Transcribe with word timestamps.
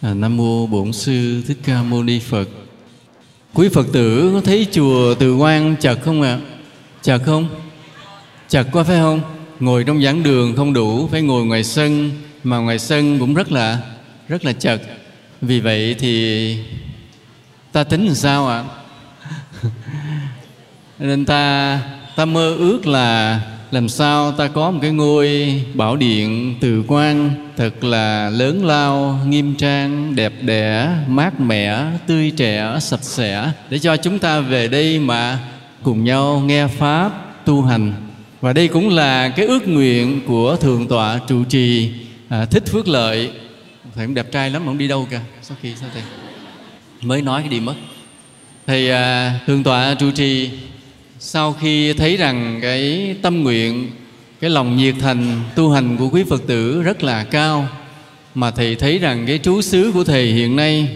À, 0.00 0.14
Nam 0.14 0.36
mô 0.36 0.66
Bổn 0.66 0.92
sư 0.92 1.42
Thích 1.46 1.58
Ca 1.64 1.82
Mâu 1.82 2.02
Ni 2.02 2.18
Phật. 2.18 2.48
Quý 3.54 3.68
Phật 3.68 3.86
tử 3.92 4.30
có 4.34 4.40
thấy 4.40 4.66
chùa 4.72 5.14
Từ 5.14 5.36
Quan 5.36 5.76
chật 5.80 5.98
không 6.04 6.22
ạ? 6.22 6.32
À? 6.32 6.40
Chật 7.02 7.22
không? 7.26 7.48
Chật 8.48 8.66
quá 8.72 8.84
phải 8.84 8.98
không? 8.98 9.20
Ngồi 9.60 9.84
trong 9.84 10.02
giảng 10.02 10.22
đường 10.22 10.56
không 10.56 10.72
đủ, 10.72 11.08
phải 11.08 11.22
ngồi 11.22 11.46
ngoài 11.46 11.64
sân 11.64 12.10
mà 12.44 12.58
ngoài 12.58 12.78
sân 12.78 13.18
cũng 13.18 13.34
rất 13.34 13.52
là 13.52 13.78
rất 14.28 14.44
là 14.44 14.52
chật. 14.52 14.82
Vì 15.40 15.60
vậy 15.60 15.96
thì 15.98 16.56
ta 17.72 17.84
tính 17.84 18.06
làm 18.06 18.14
sao 18.14 18.48
ạ? 18.48 18.64
À? 19.62 19.68
Nên 20.98 21.24
ta 21.24 21.80
ta 22.16 22.24
mơ 22.24 22.54
ước 22.54 22.86
là 22.86 23.40
làm 23.70 23.88
sao 23.88 24.32
ta 24.32 24.48
có 24.48 24.70
một 24.70 24.78
cái 24.82 24.90
ngôi 24.90 25.60
bảo 25.74 25.96
điện 25.96 26.54
từ 26.60 26.84
quan 26.88 27.30
thật 27.56 27.84
là 27.84 28.30
lớn 28.30 28.64
lao 28.64 29.20
nghiêm 29.26 29.54
trang 29.54 30.16
đẹp 30.16 30.32
đẽ 30.40 30.88
mát 31.08 31.40
mẻ 31.40 31.84
tươi 32.06 32.32
trẻ 32.36 32.76
sạch 32.80 33.02
sẽ. 33.02 33.52
Để 33.70 33.78
cho 33.78 33.96
chúng 33.96 34.18
ta 34.18 34.40
về 34.40 34.68
đây 34.68 34.98
mà 34.98 35.38
cùng 35.82 36.04
nhau 36.04 36.42
nghe 36.46 36.66
pháp 36.66 37.10
tu 37.44 37.62
hành. 37.62 37.92
Và 38.40 38.52
đây 38.52 38.68
cũng 38.68 38.88
là 38.88 39.28
cái 39.28 39.46
ước 39.46 39.68
nguyện 39.68 40.20
của 40.26 40.56
thượng 40.56 40.88
tọa 40.88 41.18
trụ 41.28 41.44
trì. 41.44 41.90
À, 42.28 42.44
thích 42.44 42.64
phước 42.66 42.88
lợi. 42.88 43.30
Thầy 43.94 44.06
cũng 44.06 44.14
đẹp 44.14 44.32
trai 44.32 44.50
lắm 44.50 44.62
mà 44.62 44.70
không 44.70 44.78
đi 44.78 44.88
đâu 44.88 45.06
kìa 45.10 45.20
sau 45.42 45.56
khi 45.62 45.74
sao 45.80 45.88
thầy. 45.94 46.02
Mới 47.02 47.22
nói 47.22 47.42
cái 47.42 47.48
đi 47.48 47.60
mất? 47.60 47.74
Thầy 48.66 48.90
à, 48.90 49.38
thượng 49.46 49.62
tọa 49.62 49.94
trụ 49.94 50.10
trì 50.10 50.50
sau 51.20 51.52
khi 51.52 51.92
thấy 51.92 52.16
rằng 52.16 52.58
cái 52.62 53.14
tâm 53.22 53.42
nguyện, 53.42 53.90
cái 54.40 54.50
lòng 54.50 54.76
nhiệt 54.76 54.94
thành, 55.00 55.40
tu 55.54 55.70
hành 55.70 55.96
của 55.96 56.08
quý 56.08 56.24
phật 56.28 56.46
tử 56.46 56.82
rất 56.82 57.02
là 57.02 57.24
cao, 57.24 57.68
mà 58.34 58.50
thầy 58.50 58.74
thấy 58.74 58.98
rằng 58.98 59.26
cái 59.26 59.38
trú 59.38 59.60
xứ 59.60 59.90
của 59.94 60.04
thầy 60.04 60.26
hiện 60.26 60.56
nay 60.56 60.88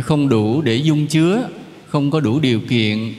không 0.00 0.28
đủ 0.28 0.62
để 0.62 0.76
dung 0.76 1.06
chứa, 1.06 1.48
không 1.86 2.10
có 2.10 2.20
đủ 2.20 2.40
điều 2.40 2.60
kiện 2.60 3.14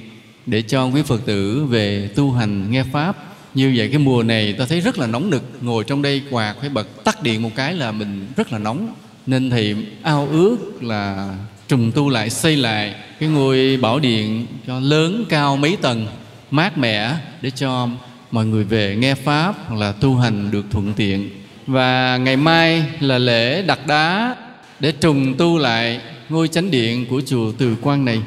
để 0.46 0.62
cho 0.62 0.86
quý 0.86 1.02
phật 1.02 1.26
tử 1.26 1.66
về 1.66 2.10
tu 2.16 2.32
hành 2.32 2.72
nghe 2.72 2.84
pháp. 2.84 3.18
Như 3.54 3.73
vậy 3.78 3.88
cái 3.88 3.98
mùa 3.98 4.23
này 4.23 4.54
ta 4.54 4.66
thấy 4.66 4.82
rất 4.82 4.98
là 4.98 5.08
nóng 5.08 5.30
nực, 5.30 5.44
ngồi 5.62 5.84
trong 5.84 6.02
đây 6.02 6.22
quạt 6.30 6.56
phải 6.60 6.70
bật 6.70 7.04
tắt 7.04 7.23
điện 7.23 7.42
một 7.42 7.52
cái 7.56 7.73
là 7.73 7.92
mình 7.92 8.28
rất 8.38 8.54
là 8.54 8.60
nóng. 8.60 8.94
Nên 9.26 9.50
thì 9.50 9.76
ao 10.02 10.28
ước 10.32 10.84
là 10.84 11.36
trùng 11.68 11.92
tu 11.92 12.10
lại, 12.10 12.30
xây 12.30 12.56
lại 12.56 12.94
cái 13.20 13.30
ngôi 13.30 13.78
bảo 13.78 14.00
điện 14.00 14.45
cho 14.68 14.80
lớn 14.80 15.26
cao 15.30 15.58
mấy 15.58 15.78
tầng 15.82 16.08
mát 16.52 16.78
mẻ 16.78 17.16
để 17.42 17.52
cho 17.52 17.88
mọi 18.31 18.45
người 18.45 18.64
về 18.64 18.95
nghe 18.95 19.16
pháp 19.16 19.55
hoặc 19.67 19.80
là 19.80 19.92
tu 19.92 20.16
hành 20.16 20.52
được 20.52 20.66
thuận 20.72 20.94
tiện. 20.94 21.30
Và 21.67 22.17
ngày 22.17 22.38
mai 22.38 22.86
là 23.00 23.17
lễ 23.17 23.61
đặt 23.61 23.88
đá 23.88 24.36
để 24.80 24.92
trùng 24.92 25.33
tu 25.38 25.58
lại 25.58 26.02
ngôi 26.30 26.47
chánh 26.47 26.72
điện 26.72 27.05
của 27.09 27.22
chùa 27.25 27.52
Từ 27.58 27.75
Quan 27.81 28.05
này. 28.05 28.22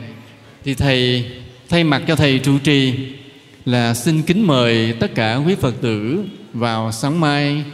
Thì 0.64 0.74
thầy, 0.74 1.30
thay 1.68 1.84
mặt 1.84 2.02
cho 2.08 2.16
thầy 2.16 2.38
trụ 2.38 2.58
trì 2.58 2.94
là 3.64 3.94
xin 3.94 4.22
kính 4.22 4.46
mời 4.46 4.94
tất 5.00 5.14
cả 5.14 5.36
quý 5.36 5.54
Phật 5.54 5.74
tử 5.80 6.24
vào 6.52 6.92
sáng 6.92 7.20
mai. 7.20 7.64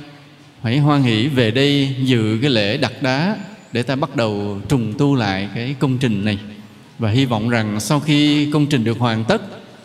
Hãy 0.62 0.78
hoan 0.78 1.02
hỷ 1.02 1.26
về 1.26 1.50
đây 1.50 1.96
dự 2.04 2.38
cái 2.42 2.50
lễ 2.50 2.76
đặt 2.76 3.02
đá 3.02 3.36
để 3.72 3.82
ta 3.82 3.96
bắt 3.96 4.16
đầu 4.16 4.60
trùng 4.68 4.94
tu 4.98 5.14
lại 5.14 5.48
cái 5.54 5.74
công 5.78 5.98
trình 5.98 6.24
này. 6.24 6.38
Và 6.98 7.10
hy 7.10 7.24
vọng 7.24 7.48
rằng 7.48 7.80
sau 7.80 8.00
khi 8.00 8.50
công 8.52 8.66
trình 8.66 8.84
được 8.84 8.98
hoàn 8.98 9.24
tất 9.24 9.42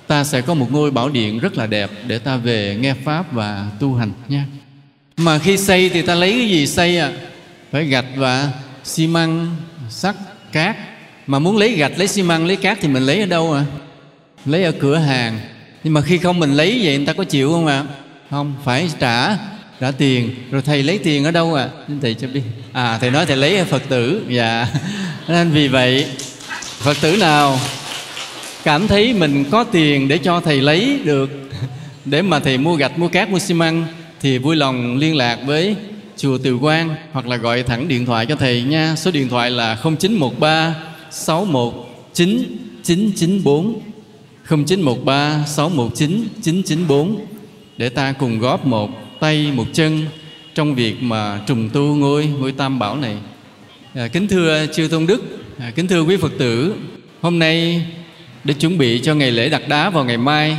ta 0.08 0.24
sẽ 0.24 0.42
có 0.42 0.54
một 0.54 0.68
ngôi 0.72 0.92
bảo 0.92 1.10
điện 1.10 1.40
rất 1.40 1.58
là 1.58 1.68
đẹp 1.68 1.90
để 2.08 2.20
ta 2.20 2.38
về 2.38 2.78
nghe 2.80 2.94
pháp 2.94 3.34
và 3.34 3.68
tu 3.80 3.96
hành 3.96 4.12
nha. 4.28 4.46
Mà 5.18 5.40
khi 5.40 5.58
xây 5.58 5.90
thì 5.90 6.02
ta 6.02 6.16
lấy 6.16 6.32
cái 6.32 6.50
gì 6.50 6.68
xây 6.68 6.98
à 6.98 7.12
phải 7.72 7.86
gạch 7.86 8.06
và 8.16 8.52
xi 8.84 9.08
măng, 9.08 9.56
sắt, 9.90 10.16
cát. 10.52 10.76
Mà 11.28 11.40
muốn 11.40 11.58
lấy 11.58 11.74
gạch, 11.74 11.92
lấy 11.98 12.08
xi 12.08 12.24
măng, 12.24 12.46
lấy 12.46 12.56
cát 12.56 12.78
thì 12.82 12.88
mình 12.88 13.04
lấy 13.04 13.20
ở 13.20 13.26
đâu 13.26 13.54
à 13.54 13.66
lấy 14.46 14.64
ở 14.64 14.72
cửa 14.80 14.98
hàng. 14.98 15.40
Nhưng 15.84 15.94
mà 15.94 16.02
khi 16.02 16.18
không 16.18 16.40
mình 16.40 16.54
lấy 16.54 16.82
vậy 16.84 16.98
người 16.98 17.06
ta 17.06 17.14
có 17.14 17.24
chịu 17.24 17.52
không 17.52 17.68
ạ? 17.68 17.84
À? 17.90 17.96
không, 18.30 18.56
phải 18.64 18.90
trả 19.00 19.38
trả 19.80 19.92
tiền. 19.92 20.36
Rồi 20.52 20.62
thầy 20.62 20.84
lấy 20.84 20.98
tiền 20.98 21.26
ở 21.26 21.32
đâu 21.32 21.54
à 21.54 21.70
thầy 22.02 22.14
cho 22.14 22.28
biết 22.28 22.42
à 22.74 22.98
thầy 23.02 23.12
nói 23.12 23.26
thầy 23.26 23.38
lấy 23.38 23.58
ở 23.58 23.66
phật 23.66 23.82
tử. 23.90 24.24
Dạ. 24.30 24.68
Nên 25.28 25.52
vì 25.52 25.68
vậy, 25.68 26.08
phật 26.78 26.98
tử 27.02 27.18
nào 27.18 27.60
cảm 28.64 28.88
thấy 28.88 29.14
mình 29.14 29.46
có 29.52 29.64
tiền 29.64 30.08
để 30.08 30.18
cho 30.18 30.40
thầy 30.40 30.62
lấy 30.62 31.00
được 31.04 31.30
để 32.06 32.22
mà 32.22 32.40
thầy 32.40 32.58
mua 32.58 32.76
gạch 32.76 33.00
mua 33.00 33.08
cát 33.08 33.30
mua 33.30 33.40
xi 33.40 33.54
măng 33.54 33.86
thì 34.22 34.38
vui 34.38 34.56
lòng 34.56 34.98
liên 34.98 35.16
lạc 35.16 35.40
với 35.46 35.76
chùa 36.18 36.38
Từ 36.38 36.58
Quang 36.58 36.96
hoặc 37.12 37.28
là 37.28 37.38
gọi 37.38 37.64
thẳng 37.64 37.88
điện 37.88 38.06
thoại 38.06 38.26
cho 38.26 38.36
thầy 38.36 38.62
nha. 38.62 38.96
Số 38.96 39.12
điện 39.12 39.30
thoại 39.30 39.52
là 39.52 39.78
0913 39.84 40.76
619 41.12 42.58
994 42.84 43.82
0913 44.50 45.44
619 45.48 46.28
994 46.42 47.26
để 47.78 47.90
ta 47.90 48.12
cùng 48.12 48.40
góp 48.40 48.66
một 48.66 48.90
tay 49.20 49.52
một 49.56 49.66
chân 49.74 50.06
trong 50.56 50.76
việc 50.76 51.04
mà 51.04 51.40
trùng 51.48 51.70
tu 51.74 51.82
ngôi 51.82 52.26
ngôi 52.26 52.52
Tam 52.52 52.80
Bảo 52.80 52.98
này. 52.98 53.18
À, 53.94 54.08
kính 54.08 54.28
thưa 54.28 54.66
chư 54.74 54.88
tôn 54.92 55.06
đức, 55.06 55.24
à, 55.60 55.72
kính 55.76 55.88
thưa 55.88 56.02
quý 56.02 56.18
Phật 56.18 56.32
tử, 56.38 56.74
hôm 57.22 57.40
nay 57.40 57.86
để 58.44 58.54
chuẩn 58.54 58.78
bị 58.78 59.02
cho 59.04 59.16
ngày 59.16 59.32
lễ 59.32 59.50
đặt 59.50 59.68
đá 59.68 59.90
vào 59.90 60.06
ngày 60.06 60.18
mai, 60.18 60.58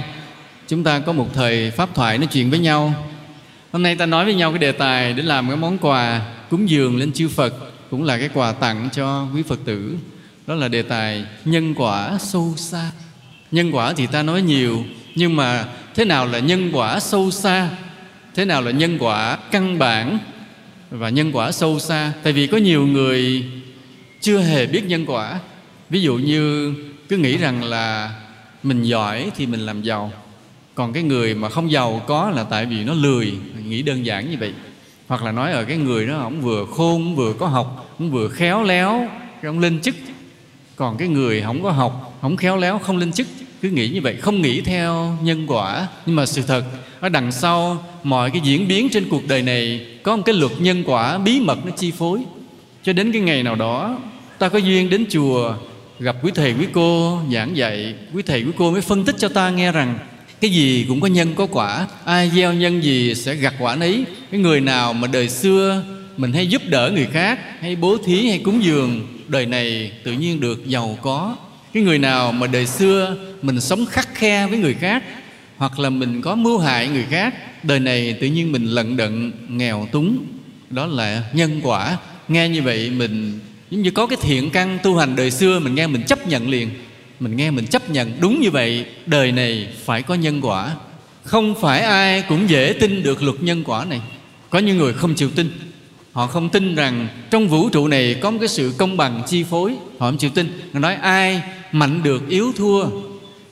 chúng 0.69 0.85
ta 0.85 0.99
có 0.99 1.13
một 1.13 1.35
thời 1.35 1.71
pháp 1.71 1.95
thoại 1.95 2.19
nói 2.19 2.29
chuyện 2.33 2.51
với 2.51 2.59
nhau. 2.59 2.95
Hôm 3.73 3.83
nay 3.83 3.97
ta 3.97 4.07
nói 4.07 4.25
với 4.25 4.35
nhau 4.35 4.51
cái 4.53 4.59
đề 4.59 4.73
tài 4.73 5.13
để 5.13 5.23
làm 5.23 5.49
cái 5.49 5.57
món 5.57 5.79
quà 5.79 6.21
cúng 6.51 6.71
dường 6.71 6.97
lên 6.97 7.13
chư 7.13 7.29
phật, 7.29 7.55
cũng 7.91 8.03
là 8.03 8.19
cái 8.19 8.29
quà 8.35 8.53
tặng 8.53 8.89
cho 8.93 9.29
quý 9.35 9.43
phật 9.43 9.59
tử. 9.65 9.97
Đó 10.47 10.55
là 10.55 10.69
đề 10.69 10.83
tài 10.83 11.25
nhân 11.45 11.75
quả 11.75 12.19
sâu 12.21 12.55
xa. 12.57 12.91
Nhân 13.51 13.71
quả 13.75 13.93
thì 13.93 14.07
ta 14.07 14.23
nói 14.23 14.43
nhiều, 14.43 14.85
nhưng 15.15 15.37
mà 15.37 15.65
thế 15.95 16.05
nào 16.05 16.27
là 16.27 16.39
nhân 16.39 16.71
quả 16.73 17.01
sâu 17.01 17.31
xa? 17.31 17.69
Thế 18.35 18.45
nào 18.45 18.63
là 18.63 18.71
nhân 18.71 18.99
quả 18.99 19.37
căn 19.51 19.79
bản 19.79 20.19
và 20.91 21.09
nhân 21.09 21.33
quả 21.33 21.53
sâu 21.53 21.79
xa? 21.79 22.13
Tại 22.23 22.33
vì 22.33 22.47
có 22.47 22.57
nhiều 22.57 22.87
người 22.87 23.45
chưa 24.21 24.39
hề 24.39 24.67
biết 24.67 24.85
nhân 24.87 25.07
quả. 25.07 25.39
Ví 25.91 26.01
dụ 26.01 26.15
như 26.15 26.75
cứ 27.09 27.17
nghĩ 27.17 27.37
rằng 27.37 27.65
là 27.65 28.11
mình 28.63 28.83
giỏi 28.83 29.31
thì 29.37 29.47
mình 29.47 29.61
làm 29.61 29.83
giàu. 29.83 30.13
Còn 30.75 30.93
cái 30.93 31.03
người 31.03 31.35
mà 31.35 31.49
không 31.49 31.71
giàu 31.71 32.03
có 32.07 32.31
là 32.31 32.45
tại 32.45 32.67
vì 32.67 32.85
nó 32.85 32.95
lười, 32.95 33.33
nghĩ 33.67 33.83
đơn 33.83 34.07
giản 34.07 34.31
như 34.31 34.37
vậy. 34.41 34.53
Hoặc 35.07 35.23
là 35.23 35.33
nói 35.33 35.53
ở 35.53 35.65
cái 35.65 35.77
người 35.77 36.07
đó 36.07 36.19
ông 36.19 36.41
vừa 36.41 36.67
khôn 36.67 37.17
vừa 37.17 37.33
có 37.33 37.47
học 37.47 37.95
cũng 37.99 38.11
vừa 38.11 38.29
khéo 38.29 38.63
léo, 38.63 39.09
cái 39.43 39.49
ông 39.49 39.59
lên 39.59 39.81
chức. 39.81 39.95
Còn 40.77 40.97
cái 40.97 41.09
người 41.09 41.43
không 41.43 41.63
có 41.63 41.71
học, 41.71 42.19
không 42.23 42.37
khéo 42.37 42.57
léo, 42.57 42.79
không 42.79 42.97
lên 42.97 43.13
chức, 43.13 43.27
cứ 43.63 43.71
nghĩ 43.71 43.89
như 43.89 44.01
vậy. 44.01 44.17
Không 44.17 44.43
nghĩ 44.43 44.61
theo 44.61 45.19
nhân 45.23 45.47
quả, 45.47 45.89
nhưng 46.07 46.17
mà 46.17 46.27
sự 46.27 46.43
thật, 46.43 46.65
ở 47.01 47.09
đằng 47.09 47.33
sau 47.33 47.85
mọi 48.03 48.31
cái 48.31 48.41
diễn 48.45 48.69
biến 48.69 48.89
trên 48.93 49.09
cuộc 49.11 49.29
đời 49.29 49.43
này, 49.43 49.87
có 50.03 50.17
một 50.17 50.23
cái 50.27 50.35
luật 50.35 50.53
nhân 50.61 50.83
quả 50.87 51.19
bí 51.19 51.41
mật 51.41 51.67
nó 51.67 51.71
chi 51.71 51.91
phối. 51.91 52.21
Cho 52.83 52.93
đến 52.93 53.13
cái 53.13 53.21
ngày 53.21 53.43
nào 53.43 53.55
đó, 53.55 53.99
ta 54.39 54.49
có 54.49 54.59
duyên 54.59 54.91
đến 54.91 55.07
chùa 55.11 55.55
gặp 56.05 56.17
quý 56.23 56.33
thầy, 56.35 56.53
quý 56.53 56.67
cô 56.73 57.21
giảng 57.33 57.57
dạy, 57.57 57.95
quý 58.15 58.23
thầy, 58.23 58.43
quý 58.43 58.51
cô 58.59 58.71
mới 58.71 58.81
phân 58.81 59.05
tích 59.05 59.15
cho 59.19 59.29
ta 59.29 59.51
nghe 59.51 59.73
rằng 59.73 59.99
cái 60.41 60.51
gì 60.51 60.85
cũng 60.89 61.01
có 61.01 61.07
nhân 61.07 61.35
có 61.35 61.47
quả. 61.47 61.87
Ai 62.05 62.31
gieo 62.31 62.53
nhân 62.53 62.85
gì 62.85 63.15
sẽ 63.15 63.35
gặt 63.35 63.55
quả 63.59 63.77
nấy. 63.77 64.05
cái 64.31 64.41
người 64.41 64.61
nào 64.61 64.93
mà 64.93 65.09
đời 65.09 65.29
xưa 65.29 65.85
mình 66.17 66.33
hay 66.33 66.47
giúp 66.47 66.63
đỡ 66.67 66.91
người 66.95 67.07
khác, 67.13 67.39
hay 67.61 67.77
bố 67.77 67.97
thí, 68.05 68.29
hay 68.29 68.39
cúng 68.39 68.65
dường, 68.65 69.07
đời 69.29 69.47
này 69.47 69.93
tự 70.05 70.13
nhiên 70.13 70.41
được 70.41 70.67
giàu 70.67 70.99
có. 71.03 71.37
Cái 71.73 71.83
người 71.83 71.99
nào 71.99 72.33
mà 72.33 72.47
đời 72.47 72.67
xưa 72.67 73.17
mình 73.43 73.61
sống 73.61 73.87
khắc 73.87 74.15
khe 74.15 74.47
với 74.47 74.59
người 74.59 74.75
khác, 74.75 75.03
hoặc 75.57 75.79
là 75.79 75.91
mình 75.91 76.23
có 76.23 76.35
mưu 76.35 76.59
hại 76.59 76.89
người 76.89 77.07
khác, 77.11 77.35
đời 77.65 77.81
này 77.81 78.17
tự 78.21 78.27
nhiên 78.27 78.53
mình 78.53 78.65
lận 78.65 78.97
đận, 78.97 79.33
nghèo 79.49 79.89
túng. 79.93 80.19
Đó 80.71 80.87
là 80.87 81.23
nhân 81.33 81.61
quả. 81.63 81.97
Nghe 82.29 82.49
như 82.49 82.63
vậy 82.63 82.91
mình 82.91 83.41
giống 83.75 83.83
như 83.83 83.91
có 83.91 84.07
cái 84.07 84.19
thiện 84.23 84.51
căn 84.51 84.79
tu 84.83 84.97
hành 84.97 85.17
đời 85.17 85.31
xưa, 85.31 85.59
mình 85.59 85.75
nghe 85.75 85.87
mình 85.87 86.03
chấp 86.03 86.29
nhận 86.29 86.49
liền. 86.49 86.71
Mình 87.21 87.37
nghe 87.37 87.51
mình 87.51 87.67
chấp 87.67 87.91
nhận, 87.91 88.13
đúng 88.21 88.41
như 88.41 88.51
vậy, 88.51 88.87
đời 89.07 89.33
này 89.33 89.69
phải 89.85 90.03
có 90.03 90.15
nhân 90.15 90.41
quả. 90.41 90.71
Không 91.25 91.55
phải 91.61 91.81
ai 91.81 92.23
cũng 92.29 92.51
dễ 92.51 92.75
tin 92.81 93.03
được 93.03 93.23
luật 93.23 93.43
nhân 93.43 93.63
quả 93.67 93.85
này. 93.85 94.01
Có 94.51 94.59
những 94.59 94.79
người 94.79 94.93
không 94.93 95.15
chịu 95.15 95.31
tin. 95.31 95.51
Họ 96.13 96.27
không 96.27 96.49
tin 96.49 96.75
rằng 96.75 97.09
trong 97.31 97.49
vũ 97.49 97.69
trụ 97.69 97.89
này 97.89 98.15
có 98.15 98.31
một 98.31 98.39
cái 98.41 98.49
sự 98.49 98.73
công 98.79 98.97
bằng, 98.97 99.23
chi 99.27 99.45
phối. 99.51 99.75
Họ 99.99 100.11
không 100.11 100.19
chịu 100.19 100.31
tin. 100.31 100.59
Họ 100.73 100.79
nói, 100.79 100.95
ai 100.95 101.43
mạnh 101.73 102.03
được, 102.03 102.29
yếu 102.29 102.53
thua. 102.57 102.87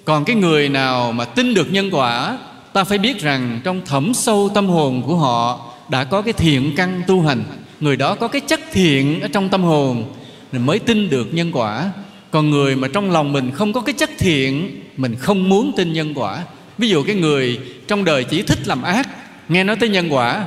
Còn 0.04 0.24
cái 0.24 0.36
người 0.36 0.68
nào 0.68 1.12
mà 1.12 1.24
tin 1.24 1.54
được 1.54 1.72
nhân 1.72 1.90
quả, 1.90 2.38
ta 2.72 2.84
phải 2.84 2.98
biết 2.98 3.20
rằng 3.20 3.60
trong 3.64 3.80
thẩm 3.84 4.14
sâu 4.14 4.50
tâm 4.54 4.66
hồn 4.66 5.02
của 5.06 5.16
họ 5.16 5.72
đã 5.88 6.04
có 6.04 6.22
cái 6.22 6.32
thiện 6.32 6.72
căn 6.76 7.02
tu 7.06 7.22
hành 7.22 7.44
người 7.82 7.96
đó 7.96 8.14
có 8.14 8.28
cái 8.28 8.40
chất 8.40 8.60
thiện 8.72 9.20
ở 9.20 9.28
trong 9.28 9.48
tâm 9.48 9.62
hồn 9.62 10.04
mình 10.52 10.66
mới 10.66 10.78
tin 10.78 11.10
được 11.10 11.34
nhân 11.34 11.50
quả. 11.52 11.90
Còn 12.30 12.50
người 12.50 12.76
mà 12.76 12.88
trong 12.88 13.10
lòng 13.10 13.32
mình 13.32 13.50
không 13.50 13.72
có 13.72 13.80
cái 13.80 13.92
chất 13.92 14.10
thiện, 14.18 14.80
mình 14.96 15.14
không 15.18 15.48
muốn 15.48 15.72
tin 15.76 15.92
nhân 15.92 16.12
quả. 16.14 16.44
Ví 16.78 16.88
dụ 16.88 17.02
cái 17.02 17.16
người 17.16 17.58
trong 17.88 18.04
đời 18.04 18.24
chỉ 18.24 18.42
thích 18.42 18.58
làm 18.68 18.82
ác, 18.82 19.08
nghe 19.48 19.64
nói 19.64 19.76
tới 19.76 19.88
nhân 19.88 20.12
quả 20.12 20.46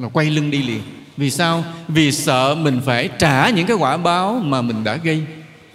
là 0.00 0.08
quay 0.08 0.30
lưng 0.30 0.50
đi 0.50 0.62
liền. 0.62 0.80
Vì 1.16 1.30
sao? 1.30 1.64
Vì 1.88 2.12
sợ 2.12 2.54
mình 2.54 2.80
phải 2.86 3.08
trả 3.18 3.50
những 3.50 3.66
cái 3.66 3.76
quả 3.76 3.96
báo 3.96 4.42
mà 4.44 4.62
mình 4.62 4.84
đã 4.84 4.96
gây. 4.96 5.22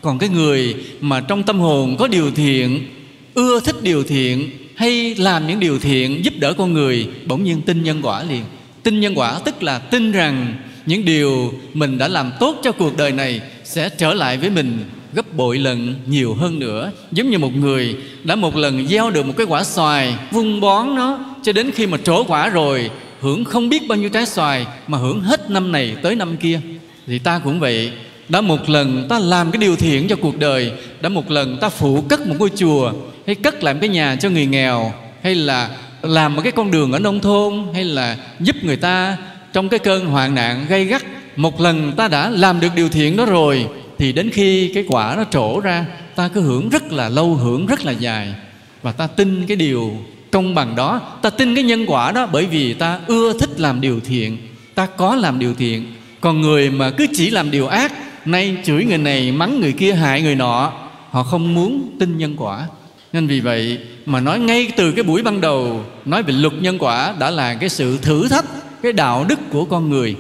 Còn 0.01 0.19
cái 0.19 0.29
người 0.29 0.75
mà 1.01 1.21
trong 1.21 1.43
tâm 1.43 1.59
hồn 1.59 1.95
có 1.99 2.07
điều 2.07 2.31
thiện, 2.31 2.87
ưa 3.33 3.59
thích 3.59 3.75
điều 3.81 4.03
thiện, 4.03 4.49
hay 4.75 5.15
làm 5.15 5.47
những 5.47 5.59
điều 5.59 5.79
thiện 5.79 6.25
giúp 6.25 6.33
đỡ 6.37 6.53
con 6.53 6.73
người, 6.73 7.07
bỗng 7.25 7.43
nhiên 7.43 7.61
tin 7.61 7.83
nhân 7.83 7.99
quả 8.03 8.23
liền. 8.23 8.43
Tin 8.83 8.99
nhân 8.99 9.13
quả 9.15 9.39
tức 9.45 9.63
là 9.63 9.79
tin 9.79 10.11
rằng 10.11 10.55
những 10.85 11.06
điều 11.06 11.53
mình 11.74 11.97
đã 11.97 12.07
làm 12.07 12.31
tốt 12.39 12.59
cho 12.63 12.71
cuộc 12.71 12.97
đời 12.97 13.12
này 13.12 13.41
sẽ 13.63 13.89
trở 13.89 14.13
lại 14.13 14.38
với 14.38 14.50
mình 14.50 14.80
gấp 15.13 15.33
bội 15.33 15.57
lần 15.57 15.95
nhiều 16.06 16.33
hơn 16.33 16.59
nữa. 16.59 16.91
Giống 17.12 17.30
như 17.30 17.38
một 17.38 17.56
người 17.56 17.95
đã 18.24 18.35
một 18.35 18.56
lần 18.56 18.88
gieo 18.88 19.12
được 19.12 19.25
một 19.25 19.33
cái 19.38 19.45
quả 19.45 19.63
xoài, 19.63 20.15
vun 20.31 20.62
bón 20.62 20.95
nó 20.95 21.19
cho 21.44 21.51
đến 21.51 21.71
khi 21.71 21.88
mà 21.88 21.97
trổ 21.97 22.24
quả 22.24 22.50
rồi, 22.50 22.89
hưởng 23.19 23.45
không 23.45 23.69
biết 23.69 23.88
bao 23.88 23.97
nhiêu 23.97 24.09
trái 24.09 24.25
xoài 24.25 24.65
mà 24.88 24.97
hưởng 24.97 25.21
hết 25.21 25.50
năm 25.50 25.71
này 25.71 25.95
tới 26.01 26.15
năm 26.15 26.38
kia. 26.38 26.59
Thì 27.07 27.19
ta 27.19 27.39
cũng 27.39 27.59
vậy, 27.59 27.91
đã 28.29 28.41
một 28.41 28.69
lần 28.69 29.06
ta 29.09 29.19
làm 29.19 29.51
cái 29.51 29.62
điều 29.62 29.75
thiện 29.75 30.07
cho 30.07 30.15
cuộc 30.15 30.38
đời, 30.38 30.71
đã 31.01 31.09
một 31.09 31.31
lần 31.31 31.57
ta 31.57 31.69
phụ 31.69 32.01
cất 32.01 32.27
một 32.27 32.36
ngôi 32.39 32.50
chùa, 32.56 32.91
hay 33.25 33.36
cất 33.36 33.63
lại 33.63 33.74
một 33.74 33.79
cái 33.81 33.89
nhà 33.89 34.15
cho 34.15 34.29
người 34.29 34.45
nghèo, 34.45 34.94
hay 35.24 35.36
là 35.36 35.69
làm 36.01 36.36
một 36.36 36.41
cái 36.44 36.51
con 36.51 36.71
đường 36.71 36.91
ở 36.91 37.00
nông 37.00 37.19
thôn, 37.19 37.53
hay 37.74 37.83
là 37.83 38.18
giúp 38.39 38.56
người 38.63 38.77
ta 38.77 39.18
trong 39.53 39.69
cái 39.69 39.79
cơn 39.79 40.05
hoạn 40.05 40.35
nạn 40.35 40.65
gây 40.69 40.85
gắt, 40.85 41.03
một 41.35 41.61
lần 41.61 41.94
ta 41.97 42.07
đã 42.07 42.29
làm 42.29 42.59
được 42.59 42.75
điều 42.75 42.89
thiện 42.89 43.17
đó 43.17 43.25
rồi, 43.25 43.67
thì 43.97 44.11
đến 44.11 44.29
khi 44.29 44.71
cái 44.73 44.85
quả 44.88 45.13
nó 45.17 45.23
trổ 45.31 45.59
ra, 45.59 45.85
ta 46.15 46.27
cứ 46.27 46.41
hưởng 46.41 46.69
rất 46.69 46.91
là 46.91 47.09
lâu, 47.09 47.35
hưởng 47.35 47.65
rất 47.65 47.85
là 47.85 47.91
dài. 47.91 48.33
Và 48.81 48.91
ta 48.91 49.07
tin 49.07 49.45
cái 49.47 49.57
điều 49.57 49.97
công 50.31 50.55
bằng 50.55 50.75
đó, 50.75 51.01
ta 51.21 51.29
tin 51.29 51.55
cái 51.55 51.63
nhân 51.63 51.85
quả 51.88 52.11
đó, 52.11 52.27
bởi 52.31 52.45
vì 52.45 52.73
ta 52.73 53.00
ưa 53.07 53.33
thích 53.39 53.59
làm 53.59 53.81
điều 53.81 54.00
thiện, 54.00 54.38
ta 54.75 54.85
có 54.85 55.15
làm 55.15 55.39
điều 55.39 55.55
thiện. 55.55 55.94
Còn 56.21 56.41
người 56.41 56.69
mà 56.69 56.89
cứ 56.89 57.07
chỉ 57.13 57.29
làm 57.29 57.51
điều 57.51 57.67
ác, 57.67 57.94
nay 58.25 58.57
chửi 58.63 58.85
người 58.85 58.97
này, 58.97 59.31
mắng 59.31 59.61
người 59.61 59.71
kia, 59.71 59.94
hại 59.94 60.21
người 60.21 60.35
nọ, 60.35 60.73
họ 61.09 61.23
không 61.23 61.53
muốn 61.53 61.95
tin 62.00 62.17
nhân 62.17 62.35
quả. 62.38 62.67
Nên 63.13 63.27
vì 63.27 63.39
vậy 63.39 63.77
mà 64.05 64.19
nói 64.19 64.39
ngay 64.39 64.71
từ 64.75 64.91
cái 64.91 65.03
buổi 65.03 65.21
ban 65.21 65.41
đầu, 65.41 65.85
nói 66.05 66.23
về 66.23 66.33
luật 66.33 66.53
nhân 66.61 66.77
quả 66.79 67.13
đã 67.19 67.29
là 67.29 67.53
cái 67.53 67.69
sự 67.69 67.97
thử 67.97 68.27
thách 68.29 68.45
cái 68.83 68.94
đạo 68.94 69.25
đức 69.30 69.39
của 69.51 69.65
con 69.65 69.89
người. 69.89 70.15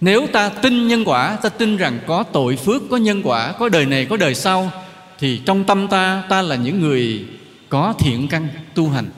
Nếu 0.00 0.26
ta 0.32 0.48
tin 0.48 0.88
nhân 0.88 1.04
quả, 1.04 1.36
ta 1.42 1.48
tin 1.48 1.76
rằng 1.76 1.98
có 2.06 2.22
tội 2.22 2.56
phước, 2.56 2.82
có 2.90 2.96
nhân 2.96 3.22
quả, 3.24 3.52
có 3.52 3.68
đời 3.68 3.86
này, 3.86 4.04
có 4.04 4.16
đời 4.16 4.34
sau, 4.34 4.70
thì 5.18 5.40
trong 5.46 5.64
tâm 5.64 5.88
ta 5.88 6.22
ta 6.28 6.42
là 6.42 6.56
những 6.56 6.80
người 6.80 7.24
có 7.68 7.94
thiện 7.98 8.28
căn, 8.28 8.48
tu 8.74 8.88
hành. 8.88 9.10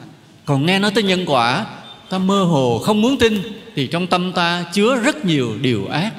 Còn 0.45 0.67
nghe 0.67 0.79
nói 0.79 0.91
tới 0.95 1.03
nhân 1.03 1.25
quả, 1.27 1.67
ta 2.11 2.19
mơ 2.19 2.43
hồ 2.43 2.79
không 2.85 3.03
muốn 3.03 3.19
tin, 3.19 3.43
thì 3.75 3.87
trong 3.87 4.07
tâm 4.07 4.33
ta 4.33 4.65
chứa 4.73 4.97
rất 4.97 5.25
nhiều 5.25 5.53
điều 5.61 5.87
ác. 5.87 6.13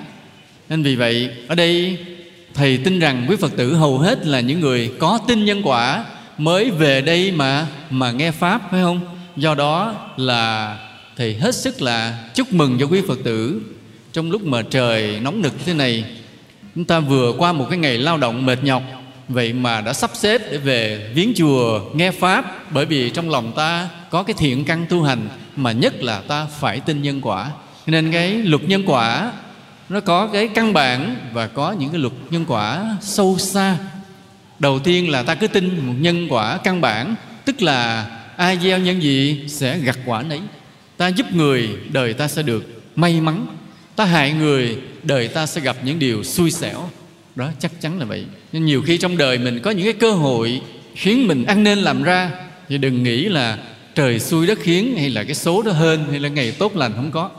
Nên 0.69 0.83
vì 0.83 0.95
vậy, 0.95 1.30
ở 1.48 1.56
đây, 1.56 1.98
thầy 2.53 2.77
tin 2.77 3.00
rằng 3.00 3.25
quý 3.30 3.36
phật 3.36 3.56
tử 3.57 3.75
hầu 3.75 3.98
hết 3.98 4.25
là 4.25 4.39
những 4.39 4.60
người 4.60 4.92
có 5.00 5.19
tin 5.27 5.45
nhân 5.45 5.62
quả 5.63 6.06
mới 6.38 6.71
về 6.71 7.01
đây 7.01 7.31
mà 7.31 7.68
mà 7.89 8.12
nghe 8.12 8.31
pháp, 8.31 8.62
phải 8.71 8.81
không? 8.81 9.00
Do 9.36 9.56
đó 9.56 9.94
là 10.18 10.77
thì 11.17 11.33
hết 11.33 11.55
sức 11.55 11.81
là 11.81 12.29
chúc 12.35 12.53
mừng 12.53 12.77
cho 12.79 12.85
quý 12.85 13.01
phật 13.07 13.19
tử. 13.23 13.61
Trong 14.13 14.31
lúc 14.31 14.43
mà 14.43 14.61
trời 14.61 15.19
nóng 15.21 15.41
nực 15.41 15.53
thế 15.65 15.73
này, 15.73 16.03
chúng 16.75 16.85
ta 16.85 16.99
vừa 16.99 17.33
qua 17.37 17.53
một 17.53 17.67
cái 17.69 17.79
ngày 17.79 17.97
lao 17.97 18.17
động 18.17 18.45
mệt 18.45 18.63
nhọc. 18.63 18.83
Vậy 19.27 19.53
mà 19.53 19.81
đã 19.81 19.93
sắp 19.93 20.11
xếp 20.13 20.41
để 20.51 20.57
về 20.57 21.11
viếng 21.13 21.33
chùa, 21.35 21.81
nghe 21.93 22.11
pháp. 22.11 22.71
Bởi 22.73 22.85
vì 22.85 23.09
trong 23.09 23.29
lòng 23.29 23.51
ta 23.55 23.89
có 24.09 24.23
cái 24.23 24.35
thiện 24.39 24.65
căn 24.65 24.85
tu 24.89 25.03
hành, 25.03 25.29
mà 25.55 25.71
nhất 25.71 26.03
là 26.03 26.21
ta 26.21 26.45
phải 26.59 26.79
tin 26.79 27.01
nhân 27.01 27.21
quả. 27.21 27.51
Nên 27.85 28.11
cái 28.11 28.33
luật 28.33 28.63
nhân 28.63 28.83
quả, 28.85 29.31
nó 29.89 29.99
có 29.99 30.27
cái 30.27 30.47
căn 30.47 30.73
bản 30.73 31.15
và 31.33 31.47
có 31.47 31.71
những 31.71 31.89
cái 31.89 31.99
luật 31.99 32.13
nhân 32.29 32.45
quả 32.47 32.95
sâu 33.01 33.37
xa. 33.39 33.77
Đầu 34.59 34.79
tiên 34.79 35.09
là 35.09 35.23
ta 35.23 35.35
cứ 35.35 35.47
tin 35.47 35.87
một 35.87 35.93
nhân 35.99 36.27
quả 36.29 36.57
căn 36.57 36.81
bản, 36.81 37.15
tức 37.45 37.61
là 37.61 38.05
ai 38.37 38.57
gieo 38.63 38.79
nhân 38.79 39.01
gì 39.01 39.45
sẽ 39.47 39.77
gặt 39.77 39.97
quả 40.05 40.21
nấy 40.21 40.39
ta 40.97 41.07
giúp 41.07 41.25
người, 41.33 41.69
đời 41.91 42.13
ta 42.13 42.27
sẽ 42.27 42.44
được. 42.44 42.81
May 42.95 43.21
mắn, 43.21 43.47
ta 43.95 44.05
hại 44.05 44.33
người, 44.33 44.77
đời 45.03 45.27
ta 45.27 45.45
sẽ 45.45 45.61
gặp 45.61 45.77
những 45.83 45.99
điều 45.99 46.23
xui 46.23 46.51
xẻo. 46.51 46.89
Đó, 47.35 47.49
chắc 47.59 47.81
chắn 47.81 47.99
là 47.99 48.05
vậy. 48.05 48.25
Nên 48.53 48.65
nhiều 48.65 48.81
khi 48.81 48.97
trong 48.97 49.17
đời 49.17 49.38
mình 49.38 49.59
có 49.59 49.71
những 49.71 49.83
cái 49.83 49.94
cơ 49.94 50.11
hội 50.11 50.61
khiến 50.95 51.27
mình 51.27 51.45
ăn 51.45 51.63
nên 51.63 51.77
làm 51.77 52.03
ra, 52.03 52.31
thì 52.69 52.77
đừng 52.77 53.03
nghĩ 53.03 53.25
là 53.25 53.57
trời 53.95 54.19
xui 54.19 54.47
đất 54.47 54.59
khiến 54.61 54.97
hay 54.97 55.09
là 55.09 55.23
cái 55.23 55.35
số 55.35 55.61
đó 55.61 55.71
hơn 55.71 56.05
hay 56.09 56.19
là 56.19 56.29
ngày 56.29 56.51
tốt 56.51 56.75
lành 56.75 56.94
không 56.95 57.11
có. 57.11 57.29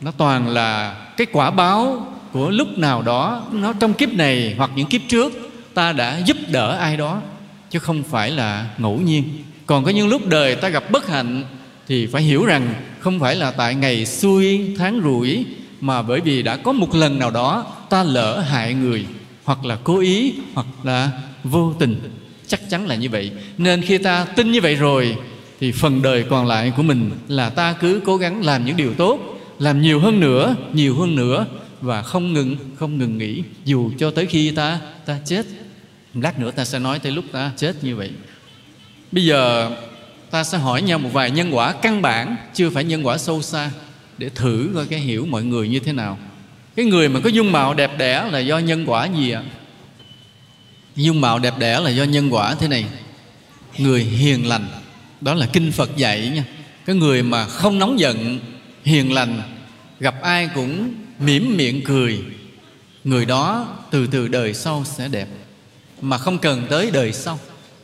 Nó 0.00 0.10
toàn 0.10 0.48
là 0.48 0.94
cái 1.16 1.26
quả 1.32 1.50
báo 1.50 2.06
của 2.32 2.50
lúc 2.50 2.78
nào 2.78 3.02
đó, 3.02 3.46
nó 3.52 3.72
trong 3.72 3.94
kiếp 3.94 4.12
này 4.12 4.54
hoặc 4.58 4.70
những 4.76 4.86
kiếp 4.86 5.00
trước, 5.08 5.32
ta 5.74 5.92
đã 5.92 6.18
giúp 6.18 6.36
đỡ 6.48 6.76
ai 6.76 6.96
đó, 6.96 7.22
chứ 7.70 7.78
không 7.78 8.02
phải 8.02 8.30
là 8.30 8.66
ngẫu 8.78 8.98
nhiên. 8.98 9.24
Còn 9.66 9.84
có 9.84 9.90
những 9.90 10.08
lúc 10.08 10.26
đời 10.26 10.56
ta 10.56 10.68
gặp 10.68 10.90
bất 10.90 11.08
hạnh, 11.08 11.44
thì 11.88 12.06
phải 12.06 12.22
hiểu 12.22 12.44
rằng 12.44 12.74
không 13.04 13.20
phải 13.20 13.36
là 13.36 13.50
tại 13.50 13.74
ngày 13.74 14.06
xuôi 14.06 14.74
tháng 14.78 15.00
rủi, 15.04 15.44
mà 15.80 16.02
bởi 16.02 16.20
vì 16.20 16.42
đã 16.42 16.56
có 16.56 16.72
một 16.72 16.94
lần 16.94 17.18
nào 17.18 17.30
đó 17.30 17.66
ta 17.90 18.02
lỡ 18.02 18.40
hại 18.40 18.74
người, 18.74 19.06
hoặc 19.44 19.64
là 19.64 19.78
cố 19.84 19.98
ý, 19.98 20.34
hoặc 20.54 20.66
là 20.82 21.10
vô 21.44 21.74
tình. 21.78 22.00
Chắc 22.46 22.70
chắn 22.70 22.86
là 22.86 22.94
như 22.94 23.10
vậy. 23.10 23.30
Nên 23.58 23.82
khi 23.82 23.98
ta 23.98 24.24
tin 24.24 24.52
như 24.52 24.60
vậy 24.60 24.74
rồi, 24.74 25.16
thì 25.60 25.72
phần 25.72 26.02
đời 26.02 26.24
còn 26.30 26.46
lại 26.46 26.72
của 26.76 26.82
mình 26.82 27.10
là 27.28 27.50
ta 27.50 27.72
cứ 27.72 28.00
cố 28.04 28.16
gắng 28.16 28.44
làm 28.44 28.64
những 28.64 28.76
điều 28.76 28.94
tốt, 28.94 29.40
làm 29.58 29.82
nhiều 29.82 30.00
hơn 30.00 30.20
nữa, 30.20 30.56
nhiều 30.72 30.96
hơn 30.96 31.16
nữa, 31.16 31.46
và 31.80 32.02
không 32.02 32.32
ngừng 32.32 32.56
không 32.76 32.98
ngừng 32.98 33.18
nghỉ. 33.18 33.42
Dù 33.64 33.90
cho 33.98 34.10
tới 34.10 34.26
khi 34.26 34.50
ta 34.50 34.80
ta 35.06 35.18
chết. 35.26 35.46
Lát 36.14 36.38
nữa 36.38 36.50
ta 36.50 36.64
sẽ 36.64 36.78
nói 36.78 36.98
tới 36.98 37.12
lúc 37.12 37.24
ta 37.32 37.52
chết 37.56 37.84
như 37.84 37.96
vậy. 37.96 38.10
Bây 39.12 39.24
giờ 39.24 39.70
ta 40.34 40.44
sẽ 40.44 40.58
hỏi 40.58 40.82
nhau 40.82 40.98
một 40.98 41.10
vài 41.12 41.30
nhân 41.30 41.56
quả 41.56 41.72
căn 41.72 42.02
bản, 42.02 42.36
chưa 42.54 42.70
phải 42.70 42.84
nhân 42.84 43.06
quả 43.06 43.18
sâu 43.18 43.42
xa, 43.42 43.70
để 44.18 44.28
thử 44.28 44.70
coi 44.74 44.86
cái 44.86 44.98
hiểu 45.00 45.26
mọi 45.26 45.44
người 45.44 45.68
như 45.68 45.78
thế 45.78 45.92
nào. 45.92 46.18
Cái 46.76 46.84
người 46.86 47.08
mà 47.08 47.20
có 47.24 47.30
dung 47.30 47.52
mạo 47.52 47.74
đẹp 47.74 47.98
đẽ 47.98 48.28
là 48.30 48.38
do 48.38 48.58
nhân 48.58 48.84
quả 48.86 49.06
gì 49.06 49.30
ạ? 49.30 49.42
Dung 50.96 51.20
mạo 51.20 51.38
đẹp 51.38 51.58
đẽ 51.58 51.80
là 51.80 51.90
do 51.90 52.04
nhân 52.04 52.28
quả 52.30 52.54
thế 52.54 52.68
này. 52.68 52.84
Người 53.78 54.00
hiền 54.00 54.48
lành, 54.48 54.66
đó 55.20 55.34
là 55.34 55.46
kinh 55.46 55.72
phật 55.72 55.96
dạy 55.96 56.32
nha. 56.34 56.44
Cái 56.86 56.96
người 56.96 57.22
mà 57.22 57.46
không 57.46 57.78
nóng 57.78 57.98
giận, 57.98 58.38
hiền 58.84 59.12
lành, 59.12 59.42
gặp 60.00 60.22
ai 60.22 60.48
cũng 60.54 60.94
mỉm 61.18 61.56
miệng 61.56 61.82
cười, 61.84 62.18
người 63.04 63.24
đó 63.24 63.76
từ 63.90 64.06
từ 64.06 64.28
đời 64.28 64.54
sau 64.54 64.84
sẽ 64.84 65.08
đẹp. 65.08 65.28
Mà 66.00 66.18
không 66.18 66.38
cần 66.38 66.66
tới 66.70 66.90
đời 66.90 67.12
sau, 67.12 67.38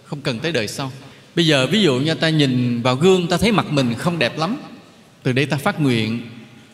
không 0.04 0.20
cần 0.20 0.38
tới 0.38 0.52
đời 0.52 0.68
sau 0.68 0.92
bây 1.34 1.46
giờ 1.46 1.66
ví 1.66 1.82
dụ 1.82 1.98
như 1.98 2.14
ta 2.14 2.28
nhìn 2.28 2.82
vào 2.82 2.96
gương, 2.96 3.26
ta 3.26 3.36
thấy 3.36 3.52
mặt 3.52 3.66
mình 3.70 3.94
không 3.94 4.18
đẹp 4.18 4.38
lắm. 4.38 4.56
Từ 5.22 5.32
đây 5.32 5.46
ta 5.46 5.56
phát 5.56 5.80
nguyện 5.80 6.20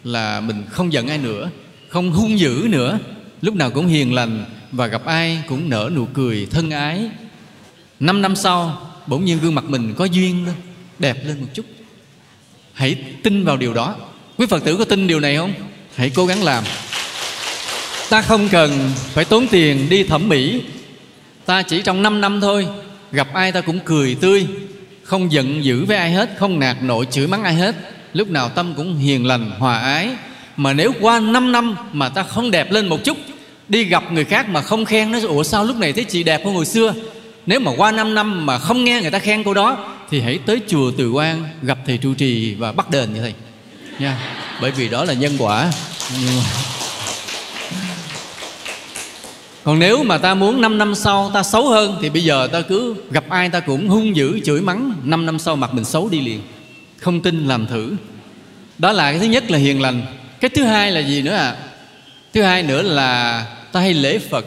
là 0.04 0.40
mình 0.40 0.64
không 0.70 0.92
giận 0.92 1.08
ai 1.08 1.18
nữa, 1.18 1.50
không 1.88 2.10
hung 2.10 2.38
dữ 2.38 2.66
nữa. 2.68 2.98
Lúc 3.42 3.54
nào 3.54 3.70
cũng 3.70 3.86
hiền 3.86 4.14
lành 4.14 4.44
và 4.72 4.86
gặp 4.86 5.04
ai 5.04 5.42
cũng 5.48 5.68
nở 5.68 5.90
nụ 5.94 6.06
cười 6.14 6.46
thân 6.50 6.70
ái. 6.70 7.10
Năm 8.00 8.22
năm 8.22 8.36
sau, 8.36 8.90
bỗng 9.06 9.24
nhiên 9.24 9.38
gương 9.42 9.54
mặt 9.54 9.64
mình 9.64 9.94
có 9.96 10.04
duyên 10.04 10.46
lên, 10.46 10.54
đẹp 10.98 11.24
lên 11.24 11.40
một 11.40 11.46
chút. 11.54 11.66
Hãy 12.72 12.94
tin 13.22 13.44
vào 13.44 13.56
điều 13.56 13.74
đó. 13.74 13.96
Quý 14.36 14.46
phật 14.46 14.64
tử 14.64 14.76
có 14.76 14.84
tin 14.84 15.06
điều 15.06 15.20
này 15.20 15.36
không? 15.36 15.52
Hãy 15.94 16.10
cố 16.10 16.26
gắng 16.26 16.42
làm. 16.42 16.64
Ta 18.10 18.22
không 18.22 18.48
cần 18.48 18.90
phải 18.94 19.24
tốn 19.24 19.46
tiền 19.46 19.86
đi 19.88 20.04
thẩm 20.04 20.28
mỹ. 20.28 20.62
Ta 21.46 21.62
chỉ 21.62 21.82
trong 21.82 22.02
5 22.02 22.20
năm 22.20 22.40
thôi 22.40 22.68
gặp 23.12 23.34
ai 23.34 23.52
ta 23.52 23.60
cũng 23.60 23.78
cười 23.84 24.14
tươi. 24.14 24.46
Không 25.02 25.32
giận 25.32 25.64
dữ 25.64 25.84
với 25.84 25.96
ai 25.96 26.12
hết, 26.12 26.30
không 26.38 26.58
nạt 26.58 26.76
nội 26.82 27.06
chửi 27.10 27.26
mắng 27.26 27.44
ai 27.44 27.54
hết. 27.54 27.74
Lúc 28.12 28.30
nào 28.30 28.48
tâm 28.48 28.74
cũng 28.76 28.98
hiền 28.98 29.26
lành, 29.26 29.50
hòa 29.58 29.78
ái. 29.78 30.08
Mà 30.56 30.72
nếu 30.72 30.92
qua 31.00 31.20
5 31.20 31.52
năm 31.52 31.76
mà 31.92 32.08
ta 32.08 32.22
không 32.22 32.50
đẹp 32.50 32.72
lên 32.72 32.86
một 32.86 33.04
chút, 33.04 33.16
đi 33.68 33.84
gặp 33.84 34.12
người 34.12 34.24
khác 34.24 34.48
mà 34.48 34.62
không 34.62 34.84
khen 34.84 35.12
nó, 35.12 35.18
ủa 35.28 35.42
sao 35.42 35.64
lúc 35.64 35.76
này 35.76 35.92
thấy 35.92 36.04
chị 36.04 36.22
đẹp 36.22 36.44
hơn 36.44 36.54
hồi 36.54 36.66
xưa? 36.66 36.94
Nếu 37.46 37.60
mà 37.60 37.72
qua 37.76 37.92
5 37.92 38.14
năm 38.14 38.46
mà 38.46 38.58
không 38.58 38.84
nghe 38.84 39.00
người 39.00 39.10
ta 39.10 39.18
khen 39.18 39.44
câu 39.44 39.54
đó, 39.54 39.94
thì 40.10 40.20
hãy 40.20 40.38
tới 40.46 40.60
chùa 40.68 40.90
Từ 40.98 41.10
Quan 41.10 41.44
gặp 41.62 41.78
thầy 41.86 41.98
trụ 41.98 42.14
trì 42.14 42.54
và 42.54 42.72
bắt 42.72 42.90
đền 42.90 43.14
như 43.14 43.20
thầy. 43.20 43.34
Nha, 43.98 44.18
bởi 44.60 44.70
vì 44.70 44.88
đó 44.88 45.04
là 45.04 45.12
nhân 45.12 45.36
quả 45.38 45.70
còn 49.66 49.78
nếu 49.78 50.04
mà 50.04 50.18
ta 50.18 50.34
muốn 50.34 50.60
5 50.60 50.78
năm 50.78 50.94
sau 50.94 51.30
ta 51.34 51.42
xấu 51.42 51.68
hơn, 51.68 51.98
thì 52.00 52.10
bây 52.10 52.24
giờ 52.24 52.48
ta 52.52 52.60
cứ 52.60 52.94
gặp 53.10 53.24
ai 53.28 53.48
ta 53.48 53.60
cũng 53.60 53.88
hung 53.88 54.16
dữ, 54.16 54.40
chửi 54.44 54.60
mắng 54.60 54.92
5 55.04 55.26
năm 55.26 55.38
sau 55.38 55.56
mặt 55.56 55.74
mình 55.74 55.84
xấu 55.84 56.08
đi 56.08 56.20
liền. 56.20 56.40
Không 56.98 57.20
tin 57.20 57.46
làm 57.46 57.66
thử. 57.66 57.92
Đó 58.78 58.92
là 58.92 59.10
cái 59.10 59.20
thứ 59.20 59.26
nhất 59.26 59.50
là 59.50 59.58
hiền 59.58 59.80
lành. 59.80 60.02
Cái 60.40 60.48
thứ 60.48 60.64
hai 60.64 60.90
là 60.90 61.00
gì 61.00 61.22
nữa 61.22 61.32
ạ? 61.32 61.50
À? 61.50 61.56
thứ 62.34 62.42
hai 62.42 62.62
nữa 62.62 62.82
là 62.82 63.46
ta 63.72 63.80
hay 63.80 63.94
lễ 63.94 64.18
phật. 64.18 64.44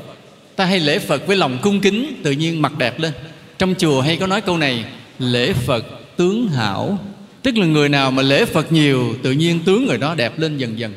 Ta 0.55 0.65
hay 0.65 0.79
lễ 0.79 0.99
phật 0.99 1.27
với 1.27 1.38
lòng 1.38 1.57
cung 1.61 1.81
kính, 1.81 2.21
tự 2.23 2.31
nhiên 2.31 2.61
mặt 2.61 2.77
đẹp 2.77 2.99
lên. 2.99 3.13
Trong 3.57 3.75
chùa 3.77 4.01
hay 4.01 4.17
có 4.17 4.27
nói 4.27 4.41
câu 4.41 4.57
này, 4.57 4.85
lễ 5.19 5.53
phật 5.53 5.85
tướng 6.17 6.47
hảo. 6.47 6.99
Tức 7.43 7.57
là 7.57 7.65
người 7.65 7.89
nào 7.89 8.11
mà 8.11 8.23
lễ 8.23 8.45
phật 8.45 8.71
nhiều, 8.71 9.15
tự 9.23 9.31
nhiên 9.31 9.59
tướng 9.65 9.88
người 9.88 9.97
đó 9.97 10.15
đẹp 10.15 10.39
lên 10.39 10.57
dần 10.57 10.79
dần 10.79 10.93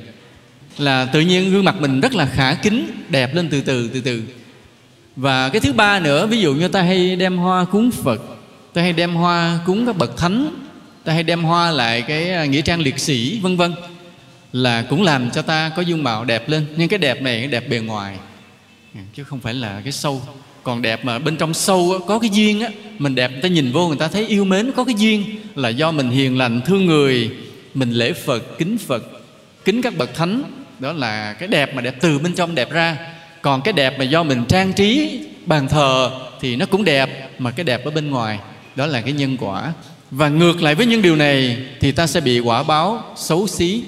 là 0.78 1.04
tự 1.04 1.20
nhiên 1.20 1.50
gương 1.50 1.64
mặt 1.64 1.80
mình 1.80 2.00
rất 2.00 2.14
là 2.14 2.26
khả 2.26 2.54
kính, 2.54 2.86
đẹp 3.08 3.34
lên 3.34 3.48
từ 3.48 3.60
từ 3.60 3.90
từ 3.94 4.00
từ. 4.00 4.22
Và 5.16 5.48
cái 5.48 5.60
thứ 5.60 5.72
ba 5.72 6.00
nữa, 6.00 6.26
ví 6.26 6.40
dụ 6.40 6.54
như 6.54 6.68
ta 6.68 6.82
hay 6.82 7.16
đem 7.16 7.36
hoa 7.36 7.64
cúng 7.64 7.90
phật, 7.90 8.22
ta 8.72 8.82
hay 8.82 8.92
đem 8.92 9.14
hoa 9.14 9.58
cúng 9.66 9.86
các 9.86 9.96
bậc 9.96 10.16
thánh, 10.16 10.54
ta 11.04 11.12
hay 11.12 11.22
đem 11.22 11.42
hoa 11.42 11.70
lại 11.70 12.02
cái 12.02 12.30
à, 12.30 12.44
nghĩa 12.44 12.62
trang 12.62 12.80
liệt 12.80 12.98
sĩ, 12.98 13.40
vân 13.42 13.56
vân, 13.56 13.74
là 14.52 14.82
cũng 14.82 15.02
làm 15.02 15.30
cho 15.30 15.42
ta 15.42 15.70
có 15.76 15.82
dung 15.82 16.02
mạo 16.02 16.24
đẹp 16.24 16.48
lên. 16.48 16.66
Nhưng 16.76 16.88
cái 16.88 16.98
đẹp 16.98 17.22
này, 17.22 17.38
cái 17.38 17.48
đẹp 17.48 17.68
bề 17.68 17.78
ngoài 17.78 18.16
à, 18.94 19.00
chứ 19.14 19.24
không 19.24 19.40
phải 19.40 19.54
là 19.54 19.80
cái 19.84 19.92
sâu. 19.92 20.22
Còn 20.62 20.82
đẹp 20.82 21.04
mà 21.04 21.18
bên 21.18 21.36
trong 21.36 21.54
sâu 21.54 22.00
có 22.06 22.18
cái 22.18 22.30
duyên 22.30 22.60
á, 22.60 22.68
mình 22.98 23.14
đẹp, 23.14 23.30
người 23.32 23.42
ta 23.42 23.48
nhìn 23.48 23.72
vô 23.72 23.88
người 23.88 23.96
ta 23.96 24.08
thấy 24.08 24.26
yêu 24.26 24.44
mến, 24.44 24.72
có 24.76 24.84
cái 24.84 24.94
duyên 24.98 25.24
là 25.54 25.68
do 25.68 25.90
mình 25.90 26.10
hiền 26.10 26.38
lành, 26.38 26.60
thương 26.60 26.86
người, 26.86 27.30
mình 27.74 27.90
lễ 27.90 28.12
phật, 28.12 28.58
kính 28.58 28.78
phật, 28.78 29.02
kính 29.64 29.82
các 29.82 29.96
bậc 29.98 30.14
thánh 30.14 30.42
đó 30.82 30.92
là 30.92 31.32
cái 31.32 31.48
đẹp 31.48 31.74
mà 31.74 31.82
đẹp 31.82 31.94
từ 32.00 32.18
bên 32.18 32.34
trong 32.34 32.54
đẹp 32.54 32.70
ra. 32.70 32.96
Còn 33.42 33.62
cái 33.62 33.72
đẹp 33.72 33.98
mà 33.98 34.04
do 34.04 34.22
mình 34.22 34.44
trang 34.48 34.72
trí, 34.72 35.20
bàn 35.46 35.68
thờ 35.68 36.10
thì 36.40 36.56
nó 36.56 36.66
cũng 36.66 36.84
đẹp, 36.84 37.30
mà 37.38 37.50
cái 37.50 37.64
đẹp 37.64 37.84
ở 37.84 37.90
bên 37.90 38.10
ngoài, 38.10 38.38
đó 38.76 38.86
là 38.86 39.00
cái 39.00 39.12
nhân 39.12 39.36
quả. 39.40 39.72
Và 40.10 40.28
ngược 40.28 40.62
lại 40.62 40.74
với 40.74 40.86
những 40.86 41.02
điều 41.02 41.16
này 41.16 41.56
thì 41.80 41.92
ta 41.92 42.06
sẽ 42.06 42.20
bị 42.20 42.40
quả 42.40 42.62
báo 42.62 43.04
xấu 43.16 43.46
xí. 43.46 43.82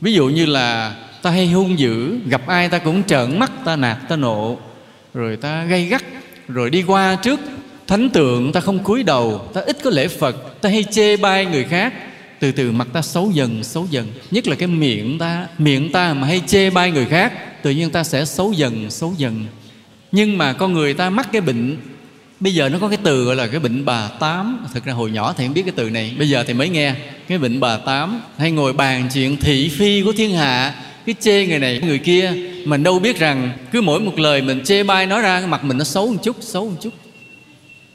Ví 0.00 0.12
dụ 0.12 0.28
như 0.28 0.46
là 0.46 0.94
ta 1.22 1.30
hay 1.30 1.46
hung 1.46 1.78
dữ, 1.78 2.18
gặp 2.26 2.46
ai 2.46 2.68
ta 2.68 2.78
cũng 2.78 3.02
trợn 3.02 3.38
mắt, 3.38 3.52
ta 3.64 3.76
nạt, 3.76 3.98
ta 4.08 4.16
nộ. 4.16 4.58
Rồi 5.14 5.36
ta 5.36 5.64
gây 5.64 5.84
gắt, 5.84 6.02
rồi 6.48 6.70
đi 6.70 6.82
qua 6.82 7.16
trước. 7.22 7.40
Thánh 7.86 8.10
tượng 8.10 8.52
ta 8.52 8.60
không 8.60 8.78
cúi 8.78 9.02
đầu, 9.02 9.48
ta 9.54 9.60
ít 9.60 9.76
có 9.84 9.90
lễ 9.90 10.08
phật, 10.08 10.60
ta 10.62 10.68
hay 10.68 10.84
chê 10.90 11.16
bai 11.16 11.44
người 11.46 11.64
khác 11.64 11.92
từ 12.40 12.52
từ, 12.52 12.72
mặt 12.72 12.88
ta 12.92 13.02
xấu 13.02 13.30
dần 13.30 13.64
xấu 13.64 13.86
dần. 13.90 14.12
Nhất 14.30 14.48
là 14.48 14.56
cái 14.56 14.68
miệng 14.68 15.18
ta 15.18 15.46
miệng 15.58 15.92
ta 15.92 16.14
mà 16.14 16.26
hay 16.26 16.42
chê 16.46 16.70
bai 16.70 16.90
người 16.90 17.06
khác, 17.06 17.62
tự 17.62 17.70
nhiên 17.70 17.90
ta 17.90 18.04
sẽ 18.04 18.24
xấu 18.24 18.52
dần 18.52 18.90
xấu 18.90 19.14
dần. 19.16 19.46
Nhưng 20.12 20.38
mà 20.38 20.52
con 20.52 20.72
người 20.72 20.94
ta 20.94 21.10
mắc 21.10 21.28
cái 21.32 21.40
bệnh, 21.40 21.76
bây 22.40 22.54
giờ 22.54 22.68
nó 22.68 22.78
có 22.78 22.88
cái 22.88 22.98
từ 23.02 23.24
gọi 23.24 23.36
là 23.36 23.46
cái 23.46 23.60
bệnh 23.60 23.84
bà 23.84 24.08
tám. 24.08 24.66
Thực 24.74 24.84
ra 24.84 24.92
hồi 24.92 25.10
nhỏ 25.10 25.34
thì 25.36 25.44
không 25.46 25.54
biết 25.54 25.62
cái 25.62 25.74
từ 25.76 25.90
này, 25.90 26.14
bây 26.18 26.28
giờ 26.28 26.44
thì 26.46 26.54
mới 26.54 26.68
nghe. 26.68 26.94
Cái 27.28 27.38
bệnh 27.38 27.60
bà 27.60 27.76
tám, 27.76 28.20
hay 28.38 28.50
ngồi 28.50 28.72
bàn 28.72 29.08
chuyện 29.14 29.36
thị 29.36 29.68
phi 29.68 30.02
của 30.02 30.12
thiên 30.12 30.34
hạ, 30.34 30.74
cái 31.06 31.14
chê 31.20 31.46
người 31.46 31.58
này, 31.58 31.80
người 31.84 31.98
kia 31.98 32.32
mình 32.64 32.82
đâu 32.82 32.98
biết 32.98 33.18
rằng 33.18 33.52
cứ 33.72 33.80
mỗi 33.80 34.00
một 34.00 34.18
lời 34.18 34.42
mình 34.42 34.60
chê 34.64 34.82
bai 34.82 35.06
nói 35.06 35.20
ra 35.20 35.42
mặt 35.48 35.64
mình 35.64 35.78
nó 35.78 35.84
xấu 35.84 36.12
một 36.12 36.20
chút, 36.22 36.36
xấu 36.40 36.70
một 36.70 36.76
chút. 36.82 36.90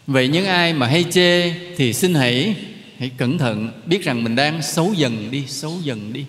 Vậy 0.07 0.27
những 0.27 0.45
ai 0.45 0.73
mà 0.73 0.87
hay 0.87 1.05
chê 1.11 1.53
thì 1.77 1.93
xin 1.93 2.13
hãy 2.13 2.55
hãy 2.99 3.11
cẩn 3.17 3.37
thận, 3.37 3.71
biết 3.85 4.03
rằng 4.03 4.23
mình 4.23 4.35
đang 4.35 4.61
xấu 4.61 4.93
dần 4.93 5.27
đi, 5.31 5.43
xấu 5.47 5.73
dần 5.83 6.13
đi. 6.13 6.25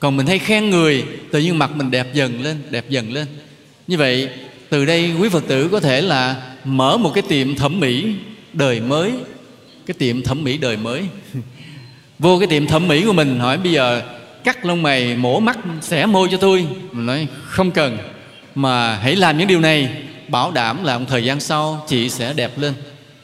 Còn 0.00 0.16
mình 0.16 0.26
hay 0.26 0.38
khen 0.38 0.70
người, 0.70 1.04
tự 1.32 1.40
nhiên 1.40 1.58
mặt 1.58 1.76
mình 1.76 1.90
đẹp 1.90 2.14
dần 2.14 2.42
lên, 2.42 2.56
đẹp 2.70 2.84
dần 2.88 3.12
lên. 3.12 3.26
Như 3.86 3.96
vậy, 3.96 4.28
từ 4.68 4.84
đây 4.84 5.12
quý 5.20 5.28
phật 5.28 5.44
tử 5.48 5.68
có 5.72 5.80
thể 5.80 6.00
là 6.00 6.42
mở 6.64 6.96
một 6.96 7.10
cái 7.14 7.22
tiệm 7.28 7.54
thẩm 7.54 7.80
mỹ 7.80 8.14
đời 8.52 8.80
mới. 8.80 9.12
Cái 9.86 9.94
tiệm 9.98 10.22
thẩm 10.22 10.44
mỹ 10.44 10.58
đời 10.58 10.76
mới. 10.76 11.02
Vô 12.18 12.38
cái 12.38 12.48
tiệm 12.48 12.66
thẩm 12.66 12.88
mỹ 12.88 13.02
của 13.06 13.12
mình, 13.12 13.38
hỏi 13.38 13.58
bây 13.58 13.72
giờ, 13.72 14.02
cắt 14.44 14.66
lông 14.66 14.82
mày, 14.82 15.16
mổ 15.16 15.40
mắt, 15.40 15.58
xẻ 15.82 16.06
môi 16.06 16.28
cho 16.30 16.36
tôi. 16.36 16.66
Mình 16.92 17.06
nói, 17.06 17.26
không 17.44 17.70
cần, 17.70 17.98
mà 18.54 18.94
hãy 18.94 19.16
làm 19.16 19.38
những 19.38 19.48
điều 19.48 19.60
này, 19.60 19.90
bảo 20.28 20.50
đảm 20.50 20.84
là 20.84 20.98
một 20.98 21.04
thời 21.08 21.24
gian 21.24 21.40
sau 21.40 21.84
chị 21.88 22.08
sẽ 22.08 22.32
đẹp 22.32 22.58
lên. 22.58 22.74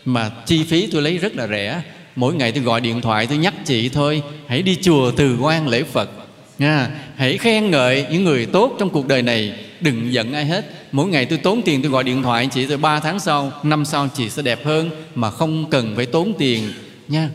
Mà 0.04 0.30
chi 0.46 0.64
phí 0.64 0.86
tôi 0.86 1.02
lấy 1.02 1.18
rất 1.18 1.36
là 1.36 1.46
rẻ 1.46 1.82
mỗi 2.16 2.34
ngày 2.34 2.52
tôi 2.52 2.62
gọi 2.62 2.80
điện 2.80 3.00
thoại, 3.00 3.26
tôi 3.26 3.38
nhắc 3.38 3.54
chị 3.64 3.88
thôi. 3.88 4.22
Hãy 4.46 4.62
đi 4.62 4.76
chùa 4.82 5.10
từ 5.10 5.36
quan 5.40 5.68
lễ 5.68 5.82
phật. 5.82 6.10
Nha, 6.58 6.90
hãy 7.16 7.38
khen 7.38 7.70
ngợi 7.70 8.06
những 8.10 8.24
người 8.24 8.46
tốt 8.46 8.76
trong 8.78 8.90
cuộc 8.90 9.08
đời 9.08 9.22
này. 9.22 9.52
Đừng 9.80 10.12
giận 10.12 10.32
ai 10.32 10.46
hết. 10.46 10.88
Mỗi 10.92 11.08
ngày 11.08 11.26
tôi 11.26 11.38
tốn 11.38 11.62
tiền, 11.62 11.82
tôi 11.82 11.90
gọi 11.90 12.04
điện 12.04 12.22
thoại 12.22 12.48
chị 12.52 12.66
tôi 12.66 12.76
ba 12.76 13.00
tháng 13.00 13.20
sau, 13.20 13.52
năm 13.62 13.84
sau 13.84 14.08
chị 14.14 14.30
sẽ 14.30 14.42
đẹp 14.42 14.64
hơn, 14.64 14.90
mà 15.14 15.30
không 15.30 15.70
cần 15.70 15.96
phải 15.96 16.06
tốn 16.06 16.32
tiền. 16.38 16.62
Nha, 17.08 17.30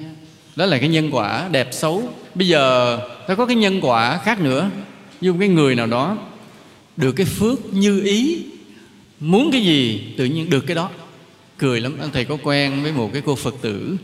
đó 0.56 0.66
là 0.66 0.78
cái 0.78 0.90
nhân 0.90 1.10
quả 1.12 1.48
đẹp 1.52 1.70
xấu. 1.72 2.04
Bây 2.36 2.48
giờ 2.48 3.00
ta 3.28 3.36
có 3.36 3.46
cái 3.46 3.56
nhân 3.56 3.80
quả 3.82 4.18
khác 4.18 4.42
nữa. 4.42 4.70
Như 5.22 5.36
cái 5.40 5.50
người 5.50 5.76
nào 5.76 5.88
đó 5.88 6.18
được 6.98 7.12
cái 7.12 7.26
phước 7.26 7.74
như 7.74 8.02
ý, 8.02 8.44
muốn 9.20 9.50
cái 9.52 9.62
gì 9.62 10.02
tự 10.18 10.26
nhiên 10.26 10.50
được 10.50 10.62
cái 10.62 10.76
đó. 10.76 10.90
Cười 11.58 11.82
lắm. 11.82 11.98
Anh 12.02 12.10
thầy 12.14 12.26
có 12.26 12.38
quen 12.44 12.84
với 12.84 12.92
một 12.92 13.10
cái 13.14 13.22
cô 13.26 13.36
phật 13.36 13.56
tử 13.62 13.98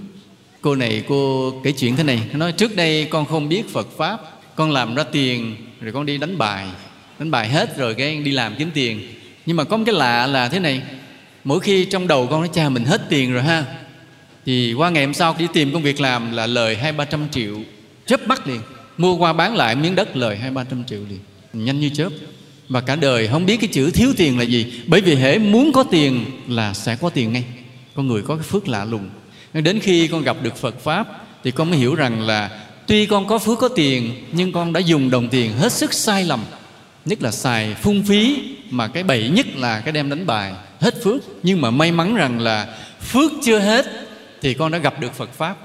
cô 0.66 0.76
này, 0.76 1.04
cô 1.08 1.52
kể 1.64 1.72
chuyện 1.72 1.96
thế 1.96 2.04
này. 2.04 2.22
Nói, 2.34 2.52
trước 2.52 2.76
đây 2.76 3.06
con 3.06 3.26
không 3.26 3.50
biết 3.50 3.74
phật 3.74 3.88
pháp, 3.98 4.20
con 4.56 4.72
làm 4.72 4.96
ra 4.96 5.04
tiền, 5.04 5.56
rồi 5.82 5.94
con 5.94 6.06
đi 6.06 6.18
đánh 6.18 6.38
bài. 6.38 6.68
Đánh 7.20 7.32
bài 7.32 7.50
hết 7.50 7.78
rồi 7.78 7.94
cái 7.94 8.18
đi 8.18 8.32
làm 8.32 8.56
kiếm 8.56 8.72
tiền. 8.74 9.02
Nhưng 9.46 9.58
mà 9.58 9.64
có 9.64 9.78
một 9.78 9.84
cái 9.86 9.96
lạ 9.96 10.28
là 10.28 10.50
thế 10.50 10.60
này, 10.60 10.82
mỗi 11.44 11.60
khi 11.60 11.86
trong 11.86 12.08
đầu 12.08 12.28
con 12.28 12.40
nói, 12.40 12.50
cha, 12.54 12.70
mình 12.70 12.86
hết 12.86 13.02
tiền 13.10 13.34
rồi 13.34 13.44
ha. 13.44 13.66
Thì 14.46 14.74
qua 14.74 14.90
ngày 14.90 15.06
hôm 15.06 15.14
sau 15.14 15.36
đi 15.40 15.48
tìm 15.54 15.74
công 15.74 15.84
việc 15.84 16.00
làm 16.00 16.32
là 16.32 16.48
lời 16.48 16.76
hai 16.76 16.92
ba 16.92 17.06
trăm 17.06 17.30
triệu, 17.32 17.56
chớp 18.06 18.28
mắt 18.28 18.48
liền. 18.48 18.62
Mua 18.98 19.16
qua 19.16 19.34
bán 19.34 19.56
lại 19.56 19.76
miếng 19.76 19.96
đất, 19.96 20.18
lời 20.18 20.38
hai 20.38 20.52
ba 20.52 20.64
trăm 20.64 20.84
triệu 20.84 21.00
liền. 21.10 21.20
Nhanh 21.66 21.80
như 21.80 21.90
chớp. 21.90 22.10
Và 22.70 22.82
cả 22.82 22.96
đời 22.96 23.28
không 23.28 23.46
biết 23.46 23.58
cái 23.58 23.70
chữ 23.74 23.92
thiếu 23.92 24.14
tiền 24.18 24.38
là 24.38 24.44
gì. 24.44 24.74
Bởi 24.88 25.02
vì 25.02 25.16
hễ 25.16 25.38
muốn 25.38 25.72
có 25.72 25.84
tiền 25.84 26.26
là 26.48 26.74
sẽ 26.74 26.96
có 26.96 27.10
tiền 27.10 27.34
ngay. 27.34 27.44
Con 27.96 28.08
người 28.08 28.22
có 28.22 28.36
cái 28.36 28.44
phước 28.44 28.68
lạ 28.68 28.86
lùng 28.86 29.10
đến 29.62 29.80
khi 29.80 30.08
con 30.08 30.24
gặp 30.24 30.38
được 30.42 30.58
phật 30.58 30.80
pháp 30.80 31.08
thì 31.44 31.52
con 31.52 31.70
mới 31.70 31.80
hiểu 31.80 31.96
rằng 31.96 32.22
là 32.22 32.50
tuy 32.88 33.06
con 33.06 33.28
có 33.28 33.38
phước 33.40 33.60
có 33.60 33.68
tiền, 33.68 34.26
nhưng 34.32 34.52
con 34.52 34.74
đã 34.74 34.80
dùng 34.80 35.10
đồng 35.10 35.30
tiền 35.30 35.54
hết 35.54 35.72
sức 35.72 35.94
sai 35.94 36.24
lầm. 36.24 36.44
Nhất 37.06 37.22
là 37.22 37.32
xài 37.32 37.74
phung 37.74 38.04
phí, 38.04 38.38
mà 38.70 38.88
cái 38.88 39.04
bậy 39.04 39.30
nhất 39.30 39.46
là 39.56 39.80
cái 39.80 39.92
đem 39.92 40.10
đánh 40.10 40.26
bài, 40.26 40.54
hết 40.80 41.04
phước. 41.04 41.22
Nhưng 41.44 41.62
mà 41.62 41.72
may 41.72 41.92
mắn 41.92 42.16
rằng 42.16 42.40
là 42.40 42.78
phước 43.02 43.32
chưa 43.44 43.60
hết 43.60 43.86
thì 44.42 44.54
con 44.54 44.72
đã 44.72 44.78
gặp 44.78 45.00
được 45.00 45.14
phật 45.14 45.34
pháp. 45.34 45.58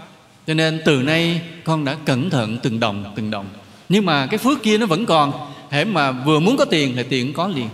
Cho 0.46 0.54
nên 0.54 0.82
từ 0.84 1.02
nay 1.02 1.40
con 1.64 1.84
đã 1.84 1.96
cẩn 2.04 2.30
thận 2.30 2.58
từng 2.62 2.80
đồng 2.80 3.12
từng 3.16 3.30
đồng. 3.30 3.46
Nhưng 3.88 4.06
mà 4.06 4.26
cái 4.26 4.38
phước 4.38 4.62
kia 4.62 4.78
nó 4.78 4.86
vẫn 4.86 5.06
còn. 5.06 5.52
Hễ 5.70 5.84
mà 5.84 6.12
vừa 6.12 6.40
muốn 6.40 6.56
có 6.56 6.64
tiền 6.64 6.92
thì 6.96 7.02
tiền 7.02 7.26
cũng 7.26 7.34
có 7.34 7.48
liền. 7.48 7.68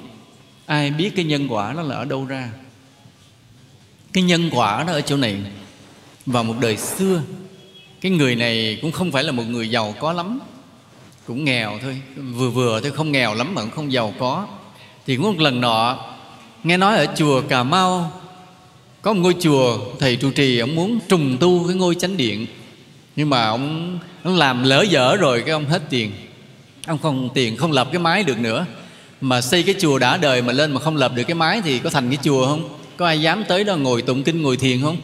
Ai 0.66 0.90
biết 0.90 1.10
cái 1.16 1.24
nhân 1.24 1.48
quả 1.48 1.72
nó 1.76 1.82
là 1.82 1.96
ở 1.96 2.04
đâu 2.04 2.26
ra? 2.26 2.50
Cái 4.12 4.22
nhân 4.22 4.50
quả 4.52 4.84
nó 4.86 4.92
ở 4.92 5.00
chỗ 5.00 5.16
này 5.16 5.36
vào 6.26 6.44
một 6.44 6.54
đời 6.60 6.76
xưa, 6.76 7.22
cái 8.00 8.12
người 8.12 8.36
này 8.36 8.78
cũng 8.82 8.92
không 8.92 9.12
phải 9.12 9.24
là 9.24 9.32
một 9.32 9.44
người 9.48 9.70
giàu 9.70 9.94
có 10.00 10.12
lắm. 10.12 10.38
Cũng 11.26 11.44
nghèo 11.44 11.78
thôi, 11.82 12.00
vừa 12.34 12.50
vừa 12.50 12.80
thôi, 12.80 12.90
không 12.90 13.12
nghèo 13.12 13.34
lắm 13.34 13.54
mà 13.54 13.62
cũng 13.62 13.70
không 13.70 13.92
giàu 13.92 14.14
có. 14.18 14.46
Thì 15.06 15.16
cũng 15.16 15.26
một 15.26 15.40
lần 15.40 15.60
nọ, 15.60 15.98
nghe 16.64 16.76
nói 16.76 16.96
ở 16.96 17.06
chùa 17.16 17.42
cà 17.48 17.62
mau, 17.62 18.12
có 19.02 19.12
một 19.12 19.20
ngôi 19.22 19.34
chùa 19.40 19.78
thầy 19.98 20.16
trụ 20.16 20.30
trì, 20.30 20.58
ông 20.58 20.74
muốn 20.74 20.98
trùng 21.08 21.36
tu 21.40 21.66
cái 21.68 21.76
ngôi 21.76 21.94
chánh 21.94 22.16
điện. 22.16 22.46
Nhưng 23.16 23.30
mà 23.30 23.46
ông 23.48 23.98
ông 24.22 24.36
làm 24.36 24.62
lỡ 24.62 24.82
dở 24.82 25.16
rồi, 25.16 25.40
cái 25.40 25.50
ông 25.50 25.64
hết 25.64 25.82
tiền. 25.90 26.12
Ông 26.86 26.98
không 26.98 27.28
tiền, 27.34 27.56
không 27.56 27.72
lập 27.72 27.88
cái 27.92 27.98
mái 27.98 28.22
được 28.22 28.38
nữa. 28.38 28.66
Mà 29.20 29.40
xây 29.40 29.62
cái 29.62 29.74
chùa 29.78 29.98
đã 29.98 30.16
đời 30.16 30.42
mà 30.42 30.52
lên 30.52 30.72
mà 30.72 30.80
không 30.80 30.96
lập 30.96 31.12
được 31.14 31.22
cái 31.22 31.34
mái 31.34 31.62
thì 31.64 31.78
có 31.78 31.90
thành 31.90 32.08
cái 32.08 32.18
chùa 32.22 32.46
không? 32.46 32.68
Có 32.96 33.06
ai 33.06 33.20
dám 33.20 33.44
tới 33.48 33.64
đó 33.64 33.76
ngồi 33.76 34.02
tụng 34.02 34.22
kinh, 34.22 34.42
ngồi 34.42 34.56
thiền 34.56 34.82
không? 34.82 34.96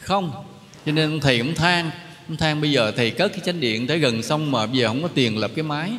Không 0.00 0.30
cho 0.88 0.92
nên 0.92 1.20
thầy 1.20 1.38
cũng 1.38 1.54
than. 1.54 1.90
Ông 2.28 2.36
than 2.36 2.60
bây 2.60 2.70
giờ 2.70 2.92
thầy 2.96 3.10
cất 3.10 3.32
cái 3.32 3.40
chánh 3.46 3.60
điện 3.60 3.86
tới 3.86 3.98
gần 3.98 4.22
xong 4.22 4.50
mà 4.50 4.66
bây 4.66 4.78
giờ 4.78 4.88
không 4.88 5.02
có 5.02 5.08
tiền 5.14 5.38
lập 5.38 5.50
cái 5.56 5.62
mái 5.62 5.90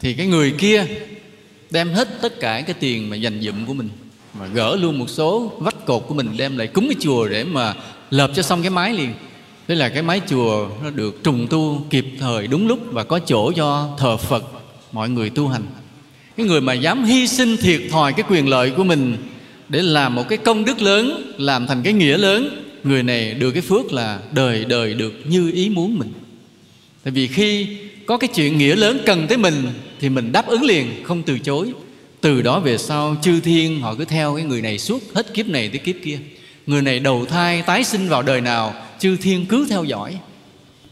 thì 0.00 0.14
cái 0.14 0.26
người 0.26 0.50
kia 0.58 0.84
đem 1.70 1.88
hết 1.88 2.08
tất 2.22 2.40
cả 2.40 2.60
cái 2.60 2.74
tiền 2.80 3.10
mà 3.10 3.16
dành 3.16 3.40
dụm 3.40 3.66
của 3.66 3.74
mình, 3.74 3.88
mà 4.38 4.46
gỡ 4.46 4.76
luôn 4.76 4.98
một 4.98 5.10
số 5.10 5.52
vách 5.58 5.86
cột 5.86 6.04
của 6.08 6.14
mình, 6.14 6.28
đem 6.36 6.56
lại 6.56 6.66
cúng 6.66 6.86
cái 6.88 6.96
chùa 7.00 7.28
để 7.28 7.44
mà 7.44 7.74
lợp 8.10 8.30
cho 8.34 8.42
xong 8.42 8.62
cái 8.62 8.70
mái 8.70 8.92
liền. 8.94 9.12
Thế 9.68 9.74
là 9.74 9.88
cái 9.88 10.02
mái 10.02 10.20
chùa 10.28 10.68
nó 10.84 10.90
được 10.90 11.24
trùng 11.24 11.46
tu 11.50 11.86
kịp 11.90 12.06
thời 12.20 12.46
đúng 12.46 12.68
lúc 12.68 12.78
và 12.92 13.04
có 13.04 13.18
chỗ 13.18 13.52
cho 13.52 13.96
thờ 13.98 14.16
phật, 14.16 14.44
mọi 14.92 15.08
người 15.08 15.30
tu 15.30 15.48
hành. 15.48 15.62
Cái 16.36 16.46
người 16.46 16.60
mà 16.60 16.72
dám 16.72 17.04
hy 17.04 17.26
sinh 17.26 17.56
thiệt 17.56 17.80
thòi 17.90 18.12
cái 18.12 18.24
quyền 18.28 18.48
lợi 18.48 18.70
của 18.70 18.84
mình 18.84 19.16
để 19.68 19.82
làm 19.82 20.14
một 20.14 20.28
cái 20.28 20.38
công 20.38 20.64
đức 20.64 20.82
lớn, 20.82 21.32
làm 21.38 21.66
thành 21.66 21.82
cái 21.82 21.92
nghĩa 21.92 22.18
lớn 22.18 22.64
người 22.84 23.02
này 23.02 23.34
được 23.34 23.50
cái 23.50 23.62
phước 23.62 23.92
là 23.92 24.20
đời 24.32 24.64
đời 24.64 24.94
được 24.94 25.14
như 25.24 25.50
ý 25.54 25.68
muốn 25.68 25.98
mình. 25.98 26.12
Tại 27.04 27.12
vì 27.12 27.26
khi 27.26 27.66
có 28.06 28.16
cái 28.16 28.28
chuyện 28.34 28.58
nghĩa 28.58 28.76
lớn 28.76 29.00
cần 29.06 29.26
tới 29.28 29.38
mình, 29.38 29.66
thì 30.00 30.08
mình 30.08 30.32
đáp 30.32 30.46
ứng 30.46 30.62
liền, 30.62 30.86
không 31.04 31.22
từ 31.22 31.38
chối. 31.38 31.72
Từ 32.20 32.42
đó 32.42 32.60
về 32.60 32.78
sau, 32.78 33.16
chư 33.22 33.40
thiên 33.40 33.80
họ 33.80 33.94
cứ 33.94 34.04
theo 34.04 34.36
cái 34.36 34.44
người 34.44 34.62
này 34.62 34.78
suốt 34.78 35.02
hết 35.14 35.34
kiếp 35.34 35.46
này 35.46 35.68
tới 35.68 35.78
kiếp 35.78 35.96
kia. 36.04 36.18
Người 36.66 36.82
này 36.82 37.00
đầu 37.00 37.26
thai, 37.26 37.62
tái 37.62 37.84
sinh 37.84 38.08
vào 38.08 38.22
đời 38.22 38.40
nào, 38.40 38.74
chư 38.98 39.16
thiên 39.16 39.46
cứ 39.46 39.66
theo 39.70 39.84
dõi. 39.84 40.18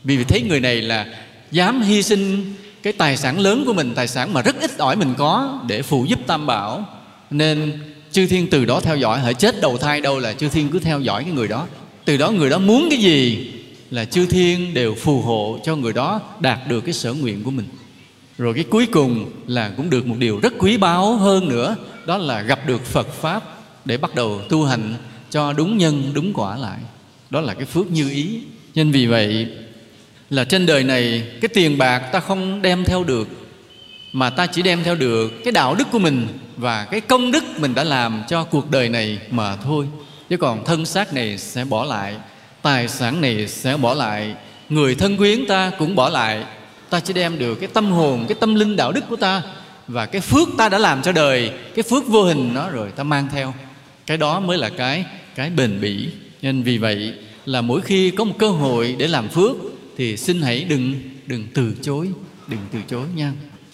Vì 0.04 0.24
thấy 0.24 0.42
người 0.42 0.60
này 0.60 0.82
là 0.82 1.06
dám 1.50 1.82
hy 1.82 2.02
sinh 2.02 2.54
cái 2.82 2.92
tài 2.92 3.16
sản 3.16 3.40
lớn 3.40 3.62
của 3.66 3.72
mình, 3.72 3.92
tài 3.94 4.08
sản 4.08 4.32
mà 4.32 4.42
rất 4.42 4.60
ít 4.60 4.78
ỏi 4.78 4.96
mình 4.96 5.14
có 5.18 5.60
để 5.68 5.82
phụ 5.82 6.04
giúp 6.08 6.18
tam 6.26 6.46
bảo, 6.46 6.88
nên 7.30 7.72
chư 8.16 8.26
thiên 8.26 8.46
từ 8.50 8.64
đó 8.64 8.80
theo 8.80 8.96
dõi 8.96 9.20
hỡi 9.20 9.34
chết 9.34 9.60
đầu 9.60 9.78
thai 9.78 10.00
đâu 10.00 10.18
là 10.18 10.32
chư 10.32 10.48
thiên 10.48 10.68
cứ 10.68 10.78
theo 10.78 11.00
dõi 11.00 11.22
cái 11.24 11.32
người 11.32 11.48
đó. 11.48 11.66
Từ 12.04 12.16
đó 12.16 12.30
người 12.30 12.50
đó 12.50 12.58
muốn 12.58 12.86
cái 12.90 12.98
gì 12.98 13.48
là 13.90 14.04
chư 14.04 14.26
thiên 14.26 14.74
đều 14.74 14.94
phù 14.94 15.20
hộ 15.20 15.58
cho 15.64 15.76
người 15.76 15.92
đó 15.92 16.20
đạt 16.40 16.58
được 16.68 16.80
cái 16.80 16.94
sở 16.94 17.12
nguyện 17.12 17.44
của 17.44 17.50
mình. 17.50 17.66
Rồi 18.38 18.54
cái 18.54 18.64
cuối 18.64 18.86
cùng 18.86 19.30
là 19.46 19.72
cũng 19.76 19.90
được 19.90 20.06
một 20.06 20.14
điều 20.18 20.40
rất 20.40 20.52
quý 20.58 20.76
báu 20.76 21.16
hơn 21.16 21.48
nữa, 21.48 21.76
đó 22.06 22.18
là 22.18 22.42
gặp 22.42 22.66
được 22.66 22.84
phật 22.84 23.12
pháp 23.12 23.42
để 23.84 23.96
bắt 23.96 24.14
đầu 24.14 24.40
tu 24.48 24.64
hành 24.64 24.94
cho 25.30 25.52
đúng 25.52 25.78
nhân, 25.78 26.10
đúng 26.14 26.32
quả 26.34 26.56
lại. 26.56 26.78
Đó 27.30 27.40
là 27.40 27.54
cái 27.54 27.64
phước 27.64 27.90
như 27.90 28.10
ý. 28.10 28.40
Nên 28.74 28.90
vì 28.90 29.06
vậy 29.06 29.46
là 30.30 30.44
trên 30.44 30.66
đời 30.66 30.84
này 30.84 31.22
cái 31.40 31.48
tiền 31.48 31.78
bạc 31.78 31.98
ta 31.98 32.20
không 32.20 32.62
đem 32.62 32.84
theo 32.84 33.04
được, 33.04 33.28
mà 34.12 34.30
ta 34.30 34.46
chỉ 34.46 34.62
đem 34.62 34.84
theo 34.84 34.94
được 34.94 35.44
cái 35.44 35.52
đạo 35.52 35.74
đức 35.74 35.88
của 35.92 35.98
mình 35.98 36.26
và 36.56 36.84
cái 36.84 37.00
công 37.00 37.32
đức 37.32 37.44
mình 37.58 37.74
đã 37.74 37.84
làm 37.84 38.22
cho 38.28 38.44
cuộc 38.44 38.70
đời 38.70 38.88
này 38.88 39.18
mà 39.30 39.56
thôi. 39.56 39.86
Chứ 40.28 40.36
còn 40.36 40.64
thân 40.64 40.86
xác 40.86 41.14
này 41.14 41.38
sẽ 41.38 41.64
bỏ 41.64 41.84
lại, 41.84 42.16
tài 42.62 42.88
sản 42.88 43.20
này 43.20 43.48
sẽ 43.48 43.76
bỏ 43.76 43.94
lại, 43.94 44.34
người 44.68 44.94
thân 44.94 45.16
quyến 45.16 45.46
ta 45.46 45.70
cũng 45.78 45.94
bỏ 45.94 46.08
lại. 46.08 46.44
Ta 46.90 47.00
chỉ 47.00 47.12
đem 47.12 47.38
được 47.38 47.54
cái 47.54 47.68
tâm 47.74 47.92
hồn, 47.92 48.24
cái 48.28 48.36
tâm 48.40 48.54
linh 48.54 48.76
đạo 48.76 48.92
đức 48.92 49.04
của 49.08 49.16
ta. 49.16 49.42
Và 49.88 50.06
cái 50.06 50.20
phước 50.20 50.48
ta 50.58 50.68
đã 50.68 50.78
làm 50.78 51.02
cho 51.02 51.12
đời, 51.12 51.50
cái 51.74 51.82
phước 51.82 52.06
vô 52.06 52.22
hình 52.22 52.54
nó 52.54 52.70
rồi 52.70 52.90
ta 52.96 53.02
mang 53.02 53.28
theo. 53.32 53.54
Cái 54.06 54.16
đó 54.16 54.40
mới 54.40 54.58
là 54.58 54.68
cái 54.68 55.04
cái 55.34 55.50
bền 55.50 55.80
bỉ. 55.80 56.08
Nên 56.42 56.62
vì 56.62 56.78
vậy 56.78 57.14
là 57.44 57.60
mỗi 57.60 57.80
khi 57.80 58.10
có 58.10 58.24
một 58.24 58.34
cơ 58.38 58.48
hội 58.48 58.96
để 58.98 59.08
làm 59.08 59.28
phước 59.28 59.56
thì 59.96 60.16
xin 60.16 60.42
hãy 60.42 60.64
đừng 60.64 60.94
đừng 61.26 61.46
từ 61.54 61.74
chối, 61.82 62.08
đừng 62.46 62.60
từ 62.72 62.78
chối 62.88 63.04
nha. 63.14 63.32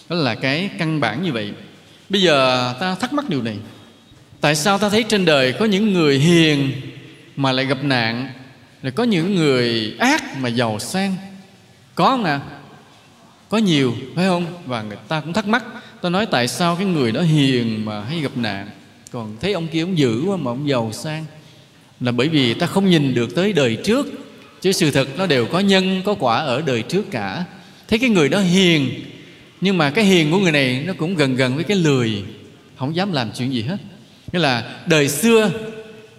Đó 0.09 0.15
là 0.15 0.35
cái 0.35 0.69
căn 0.79 0.99
bản 0.99 1.23
như 1.23 1.31
vậy 1.31 1.53
bây 2.09 2.21
giờ 2.21 2.73
ta 2.79 2.95
thắc 2.95 3.13
mắc 3.13 3.29
điều 3.29 3.41
này. 3.41 3.57
Tại 4.41 4.55
sao 4.55 4.77
ta 4.77 4.89
thấy 4.89 5.03
trên 5.03 5.25
đời 5.25 5.53
có 5.53 5.65
những 5.65 5.93
người 5.93 6.19
hiền 6.19 6.71
mà 7.35 7.51
lại 7.51 7.65
gặp 7.65 7.83
nạn 7.83 8.29
là 8.81 8.91
có 8.91 9.03
những 9.03 9.35
người 9.35 9.95
ác 9.99 10.37
mà 10.37 10.49
giàu 10.49 10.79
sang? 10.79 11.15
Có 11.95 12.09
không 12.09 12.23
ạ? 12.23 12.41
À? 12.49 12.59
có 13.53 13.59
nhiều, 13.59 13.95
phải 14.15 14.25
không? 14.25 14.45
Và 14.65 14.81
người 14.81 14.97
ta 15.07 15.19
cũng 15.19 15.33
thắc 15.33 15.47
mắc. 15.47 15.63
Ta 16.01 16.09
nói 16.09 16.25
tại 16.25 16.47
sao 16.47 16.75
cái 16.75 16.85
người 16.85 17.11
đó 17.11 17.21
hiền 17.21 17.85
mà 17.85 18.01
hay 18.01 18.19
gặp 18.19 18.37
nạn? 18.37 18.69
Còn 19.11 19.37
thấy 19.41 19.53
ông 19.53 19.67
kia 19.67 19.81
ông 19.81 19.97
dữ 19.97 20.23
quá 20.27 20.37
mà 20.37 20.51
ông 20.51 20.69
giàu 20.69 20.91
sang. 20.93 21.25
Là 21.99 22.11
bởi 22.11 22.27
vì 22.27 22.53
ta 22.53 22.65
không 22.65 22.89
nhìn 22.89 23.13
được 23.13 23.35
tới 23.35 23.53
đời 23.53 23.77
trước. 23.83 24.07
Chứ 24.61 24.71
sự 24.71 24.91
thật 24.91 25.07
nó 25.17 25.25
đều 25.25 25.45
có 25.45 25.59
nhân, 25.59 26.01
có 26.05 26.13
quả 26.13 26.37
ở 26.37 26.61
đời 26.61 26.81
trước 26.81 27.11
cả. 27.11 27.43
Thấy 27.87 27.99
cái 27.99 28.09
người 28.09 28.29
đó 28.29 28.39
hiền 28.39 29.03
nhưng 29.63 29.77
mà 29.77 29.89
cái 29.89 30.05
hiền 30.05 30.31
của 30.31 30.39
người 30.39 30.51
này 30.51 30.83
nó 30.87 30.93
cũng 30.97 31.15
gần 31.15 31.35
gần 31.35 31.55
với 31.55 31.63
cái 31.63 31.77
lười 31.77 32.23
không 32.77 32.95
dám 32.95 33.11
làm 33.11 33.31
chuyện 33.37 33.53
gì 33.53 33.61
hết. 33.61 33.77
Nghĩa 34.31 34.39
là 34.39 34.63
đời 34.85 35.09
xưa 35.09 35.51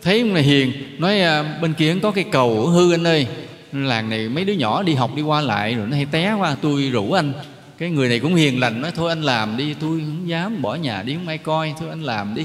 thấy 0.02 0.20
ông 0.20 0.34
này 0.34 0.42
hiền 0.42 0.72
nói 0.98 1.20
à, 1.20 1.58
bên 1.62 1.74
kia 1.74 1.96
có 2.02 2.10
cái 2.10 2.24
cầu 2.32 2.66
hư 2.66 2.94
anh 2.94 3.06
ơi. 3.06 3.26
Làng 3.72 4.10
này 4.10 4.28
mấy 4.28 4.44
đứa 4.44 4.52
nhỏ 4.52 4.82
đi 4.82 4.94
học 4.94 5.14
đi 5.16 5.22
qua 5.22 5.40
lại 5.40 5.74
rồi 5.74 5.86
nó 5.86 5.96
hay 5.96 6.06
té 6.06 6.32
qua 6.32 6.56
tôi 6.62 6.82
rủ 6.82 7.12
anh. 7.12 7.32
Cái 7.78 7.90
người 7.90 8.08
này 8.08 8.18
cũng 8.18 8.34
hiền 8.34 8.60
lành 8.60 8.82
nói 8.82 8.92
thôi 8.96 9.08
anh 9.08 9.22
làm 9.22 9.56
đi 9.56 9.74
tôi 9.80 10.00
không 10.00 10.28
dám 10.28 10.62
bỏ 10.62 10.74
nhà 10.74 11.02
đi 11.02 11.14
không 11.14 11.28
ai 11.28 11.38
coi 11.38 11.74
thôi 11.80 11.88
anh 11.88 12.02
làm 12.02 12.34
đi. 12.34 12.42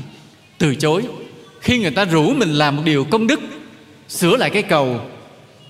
Từ 0.58 0.76
chối. 0.76 1.04
Khi 1.62 1.80
người 1.80 1.92
ta 1.92 2.06
rủ 2.06 2.34
mình 2.34 2.54
làm 2.54 2.76
một 2.76 2.84
điều 2.86 3.04
công 3.04 3.28
đức 3.28 3.40
sửa 4.10 4.38
lại 4.38 4.50
cái 4.50 4.64
cầu 4.64 5.02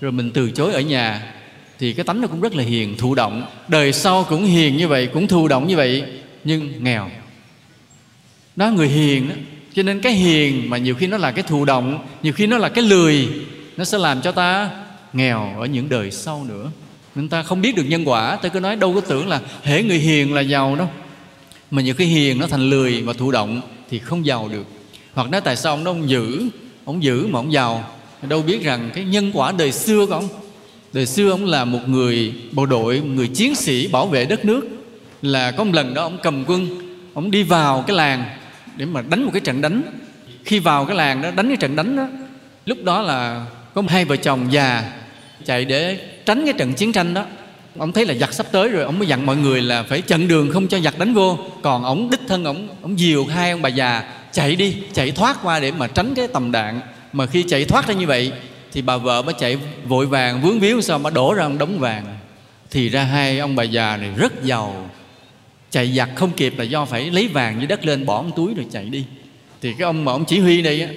rồi 0.00 0.12
mình 0.12 0.30
từ 0.30 0.50
chối 0.50 0.72
ở 0.72 0.80
nhà 0.80 1.32
thì 1.80 1.92
cái 1.92 2.04
tánh 2.04 2.20
nó 2.20 2.28
cũng 2.28 2.40
rất 2.40 2.54
là 2.54 2.64
hiền, 2.64 2.96
thụ 2.98 3.14
động. 3.14 3.44
Đời 3.68 3.92
sau 3.92 4.26
cũng 4.28 4.44
hiền 4.44 4.76
như 4.76 4.88
vậy, 4.88 5.06
cũng 5.06 5.26
thụ 5.26 5.48
động 5.48 5.66
như 5.66 5.76
vậy, 5.76 6.04
nhưng 6.44 6.84
nghèo. 6.84 7.10
Đó, 8.56 8.70
người 8.70 8.88
hiền 8.88 9.28
đó 9.28 9.34
cho 9.74 9.82
nên 9.82 10.00
cái 10.00 10.12
hiền 10.12 10.70
mà 10.70 10.78
nhiều 10.78 10.94
khi 10.94 11.06
nó 11.06 11.16
là 11.16 11.32
cái 11.32 11.42
thụ 11.42 11.64
động, 11.64 12.06
nhiều 12.22 12.32
khi 12.32 12.46
nó 12.46 12.58
là 12.58 12.68
cái 12.68 12.84
lười, 12.84 13.28
nó 13.76 13.84
sẽ 13.84 13.98
làm 13.98 14.22
cho 14.22 14.32
ta 14.32 14.70
nghèo 15.12 15.60
ở 15.60 15.66
những 15.66 15.88
đời 15.88 16.10
sau 16.10 16.44
nữa. 16.48 16.70
Nên 17.14 17.28
ta 17.28 17.42
không 17.42 17.62
biết 17.62 17.76
được 17.76 17.84
nhân 17.88 18.08
quả. 18.08 18.36
Ta 18.36 18.48
cứ 18.48 18.60
nói 18.60 18.76
đâu 18.76 18.94
có 18.94 19.00
tưởng 19.00 19.28
là 19.28 19.40
hễ 19.62 19.82
người 19.82 19.98
hiền 19.98 20.34
là 20.34 20.40
giàu 20.40 20.76
đâu. 20.76 20.90
Mà 21.70 21.82
nhiều 21.82 21.94
cái 21.94 22.06
hiền 22.06 22.38
nó 22.38 22.46
thành 22.46 22.70
lười 22.70 23.02
và 23.02 23.12
thụ 23.12 23.30
động 23.30 23.60
thì 23.90 23.98
không 23.98 24.26
giàu 24.26 24.48
được. 24.48 24.66
Hoặc 25.14 25.30
nói 25.30 25.40
tại 25.40 25.56
sao 25.56 25.72
ông 25.72 25.84
đó 25.84 25.90
ông 25.90 26.08
giữ 26.08 26.48
ông 26.84 27.02
giữ 27.02 27.26
mà 27.26 27.38
ông 27.38 27.52
giàu? 27.52 27.90
Đâu 28.22 28.42
biết 28.42 28.62
rằng 28.62 28.90
cái 28.94 29.04
nhân 29.04 29.30
quả 29.34 29.52
đời 29.58 29.72
xưa 29.72 30.06
của 30.06 30.14
ông 30.14 30.28
đời 30.92 31.06
xưa 31.06 31.30
ông 31.30 31.44
là 31.44 31.64
một 31.64 31.88
người 31.88 32.32
bộ 32.52 32.66
đội, 32.66 33.00
một 33.00 33.08
người 33.14 33.28
chiến 33.28 33.54
sĩ 33.54 33.86
bảo 33.86 34.06
vệ 34.06 34.24
đất 34.24 34.44
nước. 34.44 34.68
Là 35.22 35.50
có 35.50 35.64
một 35.64 35.74
lần 35.74 35.94
đó 35.94 36.02
ông 36.02 36.18
cầm 36.22 36.44
quân, 36.46 36.68
ông 37.14 37.30
đi 37.30 37.42
vào 37.42 37.84
cái 37.86 37.96
làng 37.96 38.24
để 38.76 38.84
mà 38.84 39.02
đánh 39.02 39.24
một 39.24 39.30
cái 39.32 39.40
trận 39.40 39.60
đánh. 39.60 39.82
Khi 40.44 40.58
vào 40.58 40.84
cái 40.84 40.96
làng 40.96 41.22
đó, 41.22 41.30
đánh 41.30 41.48
cái 41.48 41.56
trận 41.56 41.76
đánh 41.76 41.96
đó, 41.96 42.08
lúc 42.66 42.78
đó 42.84 43.02
là 43.02 43.46
có 43.74 43.82
hai 43.88 44.04
vợ 44.04 44.16
chồng 44.16 44.46
già 44.50 44.92
chạy 45.44 45.64
để 45.64 45.98
tránh 46.26 46.44
cái 46.44 46.54
trận 46.58 46.74
chiến 46.74 46.92
tranh 46.92 47.14
đó. 47.14 47.24
Ông 47.78 47.92
thấy 47.92 48.06
là 48.06 48.14
giặc 48.14 48.32
sắp 48.32 48.46
tới 48.52 48.68
rồi, 48.68 48.84
ông 48.84 48.98
mới 48.98 49.08
dặn 49.08 49.26
mọi 49.26 49.36
người 49.36 49.62
là 49.62 49.82
phải 49.82 50.02
chặn 50.02 50.28
đường 50.28 50.50
không 50.52 50.68
cho 50.68 50.80
giặc 50.80 50.98
đánh 50.98 51.14
vô. 51.14 51.38
Còn 51.62 51.84
ông 51.84 52.10
đích 52.10 52.20
thân 52.28 52.44
ông 52.44 52.68
ông 52.82 52.98
dìu 52.98 53.26
hai 53.26 53.50
ông 53.50 53.62
bà 53.62 53.68
già 53.68 54.02
chạy 54.32 54.56
đi, 54.56 54.76
chạy 54.92 55.10
thoát 55.10 55.36
qua 55.42 55.60
để 55.60 55.72
mà 55.72 55.86
tránh 55.86 56.14
cái 56.14 56.28
tầm 56.28 56.52
đạn. 56.52 56.80
Mà 57.12 57.26
khi 57.26 57.44
chạy 57.48 57.64
thoát 57.64 57.88
ra 57.88 57.94
như 57.94 58.06
vậy 58.06 58.32
thì 58.72 58.82
bà 58.82 58.96
vợ 58.96 59.22
mới 59.22 59.34
chạy 59.38 59.58
vội 59.84 60.06
vàng, 60.06 60.42
vướng 60.42 60.60
víu 60.60 60.80
sao 60.80 60.98
mà 60.98 61.10
đổ 61.10 61.34
ra 61.34 61.48
một 61.48 61.56
đống 61.58 61.78
vàng. 61.78 62.04
Thì 62.70 62.88
ra 62.88 63.04
hai 63.04 63.38
ông 63.38 63.56
bà 63.56 63.62
già 63.62 63.96
này 63.96 64.10
rất 64.16 64.44
giàu. 64.44 64.90
Chạy 65.70 65.92
giặt 65.92 66.08
không 66.14 66.30
kịp 66.36 66.54
là 66.58 66.64
do 66.64 66.84
phải 66.84 67.10
lấy 67.10 67.28
vàng 67.28 67.56
dưới 67.58 67.66
đất 67.66 67.86
lên 67.86 68.06
bỏ 68.06 68.22
một 68.22 68.30
túi 68.36 68.54
rồi 68.54 68.66
chạy 68.72 68.84
đi. 68.84 69.04
Thì 69.62 69.72
cái 69.78 69.86
ông 69.86 70.04
mà 70.04 70.12
ông 70.12 70.24
chỉ 70.24 70.38
huy 70.38 70.62
đây 70.62 70.82
á, 70.82 70.88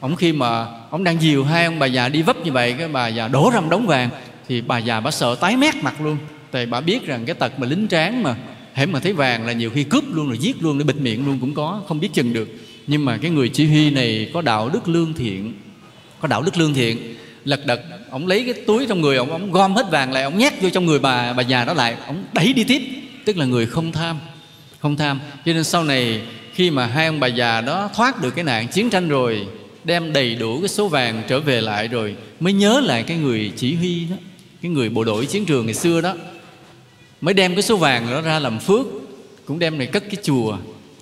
ông 0.00 0.16
khi 0.16 0.32
mà 0.32 0.66
ông 0.90 1.04
đang 1.04 1.22
dìu 1.22 1.44
hai 1.44 1.64
ông 1.64 1.78
bà 1.78 1.86
già 1.86 2.08
đi 2.08 2.22
vấp 2.22 2.36
như 2.44 2.52
vậy, 2.52 2.74
cái 2.78 2.88
bà 2.88 3.08
già 3.08 3.28
đổ 3.28 3.50
ra 3.54 3.60
một 3.60 3.68
đống 3.70 3.86
vàng, 3.86 4.10
thì 4.48 4.60
bà 4.60 4.78
già 4.78 5.00
bà 5.00 5.10
sợ 5.10 5.34
tái 5.40 5.56
mét 5.56 5.74
mặt 5.76 6.00
luôn. 6.00 6.16
Tại 6.50 6.66
bà 6.66 6.80
biết 6.80 7.06
rằng 7.06 7.24
cái 7.24 7.34
tật 7.34 7.58
mà 7.58 7.66
lính 7.66 7.88
tráng 7.88 8.22
mà, 8.22 8.34
hễ 8.74 8.86
mà 8.86 9.00
thấy 9.00 9.12
vàng 9.12 9.46
là 9.46 9.52
nhiều 9.52 9.70
khi 9.70 9.84
cướp 9.84 10.04
luôn 10.12 10.28
rồi 10.28 10.38
giết 10.38 10.62
luôn 10.62 10.78
để 10.78 10.84
bịt 10.84 10.96
miệng 10.96 11.26
luôn 11.26 11.38
cũng 11.40 11.54
có, 11.54 11.82
không 11.88 12.00
biết 12.00 12.08
chừng 12.12 12.32
được. 12.32 12.48
Nhưng 12.86 13.04
mà 13.04 13.16
cái 13.16 13.30
người 13.30 13.48
chỉ 13.48 13.66
huy 13.66 13.90
này 13.90 14.30
có 14.34 14.42
đạo 14.42 14.68
đức 14.68 14.88
lương 14.88 15.14
thiện 15.14 15.52
có 16.20 16.28
đạo 16.28 16.42
đức 16.42 16.56
lương 16.56 16.74
thiện. 16.74 17.14
Lật 17.44 17.66
đật, 17.66 17.80
ông 18.10 18.26
lấy 18.26 18.44
cái 18.44 18.54
túi 18.66 18.86
trong 18.86 19.00
người 19.00 19.16
ông 19.16 19.30
ông 19.30 19.52
gom 19.52 19.74
hết 19.74 19.90
vàng 19.90 20.12
lại, 20.12 20.22
ông 20.22 20.38
nhét 20.38 20.62
vô 20.62 20.70
trong 20.70 20.86
người 20.86 20.98
bà 20.98 21.32
bà 21.32 21.42
già 21.42 21.64
đó 21.64 21.74
lại, 21.74 21.96
ông 22.06 22.24
đẩy 22.32 22.52
đi 22.52 22.64
tiếp. 22.64 22.82
Tức 23.24 23.36
là 23.36 23.44
người 23.44 23.66
không 23.66 23.92
tham 23.92 24.18
không 24.80 24.96
tham. 24.96 25.20
Cho 25.46 25.52
nên 25.52 25.64
sau 25.64 25.84
này, 25.84 26.20
khi 26.54 26.70
mà 26.70 26.86
hai 26.86 27.06
ông 27.06 27.20
bà 27.20 27.26
già 27.26 27.60
đó 27.60 27.90
thoát 27.94 28.22
được 28.22 28.30
cái 28.30 28.44
nạn 28.44 28.68
chiến 28.68 28.90
tranh 28.90 29.08
rồi, 29.08 29.46
đem 29.84 30.12
đầy 30.12 30.34
đủ 30.34 30.60
cái 30.60 30.68
số 30.68 30.88
vàng 30.88 31.22
trở 31.28 31.40
về 31.40 31.60
lại 31.60 31.88
rồi, 31.88 32.16
mới 32.40 32.52
nhớ 32.52 32.80
lại 32.84 33.02
cái 33.02 33.16
người 33.16 33.52
chỉ 33.56 33.74
huy 33.74 34.04
đó, 34.04 34.16
cái 34.62 34.70
người 34.70 34.88
bộ 34.88 35.04
đội 35.04 35.26
chiến 35.26 35.44
trường 35.44 35.66
ngày 35.66 35.74
xưa 35.74 36.00
đó, 36.00 36.14
mới 37.20 37.34
đem 37.34 37.54
cái 37.54 37.62
số 37.62 37.76
vàng 37.76 38.10
đó 38.10 38.20
ra 38.20 38.38
làm 38.38 38.58
phước, 38.58 38.86
cũng 39.44 39.58
đem 39.58 39.78
này 39.78 39.86
cất 39.86 40.04
cái 40.04 40.16
chùa, 40.22 40.56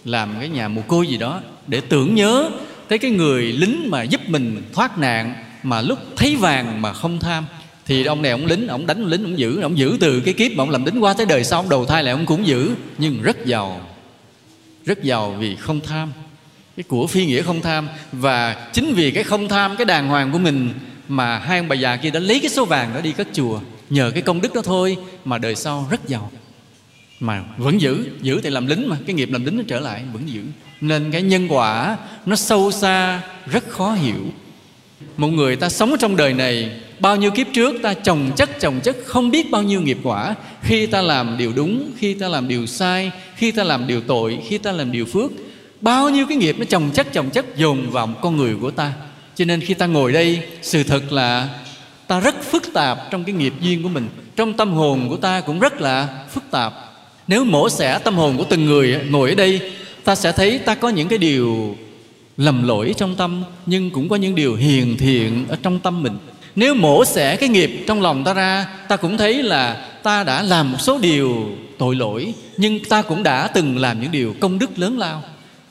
làm 0.04 0.34
cái 0.40 0.48
nhà 0.48 0.68
mồ 0.68 0.82
côi 0.82 1.06
gì 1.06 1.16
đó, 1.16 1.40
để 1.66 1.80
tưởng 1.88 2.14
nhớ 2.14 2.50
thấy 2.88 2.98
cái 2.98 3.10
người 3.10 3.42
lính 3.42 3.90
mà 3.90 4.02
giúp 4.02 4.20
mình 4.28 4.62
thoát 4.72 4.98
nạn 4.98 5.34
mà 5.62 5.80
lúc 5.80 5.98
thấy 6.16 6.36
vàng 6.36 6.82
mà 6.82 6.92
không 6.92 7.20
tham, 7.20 7.46
thì 7.86 8.04
ông 8.04 8.22
này 8.22 8.30
ông 8.30 8.46
lính, 8.46 8.68
ông 8.68 8.86
đánh 8.86 9.04
lính, 9.04 9.24
ông 9.24 9.38
giữ 9.38 9.60
ông 9.60 9.78
giữ 9.78 9.96
từ 10.00 10.20
cái 10.20 10.34
kiếp 10.34 10.52
mà 10.52 10.62
ông 10.62 10.70
làm 10.70 10.84
lính 10.84 11.02
qua 11.02 11.14
tới 11.14 11.26
đời 11.26 11.44
sau, 11.44 11.60
ông 11.60 11.68
đầu 11.68 11.86
thai 11.86 12.02
lại 12.04 12.12
ông 12.12 12.26
cũng 12.26 12.46
giữ, 12.46 12.70
nhưng 12.98 13.22
rất 13.22 13.46
giàu. 13.46 13.80
Rất 14.84 15.02
giàu 15.02 15.36
vì 15.38 15.56
không 15.56 15.80
tham. 15.80 16.12
Cái 16.76 16.84
của 16.84 17.06
phi 17.06 17.26
nghĩa 17.26 17.42
không 17.42 17.60
tham. 17.60 17.88
Và 18.12 18.70
chính 18.72 18.94
vì 18.94 19.10
cái 19.10 19.24
không 19.24 19.48
tham, 19.48 19.76
cái 19.76 19.84
đàng 19.84 20.08
hoàng 20.08 20.32
của 20.32 20.38
mình 20.38 20.70
mà 21.08 21.38
hai 21.38 21.58
ông 21.58 21.68
bà 21.68 21.76
già 21.76 21.96
kia 21.96 22.10
đã 22.10 22.20
lấy 22.20 22.40
cái 22.40 22.50
số 22.50 22.64
vàng 22.64 22.94
đó 22.94 23.00
đi 23.00 23.12
cất 23.12 23.28
chùa, 23.32 23.60
nhờ 23.90 24.10
cái 24.10 24.22
công 24.22 24.40
đức 24.40 24.54
đó 24.54 24.62
thôi 24.64 24.96
mà 25.24 25.38
đời 25.38 25.54
sau 25.54 25.88
rất 25.90 26.08
giàu. 26.08 26.30
Mà 27.20 27.44
vẫn 27.56 27.80
giữ 27.80 28.10
giữ 28.22 28.40
thì 28.40 28.50
làm 28.50 28.66
lính 28.66 28.88
mà, 28.88 28.96
cái 29.06 29.14
nghiệp 29.14 29.28
làm 29.32 29.44
lính 29.44 29.56
nó 29.56 29.62
trở 29.68 29.80
lại, 29.80 30.02
vẫn 30.12 30.28
giữ 30.28 30.42
nên 30.80 31.10
cái 31.12 31.22
nhân 31.22 31.48
quả 31.48 31.96
nó 32.26 32.36
sâu 32.36 32.70
xa, 32.70 33.22
rất 33.46 33.68
khó 33.68 33.92
hiểu. 33.92 34.24
Một 35.16 35.28
người 35.28 35.56
ta 35.56 35.68
sống 35.68 35.96
trong 35.98 36.16
đời 36.16 36.32
này, 36.32 36.70
bao 36.98 37.16
nhiêu 37.16 37.30
kiếp 37.30 37.46
trước 37.52 37.76
ta 37.82 37.94
trồng 37.94 38.30
chất 38.36 38.50
trồng 38.60 38.80
chất 38.80 38.96
không 39.04 39.30
biết 39.30 39.50
bao 39.50 39.62
nhiêu 39.62 39.80
nghiệp 39.80 39.98
quả. 40.02 40.34
Khi 40.62 40.86
ta 40.86 41.02
làm 41.02 41.38
điều 41.38 41.52
đúng, 41.52 41.90
khi 41.98 42.14
ta 42.14 42.28
làm 42.28 42.48
điều 42.48 42.66
sai, 42.66 43.10
khi 43.36 43.50
ta 43.50 43.64
làm 43.64 43.86
điều 43.86 44.00
tội, 44.00 44.38
khi 44.48 44.58
ta 44.58 44.72
làm 44.72 44.92
điều 44.92 45.06
phước, 45.06 45.30
bao 45.80 46.10
nhiêu 46.10 46.26
cái 46.26 46.36
nghiệp 46.36 46.56
nó 46.58 46.64
trồng 46.64 46.90
chất 46.90 47.12
trồng 47.12 47.30
chất 47.30 47.56
dồn 47.56 47.90
vào 47.90 48.08
con 48.22 48.36
người 48.36 48.54
của 48.60 48.70
ta. 48.70 48.92
Cho 49.36 49.44
nên 49.44 49.60
khi 49.60 49.74
ta 49.74 49.86
ngồi 49.86 50.12
đây, 50.12 50.40
sự 50.62 50.82
thật 50.82 51.12
là 51.12 51.48
ta 52.06 52.20
rất 52.20 52.42
phức 52.42 52.72
tạp 52.72 52.98
trong 53.10 53.24
cái 53.24 53.34
nghiệp 53.34 53.52
duyên 53.60 53.82
của 53.82 53.88
mình. 53.88 54.08
Trong 54.36 54.52
tâm 54.52 54.72
hồn 54.72 55.08
của 55.08 55.16
ta 55.16 55.40
cũng 55.40 55.58
rất 55.58 55.80
là 55.80 56.08
phức 56.30 56.44
tạp. 56.50 56.74
Nếu 57.28 57.44
mổ 57.44 57.68
xẻ 57.68 57.98
tâm 57.98 58.16
hồn 58.16 58.36
của 58.36 58.44
từng 58.44 58.66
người 58.66 59.00
ngồi 59.10 59.28
ở 59.28 59.34
đây 59.34 59.60
ta 60.08 60.14
sẽ 60.14 60.32
thấy 60.32 60.58
ta 60.58 60.74
có 60.74 60.88
những 60.88 61.08
cái 61.08 61.18
điều 61.18 61.76
lầm 62.36 62.68
lỗi 62.68 62.94
trong 62.96 63.16
tâm, 63.16 63.44
nhưng 63.66 63.90
cũng 63.90 64.08
có 64.08 64.16
những 64.16 64.34
điều 64.34 64.54
hiền 64.54 64.96
thiện 64.96 65.46
ở 65.48 65.56
trong 65.62 65.80
tâm 65.80 66.02
mình. 66.02 66.18
Nếu 66.56 66.74
mổ 66.74 67.04
xẻ 67.04 67.36
cái 67.36 67.48
nghiệp 67.48 67.84
trong 67.86 68.02
lòng 68.02 68.24
ta 68.24 68.34
ra, 68.34 68.66
ta 68.88 68.96
cũng 68.96 69.18
thấy 69.18 69.42
là 69.42 69.88
ta 70.02 70.24
đã 70.24 70.42
làm 70.42 70.72
một 70.72 70.78
số 70.80 70.98
điều 70.98 71.48
tội 71.78 71.96
lỗi, 71.96 72.34
nhưng 72.56 72.84
ta 72.84 73.02
cũng 73.02 73.22
đã 73.22 73.46
từng 73.48 73.78
làm 73.78 74.00
những 74.00 74.12
điều 74.12 74.34
công 74.40 74.58
đức 74.58 74.78
lớn 74.78 74.98
lao. 74.98 75.22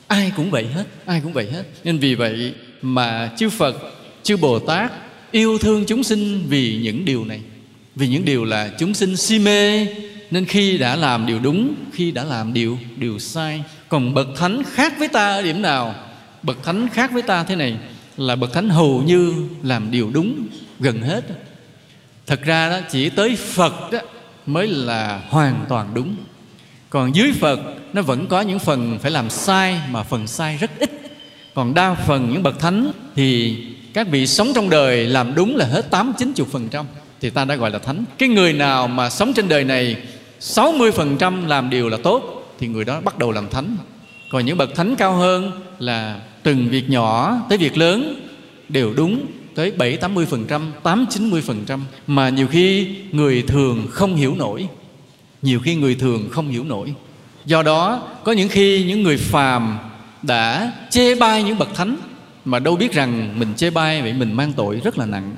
Ai 0.06 0.32
cũng 0.36 0.50
vậy 0.50 0.66
hết, 0.74 0.84
ai 1.06 1.20
cũng 1.20 1.32
vậy 1.32 1.50
hết. 1.52 1.62
Nên 1.84 1.98
vì 1.98 2.14
vậy 2.14 2.52
mà 2.82 3.30
chư 3.36 3.50
phật, 3.50 3.76
chư 4.22 4.36
bồ 4.36 4.58
tát 4.58 4.92
yêu 5.30 5.58
thương 5.58 5.84
chúng 5.84 6.04
sinh 6.04 6.44
vì 6.48 6.78
những 6.82 7.04
điều 7.04 7.24
này. 7.24 7.40
Vì 7.94 8.08
những 8.08 8.24
điều 8.24 8.44
là 8.44 8.70
chúng 8.78 8.94
sinh 8.94 9.16
si 9.16 9.38
mê, 9.38 9.86
nên 10.30 10.44
khi 10.44 10.78
đã 10.78 10.96
làm 10.96 11.26
điều 11.26 11.38
đúng, 11.38 11.74
khi 11.92 12.10
đã 12.10 12.24
làm 12.24 12.52
điều 12.52 12.78
điều 12.96 13.18
sai 13.18 13.62
còn 13.88 14.14
bậc 14.14 14.28
thánh 14.36 14.62
khác 14.72 14.94
với 14.98 15.08
ta 15.08 15.28
ở 15.28 15.42
điểm 15.42 15.62
nào? 15.62 15.94
Bậc 16.42 16.62
thánh 16.62 16.88
khác 16.88 17.12
với 17.12 17.22
ta 17.22 17.44
thế 17.44 17.56
này, 17.56 17.76
là 18.16 18.36
bậc 18.36 18.52
thánh 18.52 18.68
hầu 18.68 19.02
như 19.02 19.34
làm 19.62 19.90
điều 19.90 20.10
đúng 20.10 20.46
gần 20.80 21.02
hết. 21.02 21.24
Thật 22.26 22.40
ra 22.42 22.70
đó, 22.70 22.78
chỉ 22.90 23.08
tới 23.08 23.36
phật 23.36 23.92
đó 23.92 23.98
mới 24.46 24.66
là 24.66 25.22
hoàn 25.28 25.64
toàn 25.68 25.88
đúng. 25.94 26.16
Còn 26.90 27.14
dưới 27.14 27.32
phật, 27.40 27.60
nó 27.92 28.02
vẫn 28.02 28.26
có 28.26 28.40
những 28.40 28.58
phần 28.58 28.98
phải 28.98 29.10
làm 29.10 29.30
sai 29.30 29.80
mà 29.90 30.02
phần 30.02 30.26
sai 30.26 30.56
rất 30.56 30.70
ít. 30.78 30.90
Còn 31.54 31.74
đa 31.74 31.94
phần 31.94 32.30
những 32.32 32.42
bậc 32.42 32.58
thánh 32.58 32.92
thì 33.16 33.56
các 33.94 34.08
vị 34.10 34.26
sống 34.26 34.52
trong 34.54 34.70
đời 34.70 35.06
làm 35.06 35.34
đúng 35.34 35.56
là 35.56 35.66
hết 35.66 35.90
tám 35.90 36.12
chín 36.18 36.32
chục 36.32 36.48
phần 36.52 36.68
trăm. 36.68 36.86
Thì 37.20 37.30
ta 37.30 37.44
đã 37.44 37.54
gọi 37.54 37.70
là 37.70 37.78
thánh. 37.78 38.04
Cái 38.18 38.28
người 38.28 38.52
nào 38.52 38.88
mà 38.88 39.10
sống 39.10 39.32
trên 39.32 39.48
đời 39.48 39.64
này 39.64 39.96
60% 40.40 41.46
làm 41.46 41.70
điều 41.70 41.88
là 41.88 41.98
tốt 42.02 42.37
thì 42.58 42.68
người 42.68 42.84
đó 42.84 43.00
bắt 43.00 43.18
đầu 43.18 43.32
làm 43.32 43.48
thánh. 43.48 43.76
Còn 44.30 44.46
những 44.46 44.58
bậc 44.58 44.74
thánh 44.74 44.96
cao 44.96 45.12
hơn 45.12 45.50
là 45.78 46.20
từng 46.42 46.68
việc 46.68 46.90
nhỏ 46.90 47.38
tới 47.48 47.58
việc 47.58 47.78
lớn 47.78 48.26
đều 48.68 48.94
đúng 48.94 49.26
tới 49.54 49.70
7 49.70 49.96
80 49.96 50.26
phần 50.26 50.44
trăm 50.48 50.72
8 50.82 51.06
90 51.10 51.42
phần 51.42 51.64
trăm. 51.66 51.84
Mà 52.06 52.28
nhiều 52.28 52.48
khi 52.48 52.96
người 53.12 53.42
thường 53.42 53.86
không 53.90 54.16
hiểu 54.16 54.34
nổi. 54.34 54.68
Nhiều 55.42 55.60
khi 55.60 55.74
người 55.74 55.94
thường 55.94 56.28
không 56.30 56.48
hiểu 56.48 56.64
nổi. 56.64 56.94
Do 57.44 57.62
đó, 57.62 58.08
có 58.24 58.32
những 58.32 58.48
khi 58.48 58.84
những 58.84 59.02
người 59.02 59.16
phàm 59.16 59.78
đã 60.22 60.72
chê 60.90 61.14
bai 61.14 61.42
những 61.42 61.58
bậc 61.58 61.74
thánh 61.74 61.96
mà 62.44 62.58
đâu 62.58 62.76
biết 62.76 62.92
rằng 62.92 63.38
mình 63.38 63.54
chê 63.56 63.70
bai 63.70 64.02
vậy 64.02 64.12
mình 64.12 64.32
mang 64.32 64.52
tội 64.52 64.80
rất 64.84 64.98
là 64.98 65.06
nặng. 65.06 65.36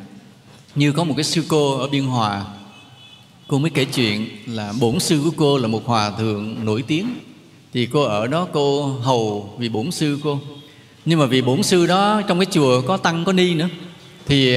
Như 0.75 0.93
có 0.93 1.05
một 1.05 1.15
cái 1.17 1.25
sư 1.25 1.43
cô 1.49 1.79
ở 1.79 1.89
biên 1.89 2.05
hòa 2.05 2.45
cô 3.51 3.59
mới 3.59 3.71
kể 3.71 3.85
chuyện 3.85 4.27
là 4.47 4.73
bổn 4.81 5.01
sư 5.01 5.21
của 5.25 5.31
cô 5.37 5.59
là 5.59 5.69
một 5.69 5.87
hòa 5.87 6.11
thượng 6.19 6.57
nổi 6.65 6.85
tiếng. 6.87 7.07
Thì 7.73 7.87
cô 7.87 8.03
ở 8.03 8.27
đó 8.27 8.49
cô 8.53 8.87
hầu 8.87 9.55
vì 9.59 9.69
bổn 9.69 9.91
sư 9.91 10.19
cô. 10.23 10.41
Nhưng 11.05 11.19
mà 11.19 11.27
vì 11.27 11.43
bổn 11.43 11.63
sư 11.63 11.87
đó 11.87 12.23
trong 12.29 12.39
cái 12.39 12.47
chùa 12.47 12.81
có 12.81 12.97
tăng, 12.97 13.25
có 13.25 13.33
ni 13.33 13.55
nữa. 13.55 13.69
Thì 14.27 14.57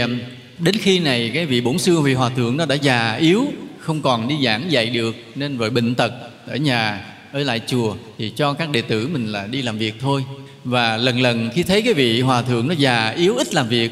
đến 0.60 0.76
khi 0.80 1.00
này 1.00 1.32
cái 1.34 1.46
vị 1.46 1.62
bổn 1.62 1.78
sư, 1.78 2.00
vị 2.00 2.14
hòa 2.14 2.30
thượng 2.30 2.58
nó 2.58 2.66
đã 2.66 2.76
già 2.76 3.16
yếu, 3.16 3.46
không 3.80 4.02
còn 4.02 4.28
đi 4.28 4.36
giảng 4.46 4.72
dạy 4.72 4.90
được, 4.90 5.16
nên 5.36 5.58
vợ 5.58 5.70
bệnh 5.70 5.96
tật 5.96 6.12
ở 6.48 6.56
nhà, 6.56 7.06
ở 7.32 7.44
lại 7.44 7.62
chùa 7.68 7.96
thì 8.18 8.32
cho 8.36 8.54
các 8.54 8.70
đệ 8.70 8.82
tử 8.82 9.08
mình 9.08 9.28
là 9.28 9.48
đi 9.48 9.62
làm 9.62 9.78
việc 9.78 9.94
thôi. 10.00 10.24
Và 10.64 10.98
lần 10.98 11.22
lần 11.22 11.50
khi 11.54 11.64
thấy 11.64 11.82
cái 11.82 11.94
vị 11.94 12.22
hòa 12.22 12.42
thượng 12.42 12.68
nó 12.68 12.74
già, 12.74 13.10
yếu 13.10 13.36
ít 13.36 13.54
làm 13.54 13.68
việc, 13.68 13.92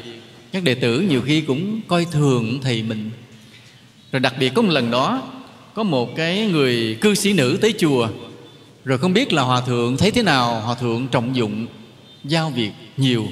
các 0.52 0.62
đệ 0.62 0.74
tử 0.74 1.00
nhiều 1.00 1.22
khi 1.22 1.40
cũng 1.40 1.80
coi 1.88 2.06
thường 2.12 2.58
thầy 2.62 2.82
mình 2.82 3.10
rồi 4.12 4.20
đặc 4.20 4.34
biệt 4.38 4.54
có 4.54 4.62
một 4.62 4.72
lần 4.72 4.90
đó, 4.90 5.22
có 5.74 5.82
một 5.82 6.16
cái 6.16 6.46
người 6.46 6.98
cư 7.00 7.14
sĩ 7.14 7.32
nữ 7.32 7.58
tới 7.60 7.74
chùa. 7.78 8.08
Rồi 8.84 8.98
không 8.98 9.12
biết 9.12 9.32
là 9.32 9.42
hòa 9.42 9.60
thượng 9.60 9.96
thấy 9.96 10.10
thế 10.10 10.22
nào, 10.22 10.60
hòa 10.60 10.74
thượng 10.74 11.08
trọng 11.08 11.36
dụng, 11.36 11.66
giao 12.24 12.50
việc 12.50 12.70
nhiều. 12.96 13.26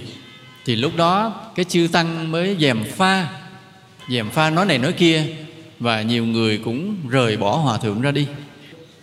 Thì 0.64 0.76
lúc 0.76 0.96
đó 0.96 1.34
cái 1.54 1.64
chư 1.64 1.88
tăng 1.92 2.32
mới 2.32 2.56
dèm 2.60 2.84
pha 2.96 3.28
dèm 4.10 4.30
pha 4.30 4.50
nói 4.50 4.66
này 4.66 4.78
nói 4.78 4.92
kia, 4.92 5.24
và 5.78 6.02
nhiều 6.02 6.26
người 6.26 6.58
cũng 6.58 6.96
rời 7.08 7.36
bỏ 7.36 7.56
hòa 7.56 7.78
thượng 7.78 8.00
ra 8.00 8.10
đi. 8.10 8.26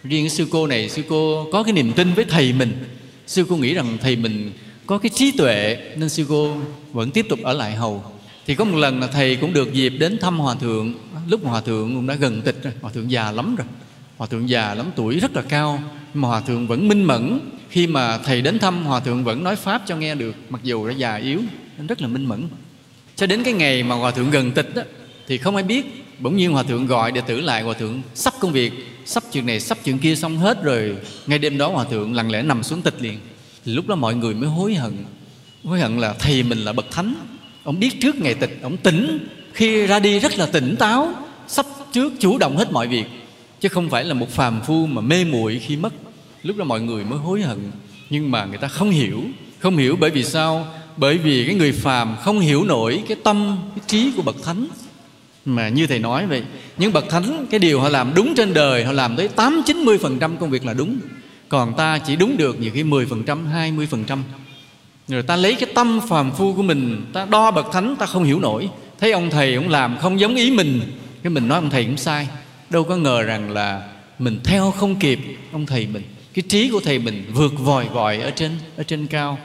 Riêng 0.03 0.29
sư 0.29 0.47
cô 0.51 0.67
này, 0.67 0.89
sư 0.89 1.03
cô 1.09 1.47
có 1.51 1.63
cái 1.63 1.73
niềm 1.73 1.93
tin 1.93 2.13
với 2.13 2.25
thầy 2.25 2.53
mình. 2.53 2.85
Sư 3.27 3.45
cô 3.49 3.55
nghĩ 3.55 3.73
rằng 3.73 3.97
thầy 4.01 4.15
mình 4.15 4.51
có 4.85 4.97
cái 4.97 5.09
trí 5.09 5.31
tuệ, 5.31 5.77
nên 5.95 6.09
sư 6.09 6.25
cô 6.29 6.55
vẫn 6.93 7.11
tiếp 7.11 7.25
tục 7.29 7.39
ở 7.43 7.53
lại 7.53 7.75
hầu 7.75 8.03
thì 8.47 8.55
có 8.55 8.65
một 8.65 8.77
lần 8.77 8.99
là 8.99 9.07
thầy 9.07 9.35
cũng 9.35 9.53
được 9.53 9.73
dịp 9.73 9.89
đến 9.89 10.17
thăm 10.19 10.39
hòa 10.39 10.55
thượng. 10.55 10.93
Lúc 11.27 11.43
mà 11.43 11.49
hòa 11.49 11.61
thượng 11.61 11.95
cũng 11.95 12.07
đã 12.07 12.15
gần 12.15 12.41
tịch 12.41 12.63
rồi. 12.63 12.73
Hòa 12.81 12.91
thượng 12.91 13.11
già 13.11 13.31
lắm 13.31 13.55
rồi. 13.55 13.67
Hòa 14.17 14.27
thượng 14.27 14.49
già 14.49 14.73
lắm 14.73 14.85
tuổi 14.95 15.19
rất 15.19 15.35
là 15.35 15.41
cao. 15.41 15.83
Nhưng 16.13 16.21
mà 16.21 16.27
hòa 16.27 16.41
thượng 16.41 16.67
vẫn 16.67 16.87
minh 16.87 17.03
mẫn. 17.03 17.39
Khi 17.69 17.87
mà 17.87 18.17
thầy 18.17 18.41
đến 18.41 18.59
thăm 18.59 18.85
hòa 18.85 18.99
thượng 18.99 19.23
vẫn 19.23 19.43
nói 19.43 19.55
pháp 19.55 19.81
cho 19.85 19.97
nghe 19.97 20.15
được. 20.15 20.35
Mặc 20.49 20.61
dù 20.63 20.87
đã 20.87 20.93
già 20.93 21.15
yếu 21.15 21.41
nên 21.77 21.87
rất 21.87 22.01
là 22.01 22.07
minh 22.07 22.25
mẫn. 22.25 22.47
Cho 23.15 23.27
đến 23.27 23.43
cái 23.43 23.53
ngày 23.53 23.83
mà 23.83 23.95
hòa 23.95 24.11
thượng 24.11 24.31
gần 24.31 24.51
tịch 24.51 24.75
đó, 24.75 24.81
thì 25.27 25.37
không 25.37 25.55
ai 25.55 25.63
biết. 25.63 26.05
Bỗng 26.19 26.37
nhiên 26.37 26.51
hòa 26.51 26.63
thượng 26.63 26.87
gọi 26.87 27.11
đệ 27.11 27.21
tử 27.21 27.41
lại 27.41 27.63
hòa 27.63 27.73
thượng 27.73 28.01
sắp 28.13 28.33
công 28.39 28.51
việc 28.51 28.73
sắp 29.05 29.23
chuyện 29.31 29.45
này 29.45 29.59
sắp 29.59 29.77
chuyện 29.83 29.99
kia 29.99 30.15
xong 30.15 30.37
hết 30.37 30.63
rồi. 30.63 30.95
Ngay 31.27 31.39
đêm 31.39 31.57
đó 31.57 31.69
hòa 31.69 31.85
thượng 31.85 32.13
lặng 32.13 32.31
lẽ 32.31 32.41
nằm 32.41 32.63
xuống 32.63 32.81
tịch 32.81 33.01
liền. 33.01 33.19
Thì 33.65 33.73
lúc 33.73 33.87
đó 33.87 33.95
mọi 33.95 34.15
người 34.15 34.33
mới 34.33 34.49
hối 34.49 34.75
hận. 34.75 34.93
Hối 35.63 35.79
hận 35.79 35.97
là 35.99 36.13
thầy 36.13 36.43
mình 36.43 36.59
là 36.59 36.73
bậc 36.73 36.91
thánh 36.91 37.15
ông 37.67 37.79
biết 37.79 38.01
trước 38.01 38.15
ngày 38.21 38.33
tịch, 38.33 38.59
ông 38.61 38.77
tỉnh. 38.77 39.27
Khi 39.53 39.87
ra 39.87 39.99
đi 39.99 40.19
rất 40.19 40.37
là 40.37 40.45
tỉnh 40.45 40.75
táo, 40.75 41.13
sắp 41.47 41.65
trước 41.91 42.13
chủ 42.19 42.37
động 42.37 42.57
hết 42.57 42.71
mọi 42.71 42.87
việc. 42.87 43.05
Chứ 43.59 43.69
không 43.69 43.89
phải 43.89 44.03
là 44.03 44.13
một 44.13 44.29
phàm 44.29 44.61
phu 44.67 44.85
mà 44.85 45.01
mê 45.01 45.25
muội 45.25 45.61
khi 45.65 45.75
mất. 45.75 45.93
Lúc 46.43 46.57
đó 46.57 46.65
mọi 46.65 46.81
người 46.81 47.03
mới 47.03 47.19
hối 47.19 47.41
hận. 47.41 47.71
Nhưng 48.09 48.31
mà 48.31 48.45
người 48.45 48.57
ta 48.57 48.67
không 48.67 48.89
hiểu. 48.89 49.23
Không 49.59 49.77
hiểu 49.77 49.95
bởi 49.99 50.09
vì 50.09 50.23
sao? 50.23 50.67
Bởi 50.97 51.17
vì 51.17 51.45
cái 51.45 51.55
người 51.55 51.71
phàm 51.71 52.15
không 52.23 52.39
hiểu 52.39 52.63
nổi 52.63 53.03
cái 53.07 53.17
tâm, 53.23 53.57
cái 53.75 53.83
trí 53.87 54.11
của 54.15 54.21
bậc 54.21 54.35
thánh. 54.43 54.67
Mà 55.45 55.69
như 55.69 55.87
thầy 55.87 55.99
nói 55.99 56.27
vậy, 56.27 56.43
những 56.77 56.93
bậc 56.93 57.09
thánh, 57.09 57.45
cái 57.49 57.59
điều 57.59 57.79
họ 57.79 57.89
làm 57.89 58.13
đúng 58.15 58.33
trên 58.35 58.53
đời, 58.53 58.85
họ 58.85 58.91
làm 58.91 59.15
tới 59.15 59.27
tám 59.27 59.61
chín 59.65 59.77
mươi 59.77 59.97
phần 59.97 60.19
trăm 60.19 60.37
công 60.37 60.49
việc 60.49 60.65
là 60.65 60.73
đúng. 60.73 60.97
Còn 61.49 61.73
ta 61.77 61.99
chỉ 61.99 62.15
đúng 62.15 62.37
được 62.37 62.59
nhiều 62.59 62.71
khi 62.73 62.83
mười 62.83 63.05
phần 63.05 63.23
trăm, 63.23 63.45
hai 63.45 63.71
mươi 63.71 63.87
phần 63.87 64.03
trăm 64.03 64.23
người 65.07 65.23
ta 65.23 65.35
lấy 65.35 65.55
cái 65.55 65.69
tâm 65.75 65.99
phàm 66.09 66.31
phu 66.31 66.53
của 66.53 66.63
mình, 66.63 67.05
ta 67.13 67.25
đo 67.25 67.51
bậc 67.51 67.65
thánh, 67.73 67.95
ta 67.99 68.05
không 68.05 68.23
hiểu 68.23 68.39
nổi. 68.39 68.69
Thấy 68.99 69.11
ông 69.11 69.29
thầy 69.29 69.55
cũng 69.55 69.69
làm 69.69 69.97
không 69.97 70.19
giống 70.19 70.35
ý 70.35 70.51
mình. 70.51 70.81
Cái 71.23 71.29
mình 71.29 71.47
nói 71.47 71.57
ông 71.57 71.69
thầy 71.69 71.85
cũng 71.85 71.97
sai. 71.97 72.27
Đâu 72.69 72.83
có 72.83 72.97
ngờ 72.97 73.21
rằng 73.21 73.51
là 73.51 73.81
mình 74.19 74.39
theo 74.43 74.71
không 74.71 74.95
kịp 74.95 75.19
ông 75.51 75.65
thầy 75.65 75.87
mình. 75.87 76.03
Cái 76.33 76.43
trí 76.49 76.69
của 76.69 76.79
thầy 76.79 76.99
mình 76.99 77.25
vượt 77.33 77.53
vòi 77.57 77.85
vòi 77.85 78.17
ở 78.17 78.31
trên 78.31 78.51
ở 78.77 78.83
trên 78.83 79.07
cao. 79.07 79.37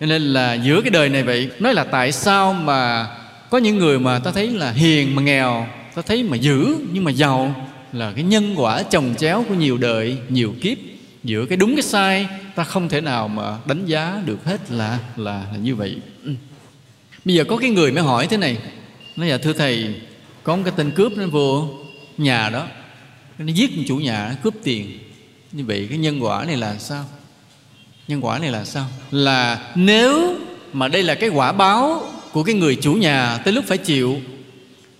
Cho 0.00 0.06
nên 0.06 0.22
là 0.22 0.54
giữa 0.54 0.80
cái 0.80 0.90
đời 0.90 1.08
này 1.08 1.22
vậy, 1.22 1.50
nói 1.58 1.74
là 1.74 1.84
tại 1.84 2.12
sao 2.12 2.52
mà 2.52 3.06
có 3.50 3.58
những 3.58 3.78
người 3.78 3.98
mà 3.98 4.18
ta 4.18 4.30
thấy 4.30 4.46
là 4.50 4.70
hiền 4.70 5.14
mà 5.14 5.22
nghèo, 5.22 5.66
ta 5.94 6.02
thấy 6.02 6.22
mà 6.22 6.36
dữ 6.36 6.76
nhưng 6.92 7.04
mà 7.04 7.10
giàu, 7.10 7.68
là 7.92 8.12
cái 8.14 8.24
nhân 8.24 8.54
quả 8.56 8.82
chồng 8.82 9.14
chéo 9.18 9.44
của 9.48 9.54
nhiều 9.54 9.78
đời, 9.78 10.16
nhiều 10.28 10.54
kiếp, 10.60 10.78
giữa 11.24 11.46
cái 11.46 11.56
đúng 11.56 11.76
cái 11.76 11.82
sai 11.82 12.28
ta 12.58 12.64
không 12.64 12.88
thể 12.88 13.00
nào 13.00 13.28
mà 13.28 13.58
đánh 13.66 13.86
giá 13.86 14.22
được 14.24 14.44
hết 14.44 14.70
là 14.70 14.98
là, 15.16 15.46
là 15.52 15.58
như 15.62 15.74
vậy. 15.74 15.96
Ừ. 16.24 16.32
Bây 17.24 17.34
giờ 17.34 17.44
có 17.44 17.56
cái 17.56 17.70
người 17.70 17.92
mới 17.92 18.02
hỏi 18.02 18.26
thế 18.26 18.36
này. 18.36 18.58
Nói 19.16 19.28
dạ 19.28 19.38
thưa 19.38 19.52
thầy 19.52 19.94
có 20.42 20.56
một 20.56 20.62
cái 20.64 20.72
tên 20.76 20.90
cướp 20.90 21.12
nó 21.16 21.26
vô 21.26 21.68
nhà 22.16 22.50
đó. 22.50 22.66
Nó 23.38 23.52
giết 23.52 23.70
chủ 23.88 23.96
nhà 23.96 24.28
nó 24.30 24.34
cướp 24.42 24.54
tiền. 24.62 24.98
Như 25.52 25.64
vậy 25.64 25.86
cái 25.90 25.98
nhân 25.98 26.24
quả 26.24 26.44
này 26.44 26.56
là 26.56 26.78
sao? 26.78 27.04
Nhân 28.08 28.24
quả 28.24 28.38
này 28.38 28.50
là 28.50 28.64
sao? 28.64 28.86
Là 29.10 29.72
nếu 29.74 30.36
mà 30.72 30.88
đây 30.88 31.02
là 31.02 31.14
cái 31.14 31.28
quả 31.28 31.52
báo 31.52 32.02
của 32.32 32.42
cái 32.42 32.54
người 32.54 32.76
chủ 32.76 32.92
nhà 32.94 33.38
tới 33.44 33.52
lúc 33.52 33.64
phải 33.68 33.78
chịu 33.78 34.16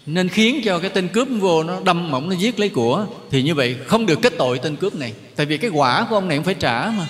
nên 0.06 0.28
khiến 0.28 0.60
cho 0.64 0.78
cái 0.78 0.90
tên 0.90 1.08
cướp 1.08 1.28
vô 1.40 1.62
nó 1.62 1.80
đâm 1.84 2.10
mỏng 2.10 2.28
nó 2.28 2.34
giết 2.34 2.60
lấy 2.60 2.68
của 2.68 3.06
thì 3.30 3.42
như 3.42 3.54
vậy 3.54 3.76
không 3.86 4.06
được 4.06 4.18
kết 4.22 4.32
tội 4.38 4.58
tên 4.58 4.76
cướp 4.76 4.94
này. 4.94 5.12
Tại 5.36 5.46
vì 5.46 5.58
cái 5.58 5.70
quả 5.70 6.06
của 6.10 6.16
ông 6.16 6.28
này 6.28 6.36
cũng 6.38 6.44
phải 6.44 6.54
trả 6.54 6.92
mà 6.98 7.06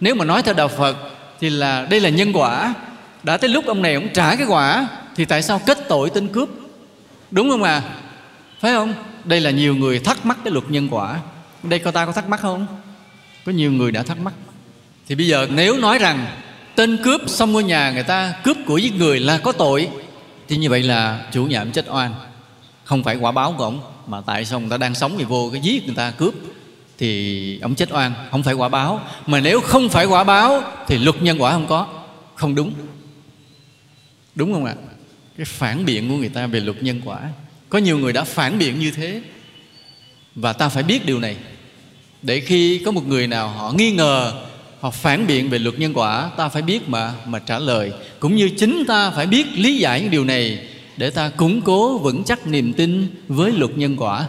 nếu 0.00 0.14
mà 0.14 0.24
nói 0.24 0.42
theo 0.42 0.54
đạo 0.54 0.68
phật 0.68 0.96
thì 1.40 1.50
là 1.50 1.86
đây 1.90 2.00
là 2.00 2.08
nhân 2.08 2.32
quả. 2.32 2.74
Đã 3.22 3.36
tới 3.36 3.50
lúc 3.50 3.66
ông 3.66 3.82
này 3.82 3.94
ông 3.94 4.08
trả 4.14 4.36
cái 4.36 4.46
quả 4.46 4.88
thì 5.16 5.24
tại 5.24 5.42
sao 5.42 5.60
kết 5.66 5.78
tội 5.88 6.10
tên 6.10 6.28
cướp? 6.28 6.48
Đúng 7.30 7.50
không 7.50 7.62
à 7.62 7.82
phải 8.60 8.72
không? 8.72 8.94
Đây 9.24 9.40
là 9.40 9.50
nhiều 9.50 9.76
người 9.76 9.98
thắc 9.98 10.26
mắc 10.26 10.38
cái 10.44 10.52
luật 10.52 10.70
nhân 10.70 10.88
quả. 10.90 11.20
Đây 11.62 11.78
cô 11.78 11.90
ta 11.90 12.06
có 12.06 12.12
thắc 12.12 12.28
mắc 12.28 12.40
không? 12.40 12.66
Có 13.46 13.52
nhiều 13.52 13.72
người 13.72 13.92
đã 13.92 14.02
thắc 14.02 14.18
mắc. 14.18 14.34
Thì 15.08 15.14
bây 15.14 15.26
giờ 15.26 15.48
nếu 15.50 15.76
nói 15.76 15.98
rằng 15.98 16.26
tên 16.74 16.96
cướp 17.04 17.20
xong 17.26 17.52
ngôi 17.52 17.64
nhà 17.64 17.90
người 17.90 18.02
ta, 18.02 18.34
cướp 18.44 18.56
của 18.66 18.78
giết 18.78 18.94
người 18.94 19.20
là 19.20 19.38
có 19.38 19.52
tội, 19.52 19.88
thì 20.48 20.56
như 20.56 20.70
vậy 20.70 20.82
là 20.82 21.20
chủ 21.32 21.44
nhà 21.44 21.60
ông 21.60 21.70
chết 21.70 21.86
oan. 21.88 22.14
Không 22.84 23.04
phải 23.04 23.16
quả 23.16 23.32
báo 23.32 23.54
của 23.58 23.64
ông, 23.64 23.80
mà 24.06 24.20
tại 24.26 24.44
sao 24.44 24.60
người 24.60 24.70
ta 24.70 24.76
đang 24.76 24.94
sống 24.94 25.14
thì 25.18 25.24
vô 25.24 25.48
cái 25.52 25.60
giết 25.60 25.86
người 25.86 25.96
ta 25.96 26.10
cướp? 26.10 26.34
Thì 26.98 27.58
ông 27.60 27.74
chết 27.74 27.92
oan, 27.92 28.12
không 28.30 28.42
phải 28.42 28.54
quả 28.54 28.68
báo. 28.68 29.00
Mà 29.26 29.40
nếu 29.40 29.60
không 29.60 29.88
phải 29.88 30.06
quả 30.06 30.24
báo 30.24 30.62
thì 30.86 30.98
luật 30.98 31.22
nhân 31.22 31.42
quả 31.42 31.52
không 31.52 31.66
có. 31.66 31.86
Không 32.34 32.54
đúng. 32.54 32.72
Đúng 34.34 34.52
không 34.52 34.64
ạ? 34.64 34.74
Cái 35.36 35.44
phản 35.44 35.84
biện 35.84 36.08
của 36.08 36.16
người 36.16 36.28
ta 36.28 36.46
về 36.46 36.60
luật 36.60 36.82
nhân 36.82 37.00
quả. 37.04 37.20
Có 37.68 37.78
nhiều 37.78 37.98
người 37.98 38.12
đã 38.12 38.24
phản 38.24 38.58
biện 38.58 38.78
như 38.78 38.90
thế. 38.90 39.22
Và 40.34 40.52
ta 40.52 40.68
phải 40.68 40.82
biết 40.82 41.06
điều 41.06 41.20
này. 41.20 41.36
Để 42.22 42.40
khi 42.40 42.78
có 42.78 42.90
một 42.90 43.06
người 43.06 43.26
nào 43.26 43.48
họ 43.48 43.72
nghi 43.72 43.92
ngờ, 43.92 44.32
họ 44.80 44.90
phản 44.90 45.26
biện 45.26 45.50
về 45.50 45.58
luật 45.58 45.78
nhân 45.78 45.92
quả, 45.94 46.30
ta 46.36 46.48
phải 46.48 46.62
biết 46.62 46.88
mà 46.88 47.12
mà 47.26 47.38
trả 47.38 47.58
lời. 47.58 47.92
Cũng 48.20 48.36
như 48.36 48.50
chính 48.58 48.84
ta 48.88 49.10
phải 49.10 49.26
biết 49.26 49.46
lý 49.54 49.78
giải 49.78 50.00
những 50.00 50.10
điều 50.10 50.24
này 50.24 50.58
để 50.96 51.10
ta 51.10 51.28
củng 51.28 51.60
cố 51.60 51.98
vững 51.98 52.24
chắc 52.24 52.46
niềm 52.46 52.72
tin 52.72 53.06
với 53.28 53.52
luật 53.52 53.78
nhân 53.78 53.96
quả 53.96 54.26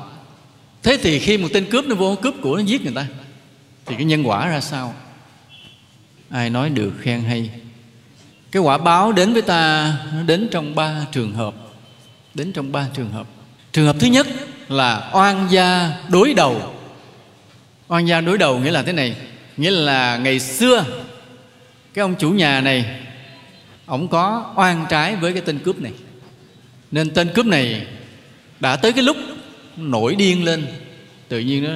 thế 0.83 0.97
thì 1.01 1.19
khi 1.19 1.37
một 1.37 1.47
tên 1.53 1.65
cướp 1.65 1.85
nó 1.85 1.95
vô, 1.95 2.15
cướp 2.15 2.33
của 2.41 2.57
nó 2.57 2.63
giết 2.63 2.83
người 2.83 2.93
ta, 2.95 3.05
thì 3.85 3.95
cái 3.95 4.05
nhân 4.05 4.23
quả 4.27 4.47
ra 4.47 4.61
sao? 4.61 4.95
Ai 6.29 6.49
nói 6.49 6.69
được 6.69 6.91
khen 7.01 7.21
hay? 7.21 7.49
Cái 8.51 8.61
quả 8.61 8.77
báo 8.77 9.11
đến 9.11 9.33
với 9.33 9.41
ta, 9.41 9.95
nó 10.13 10.23
đến 10.23 10.47
trong 10.51 10.75
ba 10.75 11.05
trường 11.11 11.33
hợp, 11.33 11.53
đến 12.33 12.53
trong 12.53 12.71
ba 12.71 12.87
trường 12.93 13.11
hợp. 13.11 13.27
Trường 13.71 13.85
hợp 13.85 13.95
thứ 13.99 14.07
nhất 14.07 14.27
là 14.69 15.09
oan 15.13 15.47
gia 15.51 15.93
đối 16.09 16.33
đầu. 16.33 16.73
Oan 17.87 18.07
gia 18.07 18.21
đối 18.21 18.37
đầu 18.37 18.59
nghĩa 18.59 18.71
là 18.71 18.83
thế 18.83 18.93
này, 18.93 19.15
nghĩa 19.57 19.71
là 19.71 20.17
ngày 20.17 20.39
xưa, 20.39 20.85
cái 21.93 22.01
ông 22.01 22.15
chủ 22.19 22.31
nhà 22.31 22.61
này 22.61 22.99
ông 23.85 24.07
có 24.07 24.53
oan 24.55 24.85
trái 24.89 25.15
với 25.15 25.33
cái 25.33 25.41
tên 25.45 25.59
cướp 25.59 25.79
này. 25.79 25.91
Nên 26.91 27.09
tên 27.09 27.29
cướp 27.35 27.45
này 27.45 27.87
đã 28.59 28.75
tới 28.75 28.93
cái 28.93 29.03
lúc 29.03 29.17
nổi 29.81 30.15
điên 30.15 30.43
lên. 30.43 30.67
Tự 31.27 31.39
nhiên 31.39 31.63
nó 31.63 31.69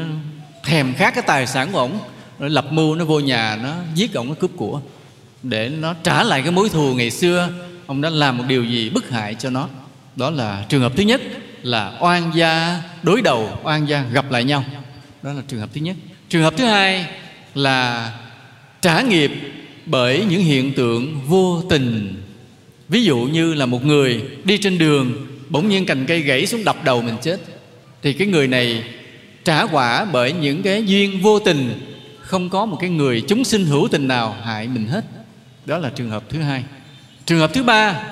thèm 0.63 0.93
khát 0.93 1.15
cái 1.15 1.23
tài 1.27 1.47
sản 1.47 1.69
của 1.71 1.79
ổng, 1.79 1.99
nó 2.39 2.47
lập 2.47 2.65
mưu, 2.71 2.95
nó 2.95 3.05
vô 3.05 3.19
nhà, 3.19 3.59
nó 3.63 3.75
giết 3.95 4.13
ổng, 4.13 4.29
nó 4.29 4.33
cướp 4.33 4.51
của. 4.57 4.81
Để 5.43 5.69
nó 5.69 5.93
trả 6.03 6.23
lại 6.23 6.41
cái 6.41 6.51
mối 6.51 6.69
thù 6.69 6.93
ngày 6.95 7.11
xưa, 7.11 7.49
ông 7.85 8.01
đã 8.01 8.09
làm 8.09 8.37
một 8.37 8.43
điều 8.47 8.63
gì 8.63 8.89
bức 8.89 9.09
hại 9.09 9.35
cho 9.35 9.49
nó? 9.49 9.69
Đó 10.15 10.29
là 10.29 10.65
trường 10.69 10.81
hợp 10.81 10.93
thứ 10.95 11.03
nhất 11.03 11.21
là 11.63 11.97
oan 11.99 12.31
gia 12.35 12.81
đối 13.03 13.21
đầu, 13.21 13.59
oan 13.63 13.89
gia 13.89 14.03
gặp 14.03 14.31
lại 14.31 14.43
nhau. 14.43 14.65
Đó 15.21 15.33
là 15.33 15.41
trường 15.47 15.59
hợp 15.59 15.69
thứ 15.73 15.81
nhất. 15.81 15.95
Trường 16.29 16.43
hợp 16.43 16.53
thứ 16.57 16.65
hai 16.65 17.05
là 17.55 18.11
trả 18.81 19.01
nghiệp 19.01 19.31
bởi 19.85 20.25
những 20.29 20.41
hiện 20.41 20.73
tượng 20.73 21.21
vô 21.27 21.63
tình. 21.69 22.15
Ví 22.89 23.03
dụ 23.03 23.17
như 23.17 23.53
là 23.53 23.65
một 23.65 23.85
người 23.85 24.23
đi 24.43 24.57
trên 24.57 24.77
đường, 24.77 25.27
bỗng 25.49 25.69
nhiên 25.69 25.85
cành 25.85 26.05
cây 26.05 26.21
gãy 26.21 26.45
xuống 26.45 26.63
đập 26.63 26.83
đầu 26.83 27.01
mình 27.01 27.15
chết 27.21 27.37
thì 28.03 28.13
cái 28.13 28.27
người 28.27 28.47
này 28.47 28.83
trả 29.43 29.63
quả 29.63 30.05
bởi 30.05 30.33
những 30.33 30.63
cái 30.63 30.85
duyên 30.85 31.21
vô 31.21 31.39
tình. 31.39 31.79
Không 32.21 32.49
có 32.49 32.65
một 32.65 32.77
cái 32.81 32.89
người 32.89 33.21
chúng 33.27 33.43
sinh 33.43 33.65
hữu 33.65 33.87
tình 33.91 34.07
nào 34.07 34.35
hại 34.43 34.67
mình 34.67 34.87
hết. 34.87 35.05
Đó 35.65 35.77
là 35.77 35.89
trường 35.95 36.09
hợp 36.09 36.23
thứ 36.29 36.41
hai. 36.41 36.63
Trường 37.25 37.39
hợp 37.39 37.53
thứ 37.53 37.63
ba 37.63 38.03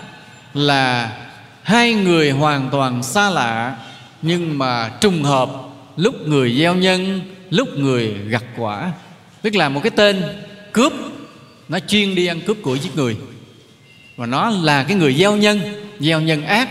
là 0.54 1.18
hai 1.64 1.94
người 1.94 2.32
hoàn 2.32 2.70
toàn 2.72 3.04
xa 3.04 3.30
lạ, 3.30 3.78
nhưng 4.22 4.58
mà 4.58 4.90
trùng 5.02 5.24
hợp 5.24 5.52
lúc 5.98 6.28
người 6.28 6.58
gieo 6.58 6.76
nhân, 6.76 7.22
lúc 7.50 7.78
người 7.78 8.14
gặt 8.28 8.44
quả. 8.58 8.92
Tức 9.42 9.56
là 9.56 9.70
một 9.70 9.80
cái 9.84 9.92
tên 9.96 10.24
cướp, 10.72 10.94
nó 11.70 11.80
chuyên 11.80 12.16
đi 12.16 12.26
ăn 12.26 12.42
cướp 12.42 12.58
của 12.62 12.76
giết 12.76 12.96
người. 12.96 13.18
Và 14.16 14.26
nó 14.26 14.50
là 14.50 14.84
cái 14.84 14.98
người 14.98 15.14
gieo 15.14 15.36
nhân 15.36 15.60
gieo 16.00 16.22
nhân 16.22 16.46
ác 16.46 16.70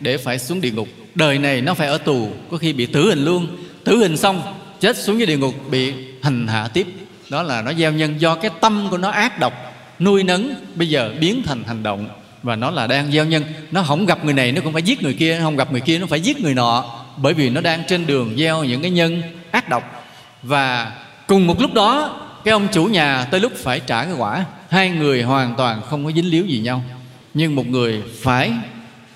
để 0.00 0.16
phải 0.16 0.38
xuống 0.38 0.60
địa 0.60 0.70
ngục 0.70 0.88
đời 1.14 1.38
này 1.38 1.60
nó 1.60 1.74
phải 1.74 1.88
ở 1.88 1.98
tù, 1.98 2.28
có 2.50 2.56
khi 2.56 2.72
bị 2.72 2.86
tử 2.86 3.08
hình 3.08 3.24
luôn. 3.24 3.46
Tử 3.84 3.96
hình 3.96 4.16
xong, 4.16 4.42
chết 4.80 4.96
xuống 4.96 5.18
dưới 5.18 5.26
địa 5.26 5.36
ngục, 5.36 5.54
bị 5.70 5.92
hành 6.22 6.46
hạ 6.46 6.68
tiếp. 6.72 6.86
Đó 7.30 7.42
là 7.42 7.62
nó 7.62 7.72
gieo 7.72 7.92
nhân 7.92 8.20
do 8.20 8.34
cái 8.34 8.50
tâm 8.60 8.88
của 8.90 8.98
nó 8.98 9.10
ác 9.10 9.38
độc, 9.38 9.52
nuôi 9.98 10.22
nấng, 10.22 10.54
bây 10.74 10.88
giờ 10.88 11.12
biến 11.20 11.42
thành 11.42 11.64
hành 11.64 11.82
động. 11.82 12.08
Và 12.42 12.56
nó 12.56 12.70
là 12.70 12.86
đang 12.86 13.12
gieo 13.12 13.24
nhân. 13.24 13.44
Nó 13.70 13.82
không 13.82 14.06
gặp 14.06 14.24
người 14.24 14.34
này, 14.34 14.52
nó 14.52 14.60
cũng 14.60 14.72
phải 14.72 14.82
giết 14.82 15.02
người 15.02 15.14
kia. 15.14 15.38
Không 15.42 15.56
gặp 15.56 15.72
người 15.72 15.80
kia, 15.80 15.98
nó 15.98 16.06
phải 16.06 16.20
giết 16.20 16.40
người 16.40 16.54
nọ. 16.54 16.84
Bởi 17.16 17.34
vì 17.34 17.50
nó 17.50 17.60
đang 17.60 17.82
trên 17.88 18.06
đường 18.06 18.36
gieo 18.38 18.64
những 18.64 18.82
cái 18.82 18.90
nhân 18.90 19.22
ác 19.50 19.68
độc. 19.68 20.04
Và 20.42 20.92
cùng 21.26 21.46
một 21.46 21.60
lúc 21.60 21.74
đó, 21.74 22.20
cái 22.44 22.52
ông 22.52 22.68
chủ 22.72 22.84
nhà 22.84 23.24
tới 23.24 23.40
lúc 23.40 23.52
phải 23.56 23.80
trả 23.80 24.04
cái 24.04 24.14
quả. 24.18 24.44
Hai 24.70 24.90
người 24.90 25.22
hoàn 25.22 25.54
toàn 25.56 25.82
không 25.82 26.04
có 26.04 26.12
dính 26.12 26.30
líu 26.30 26.46
gì 26.46 26.58
nhau. 26.58 26.84
Nhưng 27.34 27.56
một 27.56 27.66
người 27.66 28.02
phải 28.22 28.52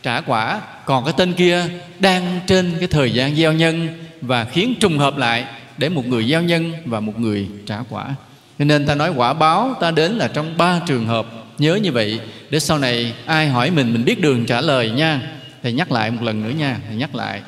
trả 0.02 0.20
quả 0.20 0.60
còn 0.86 1.04
cái 1.04 1.14
tên 1.16 1.32
kia 1.32 1.64
đang 1.98 2.40
trên 2.46 2.74
cái 2.78 2.88
thời 2.88 3.12
gian 3.12 3.36
gieo 3.36 3.52
nhân 3.52 3.88
và 4.20 4.44
khiến 4.44 4.74
trùng 4.80 4.98
hợp 4.98 5.16
lại 5.16 5.44
để 5.78 5.88
một 5.88 6.06
người 6.06 6.28
gieo 6.30 6.42
nhân 6.42 6.72
và 6.84 7.00
một 7.00 7.20
người 7.20 7.48
trả 7.66 7.78
quả. 7.90 8.14
Cho 8.58 8.64
nên 8.64 8.86
ta 8.86 8.94
nói 8.94 9.10
quả 9.16 9.32
báo, 9.32 9.74
ta 9.80 9.90
đến 9.90 10.12
là 10.12 10.28
trong 10.28 10.58
ba 10.58 10.80
trường 10.86 11.06
hợp. 11.06 11.26
Nhớ 11.58 11.74
như 11.74 11.92
vậy, 11.92 12.20
để 12.50 12.60
sau 12.60 12.78
này 12.78 13.12
ai 13.26 13.48
hỏi 13.48 13.70
mình 13.70 13.92
mình 13.92 14.04
biết 14.04 14.20
đường 14.20 14.46
trả 14.46 14.60
lời 14.60 14.90
nha. 14.90 15.20
Thầy 15.62 15.72
nhắc 15.72 15.92
lại 15.92 16.10
một 16.10 16.22
lần 16.22 16.42
nữa 16.42 16.50
nha, 16.58 16.76
thầy 16.86 16.96
nhắc 16.96 17.14
lại. 17.14 17.40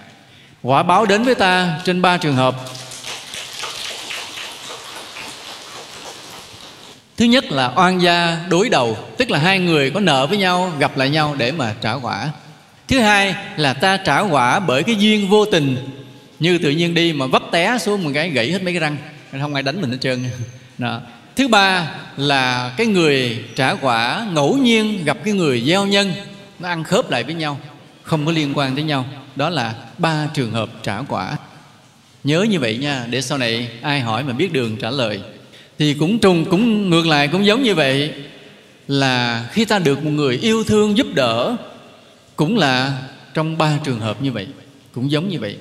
Quả 0.62 0.82
báo 0.82 1.06
đến 1.06 1.24
với 1.24 1.34
ta 1.34 1.80
trên 1.84 2.02
ba 2.02 2.16
trường 2.16 2.36
hợp. 2.36 2.56
Thứ 7.16 7.24
nhất 7.24 7.44
là 7.52 7.72
oan 7.76 8.02
gia 8.02 8.36
đối 8.48 8.68
đầu, 8.68 8.96
tức 9.18 9.30
là 9.30 9.38
hai 9.38 9.58
người 9.58 9.90
có 9.90 10.00
nợ 10.00 10.26
với 10.26 10.38
nhau, 10.38 10.72
gặp 10.78 10.96
lại 10.96 11.10
nhau 11.10 11.34
để 11.38 11.52
mà 11.52 11.74
trả 11.80 11.92
quả 11.92 12.28
thứ 12.88 12.98
hai 13.00 13.34
là 13.56 13.72
ta 13.72 13.96
trả 13.96 14.20
quả 14.20 14.60
bởi 14.60 14.82
cái 14.82 14.96
duyên 14.96 15.28
vô 15.28 15.44
tình. 15.44 15.76
Như 16.38 16.58
tự 16.58 16.70
nhiên 16.70 16.94
đi 16.94 17.12
mà 17.12 17.26
vấp 17.26 17.42
té 17.52 17.78
xuống 17.80 18.04
một 18.04 18.10
cái 18.14 18.30
gãy 18.30 18.50
hết 18.50 18.62
mấy 18.62 18.72
cái 18.72 18.80
răng. 18.80 18.96
Không 19.40 19.54
ai 19.54 19.62
đánh 19.62 19.80
mình 19.80 19.90
hết 19.90 19.98
trơn. 20.00 20.24
Đó. 20.78 21.00
thứ 21.36 21.48
ba 21.48 21.90
là 22.16 22.74
cái 22.76 22.86
người 22.86 23.44
trả 23.54 23.74
quả 23.74 24.26
ngẫu 24.32 24.56
nhiên 24.56 25.04
gặp 25.04 25.18
cái 25.24 25.34
người 25.34 25.62
gieo 25.66 25.86
nhân, 25.86 26.12
nó 26.58 26.68
ăn 26.68 26.84
khớp 26.84 27.10
lại 27.10 27.24
với 27.24 27.34
nhau, 27.34 27.60
không 28.02 28.26
có 28.26 28.32
liên 28.32 28.52
quan 28.54 28.74
tới 28.74 28.84
nhau. 28.84 29.04
Đó 29.36 29.50
là 29.50 29.74
ba 29.98 30.28
trường 30.34 30.52
hợp 30.52 30.68
trả 30.82 31.02
quả. 31.08 31.36
Nhớ 32.24 32.42
như 32.42 32.60
vậy 32.60 32.78
nha, 32.78 33.06
để 33.10 33.22
sau 33.22 33.38
này 33.38 33.68
ai 33.82 34.00
hỏi 34.00 34.24
mà 34.24 34.32
biết 34.32 34.52
đường 34.52 34.76
trả 34.76 34.90
lời. 34.90 35.20
Thì 35.78 35.94
cũng 35.94 36.18
trùng, 36.18 36.44
cũng 36.44 36.90
ngược 36.90 37.06
lại, 37.06 37.28
cũng 37.28 37.46
giống 37.46 37.62
như 37.62 37.74
vậy 37.74 38.12
là 38.88 39.46
khi 39.52 39.64
ta 39.64 39.78
được 39.78 40.04
một 40.04 40.10
người 40.10 40.38
yêu 40.42 40.64
thương 40.64 40.96
giúp 40.96 41.06
đỡ 41.14 41.56
cũng 42.36 42.56
là 42.56 43.02
trong 43.34 43.58
ba 43.58 43.78
trường 43.84 44.00
hợp 44.00 44.22
như 44.22 44.32
vậy, 44.32 44.46
cũng 44.92 45.10
giống 45.10 45.28
như 45.28 45.40
vậy. 45.40 45.56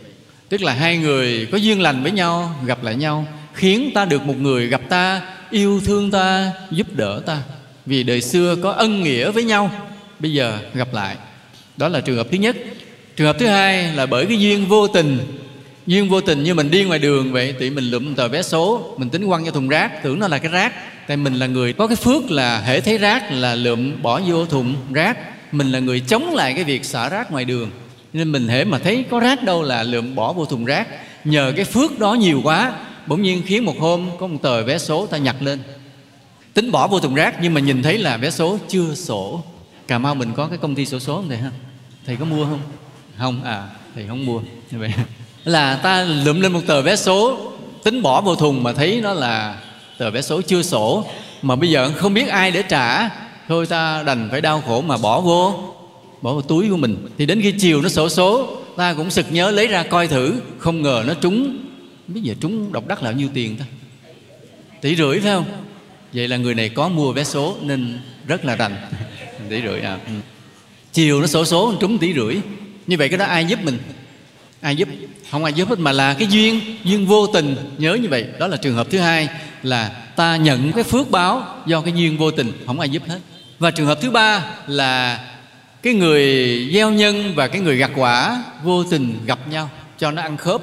Tức 0.49 0.61
là 0.61 0.73
hai 0.73 0.97
người 0.97 1.47
có 1.51 1.57
duyên 1.57 1.81
lành 1.81 2.03
với 2.03 2.11
nhau, 2.11 2.55
gặp 2.65 2.83
lại 2.83 2.95
nhau, 2.95 3.27
khiến 3.53 3.91
ta 3.93 4.05
được 4.05 4.21
một 4.23 4.37
người 4.37 4.67
gặp 4.67 4.81
ta, 4.89 5.21
yêu 5.51 5.81
thương 5.85 6.11
ta, 6.11 6.51
giúp 6.71 6.87
đỡ 6.93 7.21
ta. 7.25 7.37
Vì 7.85 8.03
đời 8.03 8.21
xưa 8.21 8.55
có 8.63 8.71
ân 8.71 9.03
nghĩa 9.03 9.31
với 9.31 9.43
nhau, 9.43 9.71
bây 10.19 10.33
giờ 10.33 10.59
gặp 10.73 10.93
lại. 10.93 11.15
Đó 11.77 11.87
là 11.87 12.01
trường 12.01 12.17
hợp 12.17 12.27
thứ 12.31 12.37
nhất. 12.37 12.55
Trường 13.15 13.27
hợp 13.27 13.35
thứ 13.39 13.47
hai 13.47 13.95
là 13.95 14.05
bởi 14.05 14.25
cái 14.25 14.39
duyên 14.39 14.65
vô 14.65 14.87
tình. 14.87 15.19
Duyên 15.87 16.09
vô 16.09 16.21
tình 16.21 16.43
như 16.43 16.53
mình 16.53 16.71
đi 16.71 16.83
ngoài 16.83 16.99
đường 16.99 17.31
vậy 17.31 17.55
thì 17.59 17.69
mình 17.69 17.83
lụm 17.83 18.15
tờ 18.15 18.27
vé 18.27 18.41
số, 18.41 18.95
mình 18.97 19.09
tính 19.09 19.27
quăng 19.27 19.45
vô 19.45 19.51
thùng 19.51 19.69
rác, 19.69 20.03
tưởng 20.03 20.19
nó 20.19 20.27
là 20.27 20.37
cái 20.37 20.51
rác. 20.51 20.73
Tại 21.07 21.17
mình 21.17 21.33
là 21.33 21.47
người 21.47 21.73
có 21.73 21.87
cái 21.87 21.95
phước 21.95 22.31
là 22.31 22.61
hễ 22.61 22.81
thấy 22.81 22.97
rác 22.97 23.31
là 23.31 23.55
lượm 23.55 24.01
bỏ 24.01 24.21
vô 24.27 24.45
thùng 24.45 24.75
rác 24.91 25.17
mình 25.57 25.71
là 25.71 25.79
người 25.79 25.99
chống 25.99 26.35
lại 26.35 26.53
cái 26.53 26.63
việc 26.63 26.85
xả 26.85 27.09
rác 27.09 27.31
ngoài 27.31 27.45
đường. 27.45 27.71
Nên 28.13 28.31
mình 28.31 28.47
hễ 28.47 28.63
mà 28.63 28.79
thấy 28.79 29.05
có 29.09 29.19
rác 29.19 29.43
đâu 29.43 29.63
là 29.63 29.83
lượm 29.83 30.15
bỏ 30.15 30.33
vô 30.33 30.45
thùng 30.45 30.65
rác. 30.65 30.87
Nhờ 31.25 31.53
cái 31.55 31.65
phước 31.65 31.99
đó 31.99 32.13
nhiều 32.13 32.41
quá, 32.43 32.73
bỗng 33.07 33.21
nhiên 33.21 33.41
khiến 33.45 33.65
một 33.65 33.79
hôm 33.79 34.09
có 34.19 34.27
một 34.27 34.37
tờ 34.41 34.63
vé 34.63 34.77
số 34.77 35.05
ta 35.05 35.17
nhặt 35.17 35.35
lên. 35.39 35.59
Tính 36.53 36.71
bỏ 36.71 36.87
vô 36.87 36.99
thùng 36.99 37.15
rác, 37.15 37.35
nhưng 37.41 37.53
mà 37.53 37.61
nhìn 37.61 37.83
thấy 37.83 37.97
là 37.97 38.17
vé 38.17 38.31
số 38.31 38.57
chưa 38.67 38.95
sổ. 38.95 39.43
Cà 39.87 39.97
mau 39.97 40.15
mình 40.15 40.33
có 40.35 40.47
cái 40.47 40.57
công 40.57 40.75
ty 40.75 40.85
sổ 40.85 40.99
số 40.99 41.15
không 41.15 41.29
thầy 41.29 41.37
ha? 41.37 41.51
Thầy 42.05 42.15
có 42.15 42.25
mua 42.25 42.45
không? 42.45 42.59
Không 43.17 43.43
à 43.43 43.67
thầy 43.95 44.07
không 44.07 44.25
mua. 44.25 44.39
Như 44.71 44.79
vậy 44.79 44.93
là 45.45 45.75
ta 45.75 46.03
lượm 46.03 46.41
lên 46.41 46.53
một 46.53 46.61
tờ 46.67 46.81
vé 46.81 46.95
số, 46.95 47.37
tính 47.83 48.01
bỏ 48.01 48.21
vô 48.21 48.35
thùng 48.35 48.63
mà 48.63 48.73
thấy 48.73 49.01
nó 49.03 49.13
là 49.13 49.57
tờ 49.97 50.11
vé 50.11 50.21
số 50.21 50.41
chưa 50.41 50.61
sổ. 50.61 51.05
Mà 51.41 51.55
bây 51.55 51.69
giờ 51.69 51.91
không 51.95 52.13
biết 52.13 52.27
ai 52.27 52.51
để 52.51 52.63
trả 52.69 53.09
thôi 53.47 53.65
ta 53.65 54.03
đành 54.03 54.27
phải 54.31 54.41
đau 54.41 54.61
khổ 54.61 54.81
mà 54.81 54.97
bỏ 54.97 55.21
vô. 55.21 55.73
Bỏ 56.21 56.33
vào 56.33 56.41
túi 56.41 56.69
của 56.69 56.77
mình. 56.77 57.07
Thì 57.17 57.25
đến 57.25 57.41
khi 57.41 57.51
chiều 57.51 57.81
nó 57.81 57.89
sổ 57.89 58.09
số, 58.09 58.57
ta 58.77 58.93
cũng 58.93 59.11
sực 59.11 59.25
nhớ 59.31 59.51
lấy 59.51 59.67
ra 59.67 59.83
coi 59.83 60.07
thử. 60.07 60.33
Không 60.57 60.81
ngờ 60.81 61.03
nó 61.07 61.13
trúng. 61.13 61.57
Biết 62.07 62.21
giờ 62.23 62.33
trúng 62.41 62.73
độc 62.73 62.87
đắc 62.87 63.03
là 63.03 63.11
bao 63.11 63.19
nhiêu 63.19 63.29
tiền 63.33 63.57
ta. 63.57 63.65
Tỷ 64.81 64.95
rưỡi 64.95 65.19
phải 65.19 65.31
không? 65.31 65.45
Vậy 66.13 66.27
là 66.27 66.37
người 66.37 66.55
này 66.55 66.69
có 66.69 66.89
mua 66.89 67.11
vé 67.11 67.23
số 67.23 67.55
nên 67.61 67.99
rất 68.27 68.45
là 68.45 68.55
rành 68.55 68.75
tỷ 69.49 69.61
rưỡi 69.61 69.81
à 69.81 69.99
ừ. 70.07 70.13
chiều 70.93 71.21
nó 71.21 71.27
sổ 71.27 71.45
số 71.45 71.73
trúng 71.79 71.97
tỷ 71.97 72.13
rưỡi. 72.13 72.35
Như 72.87 72.97
vậy 72.97 73.09
cái 73.09 73.17
đó 73.17 73.25
ai 73.25 73.45
giúp 73.45 73.59
mình? 73.63 73.77
Ai 74.61 74.75
giúp? 74.75 74.89
Không 75.31 75.43
ai 75.43 75.53
giúp 75.53 75.69
hết 75.69 75.79
mà 75.79 75.91
là 75.91 76.13
cái 76.13 76.27
duyên 76.27 76.59
duyên 76.83 77.05
vô 77.05 77.27
tình. 77.27 77.55
Nhớ 77.77 77.93
như 77.93 78.09
vậy. 78.09 78.25
Đó 78.39 78.47
là 78.47 78.57
trường 78.57 78.75
hợp 78.75 78.87
thứ 78.89 78.97
hai 78.97 79.29
là 79.63 79.89
ta 80.15 80.35
nhận 80.35 80.71
cái 80.71 80.83
phước 80.83 81.11
báo 81.11 81.61
do 81.65 81.81
cái 81.81 81.93
duyên 81.95 82.17
vô 82.17 82.31
tình. 82.31 82.51
Không 82.65 82.79
ai 82.79 82.89
giúp 82.89 83.03
hết 83.07 83.19
và 83.59 83.71
trường 83.71 83.85
hợp 83.85 84.01
thứ 84.01 84.11
ba 84.11 84.45
là 84.67 85.19
cái 85.83 85.93
người 85.93 86.69
gieo 86.73 86.91
nhân 86.91 87.33
và 87.35 87.47
cái 87.47 87.61
người 87.61 87.77
gặt 87.77 87.91
quả 87.95 88.43
vô 88.63 88.83
tình 88.83 89.13
gặp 89.25 89.39
nhau, 89.49 89.69
cho 89.97 90.11
nó 90.11 90.21
ăn 90.21 90.37
khớp. 90.37 90.61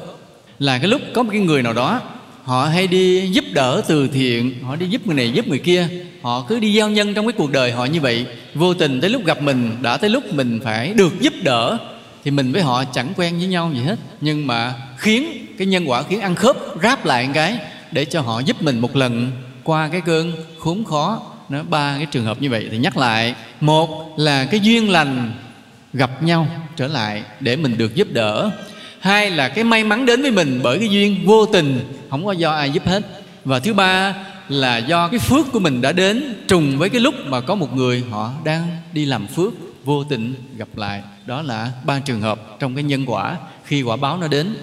Là 0.59 0.79
cái 0.79 0.89
lúc 0.89 1.01
có 1.15 1.23
một 1.23 1.31
cái 1.33 1.41
người 1.41 1.63
nào 1.63 1.73
đó, 1.73 2.01
họ 2.45 2.65
hay 2.65 2.87
đi 2.87 3.31
giúp 3.31 3.45
đỡ 3.53 3.83
từ 3.89 4.09
thiện, 4.09 4.55
họ 4.63 4.77
đi 4.77 4.87
giúp 4.87 5.07
người 5.07 5.17
này, 5.17 5.31
giúp 5.33 5.49
người 5.49 5.59
kia, 5.59 5.89
họ 6.23 6.45
cứ 6.49 6.59
đi 6.59 6.75
gieo 6.75 6.89
nhân 6.89 7.15
trong 7.15 7.27
cái 7.27 7.33
cuộc 7.33 7.51
đời 7.51 7.73
họ 7.73 7.85
như 7.85 8.01
vậy, 8.01 8.27
vô 8.55 8.75
tình 8.75 9.01
tới 9.01 9.11
lúc 9.11 9.25
gặp 9.25 9.43
mình, 9.43 9.77
đã 9.83 9.97
tới 9.97 10.11
lúc 10.11 10.35
mình 10.35 10.61
phải 10.65 10.93
được 10.95 11.21
giúp 11.21 11.33
đỡ, 11.43 11.79
thì 12.25 12.31
mình 12.31 12.53
với 12.53 12.63
họ 12.63 12.85
chẳng 12.85 13.13
quen 13.17 13.39
với 13.39 13.47
nhau 13.47 13.71
gì 13.75 13.81
hết. 13.81 13.97
Nhưng 14.21 14.47
mà 14.47 14.75
khiến 14.97 15.47
cái 15.59 15.67
nhân 15.67 15.91
quả, 15.91 16.03
khiến 16.03 16.21
ăn 16.21 16.35
khớp 16.35 16.57
ráp 16.83 17.05
lại 17.05 17.27
một 17.27 17.33
cái, 17.35 17.59
để 17.93 18.05
cho 18.05 18.21
họ 18.21 18.41
giúp 18.41 18.63
mình 18.63 18.81
một 18.81 18.97
lần 18.97 19.31
qua 19.65 19.89
cái 19.93 20.01
cơn 20.01 20.33
khốn 20.59 20.85
khó 20.85 21.23
nó 21.53 21.63
ba 21.63 21.95
cái 21.97 22.07
trường 22.07 22.25
hợp 22.25 22.43
như 22.43 22.51
vậy 22.51 22.69
thì 22.71 22.79
nhắc 22.79 22.97
lại. 22.97 23.35
Một 23.61 24.15
là 24.19 24.45
cái 24.45 24.61
duyên 24.61 24.91
lành 24.91 25.33
gặp 25.93 26.23
nhau 26.23 26.49
trở 26.77 26.87
lại 26.87 27.23
để 27.41 27.57
mình 27.57 27.79
được 27.79 27.95
giúp 27.95 28.09
đỡ. 28.13 28.51
Hai 29.01 29.31
là 29.31 29.49
cái 29.49 29.65
may 29.65 29.85
mắn 29.85 30.07
đến 30.07 30.23
với 30.23 30.31
mình 30.31 30.61
bởi 30.63 30.79
cái 30.79 30.89
duyên 30.89 31.27
vô 31.27 31.47
tình, 31.47 31.81
không 32.11 32.27
có 32.27 32.33
do 32.33 32.53
ai 32.53 32.71
giúp 32.71 32.87
hết. 32.87 33.03
Và 33.45 33.59
thứ 33.59 33.75
ba 33.75 34.15
là 34.49 34.77
do 34.79 35.09
cái 35.09 35.21
phước 35.21 35.53
của 35.53 35.61
mình 35.61 35.81
đã 35.81 35.93
đến 35.93 36.35
trùng 36.49 36.79
với 36.79 36.89
cái 36.89 37.01
lúc 37.01 37.15
mà 37.27 37.41
có 37.41 37.55
một 37.55 37.77
người 37.77 38.05
họ 38.11 38.33
đang 38.45 38.77
đi 38.93 39.05
làm 39.05 39.27
phước 39.27 39.53
vô 39.85 40.05
tình 40.05 40.35
gặp 40.57 40.69
lại. 40.77 41.03
Đó 41.27 41.43
là 41.43 41.71
ba 41.85 41.99
trường 41.99 42.21
hợp 42.21 42.41
trong 42.61 42.75
cái 42.75 42.85
nhân 42.85 43.05
quả 43.07 43.37
khi 43.65 43.83
quả 43.83 43.97
báo 43.97 44.19
nó 44.19 44.29
đến. 44.29 44.55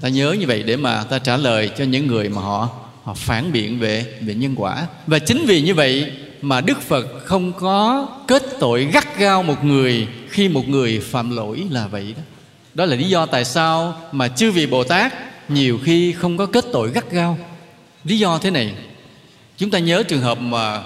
Ta 0.00 0.08
nhớ 0.08 0.36
như 0.40 0.46
vậy 0.46 0.62
để 0.62 0.76
mà 0.76 1.04
ta 1.04 1.18
trả 1.18 1.36
lời 1.36 1.70
cho 1.78 1.84
những 1.84 2.06
người 2.06 2.28
mà 2.28 2.42
họ 2.42 2.68
họ 3.04 3.14
phản 3.14 3.52
biện 3.52 3.78
về 3.78 4.06
về 4.20 4.34
nhân 4.34 4.54
quả. 4.56 4.86
Và 5.06 5.18
chính 5.18 5.44
vì 5.46 5.62
như 5.62 5.74
vậy 5.74 6.12
mà 6.42 6.60
đức 6.60 6.82
phật 6.82 7.06
không 7.24 7.52
có 7.52 8.08
kết 8.26 8.42
tội 8.60 8.84
gắt 8.84 9.18
gao 9.18 9.42
một 9.42 9.64
người 9.64 10.06
khi 10.30 10.48
một 10.48 10.68
người 10.68 11.00
phạm 11.00 11.36
lỗi 11.36 11.64
là 11.70 11.86
vậy 11.86 12.14
đó. 12.16 12.22
Đó 12.74 12.84
là 12.84 12.96
lý 12.96 13.04
do 13.04 13.26
tại 13.26 13.44
sao 13.44 14.00
mà 14.12 14.28
chư 14.28 14.50
vị 14.50 14.66
bồ 14.66 14.84
tát 14.84 15.14
nhiều 15.50 15.78
khi 15.84 16.12
không 16.12 16.36
có 16.36 16.46
kết 16.46 16.64
tội 16.72 16.90
gắt 16.90 17.10
gao. 17.10 17.38
Lý 18.04 18.18
do 18.18 18.38
thế 18.38 18.50
này, 18.50 18.74
chúng 19.56 19.70
ta 19.70 19.78
nhớ 19.78 20.02
trường 20.02 20.20
hợp 20.20 20.38
mà 20.40 20.82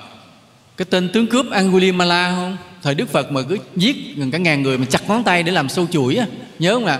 cái 0.76 0.86
tên 0.90 1.08
tướng 1.08 1.26
cướp 1.26 1.50
Angulimala 1.50 2.34
không? 2.36 2.56
Thời 2.82 2.94
Đức 2.94 3.08
Phật 3.08 3.32
mà 3.32 3.42
cứ 3.42 3.58
giết 3.76 3.96
gần 4.16 4.30
cả 4.30 4.38
ngàn 4.38 4.62
người 4.62 4.78
mà 4.78 4.86
chặt 4.90 5.08
ngón 5.08 5.24
tay 5.24 5.42
để 5.42 5.52
làm 5.52 5.68
sâu 5.68 5.86
chuỗi 5.92 6.16
á. 6.16 6.26
Nhớ 6.58 6.74
không 6.74 6.86
ạ? 6.86 6.98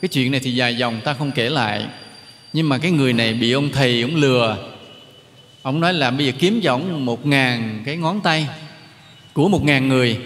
Cái 0.00 0.08
chuyện 0.08 0.30
này 0.30 0.40
thì 0.40 0.54
dài 0.54 0.76
dòng, 0.76 1.00
ta 1.04 1.14
không 1.14 1.32
kể 1.32 1.50
lại. 1.50 1.86
Nhưng 2.52 2.68
mà 2.68 2.78
cái 2.78 2.90
người 2.90 3.12
này 3.12 3.34
bị 3.34 3.52
ông 3.52 3.70
thầy 3.72 4.02
ông 4.02 4.16
lừa 4.16 4.67
ông 5.62 5.80
nói 5.80 5.94
là 5.94 6.10
bây 6.10 6.26
giờ 6.26 6.32
kiếm 6.38 6.60
cho 6.62 6.72
ông 6.72 7.04
một 7.04 7.26
ngàn 7.26 7.82
cái 7.84 7.96
ngón 7.96 8.20
tay 8.20 8.46
của 9.32 9.48
một 9.48 9.64
ngàn 9.64 9.88
người, 9.88 10.18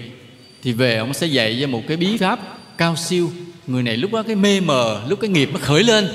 thì 0.62 0.72
về 0.72 0.96
ông 0.96 1.14
sẽ 1.14 1.26
dạy 1.26 1.58
cho 1.60 1.66
một 1.66 1.82
cái 1.88 1.96
bí 1.96 2.16
pháp 2.16 2.38
cao 2.78 2.96
siêu. 2.96 3.30
Người 3.66 3.82
này 3.82 3.96
lúc 3.96 4.12
đó 4.12 4.22
cái 4.22 4.36
mê 4.36 4.60
mờ, 4.60 5.02
lúc 5.08 5.20
cái 5.20 5.30
nghiệp 5.30 5.50
nó 5.52 5.58
khởi 5.62 5.82
lên, 5.82 6.08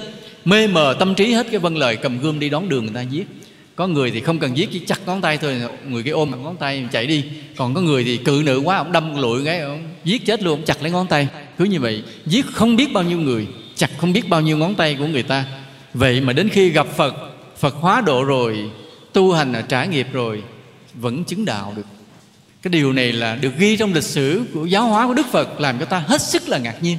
mê 0.46 0.68
mờ 0.68 0.96
tâm 1.00 1.16
trí 1.16 1.32
hết 1.32 1.48
cái 1.52 1.60
vân 1.60 1.76
lời 1.76 1.96
cầm 1.96 2.20
gươm 2.20 2.40
đi 2.40 2.50
đón 2.50 2.70
đường 2.70 2.86
người 2.86 2.94
ta 2.96 3.02
giết. 3.02 3.28
Có 3.76 3.88
người 3.88 4.12
thì 4.12 4.22
không 4.22 4.40
cần 4.40 4.58
giết, 4.58 4.70
chỉ 4.72 4.80
chặt 4.80 5.00
ngón 5.06 5.22
tay 5.22 5.38
thôi, 5.38 5.62
người 5.88 6.04
kia 6.04 6.12
ôm 6.12 6.32
ngón 6.44 6.56
tay 6.56 6.86
chạy 6.92 7.08
đi. 7.08 7.24
Còn 7.56 7.74
có 7.74 7.82
người 7.82 8.04
thì 8.04 8.18
cự 8.18 8.42
nữ 8.46 8.62
quá, 8.66 8.78
ông 8.78 8.92
đâm 8.92 9.22
lụi 9.22 9.46
cái, 9.46 9.60
ông 9.60 9.84
giết 10.04 10.26
chết 10.26 10.44
luôn, 10.44 10.60
ông 10.60 10.66
chặt 10.66 10.82
lấy 10.82 10.92
ngón 10.92 11.08
tay. 11.08 11.28
Cứ 11.58 11.66
như 11.66 11.80
vậy, 11.80 12.04
giết 12.26 12.46
không 12.54 12.76
biết 12.76 12.94
bao 12.94 13.04
nhiêu 13.04 13.20
người, 13.20 13.48
chặt 13.76 13.90
không 13.98 14.14
biết 14.14 14.30
bao 14.30 14.42
nhiêu 14.42 14.58
ngón 14.58 14.76
tay 14.76 14.96
của 15.00 15.06
người 15.06 15.24
ta. 15.24 15.46
Vậy 15.94 16.22
mà 16.22 16.34
đến 16.34 16.50
khi 16.50 16.70
gặp 16.70 16.88
phật 16.96 17.16
phật 17.58 17.76
hóa 17.76 18.02
độ 18.02 18.24
rồi 18.24 18.70
tu 19.18 19.32
hành 19.32 19.54
ở 19.54 19.62
trải 19.62 19.88
nghiệp 19.88 20.08
rồi 20.14 20.44
vẫn 20.94 21.24
chứng 21.24 21.46
đạo 21.46 21.74
được 21.76 21.86
cái 22.62 22.70
điều 22.70 22.94
này 22.94 23.12
là 23.12 23.36
được 23.36 23.52
ghi 23.58 23.78
trong 23.78 23.94
lịch 23.94 24.04
sử 24.04 24.44
của 24.54 24.66
giáo 24.66 24.88
hóa 24.88 25.08
của 25.08 25.14
đức 25.14 25.26
phật 25.32 25.60
làm 25.60 25.80
cho 25.80 25.86
ta 25.86 26.00
hết 26.00 26.22
sức 26.22 26.50
là 26.50 26.58
ngạc 26.58 26.84
nhiên 26.84 26.98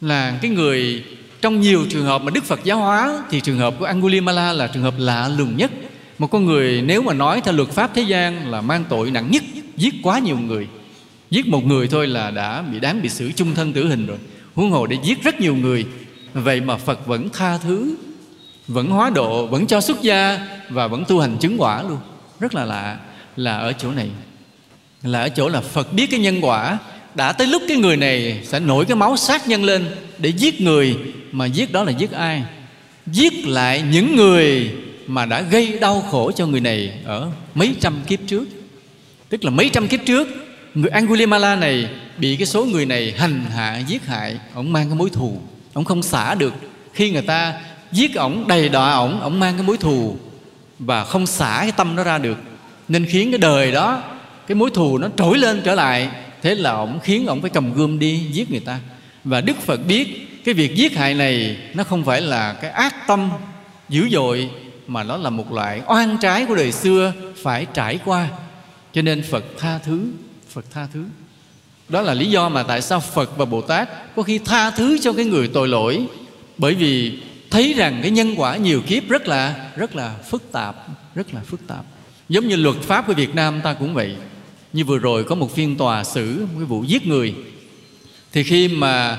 là 0.00 0.38
cái 0.42 0.50
người 0.50 1.04
trong 1.40 1.60
nhiều 1.60 1.86
trường 1.90 2.04
hợp 2.04 2.22
mà 2.22 2.30
Đức 2.30 2.44
Phật 2.44 2.64
giáo 2.64 2.78
hóa 2.78 3.22
thì 3.30 3.40
trường 3.40 3.58
hợp 3.58 3.74
của 3.78 3.84
Angulimala 3.84 4.52
là 4.52 4.66
trường 4.66 4.82
hợp 4.82 4.94
lạ 4.98 5.28
lùng 5.28 5.56
nhất. 5.56 5.70
Một 6.18 6.26
con 6.26 6.44
người 6.44 6.82
nếu 6.82 7.02
mà 7.02 7.14
nói 7.14 7.40
theo 7.44 7.54
luật 7.54 7.68
pháp 7.68 7.90
thế 7.94 8.02
gian 8.02 8.50
là 8.50 8.60
mang 8.60 8.84
tội 8.88 9.10
nặng 9.10 9.30
nhất, 9.30 9.42
giết 9.76 9.94
quá 10.02 10.18
nhiều 10.18 10.38
người. 10.38 10.68
Giết 11.30 11.46
một 11.46 11.64
người 11.64 11.88
thôi 11.88 12.06
là 12.06 12.30
đã 12.30 12.62
bị 12.62 12.80
đáng 12.80 13.02
bị 13.02 13.08
xử 13.08 13.32
chung 13.32 13.54
thân 13.54 13.72
tử 13.72 13.88
hình 13.88 14.06
rồi. 14.06 14.18
Huống 14.54 14.70
hồ 14.70 14.86
để 14.86 14.96
giết 15.04 15.22
rất 15.22 15.40
nhiều 15.40 15.56
người. 15.56 15.86
Vậy 16.34 16.60
mà 16.60 16.76
Phật 16.76 17.06
vẫn 17.06 17.28
tha 17.28 17.58
thứ, 17.58 17.96
vẫn 18.68 18.90
hóa 18.90 19.10
độ, 19.10 19.46
vẫn 19.46 19.66
cho 19.66 19.80
xuất 19.80 20.02
gia 20.02 20.46
và 20.68 20.86
vẫn 20.86 21.04
tu 21.08 21.20
hành 21.20 21.36
chứng 21.40 21.60
quả 21.60 21.82
luôn. 21.82 21.98
Rất 22.40 22.54
là 22.54 22.64
lạ 22.64 22.98
là 23.36 23.58
ở 23.58 23.72
chỗ 23.72 23.90
này. 23.90 24.08
Là 25.02 25.20
ở 25.20 25.28
chỗ 25.28 25.48
là 25.48 25.60
Phật 25.60 25.92
biết 25.92 26.06
cái 26.10 26.20
nhân 26.20 26.40
quả 26.40 26.78
đã 27.14 27.32
tới 27.32 27.46
lúc 27.46 27.62
cái 27.68 27.76
người 27.76 27.96
này 27.96 28.40
sẽ 28.44 28.60
nổi 28.60 28.84
cái 28.84 28.96
máu 28.96 29.16
sát 29.16 29.48
nhân 29.48 29.64
lên 29.64 29.86
để 30.18 30.30
giết 30.30 30.60
người 30.60 30.96
mà 31.32 31.46
giết 31.46 31.72
đó 31.72 31.84
là 31.84 31.92
giết 31.92 32.12
ai 32.12 32.42
giết 33.06 33.46
lại 33.46 33.82
những 33.90 34.16
người 34.16 34.70
mà 35.06 35.26
đã 35.26 35.40
gây 35.40 35.78
đau 35.80 36.00
khổ 36.00 36.32
cho 36.32 36.46
người 36.46 36.60
này 36.60 36.92
ở 37.04 37.30
mấy 37.54 37.74
trăm 37.80 37.94
kiếp 38.06 38.18
trước 38.26 38.44
tức 39.28 39.44
là 39.44 39.50
mấy 39.50 39.70
trăm 39.72 39.88
kiếp 39.88 40.00
trước 40.06 40.28
người 40.74 40.90
Angulimala 40.90 41.56
này 41.56 41.88
bị 42.18 42.36
cái 42.36 42.46
số 42.46 42.64
người 42.64 42.86
này 42.86 43.14
hành 43.16 43.44
hạ 43.54 43.78
giết 43.78 44.06
hại 44.06 44.36
ông 44.54 44.72
mang 44.72 44.88
cái 44.88 44.98
mối 44.98 45.10
thù 45.10 45.40
ông 45.72 45.84
không 45.84 46.02
xả 46.02 46.34
được 46.34 46.54
khi 46.92 47.10
người 47.10 47.22
ta 47.22 47.60
giết 47.92 48.14
ổng, 48.14 48.48
đầy 48.48 48.68
đọa 48.68 48.94
ổng 48.94 49.20
ổng 49.20 49.40
mang 49.40 49.54
cái 49.54 49.66
mối 49.66 49.76
thù 49.76 50.16
và 50.78 51.04
không 51.04 51.26
xả 51.26 51.58
cái 51.62 51.72
tâm 51.72 51.96
nó 51.96 52.04
ra 52.04 52.18
được. 52.18 52.38
Nên 52.88 53.06
khiến 53.06 53.30
cái 53.30 53.38
đời 53.38 53.72
đó, 53.72 54.02
cái 54.46 54.54
mối 54.54 54.70
thù 54.70 54.98
nó 54.98 55.08
trỗi 55.16 55.38
lên 55.38 55.60
trở 55.64 55.74
lại. 55.74 56.08
Thế 56.42 56.54
là 56.54 56.70
ổng 56.70 57.00
khiến 57.02 57.26
ổng 57.26 57.40
phải 57.40 57.50
cầm 57.50 57.74
gươm 57.74 57.98
đi 57.98 58.18
giết 58.18 58.50
người 58.50 58.60
ta. 58.60 58.78
Và 59.24 59.40
đức 59.40 59.56
phật 59.56 59.86
biết 59.86 60.28
cái 60.44 60.54
việc 60.54 60.74
giết 60.74 60.96
hại 60.96 61.14
này 61.14 61.56
nó 61.74 61.84
không 61.84 62.04
phải 62.04 62.20
là 62.20 62.52
cái 62.52 62.70
ác 62.70 63.06
tâm 63.06 63.30
dữ 63.88 64.08
dội, 64.10 64.50
mà 64.86 65.02
nó 65.02 65.16
là 65.16 65.30
một 65.30 65.52
loại 65.52 65.80
oan 65.86 66.16
trái 66.20 66.46
của 66.46 66.54
đời 66.54 66.72
xưa 66.72 67.12
phải 67.42 67.66
trải 67.74 67.98
qua. 68.04 68.28
Cho 68.92 69.02
nên 69.02 69.22
phật 69.22 69.44
tha 69.58 69.78
thứ, 69.78 70.06
phật 70.50 70.64
tha 70.70 70.86
thứ. 70.94 71.04
Đó 71.88 72.02
là 72.02 72.14
lý 72.14 72.26
do 72.26 72.48
mà 72.48 72.62
tại 72.62 72.82
sao 72.82 73.00
phật 73.00 73.36
và 73.36 73.44
bồ 73.44 73.60
tát 73.60 73.88
có 74.16 74.22
khi 74.22 74.38
tha 74.38 74.70
thứ 74.70 74.98
cho 74.98 75.12
cái 75.12 75.24
người 75.24 75.48
tội 75.48 75.68
lỗi. 75.68 76.06
Bởi 76.58 76.74
vì 76.74 77.18
thấy 77.50 77.74
rằng 77.74 77.98
cái 78.02 78.10
nhân 78.10 78.34
quả 78.36 78.56
nhiều 78.56 78.82
kiếp 78.86 79.08
rất 79.08 79.28
là 79.28 79.70
rất 79.76 79.96
là 79.96 80.14
phức 80.30 80.52
tạp, 80.52 80.76
rất 81.14 81.34
là 81.34 81.40
phức 81.40 81.66
tạp. 81.66 81.84
Giống 82.28 82.48
như 82.48 82.56
luật 82.56 82.76
pháp 82.76 83.06
của 83.06 83.14
việt 83.14 83.34
nam 83.34 83.60
ta 83.64 83.74
cũng 83.74 83.94
vậy. 83.94 84.16
Như 84.72 84.84
vừa 84.84 84.98
rồi 84.98 85.24
có 85.24 85.34
một 85.34 85.54
phiên 85.54 85.76
tòa 85.76 86.04
xử 86.04 86.38
một 86.40 86.54
cái 86.58 86.64
vụ 86.64 86.84
giết 86.84 87.06
người. 87.06 87.34
Thì 88.32 88.42
khi 88.42 88.68
mà 88.68 89.18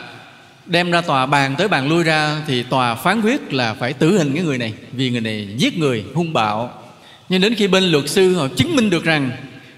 đem 0.65 0.91
ra 0.91 1.01
tòa 1.01 1.25
bàn 1.25 1.55
tới 1.57 1.67
bàn 1.67 1.89
lui 1.89 2.03
ra 2.03 2.41
thì 2.47 2.63
tòa 2.63 2.95
phán 2.95 3.21
quyết 3.21 3.53
là 3.53 3.73
phải 3.73 3.93
tử 3.93 4.17
hình 4.17 4.33
cái 4.33 4.43
người 4.43 4.57
này. 4.57 4.73
Vì 4.91 5.09
người 5.09 5.21
này 5.21 5.47
giết 5.57 5.77
người, 5.77 6.03
hung 6.13 6.33
bạo. 6.33 6.83
Nhưng 7.29 7.41
đến 7.41 7.55
khi 7.55 7.67
bên 7.67 7.83
luật 7.83 8.09
sư 8.09 8.33
họ 8.33 8.47
chứng 8.47 8.75
minh 8.75 8.89
được 8.89 9.03
rằng 9.03 9.31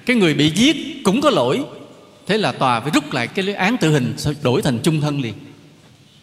cái 0.05 0.15
người 0.15 0.33
bị 0.33 0.51
giết 0.55 0.77
cũng 1.03 1.21
có 1.21 1.29
lỗi, 1.29 1.61
thế 2.27 2.37
là 2.37 2.51
tòa 2.51 2.79
phải 2.79 2.91
rút 2.93 3.13
lại 3.13 3.27
cái 3.27 3.53
án 3.53 3.77
tử 3.77 3.91
hình 3.91 4.15
đổi 4.43 4.61
thành 4.61 4.79
chung 4.83 5.01
thân 5.01 5.21
liền 5.21 5.33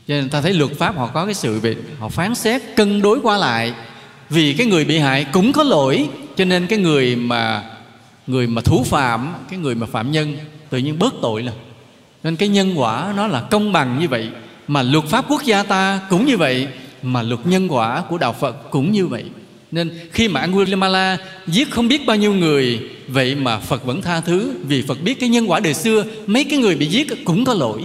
cho 0.09 0.14
nên 0.14 0.29
ta 0.29 0.40
thấy 0.40 0.53
luật 0.53 0.71
pháp 0.79 0.97
họ 0.97 1.07
có 1.07 1.25
cái 1.25 1.35
sự 1.35 1.61
về 1.61 1.77
họ 1.99 2.09
phán 2.09 2.35
xét, 2.35 2.62
cân 2.77 3.03
đối 3.03 3.21
qua 3.21 3.37
lại. 3.37 3.73
Vì 4.31 4.53
cái 4.53 4.66
người 4.66 4.85
bị 4.85 4.99
hại 4.99 5.27
cũng 5.33 5.53
có 5.53 5.62
lỗi, 5.62 6.09
cho 6.37 6.44
nên 6.44 6.66
cái 6.66 6.79
người 6.79 7.16
mà 7.16 7.62
người 8.27 8.47
mà 8.47 8.62
thủ 8.62 8.85
phạm, 8.85 9.35
cái 9.51 9.59
người 9.59 9.75
mà 9.75 9.87
phạm 9.87 10.12
nhân 10.12 10.37
tự 10.71 10.79
nhiên 10.79 10.99
bớt 10.99 11.14
tội 11.23 11.42
là 11.42 11.53
nên 12.23 12.37
cái 12.37 12.49
nhân 12.49 12.81
quả 12.81 13.12
nó 13.16 13.27
là 13.27 13.40
công 13.40 13.73
bằng 13.73 13.99
như 14.01 14.09
vậy, 14.09 14.29
mà 14.68 14.83
luật 14.83 15.05
pháp 15.05 15.25
quốc 15.29 15.42
gia 15.44 15.62
ta 15.62 16.01
cũng 16.11 16.27
như 16.27 16.37
vậy, 16.37 16.68
mà 17.03 17.23
luật 17.23 17.47
nhân 17.47 17.68
quả 17.68 18.03
của 18.09 18.18
đạo 18.18 18.37
Phật 18.40 18.71
cũng 18.71 18.92
như 18.92 19.07
vậy. 19.07 19.25
Nên 19.71 19.90
khi 20.12 20.29
mà 20.29 20.40
Angulimala 20.40 21.18
giết 21.47 21.71
không 21.71 21.88
biết 21.88 22.07
bao 22.07 22.16
nhiêu 22.16 22.35
người, 22.35 22.90
Vậy 23.09 23.35
mà 23.35 23.59
Phật 23.59 23.85
vẫn 23.85 24.03
tha 24.03 24.21
thứ. 24.21 24.55
Vì 24.62 24.83
Phật 24.83 25.03
biết 25.03 25.21
cái 25.21 25.29
nhân 25.29 25.51
quả 25.51 25.61
đời 25.61 25.75
xưa, 25.75 26.05
Mấy 26.27 26.44
cái 26.44 26.59
người 26.59 26.77
bị 26.77 26.87
giết 26.87 27.25
cũng 27.25 27.44
có 27.44 27.55
lỗi, 27.55 27.85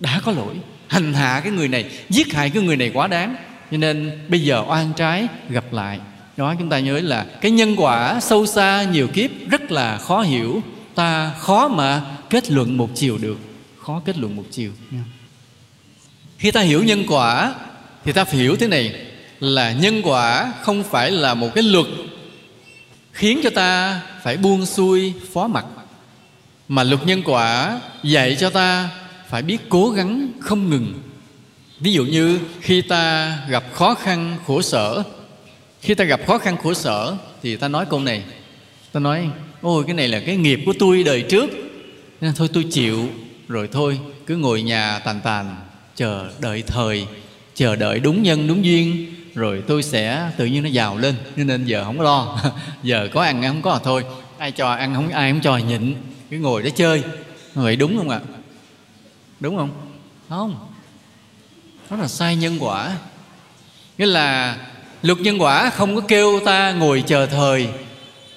Đã 0.00 0.20
có 0.24 0.32
lỗi. 0.32 0.54
Hành 0.88 1.14
hạ 1.14 1.40
cái 1.44 1.52
người 1.52 1.68
này 1.68 1.84
Giết 2.10 2.32
hại 2.32 2.50
cái 2.50 2.62
người 2.62 2.76
này 2.76 2.90
quá 2.94 3.06
đáng. 3.06 3.36
Cho 3.70 3.76
nên 3.76 4.18
bây 4.28 4.40
giờ 4.42 4.64
oan 4.68 4.92
trái 4.96 5.26
gặp 5.48 5.72
lại. 5.72 5.98
Đó 6.36 6.54
chúng 6.58 6.68
ta 6.68 6.78
nhớ 6.78 7.00
là 7.00 7.26
cái 7.40 7.50
nhân 7.50 7.74
quả 7.76 8.20
sâu 8.20 8.46
xa 8.46 8.82
nhiều 8.92 9.08
kiếp 9.08 9.30
rất 9.50 9.72
là 9.72 9.98
khó 9.98 10.22
hiểu. 10.22 10.62
Ta 10.94 11.32
khó 11.38 11.68
mà 11.68 12.02
kết 12.30 12.50
luận 12.50 12.76
một 12.76 12.90
chiều 12.94 13.18
được. 13.18 13.38
Khó 13.78 14.02
kết 14.04 14.18
luận 14.18 14.36
một 14.36 14.44
chiều. 14.50 14.72
Khi 16.38 16.50
ta 16.50 16.60
hiểu 16.60 16.84
nhân 16.84 17.04
quả 17.08 17.54
thì 18.04 18.12
ta 18.12 18.24
phải 18.24 18.36
hiểu 18.36 18.56
thế 18.56 18.68
này 18.68 18.94
là 19.40 19.72
nhân 19.72 20.02
quả 20.04 20.52
không 20.62 20.82
phải 20.82 21.10
là 21.10 21.34
một 21.34 21.48
cái 21.54 21.64
luật 21.64 21.86
khiến 23.12 23.40
cho 23.42 23.50
ta 23.50 24.00
phải 24.22 24.36
buông 24.36 24.66
xuôi 24.66 25.12
phó 25.32 25.46
mặc. 25.46 25.64
Mà 26.68 26.82
luật 26.82 27.06
nhân 27.06 27.22
quả 27.24 27.80
dạy 28.02 28.36
cho 28.40 28.50
ta 28.50 28.88
phải 29.34 29.42
biết 29.42 29.58
cố 29.68 29.90
gắng 29.90 30.28
không 30.40 30.70
ngừng. 30.70 30.94
Ví 31.80 31.92
dụ 31.92 32.04
như 32.04 32.38
khi 32.60 32.82
ta 32.82 33.38
gặp 33.48 33.64
khó 33.72 33.94
khăn, 33.94 34.36
khổ 34.46 34.62
sở. 34.62 35.02
Khi 35.80 35.94
ta 35.94 36.04
gặp 36.04 36.20
khó 36.26 36.38
khăn, 36.38 36.56
khổ 36.62 36.74
sở 36.74 37.16
thì 37.42 37.56
ta 37.56 37.68
nói 37.68 37.86
câu 37.90 38.00
này. 38.00 38.22
Ta 38.92 39.00
nói, 39.00 39.28
ôi, 39.60 39.84
cái 39.86 39.94
này 39.94 40.08
là 40.08 40.20
cái 40.26 40.36
nghiệp 40.36 40.60
của 40.66 40.72
tôi 40.78 41.02
đời 41.02 41.22
trước. 41.22 41.50
Nên 42.20 42.34
thôi, 42.34 42.48
tôi 42.52 42.64
chịu. 42.70 43.08
Rồi 43.48 43.68
thôi, 43.72 43.98
cứ 44.26 44.36
ngồi 44.36 44.62
nhà 44.62 44.98
tàn 44.98 45.20
tàn, 45.24 45.56
chờ 45.96 46.30
đợi 46.40 46.62
thời, 46.66 47.06
chờ 47.54 47.76
đợi 47.76 48.00
đúng 48.00 48.22
nhân, 48.22 48.48
đúng 48.48 48.64
duyên. 48.64 49.14
Rồi 49.34 49.62
tôi 49.66 49.82
sẽ 49.82 50.30
tự 50.36 50.46
nhiên 50.46 50.62
nó 50.62 50.68
giàu 50.68 50.98
lên, 50.98 51.14
cho 51.36 51.44
nên 51.44 51.64
giờ 51.64 51.84
không 51.84 51.98
có 51.98 52.04
lo. 52.04 52.38
Giờ 52.82 53.08
có 53.12 53.22
ăn 53.22 53.42
không 53.42 53.62
có 53.62 53.72
là 53.72 53.80
thôi. 53.84 54.04
Ai 54.38 54.52
cho 54.52 54.70
ăn 54.70 54.94
không, 54.94 55.08
ai 55.08 55.32
không 55.32 55.40
cho 55.40 55.56
nhịn. 55.56 55.94
Cứ 56.30 56.38
ngồi 56.38 56.62
đó 56.62 56.70
chơi. 56.76 57.02
Vậy 57.54 57.76
đúng 57.76 57.96
không 57.98 58.08
ạ? 58.08 58.20
Đúng 59.40 59.56
không? 59.56 59.70
Không. 60.28 60.56
Đó 61.90 61.96
là 61.96 62.08
sai 62.08 62.36
nhân 62.36 62.56
quả. 62.60 62.96
Nghĩa 63.98 64.06
là 64.06 64.56
luật 65.02 65.18
nhân 65.20 65.42
quả 65.42 65.70
không 65.70 65.94
có 65.94 66.00
kêu 66.08 66.40
ta 66.44 66.72
ngồi 66.72 67.04
chờ 67.06 67.26
thời. 67.26 67.68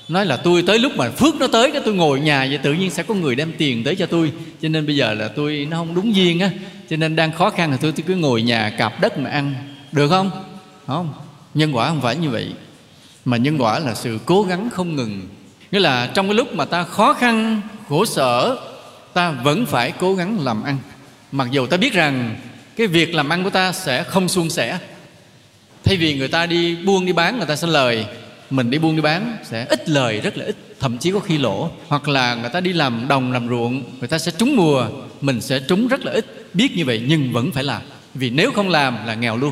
Nói 0.07 0.25
là 0.25 0.37
tôi 0.37 0.63
tới 0.67 0.79
lúc 0.79 0.91
mà 0.95 1.09
phước 1.09 1.35
nó 1.35 1.47
tới 1.47 1.71
cái 1.71 1.81
tôi 1.85 1.93
ngồi 1.93 2.19
nhà 2.19 2.47
vậy 2.49 2.59
tự 2.63 2.73
nhiên 2.73 2.91
sẽ 2.91 3.03
có 3.03 3.13
người 3.13 3.35
đem 3.35 3.53
tiền 3.57 3.83
tới 3.83 3.95
cho 3.95 4.05
tôi. 4.05 4.31
Cho 4.61 4.69
nên 4.69 4.85
bây 4.85 4.95
giờ 4.95 5.13
là 5.13 5.27
tôi 5.27 5.67
nó 5.69 5.77
không 5.77 5.95
đúng 5.95 6.15
duyên 6.15 6.39
á. 6.39 6.51
Cho 6.89 6.97
nên 6.97 7.15
đang 7.15 7.31
khó 7.31 7.49
khăn 7.49 7.71
thì 7.71 7.77
tôi, 7.81 7.91
tôi 7.91 8.03
cứ 8.07 8.15
ngồi 8.15 8.41
nhà 8.41 8.69
cạp 8.77 9.01
đất 9.01 9.17
mà 9.17 9.29
ăn. 9.29 9.55
Được 9.91 10.09
không? 10.09 10.31
Không. 10.87 11.13
Nhân 11.53 11.75
quả 11.75 11.89
không 11.89 12.01
phải 12.01 12.15
như 12.15 12.29
vậy. 12.29 12.53
Mà 13.25 13.37
nhân 13.37 13.57
quả 13.57 13.79
là 13.79 13.95
sự 13.95 14.19
cố 14.25 14.43
gắng 14.43 14.69
không 14.69 14.95
ngừng. 14.95 15.27
Nghĩa 15.71 15.79
là 15.79 16.07
trong 16.07 16.27
cái 16.27 16.35
lúc 16.35 16.53
mà 16.53 16.65
ta 16.65 16.83
khó 16.83 17.13
khăn 17.13 17.61
khổ 17.89 18.05
sở 18.05 18.57
ta 19.17 19.31
vẫn 19.31 19.65
phải 19.65 19.93
cố 19.99 20.15
gắng 20.15 20.39
làm 20.39 20.63
ăn. 20.63 20.77
Mặc 21.31 21.47
dù 21.51 21.67
ta 21.67 21.77
biết 21.77 21.93
rằng 21.93 22.35
cái 22.75 22.87
việc 22.87 23.15
làm 23.15 23.29
ăn 23.29 23.43
của 23.43 23.49
ta 23.49 23.71
sẽ 23.71 24.03
không 24.03 24.29
suôn 24.29 24.49
sẻ. 24.49 24.79
Thay 25.83 25.97
vì 25.97 26.17
người 26.17 26.27
ta 26.27 26.45
đi 26.45 26.75
buôn 26.75 27.05
đi 27.05 27.13
bán, 27.13 27.37
người 27.37 27.45
ta 27.45 27.55
sẽ 27.55 27.67
lời. 27.67 28.05
Mình 28.49 28.69
đi 28.69 28.77
buôn 28.77 28.95
đi 28.95 29.01
bán 29.01 29.37
sẽ 29.43 29.65
ít 29.69 29.89
lời, 29.89 30.21
rất 30.21 30.37
là 30.37 30.45
ít. 30.45 30.55
Thậm 30.79 30.97
chí 30.97 31.11
có 31.11 31.19
khi 31.19 31.37
lỗ. 31.37 31.69
Hoặc 31.87 32.07
là 32.07 32.35
người 32.35 32.49
ta 32.49 32.59
đi 32.59 32.73
làm 32.73 33.07
đồng, 33.07 33.31
làm 33.31 33.49
ruộng, 33.49 33.83
người 33.99 34.07
ta 34.07 34.19
sẽ 34.19 34.31
trúng 34.37 34.55
mùa. 34.55 34.87
Mình 35.21 35.41
sẽ 35.41 35.59
trúng 35.59 35.87
rất 35.87 36.05
là 36.05 36.11
ít. 36.11 36.49
Biết 36.53 36.75
như 36.75 36.85
vậy 36.85 37.03
nhưng 37.07 37.33
vẫn 37.33 37.51
phải 37.51 37.63
làm. 37.63 37.81
Vì 38.13 38.29
nếu 38.29 38.51
không 38.51 38.69
làm 38.69 39.05
là 39.05 39.15
nghèo 39.15 39.37
luôn. 39.37 39.51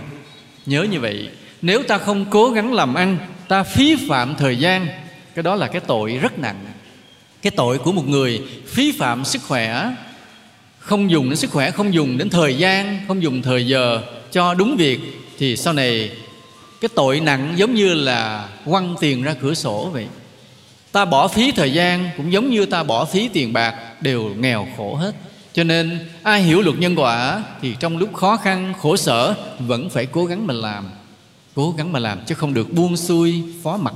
Nhớ 0.66 0.84
như 0.84 1.00
vậy, 1.00 1.30
nếu 1.62 1.84
ta 1.84 1.98
không 1.98 2.26
cố 2.30 2.50
gắng 2.50 2.74
làm 2.74 2.94
ăn, 2.94 3.18
ta 3.48 3.64
phí 3.64 3.96
phạm 4.10 4.36
thời 4.36 4.58
gian, 4.58 4.88
cái 5.36 5.44
đó 5.44 5.56
là 5.56 5.68
cái 5.68 5.82
tội 5.82 6.20
rất 6.22 6.40
nặng 6.40 6.66
cái 7.46 7.52
tội 7.52 7.78
của 7.78 7.92
một 7.92 8.08
người 8.08 8.42
phí 8.68 8.92
phạm 8.92 9.26
sức 9.26 9.42
khỏe, 9.48 9.96
không 10.80 11.12
dùng 11.12 11.30
đến 11.30 11.38
sức 11.38 11.52
khỏe, 11.52 11.72
không 11.72 11.94
dùng 11.94 12.18
đến 12.18 12.30
thời 12.30 12.58
gian, 12.58 13.00
không 13.08 13.24
dùng 13.24 13.42
thời 13.42 13.68
giờ 13.68 14.02
cho 14.32 14.54
đúng 14.54 14.76
việc, 14.78 15.00
thì 15.38 15.58
sau 15.58 15.74
này 15.74 16.12
cái 16.82 16.90
tội 16.96 17.20
nặng 17.20 17.54
giống 17.56 17.74
như 17.74 17.94
là 17.94 18.50
quăng 18.66 18.96
tiền 19.00 19.24
ra 19.24 19.34
cửa 19.42 19.54
sổ 19.54 19.90
vậy. 19.94 20.08
Ta 20.92 21.06
bỏ 21.06 21.28
phí 21.28 21.52
thời 21.52 21.74
gian 21.74 22.10
cũng 22.18 22.32
giống 22.32 22.50
như 22.50 22.66
ta 22.66 22.84
bỏ 22.84 23.06
phí 23.06 23.28
tiền 23.28 23.54
bạc, 23.54 23.76
đều 24.02 24.32
nghèo 24.38 24.68
khổ 24.78 24.96
hết. 24.96 25.16
Cho 25.54 25.64
nên, 25.64 26.00
ai 26.24 26.42
hiểu 26.42 26.62
luật 26.62 26.80
nhân 26.80 26.96
quả 26.96 27.44
thì 27.62 27.76
trong 27.80 27.98
lúc 27.98 28.14
khó 28.14 28.38
khăn, 28.38 28.74
khổ 28.82 28.98
sở, 28.98 29.36
vẫn 29.60 29.90
phải 29.90 30.06
cố 30.06 30.26
gắng 30.26 30.48
mà 30.48 30.54
làm. 30.54 30.90
Cố 31.56 31.74
gắng 31.78 31.92
mà 31.92 32.00
làm, 32.00 32.20
chứ 32.26 32.36
không 32.36 32.54
được 32.54 32.74
buông 32.74 32.98
xuôi, 32.98 33.44
phó 33.64 33.78
mặt 33.78 33.94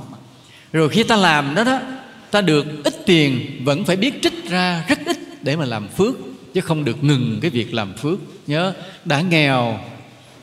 rồi 0.72 0.88
khi 0.88 1.02
ta 1.02 1.16
làm 1.16 1.54
đó 1.54 1.64
đó 1.64 1.80
ta 2.30 2.40
được 2.40 2.66
ít 2.84 2.94
tiền, 3.06 3.60
vẫn 3.64 3.84
phải 3.84 3.96
biết 3.96 4.22
trích 4.22 4.50
ra 4.50 4.84
rất 4.88 4.98
ít 5.06 5.16
để 5.42 5.56
mà 5.56 5.64
làm 5.64 5.88
phước, 5.88 6.14
chứ 6.54 6.60
không 6.60 6.84
được 6.84 7.04
ngừng 7.04 7.38
cái 7.42 7.50
việc 7.50 7.74
làm 7.74 7.94
phước. 7.94 8.18
Nhớ, 8.46 8.74
đã 9.04 9.20
nghèo, 9.20 9.80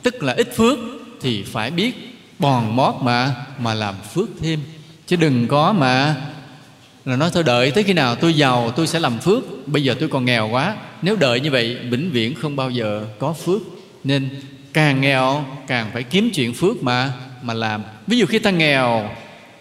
tức 0.02 0.22
là 0.22 0.32
ít 0.32 0.56
phước, 0.56 0.78
thì 1.20 1.42
phải 1.42 1.70
biết 1.70 1.94
bòn 2.38 2.76
mót 2.76 2.94
mà 3.02 3.34
mà 3.58 3.74
làm 3.74 3.94
phước 4.14 4.28
thêm. 4.40 4.60
Chứ 5.06 5.16
đừng 5.16 5.48
có 5.48 5.72
mà, 5.72 6.16
là 7.04 7.16
nói 7.16 7.30
thôi, 7.34 7.42
đợi 7.42 7.70
tới 7.70 7.84
khi 7.84 7.92
nào 7.92 8.14
tôi 8.14 8.34
giàu, 8.34 8.70
tôi 8.70 8.86
sẽ 8.86 9.00
làm 9.00 9.18
phước. 9.18 9.68
Bây 9.68 9.82
giờ 9.82 9.94
tôi 10.00 10.08
còn 10.08 10.24
nghèo 10.24 10.48
quá, 10.48 10.76
nếu 11.02 11.16
đợi 11.16 11.40
như 11.40 11.50
vậy, 11.50 11.76
vĩnh 11.90 12.10
viễn 12.10 12.34
không 12.34 12.56
bao 12.56 12.70
giờ 12.70 13.06
có 13.18 13.32
phước. 13.32 13.62
Nên, 14.04 14.28
càng 14.72 15.00
nghèo, 15.00 15.44
càng 15.66 15.90
phải 15.92 16.02
kiếm 16.02 16.30
chuyện 16.34 16.54
phước 16.54 16.82
mà 16.82 17.12
mà 17.42 17.54
làm. 17.54 17.82
Ví 18.06 18.18
dụ 18.18 18.26
khi 18.26 18.38
ta 18.38 18.50
nghèo 18.50 19.10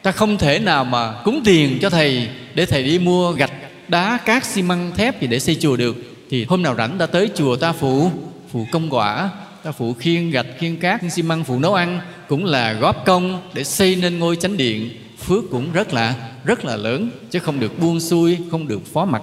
ta 0.08 0.12
không 0.12 0.38
thể 0.38 0.60
nào 0.60 0.86
mà 0.86 1.14
cúng 1.24 1.42
tiền 1.46 1.80
cho 1.82 1.90
thầy 1.90 2.28
để 2.54 2.66
thầy 2.66 2.84
đi 2.84 3.00
mua 3.00 3.32
gạch 3.32 3.52
đá, 3.88 4.20
cát, 4.26 4.46
xi 4.46 4.62
măng, 4.62 4.92
thép 4.96 5.22
gì 5.22 5.28
để 5.28 5.40
xây 5.40 5.56
chùa 5.56 5.78
được. 5.78 5.96
Thì 6.30 6.46
hôm 6.46 6.64
nào 6.64 6.76
rảnh 6.76 6.98
ta 6.98 7.06
tới 7.06 7.30
chùa 7.36 7.56
ta 7.56 7.72
phụ 7.72 8.12
phụ 8.52 8.68
công 8.72 8.90
quả, 8.90 9.30
ta 9.64 9.72
phụ 9.72 9.94
khiên 9.94 10.32
gạch, 10.32 10.46
khiên 10.60 10.76
cát, 10.76 11.02
khiên 11.02 11.10
xi 11.10 11.22
măng, 11.22 11.44
phụ 11.44 11.60
nấu 11.60 11.74
ăn. 11.74 12.00
Cũng 12.28 12.46
là 12.46 12.74
góp 12.74 13.06
công 13.06 13.42
để 13.54 13.64
xây 13.64 13.96
nên 13.96 14.20
ngôi 14.20 14.36
chánh 14.36 14.58
điện. 14.58 14.90
Phước 15.26 15.44
cũng 15.52 15.72
rất 15.72 15.94
là 15.94 16.16
rất 16.46 16.66
là 16.66 16.76
lớn, 16.76 17.10
chứ 17.32 17.40
không 17.40 17.60
được 17.60 17.80
buông 17.80 18.00
xuôi, 18.00 18.38
không 18.52 18.68
được 18.68 18.94
phó 18.94 19.06
mặt 19.06 19.22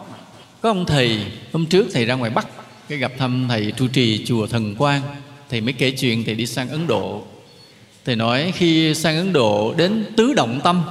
có 0.60 0.70
ông 0.70 0.86
thầy, 0.86 1.20
hôm 1.52 1.66
trước 1.66 1.86
thầy 1.92 2.04
ra 2.04 2.14
ngoài 2.14 2.30
bắc, 2.30 2.46
cái 2.88 2.98
gặp 2.98 3.12
thăm 3.18 3.46
thầy 3.48 3.72
trụ 3.76 3.88
trì 3.88 4.24
chùa 4.26 4.46
thần 4.46 4.74
quang. 4.74 5.02
Thầy 5.50 5.60
mới 5.60 5.72
kể 5.72 5.90
chuyện, 5.90 6.24
thầy 6.24 6.34
đi 6.34 6.46
sang 6.46 6.68
ấn 6.68 6.86
độ 6.86 7.22
thầy 8.04 8.16
nói 8.16 8.52
khi 8.56 8.94
sang 8.94 9.16
ấn 9.16 9.32
độ 9.32 9.74
đến 9.76 10.04
tứ 10.16 10.34
động 10.34 10.60
tâm, 10.64 10.82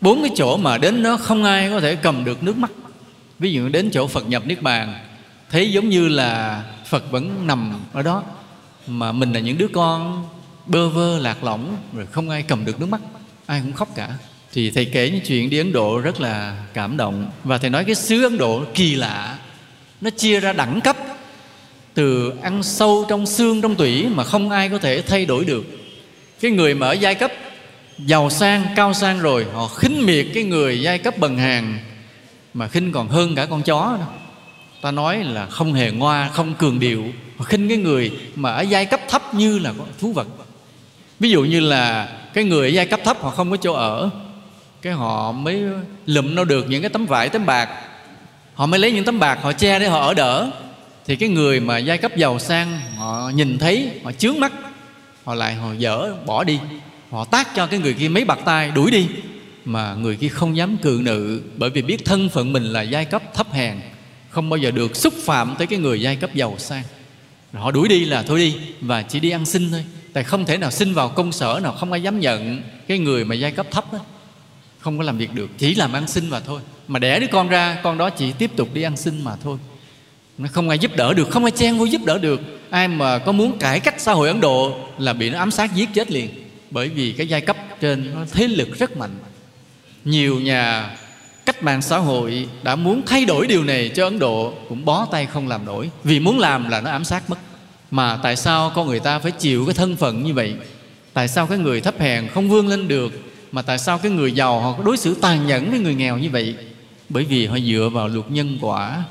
bốn 0.00 0.22
cái 0.22 0.30
chỗ 0.34 0.56
mà 0.56 0.78
đến 0.78 1.02
đó 1.02 1.16
không 1.16 1.44
ai 1.44 1.70
có 1.70 1.80
thể 1.80 1.96
cầm 1.96 2.24
được 2.24 2.42
nước 2.42 2.56
mắt. 2.56 2.70
Ví 3.38 3.52
dụ 3.52 3.68
đến 3.68 3.90
chỗ 3.92 4.06
phật 4.06 4.28
nhập 4.28 4.46
niết 4.46 4.62
bàn, 4.62 4.94
thấy 5.50 5.72
giống 5.72 5.88
như 5.88 6.08
là 6.08 6.62
phật 6.86 7.10
vẫn 7.10 7.46
nằm 7.46 7.80
ở 7.92 8.02
đó, 8.02 8.22
mà 8.86 9.12
mình 9.12 9.32
là 9.32 9.40
những 9.40 9.58
đứa 9.58 9.68
con 9.68 10.26
bơ 10.66 10.88
vơ 10.88 11.18
lạc 11.18 11.44
lõng, 11.44 11.76
rồi 11.96 12.06
không 12.06 12.30
ai 12.30 12.42
cầm 12.42 12.64
được 12.64 12.80
nước 12.80 12.88
mắt, 12.88 13.00
ai 13.46 13.60
cũng 13.60 13.72
khóc 13.72 13.88
cả. 13.94 14.08
Thì 14.52 14.70
thầy 14.70 14.84
kể 14.84 15.10
những 15.10 15.20
chuyện 15.26 15.50
đi 15.50 15.58
ấn 15.58 15.72
độ 15.72 15.98
rất 15.98 16.20
là 16.20 16.64
cảm 16.74 16.96
động, 16.96 17.30
và 17.44 17.58
thầy 17.58 17.70
nói 17.70 17.84
cái 17.84 17.94
xứ 17.94 18.22
ấn 18.22 18.38
độ 18.38 18.64
kỳ 18.74 18.94
lạ, 18.94 19.38
nó 20.00 20.10
chia 20.10 20.40
ra 20.40 20.52
đẳng 20.52 20.80
cấp, 20.80 20.96
từ 21.94 22.32
ăn 22.42 22.62
sâu 22.62 23.06
trong 23.08 23.26
xương 23.26 23.60
trong 23.60 23.74
tủy 23.74 24.06
mà 24.08 24.24
không 24.24 24.50
ai 24.50 24.68
có 24.68 24.78
thể 24.78 25.02
thay 25.02 25.26
đổi 25.26 25.44
được 25.44 25.64
cái 26.44 26.50
người 26.50 26.74
mà 26.74 26.86
ở 26.86 26.92
giai 26.92 27.14
cấp, 27.14 27.32
giàu 27.98 28.30
sang, 28.30 28.66
cao 28.76 28.94
sang 28.94 29.20
rồi, 29.20 29.46
họ 29.52 29.68
khinh 29.68 30.06
miệt 30.06 30.26
cái 30.34 30.44
người 30.44 30.80
giai 30.80 30.98
cấp 30.98 31.18
bần 31.18 31.38
hàng, 31.38 31.78
mà 32.54 32.68
khinh 32.68 32.92
còn 32.92 33.08
hơn 33.08 33.34
cả 33.34 33.46
con 33.46 33.62
chó 33.62 33.96
đó. 34.00 34.06
Ta 34.82 34.90
nói 34.90 35.24
là 35.24 35.46
không 35.46 35.72
hề 35.72 35.90
ngoa, 35.90 36.28
không 36.28 36.54
cường 36.54 36.80
điệu 36.80 37.04
họ 37.38 37.44
khinh 37.44 37.68
cái 37.68 37.76
người 37.76 38.12
mà 38.34 38.52
ở 38.52 38.62
giai 38.62 38.86
cấp 38.86 39.00
thấp 39.08 39.34
như 39.34 39.58
là 39.58 39.72
thú 40.00 40.12
vật. 40.12 40.26
Ví 41.20 41.30
dụ 41.30 41.44
như 41.44 41.60
là 41.60 42.08
cái 42.34 42.44
người 42.44 42.68
ở 42.68 42.70
giai 42.70 42.86
cấp 42.86 43.00
thấp, 43.04 43.22
họ 43.22 43.30
không 43.30 43.50
có 43.50 43.56
chỗ 43.56 43.72
ở, 43.72 44.10
cái 44.82 44.92
họ 44.92 45.32
mới 45.32 45.62
lụm 46.06 46.34
nó 46.34 46.44
được 46.44 46.68
những 46.68 46.82
cái 46.82 46.90
tấm 46.90 47.06
vải, 47.06 47.28
tấm 47.28 47.46
bạc. 47.46 47.68
Họ 48.54 48.66
mới 48.66 48.80
lấy 48.80 48.92
những 48.92 49.04
tấm 49.04 49.18
bạc, 49.18 49.38
họ 49.42 49.52
che 49.52 49.78
để 49.78 49.88
họ 49.88 50.06
ở 50.06 50.14
đỡ. 50.14 50.50
Thì 51.06 51.16
cái 51.16 51.28
người 51.28 51.60
mà 51.60 51.78
giai 51.78 51.98
cấp 51.98 52.16
giàu 52.16 52.38
sang, 52.38 52.80
họ 52.96 53.30
nhìn 53.34 53.58
thấy, 53.58 53.90
họ 54.04 54.12
chướng 54.12 54.40
mắt 54.40 54.52
họ 55.24 55.34
lại 55.34 55.54
họ 55.54 55.72
dở, 55.72 56.14
bỏ 56.26 56.44
đi. 56.44 56.58
Họ 57.10 57.24
tác 57.24 57.54
cho 57.54 57.66
cái 57.66 57.80
người 57.80 57.92
kia 57.92 58.08
mấy 58.08 58.24
bạc 58.24 58.38
tay 58.44 58.70
đuổi 58.70 58.90
đi. 58.90 59.08
Mà 59.64 59.94
người 59.94 60.16
kia 60.16 60.28
không 60.28 60.56
dám 60.56 60.76
cự 60.76 61.00
nữ, 61.04 61.42
bởi 61.56 61.70
vì 61.70 61.82
biết 61.82 62.04
thân 62.04 62.28
phận 62.28 62.52
mình 62.52 62.64
là 62.64 62.82
giai 62.82 63.04
cấp 63.04 63.22
thấp 63.34 63.52
hèn, 63.52 63.80
không 64.30 64.50
bao 64.50 64.58
giờ 64.58 64.70
được 64.70 64.96
xúc 64.96 65.14
phạm 65.24 65.54
tới 65.58 65.66
cái 65.66 65.78
người 65.78 66.00
giai 66.00 66.16
cấp 66.16 66.34
giàu 66.34 66.54
sang. 66.58 66.82
Họ 67.52 67.70
đuổi 67.70 67.88
đi 67.88 68.04
là 68.04 68.22
thôi 68.22 68.38
đi, 68.38 68.56
và 68.80 69.02
chỉ 69.02 69.20
đi 69.20 69.30
ăn 69.30 69.46
xin 69.46 69.70
thôi. 69.70 69.84
Tại 70.12 70.24
không 70.24 70.44
thể 70.44 70.56
nào 70.56 70.70
xin 70.70 70.94
vào 70.94 71.08
công 71.08 71.32
sở 71.32 71.60
nào, 71.62 71.72
không 71.72 71.92
ai 71.92 72.02
dám 72.02 72.20
nhận 72.20 72.62
cái 72.88 72.98
người 72.98 73.24
mà 73.24 73.34
giai 73.34 73.52
cấp 73.52 73.66
thấp 73.70 73.92
đó. 73.92 73.98
Không 74.78 74.98
có 74.98 75.04
làm 75.04 75.18
việc 75.18 75.34
được, 75.34 75.50
chỉ 75.58 75.74
làm 75.74 75.92
ăn 75.92 76.08
xin 76.08 76.30
mà 76.30 76.40
thôi. 76.40 76.60
Mà 76.88 76.98
đẻ 76.98 77.20
đứa 77.20 77.26
con 77.26 77.48
ra, 77.48 77.80
con 77.82 77.98
đó 77.98 78.10
chỉ 78.10 78.32
tiếp 78.32 78.50
tục 78.56 78.68
đi 78.74 78.82
ăn 78.82 78.96
xin 78.96 79.24
mà 79.24 79.36
thôi 79.44 79.58
nó 80.38 80.48
không 80.52 80.68
ai 80.68 80.78
giúp 80.78 80.96
đỡ 80.96 81.14
được, 81.14 81.30
không 81.30 81.44
ai 81.44 81.50
chen 81.50 81.78
vô 81.78 81.84
giúp 81.84 82.04
đỡ 82.04 82.18
được. 82.18 82.40
Ai 82.70 82.88
mà 82.88 83.18
có 83.18 83.32
muốn 83.32 83.58
cải 83.58 83.80
cách 83.80 83.94
xã 83.98 84.12
hội 84.12 84.28
ấn 84.28 84.40
độ 84.40 84.76
là 84.98 85.12
bị 85.12 85.30
nó 85.30 85.38
ám 85.38 85.50
sát 85.50 85.74
giết 85.74 85.88
chết 85.94 86.10
liền. 86.10 86.28
Bởi 86.70 86.88
vì 86.88 87.12
cái 87.12 87.26
giai 87.28 87.40
cấp 87.40 87.56
trên 87.80 88.14
nó 88.14 88.20
thế 88.32 88.48
lực 88.48 88.78
rất 88.78 88.96
mạnh. 88.96 89.16
Nhiều 90.04 90.40
nhà 90.40 90.90
cách 91.46 91.62
mạng 91.62 91.82
xã 91.82 91.98
hội 91.98 92.48
đã 92.62 92.76
muốn 92.76 93.02
thay 93.06 93.24
đổi 93.24 93.46
điều 93.46 93.64
này 93.64 93.90
cho 93.94 94.04
ấn 94.04 94.18
độ 94.18 94.54
cũng 94.68 94.84
bó 94.84 95.06
tay 95.10 95.26
không 95.26 95.48
làm 95.48 95.64
nổi. 95.64 95.90
Vì 96.04 96.20
muốn 96.20 96.38
làm 96.38 96.68
là 96.68 96.80
nó 96.80 96.90
ám 96.90 97.04
sát 97.04 97.30
mất. 97.30 97.38
Mà 97.90 98.18
tại 98.22 98.36
sao 98.36 98.72
con 98.74 98.86
người 98.86 99.00
ta 99.00 99.18
phải 99.18 99.32
chịu 99.32 99.66
cái 99.66 99.74
thân 99.74 99.96
phận 99.96 100.24
như 100.24 100.34
vậy? 100.34 100.54
Tại 101.12 101.28
sao 101.28 101.46
cái 101.46 101.58
người 101.58 101.80
thấp 101.80 101.94
hèn 102.00 102.28
không 102.28 102.48
vươn 102.48 102.68
lên 102.68 102.88
được? 102.88 103.12
Mà 103.52 103.62
tại 103.62 103.78
sao 103.78 103.98
cái 103.98 104.12
người 104.12 104.32
giàu 104.32 104.60
họ 104.60 104.74
đối 104.84 104.96
xử 104.96 105.14
tàn 105.14 105.46
nhẫn 105.46 105.70
với 105.70 105.80
người 105.80 105.94
nghèo 105.94 106.18
như 106.18 106.30
vậy? 106.30 106.54
Bởi 107.08 107.24
vì 107.24 107.46
họ 107.46 107.58
dựa 107.58 107.90
vào 107.92 108.08
luật 108.08 108.30
nhân 108.30 108.58
quả 108.60 109.02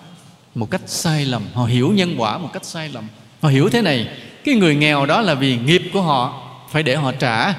một 0.56 0.72
cách 0.72 0.82
sai 0.88 1.26
lầm. 1.26 1.44
Họ 1.54 1.66
hiểu 1.66 1.92
nhân 1.92 2.16
quả 2.18 2.38
một 2.38 2.50
cách 2.54 2.66
sai 2.66 2.90
lầm. 2.90 3.08
Họ 3.42 3.50
hiểu 3.50 3.70
thế 3.70 3.82
này, 3.82 4.08
cái 4.44 4.56
người 4.56 4.76
nghèo 4.76 5.06
đó 5.06 5.22
là 5.22 5.34
vì 5.34 5.58
nghiệp 5.58 5.82
của 5.94 6.02
họ. 6.02 6.50
Phải 6.72 6.84
để 6.84 6.96
họ 6.96 7.12
trả. 7.12 7.54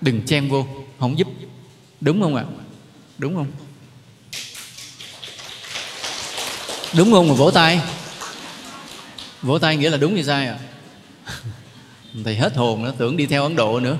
Đừng 0.00 0.22
chen 0.26 0.48
vô. 0.48 0.66
Không 1.00 1.18
giúp. 1.18 1.28
Đúng 2.00 2.22
không 2.22 2.36
ạ? 2.36 2.44
Đúng 3.18 3.34
không? 3.34 3.46
Đúng 6.96 7.12
không 7.12 7.28
mà 7.28 7.34
vỗ 7.34 7.50
tay? 7.50 7.80
Vỗ 9.42 9.58
tay 9.58 9.76
nghĩa 9.76 9.90
là 9.90 9.96
đúng 9.96 10.14
hay 10.14 10.24
sai 10.24 10.46
à 10.46 10.58
thầy 12.24 12.36
hết 12.36 12.56
hồn 12.56 12.84
nó 12.84 12.90
tưởng 12.98 13.16
đi 13.16 13.26
theo 13.26 13.42
ấn 13.42 13.56
độ 13.56 13.80
nữa. 13.80 13.96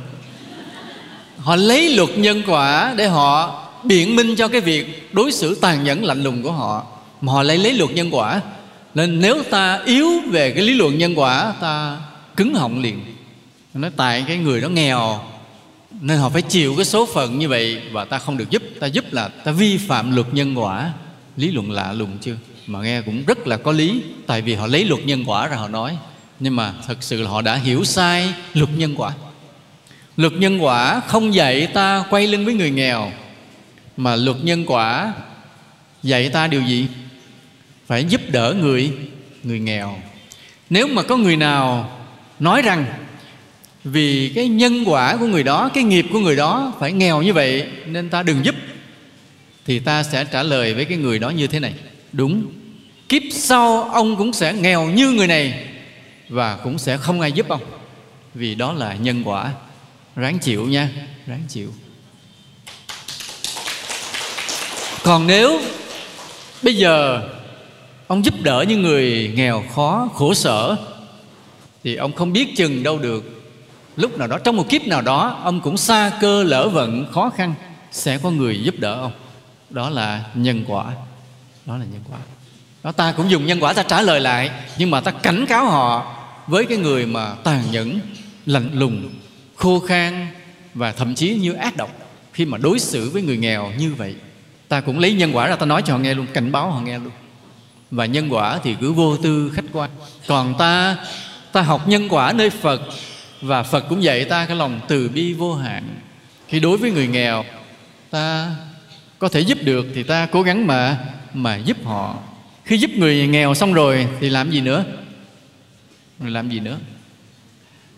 Họ 1.39 1.57
lấy 1.57 1.97
luật 1.97 2.09
nhân 2.19 2.43
quả 2.47 2.95
để 2.97 3.09
họ 3.09 3.63
biện 3.85 4.17
minh 4.17 4.37
cho 4.37 4.49
cái 4.49 4.61
việc 4.61 5.15
đối 5.15 5.33
xử 5.33 5.55
tàn 5.55 5.85
nhẫn 5.85 6.05
lạnh 6.05 6.23
lùng 6.23 6.43
của 6.43 6.53
họ 6.53 6.87
mà 7.21 7.33
họ 7.33 7.43
lấy 7.43 7.59
lấy 7.59 7.73
luật 7.73 7.91
nhân 7.91 8.15
quả. 8.15 8.41
Nên 8.95 9.21
nếu 9.21 9.43
ta 9.51 9.81
yếu 9.85 10.21
về 10.21 10.53
cái 10.53 10.63
lý 10.63 10.75
luận 10.75 10.99
nhân 10.99 11.19
quả, 11.19 11.55
ta 11.61 11.99
cứng 12.37 12.55
họng 12.55 12.83
liền. 12.83 13.01
Nói, 13.75 13.91
tại 13.97 14.25
cái 14.27 14.37
người 14.37 14.61
đó 14.61 14.69
nghèo, 14.69 15.21
nên 16.01 16.19
họ 16.19 16.29
phải 16.29 16.43
chịu 16.43 16.75
cái 16.77 16.85
số 16.85 17.07
phận 17.07 17.39
như 17.39 17.49
vậy 17.49 17.81
và 17.93 18.05
ta 18.05 18.19
không 18.19 18.37
được 18.37 18.51
giúp. 18.51 18.63
Ta 18.81 18.87
giúp 18.87 19.05
là 19.13 19.29
ta 19.29 19.53
vi 19.53 19.79
phạm 19.79 20.15
luật 20.15 20.35
nhân 20.35 20.55
quả. 20.59 20.93
Lý 21.37 21.51
luận 21.51 21.71
lạ 21.71 21.93
lùng 21.93 22.19
chưa? 22.21 22.37
Mà 22.67 22.83
nghe 22.83 23.03
cũng 23.03 23.25
rất 23.27 23.47
là 23.47 23.57
có 23.57 23.73
lý, 23.73 24.03
tại 24.27 24.43
vì 24.43 24.55
họ 24.55 24.67
lấy 24.67 24.85
luật 24.85 25.07
nhân 25.07 25.25
quả 25.27 25.47
ra 25.47 25.57
họ 25.57 25.69
nói. 25.69 25.97
Nhưng 26.41 26.57
mà 26.57 26.73
thật 26.87 26.97
sự 27.01 27.23
là 27.23 27.31
họ 27.31 27.43
đã 27.43 27.55
hiểu 27.57 27.85
sai 27.85 28.35
luật 28.55 28.71
nhân 28.77 28.95
quả. 28.97 29.13
Luật 30.17 30.33
nhân 30.33 30.65
quả 30.65 31.01
không 31.01 31.35
dạy 31.35 31.67
ta 31.67 32.05
quay 32.11 32.27
lưng 32.27 32.45
với 32.45 32.55
người 32.55 32.71
nghèo, 32.71 33.13
mà 33.97 34.17
luật 34.17 34.37
nhân 34.43 34.65
quả 34.67 35.13
dạy 36.03 36.29
ta 36.29 36.47
điều 36.47 36.63
gì? 36.63 36.87
Phải 37.91 38.05
giúp 38.05 38.21
đỡ 38.29 38.55
người 38.61 38.93
người 39.43 39.59
nghèo. 39.59 39.99
Nếu 40.71 40.87
mà 40.87 41.03
có 41.03 41.17
người 41.17 41.37
nào 41.37 41.91
nói 42.41 42.63
rằng 42.63 42.87
vì 43.85 44.33
cái 44.35 44.49
nhân 44.49 44.85
quả 44.87 45.17
của 45.17 45.27
người 45.27 45.43
đó, 45.43 45.71
cái 45.75 45.85
nghiệp 45.85 46.07
của 46.13 46.19
người 46.19 46.37
đó 46.37 46.73
phải 46.81 46.93
nghèo 46.93 47.23
như 47.23 47.33
vậy 47.33 47.67
nên 47.87 48.11
ta 48.11 48.23
đừng 48.23 48.45
giúp, 48.45 48.55
thì 49.67 49.79
ta 49.79 50.03
sẽ 50.03 50.25
trả 50.25 50.43
lời 50.43 50.75
với 50.75 50.85
cái 50.85 50.99
người 50.99 51.19
đó 51.19 51.31
như 51.31 51.47
thế 51.47 51.61
này. 51.61 51.75
Đúng. 52.13 52.47
Kiếp 53.09 53.23
sau 53.33 53.83
ông 53.83 54.17
cũng 54.17 54.33
sẽ 54.33 54.53
nghèo 54.53 54.87
như 54.87 55.11
người 55.11 55.27
này 55.27 55.67
và 56.29 56.57
cũng 56.57 56.79
sẽ 56.79 56.97
không 56.97 57.21
ai 57.21 57.33
giúp 57.33 57.49
ông, 57.49 57.63
vì 58.35 58.55
đó 58.55 58.73
là 58.73 58.95
nhân 58.95 59.23
quả. 59.25 59.53
Ráng 60.17 60.39
chịu 60.39 60.67
nha, 60.67 60.89
ráng 61.27 61.43
chịu. 61.49 61.73
Còn 65.03 65.27
nếu 65.27 65.61
bây 66.63 66.77
giờ 66.77 67.23
ông 68.11 68.25
giúp 68.25 68.35
đỡ 68.43 68.65
những 68.69 68.83
người 68.83 69.33
nghèo 69.35 69.65
khó, 69.75 70.09
khổ 70.15 70.35
sở. 70.35 70.77
Thì 71.85 71.97
ông 71.97 72.13
không 72.13 72.33
biết 72.33 72.57
chừng 72.57 72.83
đâu 72.83 72.99
được. 72.99 73.43
Lúc 73.97 74.19
nào 74.19 74.29
đó, 74.29 74.39
trong 74.45 74.57
một 74.57 74.69
kiếp 74.69 74.87
nào 74.87 75.03
đó, 75.03 75.41
ông 75.45 75.61
cũng 75.61 75.77
xa 75.77 76.13
cơ, 76.21 76.43
lỡ 76.43 76.69
vận, 76.69 77.13
khó 77.13 77.31
khăn, 77.31 77.55
sẽ 77.93 78.19
có 78.19 78.31
người 78.31 78.63
giúp 78.63 78.75
đỡ 78.79 78.95
ông. 78.95 79.13
Đó 79.71 79.91
là 79.91 80.25
nhân 80.35 80.65
quả. 80.69 80.85
Đó 81.67 81.77
là 81.77 81.85
nhân 81.93 82.01
quả. 82.11 82.19
Đó, 82.83 82.93
ta 82.93 83.13
cũng 83.13 83.31
dùng 83.31 83.47
nhân 83.47 83.61
quả 83.61 83.73
ta 83.73 83.83
trả 83.83 84.03
lời 84.03 84.21
lại, 84.21 84.51
nhưng 84.79 84.91
mà 84.91 85.01
ta 85.01 85.11
cảnh 85.11 85.47
cáo 85.49 85.65
họ 85.65 86.17
với 86.47 86.65
cái 86.65 86.79
người 86.79 87.07
mà 87.07 87.35
tàn 87.35 87.63
nhẫn, 87.71 88.01
lạnh 88.47 88.71
lùng, 88.75 89.09
khô 89.57 89.81
khan 89.81 90.27
và 90.75 90.93
thậm 90.93 91.15
chí 91.15 91.35
như 91.35 91.53
ác 91.53 91.77
độc 91.77 91.91
khi 92.33 92.45
mà 92.45 92.59
đối 92.59 92.79
xử 92.79 93.11
với 93.11 93.23
người 93.23 93.37
nghèo 93.37 93.73
như 93.79 93.95
vậy. 93.95 94.15
Ta 94.69 94.81
cũng 94.81 94.99
lấy 94.99 95.13
nhân 95.13 95.37
quả 95.37 95.47
ra 95.47 95.57
ta 95.57 95.67
nói 95.67 95.83
cho 95.87 95.93
họ 95.93 95.99
nghe 95.99 96.15
luôn, 96.15 96.27
cảnh 96.35 96.53
báo 96.53 96.71
họ 96.71 96.81
nghe 96.81 96.99
luôn 96.99 97.13
và 97.91 98.07
nhân 98.07 98.33
quả 98.33 98.59
thì 98.63 98.77
cứ 98.81 98.93
vô 98.93 99.17
tư 99.17 99.53
khách 99.55 99.65
quan. 99.73 99.91
Còn 100.27 100.55
ta 100.59 100.97
ta 101.53 101.63
học 101.63 101.89
nhân 101.89 102.09
quả 102.09 102.33
nơi 102.33 102.51
phật. 102.51 102.81
Và 103.41 103.63
phật 103.63 103.85
cũng 103.89 104.03
dạy 104.03 104.25
ta 104.25 104.47
cái 104.47 104.57
lòng 104.57 104.81
từ 104.89 105.09
bi 105.09 105.33
vô 105.33 105.55
hạn. 105.55 106.01
Khi 106.49 106.61
đối 106.61 106.79
với 106.79 106.91
người 106.91 107.07
nghèo, 107.07 107.45
ta 108.11 108.51
có 109.19 109.29
thể 109.29 109.41
giúp 109.41 109.59
được 109.63 109.87
thì 109.95 110.03
ta 110.03 110.27
cố 110.27 110.43
gắng 110.43 110.67
mà 110.67 110.99
mà 111.35 111.57
giúp 111.57 111.77
họ. 111.85 112.19
Khi 112.65 112.79
giúp 112.79 112.91
người 112.97 113.27
nghèo 113.27 113.55
xong 113.55 113.75
rồi 113.75 114.09
thì 114.21 114.31
làm 114.31 114.51
gì 114.51 114.61
nữa? 114.61 114.85
Rồi 116.21 116.31
làm 116.31 116.49
gì 116.49 116.61
nữa? 116.61 116.79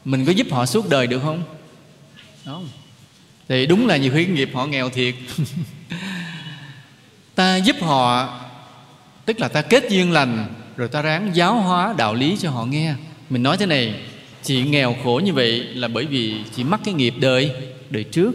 Mình 0.05 0.25
có 0.25 0.33
giúp 0.33 0.47
họ 0.51 0.67
suốt 0.67 0.89
đời 0.89 1.07
được 1.07 1.21
không? 1.23 1.43
Không. 2.45 2.69
Thì 3.49 3.67
đúng 3.67 3.87
là 3.87 3.97
nhiều 3.97 4.13
khi 4.15 4.27
nghiệp 4.27 4.51
họ 4.55 4.67
nghèo 4.67 4.91
thiệt. 4.91 5.15
Ta 7.35 7.57
giúp 7.57 7.77
họ 7.81 8.29
tức 9.25 9.41
là 9.41 9.49
ta 9.49 9.63
kết 9.63 9.85
duyên 9.91 10.13
lành 10.13 10.47
rồi 10.77 10.89
ta 10.89 11.03
ráng 11.03 11.31
giáo 11.35 11.55
hóa 11.55 11.95
đạo 11.99 12.15
lý 12.15 12.37
cho 12.41 12.51
họ 12.51 12.65
nghe. 12.65 12.95
Mình 13.31 13.43
nói 13.43 13.57
thế 13.57 13.67
này 13.67 13.95
chị 14.43 14.63
nghèo 14.63 14.97
khổ 15.05 15.21
như 15.25 15.33
vậy 15.33 15.61
là 15.61 15.89
bởi 15.89 16.07
vì 16.07 16.35
chị 16.57 16.65
mắc 16.65 16.81
cái 16.85 16.95
nghiệp 16.95 17.15
đời 17.21 17.51
đời 17.91 18.05
trước. 18.05 18.33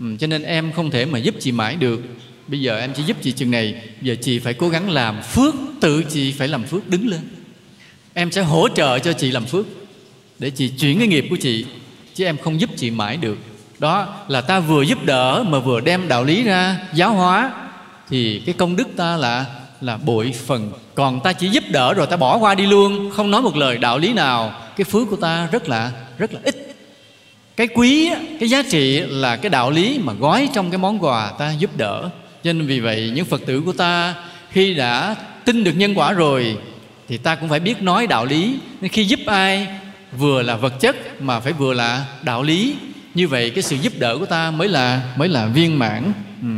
Ừ, 0.00 0.06
cho 0.18 0.26
nên 0.26 0.42
em 0.42 0.72
không 0.72 0.90
thể 0.90 1.04
mà 1.04 1.18
giúp 1.18 1.34
chị 1.40 1.52
mãi 1.52 1.76
được. 1.76 2.00
Bây 2.48 2.60
giờ 2.60 2.78
em 2.78 2.92
chỉ 2.96 3.02
giúp 3.02 3.16
chị 3.22 3.32
chừng 3.32 3.50
này 3.50 3.74
giờ 4.02 4.14
chị 4.22 4.38
phải 4.38 4.54
cố 4.54 4.68
gắng 4.68 4.90
làm 4.90 5.22
phước 5.22 5.54
tự 5.80 6.02
chị 6.02 6.32
phải 6.32 6.48
làm 6.48 6.64
phước 6.64 6.88
đứng 6.88 7.08
lên. 7.08 7.20
Em 8.14 8.30
sẽ 8.30 8.42
hỗ 8.42 8.68
trợ 8.68 8.98
cho 8.98 9.12
chị 9.12 9.30
làm 9.30 9.44
phước 9.44 9.66
để 10.38 10.50
chị 10.50 10.68
chuyển 10.68 10.98
cái 10.98 11.08
nghiệp 11.08 11.26
của 11.30 11.36
chị 11.36 11.66
chứ 12.14 12.24
em 12.24 12.36
không 12.36 12.60
giúp 12.60 12.70
chị 12.76 12.90
mãi 12.90 13.16
được. 13.16 13.38
Đó 13.78 14.24
là 14.28 14.40
ta 14.40 14.60
vừa 14.60 14.82
giúp 14.82 15.04
đỡ 15.04 15.44
mà 15.48 15.58
vừa 15.58 15.80
đem 15.80 16.08
đạo 16.08 16.24
lý 16.24 16.42
ra 16.42 16.78
giáo 16.94 17.12
hóa. 17.12 17.52
Thì 18.08 18.42
cái 18.46 18.54
công 18.58 18.76
đức 18.76 18.88
ta 18.96 19.16
là 19.16 19.44
là 19.80 19.96
bội 19.96 20.34
phần. 20.46 20.72
Còn 20.94 21.20
ta 21.20 21.32
chỉ 21.32 21.48
giúp 21.48 21.64
đỡ 21.68 21.94
rồi 21.94 22.06
ta 22.06 22.16
bỏ 22.16 22.38
qua 22.38 22.54
đi 22.54 22.66
luôn. 22.66 23.10
Không 23.10 23.30
nói 23.30 23.42
một 23.42 23.56
lời 23.56 23.78
đạo 23.78 23.98
lý 23.98 24.12
nào. 24.12 24.52
Cái 24.76 24.84
phước 24.84 25.10
của 25.10 25.16
ta 25.16 25.48
rất 25.52 25.68
là 25.68 25.92
rất 26.18 26.32
là 26.34 26.40
ít. 26.44 26.76
Cái 27.56 27.68
quý 27.74 28.10
cái 28.40 28.48
giá 28.48 28.62
trị 28.70 29.00
là 29.00 29.36
cái 29.36 29.50
đạo 29.50 29.70
lý 29.70 30.00
mà 30.02 30.12
gói 30.12 30.48
trong 30.54 30.70
cái 30.70 30.78
món 30.78 30.98
quà 30.98 31.32
ta 31.38 31.52
giúp 31.52 31.70
đỡ. 31.76 32.10
Cho 32.44 32.52
nên 32.52 32.66
vì 32.66 32.80
vậy 32.80 33.12
những 33.14 33.24
phật 33.24 33.46
tử 33.46 33.60
của 33.60 33.72
ta 33.72 34.14
khi 34.50 34.74
đã 34.74 35.16
tin 35.44 35.64
được 35.64 35.72
nhân 35.72 35.94
quả 35.94 36.12
rồi 36.12 36.56
thì 37.08 37.16
ta 37.16 37.34
cũng 37.34 37.48
phải 37.48 37.60
biết 37.60 37.82
nói 37.82 38.06
đạo 38.06 38.26
lý. 38.26 38.58
Nên 38.80 38.90
khi 38.90 39.04
giúp 39.04 39.20
ai 39.26 39.68
vừa 40.18 40.42
là 40.42 40.56
vật 40.56 40.80
chất 40.80 41.22
mà 41.22 41.40
phải 41.40 41.52
vừa 41.52 41.74
là 41.74 42.06
đạo 42.22 42.42
lý. 42.42 42.74
Như 43.14 43.28
vậy 43.28 43.50
cái 43.50 43.62
sự 43.62 43.76
giúp 43.76 43.92
đỡ 43.98 44.18
của 44.18 44.26
ta 44.26 44.50
mới 44.50 44.68
là 44.68 45.02
mới 45.16 45.28
là 45.28 45.46
viên 45.46 45.78
mãn. 45.78 46.12
Ừ, 46.42 46.48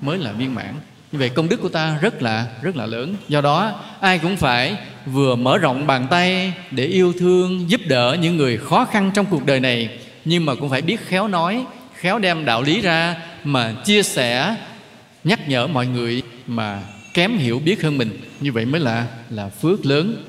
mới 0.00 0.18
là 0.18 0.32
viên 0.32 0.54
mãn 0.54 0.74
như 1.12 1.18
vậy 1.18 1.28
công 1.28 1.48
đức 1.48 1.56
của 1.62 1.68
ta 1.68 1.98
rất 2.00 2.22
là 2.22 2.46
rất 2.62 2.76
là 2.76 2.86
lớn. 2.86 3.14
Do 3.28 3.40
đó, 3.40 3.72
ai 4.00 4.18
cũng 4.18 4.36
phải 4.36 4.76
vừa 5.06 5.34
mở 5.34 5.58
rộng 5.58 5.86
bàn 5.86 6.06
tay 6.10 6.52
để 6.70 6.84
yêu 6.84 7.12
thương, 7.18 7.70
giúp 7.70 7.80
đỡ 7.86 8.16
những 8.20 8.36
người 8.36 8.56
khó 8.56 8.84
khăn 8.84 9.10
trong 9.14 9.26
cuộc 9.26 9.46
đời 9.46 9.60
này, 9.60 9.88
nhưng 10.24 10.46
mà 10.46 10.54
cũng 10.54 10.70
phải 10.70 10.82
biết 10.82 11.00
khéo 11.06 11.28
nói, 11.28 11.64
khéo 11.94 12.18
đem 12.18 12.44
đạo 12.44 12.62
lý 12.62 12.80
ra 12.80 13.16
mà 13.44 13.74
chia 13.84 14.02
sẻ, 14.02 14.56
nhắc 15.24 15.48
nhở 15.48 15.66
mọi 15.66 15.86
người 15.86 16.22
mà 16.46 16.82
kém 17.14 17.38
hiểu 17.38 17.58
biết 17.58 17.82
hơn 17.82 17.98
mình. 17.98 18.20
Như 18.40 18.52
vậy 18.52 18.66
mới 18.66 18.80
là 18.80 19.06
là 19.30 19.48
phước 19.48 19.86
lớn. 19.86 20.24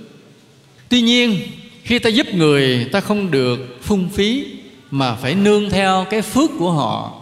Tuy 0.90 1.02
nhiên, 1.02 1.40
khi 1.84 2.00
ta 2.00 2.10
giúp 2.10 2.28
người, 2.34 2.88
ta 2.92 3.00
không 3.00 3.32
được 3.32 3.78
phung 3.82 4.10
phí 4.10 4.46
mà 4.92 5.16
phải 5.16 5.36
nương 5.36 5.70
theo 5.70 6.06
cái 6.10 6.22
phước 6.22 6.50
của 6.60 6.72
họ 6.72 7.19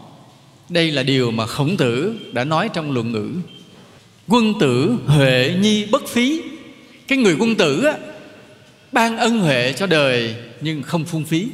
đây 0.69 0.91
là 0.91 1.03
điều 1.03 1.31
mà 1.31 1.45
khổng 1.45 1.77
tử 1.77 2.15
đã 2.31 2.43
nói 2.43 2.69
trong 2.73 2.91
luận 2.91 3.11
ngữ. 3.11 3.31
Quân 4.27 4.53
tử 4.59 4.97
huệ 5.05 5.55
nhi 5.59 5.85
bất 5.85 6.07
phí. 6.07 6.41
Cái 7.07 7.17
người 7.17 7.35
quân 7.39 7.55
tử 7.55 7.83
á, 7.83 7.93
ban 8.91 9.17
ân 9.17 9.39
huệ 9.39 9.73
cho 9.77 9.87
đời 9.87 10.35
nhưng 10.61 10.83
không 10.83 11.05
phung 11.05 11.23
phí. 11.23 11.47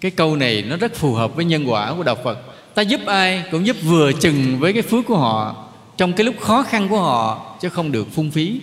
Cái 0.00 0.10
câu 0.10 0.36
này 0.36 0.62
nó 0.62 0.76
rất 0.76 0.94
phù 0.94 1.14
hợp 1.14 1.36
với 1.36 1.44
nhân 1.44 1.70
quả 1.70 1.94
của 1.96 2.02
đạo 2.02 2.16
phật. 2.24 2.38
Ta 2.74 2.82
giúp 2.82 3.00
ai 3.06 3.42
cũng 3.50 3.66
giúp 3.66 3.76
vừa 3.82 4.12
chừng 4.12 4.58
với 4.58 4.72
cái 4.72 4.82
phước 4.82 5.06
của 5.06 5.16
họ 5.16 5.68
trong 5.96 6.12
cái 6.12 6.24
lúc 6.24 6.40
khó 6.40 6.62
khăn 6.62 6.88
của 6.88 7.00
họ 7.00 7.56
chứ 7.60 7.68
không 7.68 7.92
được 7.92 8.06
phung 8.12 8.30
phí. 8.30 8.60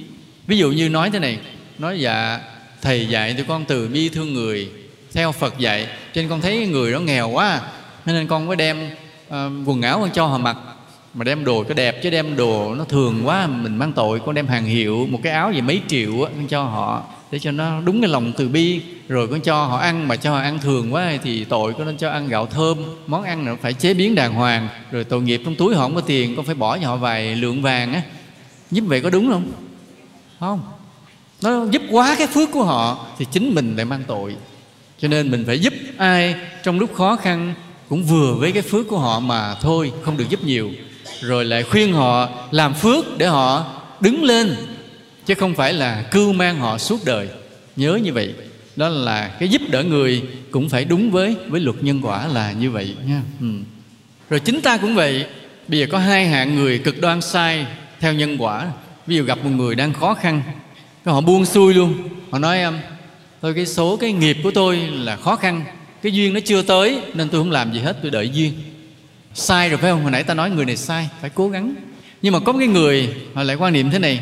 Ví 0.47 0.57
dụ 0.57 0.71
như 0.71 0.89
nói 0.89 1.09
thế 1.09 1.19
này 1.19 1.39
nói 1.79 1.99
dạ 1.99 2.39
thầy 2.81 3.07
dạy 3.07 3.33
tụi 3.33 3.45
con 3.45 3.65
từ 3.65 3.87
bi 3.87 4.09
thương 4.09 4.33
người 4.33 4.69
theo 5.13 5.31
phật 5.31 5.59
dạy 5.59 5.87
trên 6.13 6.29
con 6.29 6.41
thấy 6.41 6.67
người 6.67 6.91
đó 6.91 6.99
nghèo 6.99 7.29
quá 7.29 7.61
nên 8.05 8.27
con 8.27 8.47
mới 8.47 8.55
đem 8.55 8.89
Ờ, 9.35 9.51
quần 9.65 9.81
áo 9.81 9.99
con 9.99 10.09
cho 10.13 10.25
họ 10.25 10.37
mặc. 10.37 10.57
Mà 11.13 11.23
đem 11.23 11.45
đồ 11.45 11.63
cho 11.63 11.73
đẹp, 11.73 12.03
chứ 12.03 12.09
đem 12.09 12.35
đồ 12.35 12.75
nó 12.75 12.83
thường 12.83 13.21
quá, 13.27 13.47
mình 13.47 13.77
mang 13.77 13.93
tội, 13.93 14.19
con 14.19 14.35
đem 14.35 14.47
hàng 14.47 14.65
hiệu, 14.65 15.07
một 15.09 15.19
cái 15.23 15.33
áo 15.33 15.51
gì 15.51 15.61
mấy 15.61 15.81
triệu 15.87 16.23
á, 16.23 16.31
con 16.35 16.47
cho 16.47 16.63
họ, 16.63 17.03
để 17.31 17.39
cho 17.39 17.51
nó 17.51 17.81
đúng 17.81 18.01
cái 18.01 18.09
lòng 18.09 18.31
từ 18.37 18.47
bi. 18.47 18.81
Rồi 19.07 19.27
con 19.27 19.41
cho 19.41 19.65
họ 19.65 19.77
ăn, 19.77 20.07
mà 20.07 20.15
cho 20.15 20.31
họ 20.31 20.37
ăn 20.37 20.59
thường 20.59 20.93
quá, 20.93 21.13
thì 21.23 21.43
tội 21.43 21.73
con 21.73 21.85
nên 21.85 21.97
cho 21.97 22.09
ăn 22.09 22.27
gạo 22.27 22.45
thơm. 22.45 22.77
Món 23.07 23.23
ăn 23.23 23.45
nó 23.45 23.55
phải 23.61 23.73
chế 23.73 23.93
biến 23.93 24.15
đàng 24.15 24.33
hoàng, 24.33 24.67
rồi 24.91 25.03
tội 25.03 25.21
nghiệp 25.21 25.41
trong 25.45 25.55
túi 25.55 25.75
họ 25.75 25.81
không 25.81 25.95
có 25.95 26.01
tiền, 26.01 26.35
con 26.35 26.45
phải 26.45 26.55
bỏ 26.55 26.77
cho 26.77 26.87
họ 26.87 26.97
vài 26.97 27.35
lượng 27.35 27.61
vàng 27.61 27.93
á. 27.93 28.01
Giúp 28.71 28.83
vậy 28.87 29.01
có 29.01 29.09
đúng 29.09 29.31
không? 29.31 29.51
Không. 30.39 30.61
Nó 31.41 31.65
giúp 31.71 31.81
quá 31.91 32.15
cái 32.17 32.27
phước 32.27 32.51
của 32.51 32.63
họ, 32.63 33.05
thì 33.17 33.25
chính 33.31 33.55
mình 33.55 33.75
lại 33.75 33.85
mang 33.85 34.03
tội. 34.07 34.35
Cho 34.99 35.07
nên 35.07 35.31
mình 35.31 35.43
phải 35.47 35.59
giúp 35.59 35.73
ai 35.97 36.35
trong 36.63 36.79
lúc 36.79 36.93
khó 36.93 37.15
khăn 37.15 37.53
cũng 37.89 38.03
vừa 38.03 38.33
với 38.33 38.51
cái 38.51 38.61
phước 38.61 38.87
của 38.87 38.99
họ 38.99 39.19
mà 39.19 39.55
thôi, 39.61 39.91
không 40.01 40.17
được 40.17 40.29
giúp 40.29 40.43
nhiều. 40.43 40.71
Rồi 41.21 41.45
lại 41.45 41.63
khuyên 41.63 41.93
họ 41.93 42.29
làm 42.51 42.73
phước 42.73 43.17
để 43.17 43.27
họ 43.27 43.65
đứng 43.99 44.23
lên, 44.23 44.55
chứ 45.25 45.33
không 45.33 45.53
phải 45.53 45.73
là 45.73 46.01
cưu 46.01 46.33
mang 46.33 46.59
họ 46.59 46.77
suốt 46.77 47.05
đời. 47.05 47.27
Nhớ 47.75 47.99
như 48.03 48.13
vậy, 48.13 48.33
đó 48.75 48.89
là 48.89 49.27
cái 49.39 49.49
giúp 49.49 49.61
đỡ 49.69 49.83
người 49.83 50.23
cũng 50.51 50.69
phải 50.69 50.85
đúng 50.85 51.11
với 51.11 51.35
với 51.47 51.61
luật 51.61 51.83
nhân 51.83 52.01
quả 52.03 52.27
là 52.27 52.51
như 52.51 52.71
vậy 52.71 52.95
nha. 53.07 53.21
Ừ. 53.39 53.47
rồi 54.29 54.39
chính 54.39 54.61
ta 54.61 54.77
cũng 54.77 54.95
vậy. 54.95 55.25
Bây 55.67 55.79
giờ 55.79 55.87
có 55.91 55.97
hai 55.97 56.27
hạng 56.27 56.55
người 56.55 56.79
cực 56.79 57.01
đoan 57.01 57.21
sai 57.21 57.65
theo 57.99 58.13
nhân 58.13 58.37
quả. 58.37 58.67
Ví 59.07 59.15
dụ 59.15 59.23
gặp 59.23 59.37
một 59.43 59.49
người 59.49 59.75
đang 59.75 59.93
khó 59.93 60.13
khăn 60.13 60.41
họ 61.05 61.21
buông 61.21 61.45
xuôi 61.45 61.73
luôn. 61.73 61.93
Họ 62.31 62.39
nói 62.39 62.59
thôi 63.41 63.53
cái 63.53 63.65
số, 63.65 63.97
cái 63.97 64.11
nghiệp 64.11 64.37
của 64.43 64.51
tôi 64.51 64.77
là 64.77 65.15
khó 65.15 65.35
khăn 65.35 65.65
cái 66.05 66.13
duyên 66.13 66.33
nó 66.33 66.39
chưa 66.39 66.61
tới, 66.61 67.01
nên 67.13 67.29
tôi 67.29 67.41
không 67.41 67.51
làm 67.51 67.73
gì 67.73 67.79
hết, 67.79 67.97
tôi 68.01 68.11
đợi 68.11 68.29
duyên. 68.29 68.53
Sai 69.33 69.69
rồi 69.69 69.77
phải 69.77 69.91
không? 69.91 70.01
Hồi 70.01 70.11
nãy 70.11 70.23
ta 70.23 70.33
nói 70.33 70.49
người 70.49 70.65
này 70.65 70.77
sai, 70.77 71.09
phải 71.21 71.29
cố 71.29 71.49
gắng. 71.49 71.75
Nhưng 72.21 72.33
mà 72.33 72.39
có 72.39 72.53
cái 72.53 72.67
người 72.67 73.09
họ 73.33 73.43
lại 73.43 73.55
quan 73.55 73.73
niệm 73.73 73.89
thế 73.89 73.99
này, 73.99 74.19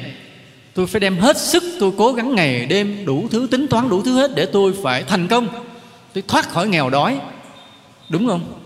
tôi 0.73 0.87
phải 0.87 0.99
đem 0.99 1.17
hết 1.17 1.37
sức 1.37 1.63
tôi 1.79 1.91
cố 1.97 2.13
gắng 2.13 2.35
ngày 2.35 2.65
đêm, 2.65 3.05
đủ 3.05 3.27
thứ, 3.31 3.47
tính 3.51 3.67
toán 3.67 3.89
đủ 3.89 4.01
thứ 4.03 4.15
hết 4.15 4.31
để 4.35 4.45
tôi 4.45 4.73
phải 4.83 5.03
thành 5.03 5.27
công. 5.27 5.47
Tôi 6.13 6.23
thoát 6.27 6.49
khỏi 6.49 6.67
nghèo 6.67 6.89
đói. 6.89 7.19
Đúng 8.09 8.27
không? 8.27 8.61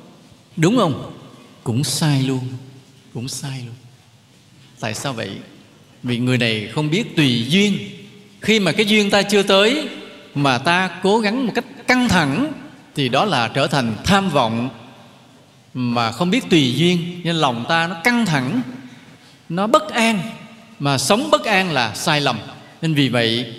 Đúng 0.56 0.78
không? 0.78 1.14
Cũng 1.64 1.84
sai 1.84 2.24
luôn. 2.24 2.42
Cũng 3.14 3.28
sai 3.28 3.64
luôn. 3.66 3.76
Tại 4.80 4.94
sao 4.94 5.14
vậy? 5.14 5.30
Vì 6.04 6.18
người 6.18 6.38
này 6.38 6.70
không 6.74 6.90
biết 6.90 7.16
tùy 7.16 7.46
duyên. 7.50 7.78
Khi 8.42 8.60
mà 8.60 8.72
cái 8.72 8.86
duyên 8.86 9.10
ta 9.10 9.22
chưa 9.22 9.44
tới, 9.44 9.90
mà 10.36 10.58
ta 10.58 10.90
cố 11.04 11.20
gắng 11.20 11.46
một 11.48 11.52
cách 11.56 11.66
căng 11.88 12.10
thẳng 12.10 12.54
thì 12.98 13.10
đó 13.10 13.26
là 13.26 13.48
trở 13.48 13.68
thành 13.68 13.96
tham 14.04 14.30
vọng 14.30 14.70
mà 15.74 16.12
không 16.12 16.30
biết 16.30 16.50
tùy 16.50 16.74
duyên. 16.78 17.22
Nên 17.24 17.36
lòng 17.36 17.66
ta 17.70 17.88
nó 17.88 17.96
căng 18.04 18.26
thẳng, 18.26 18.62
nó 19.50 19.68
bất 19.68 19.90
an. 19.90 20.20
Mà 20.80 20.98
sống 20.98 21.32
bất 21.32 21.46
an 21.46 21.72
là 21.72 21.94
sai 21.94 22.22
lầm. 22.22 22.38
Nên 22.82 22.94
vì 22.94 23.10
vậy, 23.10 23.54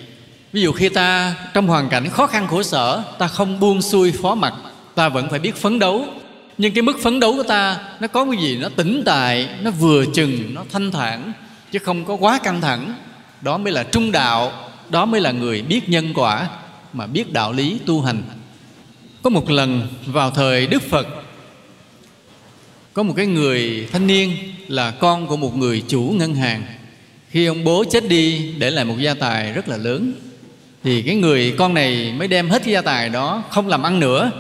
ví 0.53 0.63
dụ 0.63 0.73
khi 0.73 0.89
ta 0.89 1.35
trong 1.55 1.67
hoàn 1.67 1.89
cảnh 1.89 2.11
khó 2.11 2.27
khăn 2.27 2.47
khổ 2.47 2.63
sở, 2.63 3.03
ta 3.19 3.29
không 3.29 3.61
buông 3.61 3.83
xuôi 3.83 4.13
phó 4.23 4.35
mặt 4.35 4.55
ta 4.95 5.09
vẫn 5.09 5.31
phải 5.31 5.39
biết 5.39 5.57
phấn 5.57 5.79
đấu. 5.79 6.05
Nhưng 6.59 6.75
cái 6.75 6.83
mức 6.83 6.99
phấn 7.03 7.21
đấu 7.21 7.33
của 7.37 7.43
ta, 7.43 7.79
nó 8.01 8.09
có 8.09 8.25
cái 8.25 8.43
gì? 8.43 8.57
Nó 8.57 8.69
tĩnh 8.69 9.03
tại, 9.07 9.49
nó 9.61 9.71
vừa 9.71 10.05
chừng, 10.15 10.55
nó 10.55 10.65
thanh 10.73 10.91
thản, 10.91 11.33
chứ 11.73 11.79
không 11.79 12.05
có 12.05 12.15
quá 12.15 12.39
căng 12.39 12.61
thẳng. 12.61 12.95
Đó 13.41 13.59
mới 13.59 13.73
là 13.73 13.83
trung 13.83 14.13
đạo, 14.13 14.53
đó 14.89 15.05
mới 15.05 15.21
là 15.21 15.31
người 15.33 15.63
biết 15.63 15.89
nhân 15.89 16.13
quả, 16.15 16.49
mà 16.93 17.07
biết 17.07 17.33
đạo 17.33 17.53
lý 17.53 17.79
tu 17.87 18.03
hành 18.03 18.23
có 19.23 19.31
một 19.31 19.51
lần 19.51 19.89
vào 20.07 20.31
thời 20.31 20.67
đức 20.67 20.83
phật, 20.83 21.07
có 22.93 23.03
một 23.03 23.15
cái 23.17 23.27
người 23.27 23.89
thanh 23.93 24.07
niên 24.07 24.37
là 24.69 24.91
con 24.91 25.27
của 25.27 25.37
một 25.37 25.57
người 25.57 25.83
chủ 25.89 26.15
ngân 26.19 26.35
hàng. 26.35 26.63
Khi 27.31 27.47
ông 27.47 27.65
bố 27.65 27.85
chết 27.91 28.09
đi, 28.09 28.53
để 28.59 28.71
lại 28.71 28.85
một 28.85 28.97
gia 28.99 29.15
tài 29.15 29.53
rất 29.53 29.69
là 29.69 29.77
lớn. 29.77 30.13
Thì 30.85 31.03
cái 31.03 31.17
người 31.17 31.55
con 31.59 31.75
này 31.75 32.13
mới 32.19 32.29
đem 32.29 32.51
hết 32.51 32.63
cái 32.65 32.73
gia 32.73 32.81
tài 32.81 33.09
đó, 33.09 33.45
không 33.51 33.69
làm 33.69 33.83
ăn 33.83 34.01
nữa. 34.01 34.31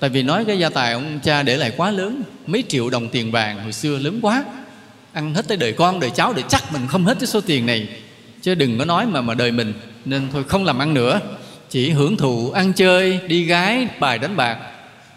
Tại 0.00 0.10
vì 0.10 0.22
nói 0.22 0.44
cái 0.44 0.58
gia 0.58 0.68
tài 0.68 0.92
ông 0.92 1.20
cha 1.22 1.42
để 1.42 1.56
lại 1.56 1.72
quá 1.76 1.90
lớn, 1.90 2.22
mấy 2.46 2.64
triệu 2.68 2.90
đồng 2.90 3.08
tiền 3.08 3.30
vàng 3.30 3.62
hồi 3.62 3.72
xưa 3.72 3.98
lớn 3.98 4.18
quá. 4.22 4.44
Ăn 5.12 5.34
hết 5.34 5.48
tới 5.48 5.56
đời 5.56 5.72
con, 5.72 6.00
đời 6.00 6.10
cháu 6.14 6.32
để 6.32 6.42
chắc 6.48 6.72
mình 6.72 6.82
không 6.88 7.04
hết 7.04 7.16
cái 7.20 7.26
số 7.26 7.40
tiền 7.40 7.66
này. 7.66 7.88
Chứ 8.42 8.54
đừng 8.54 8.78
có 8.78 8.84
nói 8.84 9.06
mà 9.06 9.20
mà 9.20 9.34
đời 9.34 9.52
mình, 9.52 9.72
nên 10.04 10.28
thôi 10.32 10.44
không 10.48 10.64
làm 10.64 10.78
ăn 10.78 10.94
nữa 10.94 11.20
chỉ 11.72 11.90
hưởng 11.90 12.16
thụ, 12.16 12.50
ăn 12.50 12.72
chơi, 12.72 13.20
đi 13.26 13.44
gái, 13.44 13.88
bài 14.00 14.18
đánh 14.18 14.36
bạc. 14.36 14.58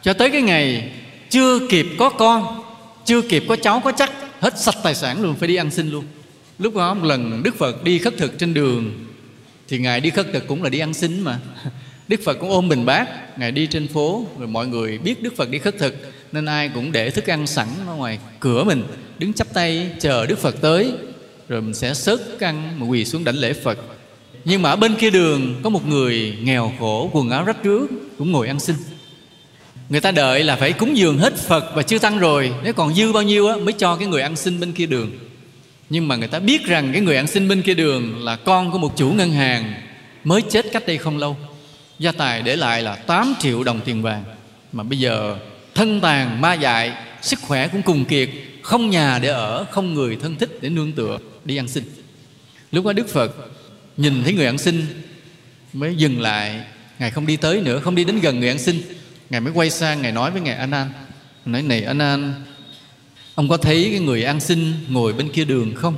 Cho 0.01 0.13
tới 0.13 0.29
cái 0.29 0.41
ngày 0.41 0.91
chưa 1.29 1.59
kịp 1.69 1.85
có 1.97 2.09
con, 2.09 2.63
chưa 3.05 3.21
kịp 3.21 3.43
có 3.47 3.55
cháu 3.55 3.79
có 3.79 3.91
chắc, 3.91 4.11
hết 4.39 4.59
sạch 4.59 4.75
tài 4.83 4.95
sản 4.95 5.23
luôn, 5.23 5.35
phải 5.35 5.47
đi 5.47 5.55
ăn 5.55 5.71
xin 5.71 5.89
luôn. 5.89 6.05
Lúc 6.59 6.75
đó 6.75 6.93
một 6.93 7.05
lần 7.05 7.43
đức 7.43 7.57
phật 7.57 7.83
đi 7.83 7.99
khất 7.99 8.17
thực 8.17 8.39
trên 8.39 8.53
đường, 8.53 9.05
thì 9.67 9.77
ngài 9.77 10.01
đi 10.01 10.09
khất 10.09 10.27
thực 10.33 10.47
cũng 10.47 10.63
là 10.63 10.69
đi 10.69 10.79
ăn 10.79 10.93
xin 10.93 11.21
mà. 11.21 11.39
Đức 12.07 12.19
phật 12.25 12.33
cũng 12.33 12.49
ôm 12.49 12.69
bình 12.69 12.85
bát, 12.85 13.39
ngài 13.39 13.51
đi 13.51 13.67
trên 13.67 13.87
phố, 13.87 14.25
rồi 14.39 14.47
mọi 14.47 14.67
người 14.67 14.97
biết 14.97 15.23
đức 15.23 15.35
phật 15.37 15.49
đi 15.49 15.59
khất 15.59 15.77
thực, 15.79 15.95
nên 16.31 16.45
ai 16.45 16.69
cũng 16.69 16.91
để 16.91 17.09
thức 17.09 17.29
ăn 17.29 17.47
sẵn 17.47 17.67
ở 17.87 17.93
ngoài 17.93 18.19
cửa 18.39 18.63
mình, 18.63 18.83
đứng 19.19 19.33
chắp 19.33 19.53
tay 19.53 19.89
chờ 19.99 20.25
đức 20.25 20.39
phật 20.39 20.61
tới, 20.61 20.91
rồi 21.49 21.61
mình 21.61 21.73
sẽ 21.73 21.93
sớt 21.93 22.39
ăn 22.39 22.79
mà 22.79 22.85
quỳ 22.87 23.05
xuống 23.05 23.23
đảnh 23.23 23.35
lễ 23.35 23.53
phật 23.53 23.77
nhưng 24.45 24.61
mà 24.61 24.69
ở 24.69 24.75
bên 24.75 24.95
kia 24.95 25.09
đường 25.09 25.55
có 25.63 25.69
một 25.69 25.87
người 25.87 26.37
nghèo 26.41 26.73
khổ, 26.79 27.09
quần 27.13 27.29
áo 27.29 27.43
rách 27.43 27.57
rưới 27.63 27.79
cũng 28.17 28.31
ngồi 28.31 28.47
ăn 28.47 28.59
xin. 28.59 28.75
Người 29.89 30.01
ta 30.01 30.11
đợi 30.11 30.43
là 30.43 30.55
phải 30.55 30.73
cúng 30.73 30.97
dường 30.97 31.17
hết 31.17 31.37
phật 31.37 31.71
và 31.75 31.83
chư 31.83 31.99
tăng 31.99 32.19
rồi. 32.19 32.53
Nếu 32.63 32.73
còn 32.73 32.93
dư 32.93 33.13
bao 33.13 33.23
nhiêu 33.23 33.47
á, 33.47 33.55
mới 33.55 33.73
cho 33.73 33.95
cái 33.95 34.07
người 34.07 34.21
ăn 34.21 34.35
xin 34.35 34.59
bên 34.59 34.71
kia 34.71 34.85
đường. 34.85 35.11
Nhưng 35.89 36.07
mà 36.07 36.15
người 36.15 36.27
ta 36.27 36.39
biết 36.39 36.65
rằng 36.65 36.89
cái 36.93 37.01
người 37.01 37.15
ăn 37.15 37.27
xin 37.27 37.47
bên 37.47 37.61
kia 37.61 37.73
đường 37.73 38.23
là 38.23 38.35
con 38.35 38.71
của 38.71 38.77
một 38.77 38.97
chủ 38.97 39.11
ngân 39.11 39.31
hàng, 39.31 39.73
mới 40.23 40.41
chết 40.41 40.65
cách 40.71 40.87
đây 40.87 40.97
không 40.97 41.17
lâu. 41.17 41.37
Gia 41.99 42.11
tài 42.11 42.41
để 42.41 42.55
lại 42.55 42.81
là 42.81 42.95
8 42.95 43.33
triệu 43.39 43.63
đồng 43.63 43.79
tiền 43.85 44.01
vàng. 44.01 44.23
Mà 44.71 44.83
bây 44.83 44.99
giờ 44.99 45.37
thân 45.75 46.01
tàn, 46.01 46.41
ma 46.41 46.53
dại, 46.53 46.93
sức 47.21 47.39
khỏe 47.41 47.67
cũng 47.67 47.81
cùng 47.81 48.05
kiệt, 48.05 48.29
không 48.61 48.89
nhà 48.89 49.19
để 49.19 49.29
ở, 49.29 49.65
không 49.71 49.93
người 49.93 50.17
thân 50.21 50.35
thích 50.35 50.57
để 50.61 50.69
nương 50.69 50.91
tựa, 50.91 51.17
đi 51.45 51.57
ăn 51.57 51.67
xin. 51.67 51.83
Lúc 52.71 52.85
đó 52.85 52.93
đức 52.93 53.09
phật 53.09 53.35
nhìn 53.97 54.23
thấy 54.23 54.33
người 54.33 54.45
ăn 54.45 54.57
xin, 54.57 54.85
mới 55.73 55.95
dừng 55.95 56.21
lại. 56.21 56.59
Ngài 56.99 57.11
không 57.11 57.25
đi 57.25 57.37
tới 57.37 57.61
nữa, 57.61 57.79
không 57.79 57.95
đi 57.95 58.03
đến 58.03 58.19
gần 58.19 58.39
người 58.39 58.49
ăn 58.49 58.59
xin. 58.59 58.81
Ngài 59.29 59.41
mới 59.41 59.53
quay 59.53 59.69
sang, 59.69 60.01
ngài 60.01 60.11
nói 60.11 60.31
với 60.31 60.41
ngài 60.41 60.55
an 60.55 60.71
an 60.71 60.89
nói, 61.45 61.61
này 61.61 61.83
an 61.83 61.99
an 61.99 62.33
ông 63.35 63.49
có 63.49 63.57
thấy 63.57 63.87
cái 63.91 63.99
người 63.99 64.23
ăn 64.23 64.39
xin 64.39 64.73
ngồi 64.89 65.13
bên 65.13 65.29
kia 65.29 65.45
đường 65.45 65.75
không? 65.75 65.95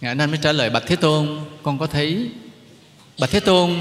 Ngài 0.00 0.10
an 0.10 0.18
an 0.18 0.30
mới 0.30 0.38
trả 0.42 0.52
lời, 0.52 0.70
bạch 0.70 0.82
thế 0.86 0.96
tôn, 0.96 1.28
con 1.62 1.78
có 1.78 1.86
thấy. 1.86 2.28
Bạch 3.20 3.30
thế 3.30 3.40
tôn, 3.40 3.74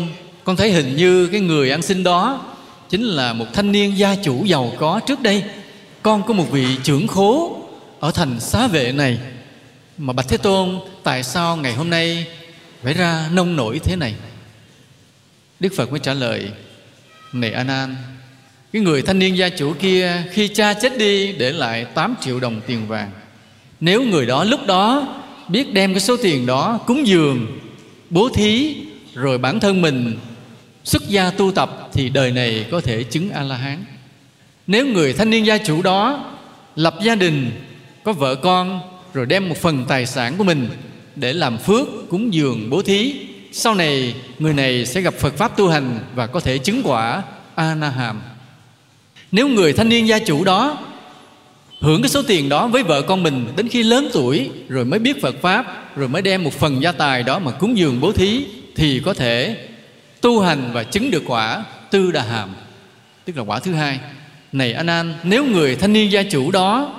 con 0.44 0.56
thấy 0.56 0.72
hình 0.72 0.96
như 0.96 1.28
cái 1.28 1.42
người 1.42 1.72
ăn 1.72 1.82
xin 1.82 2.04
đó 2.04 2.46
chính 2.90 3.04
là 3.04 3.34
một 3.34 3.46
thanh 3.54 3.72
niên 3.72 3.98
gia 3.98 4.16
chủ 4.16 4.46
giàu 4.46 4.74
có 4.78 5.00
trước 5.08 5.22
đây. 5.22 5.44
Con 6.02 6.24
có 6.24 6.34
một 6.34 6.52
vị 6.52 6.66
trưởng 6.84 7.08
khố 7.08 7.62
ở 8.00 8.12
thành 8.12 8.40
xá 8.40 8.68
vệ 8.68 8.92
này. 8.92 9.20
Mà 9.98 10.14
bạch 10.14 10.28
thế 10.28 10.38
tôn, 10.38 10.80
tại 11.04 11.24
sao 11.24 11.58
ngày 11.58 11.74
hôm 11.74 11.90
nay 11.90 12.28
phải 12.84 12.94
ra 12.94 13.30
nông 13.32 13.56
nổi 13.56 13.80
thế 13.84 13.96
này. 13.96 14.16
Đức 15.60 15.74
phật 15.76 15.92
mới 15.92 16.00
trả 16.00 16.14
lời, 16.14 16.52
này 17.34 17.52
an 17.52 17.68
an 17.68 17.96
cái 18.74 18.82
người 18.82 19.02
thanh 19.02 19.20
niên 19.20 19.38
gia 19.38 19.50
chủ 19.50 19.74
kia 19.80 20.24
khi 20.32 20.48
cha 20.48 20.74
chết 20.74 20.98
đi 20.98 21.34
để 21.34 21.52
lại 21.52 21.86
8 21.86 22.16
triệu 22.22 22.40
đồng 22.40 22.62
tiền 22.68 22.88
vàng. 22.88 23.12
Nếu 23.80 24.04
người 24.04 24.26
đó 24.26 24.44
lúc 24.44 24.68
đó 24.68 25.16
biết 25.48 25.74
đem 25.74 25.94
cái 25.94 26.02
số 26.02 26.18
tiền 26.18 26.46
đó 26.46 26.80
cúng 26.88 27.08
dường, 27.08 27.60
bố 28.10 28.30
thí, 28.30 28.76
rồi 29.14 29.38
bản 29.38 29.60
thân 29.60 29.82
mình 29.82 30.18
xuất 30.84 31.10
gia 31.10 31.32
tu 31.32 31.52
tập 31.52 31.90
thì 31.94 32.10
đời 32.10 32.32
này 32.32 32.66
có 32.72 32.82
thể 32.82 33.04
chứng 33.04 33.30
a 33.30 33.44
la 33.44 33.56
hán 33.56 33.86
nếu 34.68 34.86
người 34.86 35.14
thanh 35.14 35.30
niên 35.30 35.46
gia 35.46 35.58
chủ 35.58 35.82
đó 35.82 36.26
lập 36.76 36.96
gia 37.04 37.16
đình, 37.16 37.52
có 38.04 38.14
vợ 38.14 38.36
con, 38.36 38.82
rồi 39.14 39.26
đem 39.26 39.50
một 39.50 39.58
phần 39.58 39.86
tài 39.88 40.06
sản 40.06 40.38
của 40.38 40.44
mình 40.44 40.70
để 41.20 41.34
làm 41.34 41.58
phước 41.58 41.88
cúng 42.10 42.34
dường 42.34 42.70
bố 42.70 42.82
thí. 42.82 43.16
Sau 43.52 43.76
này, 43.76 44.16
người 44.40 44.54
này 44.54 44.86
sẽ 44.86 45.02
gặp 45.02 45.14
phật 45.14 45.38
pháp 45.38 45.58
tu 45.58 45.70
hành 45.70 46.00
và 46.16 46.28
có 46.28 46.40
thể 46.40 46.58
chứng 46.58 46.82
quả 46.84 47.24
a 47.56 47.76
na 47.76 47.90
hàm 47.90 48.22
nếu 49.32 49.48
người 49.48 49.74
thanh 49.74 49.90
niên 49.90 50.08
gia 50.08 50.20
chủ 50.20 50.44
đó 50.44 50.78
hưởng 51.80 52.02
cái 52.02 52.10
số 52.10 52.22
tiền 52.22 52.50
đó 52.50 52.68
với 52.68 52.84
vợ 52.84 53.02
con 53.02 53.24
mình 53.24 53.48
đến 53.56 53.68
khi 53.68 53.84
lớn 53.84 54.10
tuổi, 54.14 54.50
rồi 54.68 54.86
mới 54.86 55.00
biết 55.00 55.22
phật 55.22 55.36
pháp, 55.42 55.96
rồi 55.96 56.10
mới 56.10 56.22
đem 56.22 56.44
một 56.44 56.54
phần 56.54 56.82
gia 56.82 56.92
tài 56.92 57.24
đó 57.24 57.40
mà 57.40 57.52
cúng 57.52 57.78
dường 57.78 58.00
bố 58.02 58.12
thí, 58.12 58.46
thì 58.76 59.02
có 59.06 59.14
thể 59.14 59.58
tu 60.22 60.40
hành 60.40 60.70
và 60.74 60.84
chứng 60.84 61.12
được 61.12 61.24
quả 61.28 61.64
tư 61.92 62.12
đà 62.12 62.22
hàm 62.24 62.50
tức 63.26 63.38
là 63.38 63.44
quả 63.44 63.60
thứ 63.60 63.74
hai. 63.74 64.00
Này 64.52 64.74
anh 64.74 64.88
an 64.88 65.14
nếu 65.24 65.46
người 65.46 65.76
thanh 65.76 65.94
niên 65.94 66.12
gia 66.12 66.24
chủ 66.24 66.52
đó 66.52 66.96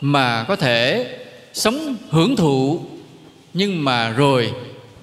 mà 0.00 0.44
có 0.44 0.56
thể 0.56 1.06
sống 1.52 1.96
hưởng 2.10 2.36
thụ 2.36 2.80
nhưng 3.54 3.84
mà 3.84 4.10
rồi 4.10 4.52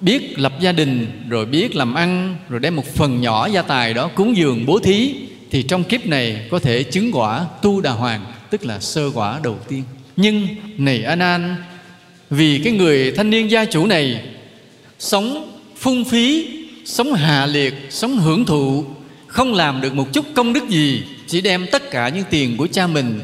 biết 0.00 0.38
lập 0.38 0.52
gia 0.60 0.72
đình, 0.72 1.06
rồi 1.28 1.46
biết 1.46 1.76
làm 1.76 1.94
ăn, 1.94 2.36
rồi 2.48 2.60
đem 2.60 2.76
một 2.76 2.94
phần 2.94 3.20
nhỏ 3.20 3.48
gia 3.52 3.62
tài 3.62 3.94
đó 3.94 4.10
cúng 4.14 4.36
dường 4.36 4.66
bố 4.66 4.78
thí, 4.78 5.14
thì 5.50 5.62
trong 5.62 5.84
kiếp 5.84 6.06
này 6.06 6.46
có 6.50 6.58
thể 6.58 6.82
chứng 6.82 7.10
quả 7.12 7.46
tu 7.62 7.80
đà 7.80 7.90
hoàng, 7.90 8.24
tức 8.50 8.64
là 8.64 8.80
sơ 8.80 9.10
quả 9.14 9.40
đầu 9.42 9.58
tiên. 9.68 9.82
Nhưng 10.16 10.48
này 10.76 11.02
an 11.02 11.18
an, 11.18 11.56
vì 12.30 12.60
cái 12.64 12.72
người 12.72 13.12
thanh 13.12 13.30
niên 13.30 13.50
gia 13.50 13.64
chủ 13.64 13.86
này 13.86 14.22
sống 14.98 15.58
phung 15.76 16.04
phí, 16.04 16.46
sống 16.84 17.12
hạ 17.12 17.46
liệt, 17.46 17.74
sống 17.90 18.18
hưởng 18.18 18.44
thụ, 18.44 18.84
không 19.26 19.54
làm 19.54 19.80
được 19.80 19.94
một 19.94 20.12
chút 20.12 20.26
công 20.34 20.52
đức 20.52 20.68
gì, 20.68 21.02
chỉ 21.26 21.40
đem 21.40 21.66
tất 21.72 21.90
cả 21.90 22.08
những 22.08 22.24
tiền 22.30 22.56
của 22.56 22.66
cha 22.72 22.86
mình 22.86 23.20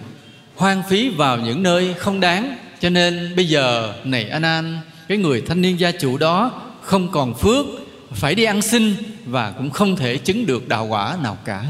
hoang 0.54 0.82
phí 0.88 1.08
vào 1.08 1.38
những 1.38 1.62
nơi 1.62 1.94
không 1.98 2.20
đáng. 2.20 2.56
Cho 2.80 2.90
nên 2.90 3.36
bây 3.36 3.48
giờ 3.48 3.94
này 4.04 4.28
an 4.28 4.42
an 4.42 4.78
cái 5.08 5.18
người 5.18 5.40
thanh 5.40 5.62
niên 5.62 5.80
gia 5.80 5.90
chủ 5.90 6.18
đó 6.18 6.62
không 6.82 7.08
còn 7.12 7.34
phước, 7.34 7.66
phải 8.12 8.34
đi 8.34 8.44
ăn 8.44 8.62
xin 8.62 8.94
và 9.24 9.50
cũng 9.50 9.70
không 9.70 9.96
thể 9.96 10.18
chứng 10.18 10.46
được 10.46 10.68
đạo 10.68 10.86
quả 10.86 11.16
nào 11.22 11.38
cả. 11.44 11.64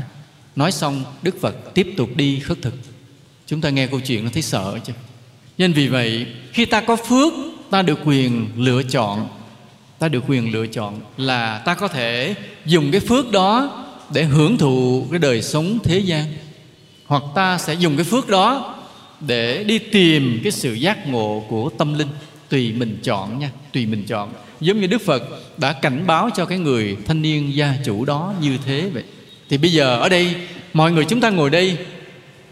Nói 0.56 0.72
xong, 0.72 1.04
đức 1.22 1.40
phật 1.40 1.74
tiếp 1.74 1.94
tục 1.96 2.08
đi 2.16 2.40
khất 2.40 2.62
thực. 2.62 2.74
Chúng 3.46 3.60
ta 3.60 3.70
nghe 3.70 3.86
câu 3.86 4.00
chuyện 4.00 4.24
nó 4.24 4.30
thấy 4.32 4.42
sợ 4.42 4.78
chứ 4.84 4.92
nên 5.58 5.72
vì 5.72 5.88
vậy, 5.88 6.26
khi 6.52 6.64
ta 6.64 6.80
có 6.80 6.96
phước, 6.96 7.32
ta 7.70 7.82
được 7.82 7.98
quyền 8.04 8.46
lựa 8.56 8.82
chọn. 8.82 9.28
Ta 9.98 10.08
được 10.08 10.24
quyền 10.28 10.52
lựa 10.52 10.66
chọn 10.66 11.00
là 11.16 11.58
ta 11.58 11.74
có 11.74 11.88
thể 11.88 12.34
dùng 12.66 12.90
cái 12.90 13.00
phước 13.00 13.32
đó 13.32 13.84
để 14.12 14.24
hưởng 14.24 14.58
thụ 14.58 15.06
cái 15.10 15.18
đời 15.18 15.42
sống 15.42 15.78
thế 15.84 15.98
gian. 15.98 16.24
Hoặc 17.06 17.22
ta 17.34 17.58
sẽ 17.58 17.74
dùng 17.74 17.96
cái 17.96 18.04
phước 18.04 18.28
đó 18.28 18.74
để 19.20 19.64
đi 19.64 19.78
tìm 19.78 20.40
cái 20.42 20.52
sự 20.52 20.72
giác 20.72 21.08
ngộ 21.08 21.44
của 21.48 21.70
tâm 21.78 21.98
linh 21.98 22.08
tùy 22.48 22.72
mình 22.72 22.98
chọn 23.02 23.38
nha, 23.38 23.50
tùy 23.72 23.86
mình 23.86 24.04
chọn. 24.06 24.32
Giống 24.60 24.80
như 24.80 24.86
đức 24.86 25.02
phật 25.02 25.22
đã 25.56 25.72
cảnh 25.72 26.06
báo 26.06 26.30
cho 26.36 26.44
cái 26.44 26.58
người 26.58 26.96
thanh 27.06 27.22
niên 27.22 27.54
gia 27.54 27.74
chủ 27.84 28.04
đó 28.04 28.34
như 28.40 28.58
thế 28.66 28.90
vậy. 28.94 29.04
Thì 29.48 29.58
bây 29.58 29.72
giờ 29.72 30.00
ở 30.00 30.08
đây, 30.08 30.34
mọi 30.72 30.92
người 30.92 31.04
chúng 31.04 31.20
ta 31.20 31.30
ngồi 31.30 31.50
đây, 31.50 31.78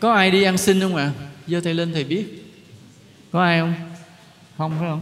có 0.00 0.12
ai 0.12 0.30
đi 0.30 0.42
ăn 0.42 0.58
xin 0.58 0.80
không 0.80 0.96
ạ? 0.96 1.12
À? 1.18 1.24
giơ 1.46 1.60
tay 1.64 1.74
lên 1.74 1.92
thầy 1.92 2.04
biết. 2.04 2.24
Có 3.32 3.42
ai 3.42 3.60
không? 3.60 3.74
Không, 4.58 4.72
phải 4.78 4.88
không? 4.88 5.00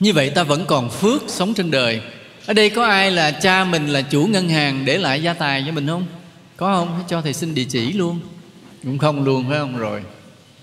Như 0.00 0.12
vậy 0.12 0.30
ta 0.30 0.42
vẫn 0.42 0.64
còn 0.66 0.90
phước 0.90 1.22
sống 1.28 1.54
trên 1.54 1.70
đời. 1.70 2.00
Ở 2.46 2.54
đây 2.54 2.70
có 2.70 2.84
ai 2.84 3.10
là 3.10 3.30
cha 3.30 3.64
mình 3.64 3.86
là 3.86 4.02
chủ 4.02 4.26
ngân 4.26 4.48
hàng 4.48 4.84
để 4.84 4.98
lại 4.98 5.22
gia 5.22 5.34
tài 5.34 5.64
cho 5.66 5.72
mình 5.72 5.86
không? 5.86 6.06
Có 6.56 6.74
không? 6.74 7.02
Cho 7.08 7.22
thầy 7.22 7.32
xin 7.32 7.54
địa 7.54 7.64
chỉ 7.64 7.92
luôn. 7.92 8.20
Cũng 8.84 8.98
không 8.98 9.24
luôn, 9.24 9.48
phải 9.48 9.58
không? 9.58 9.78
Rồi 9.78 10.02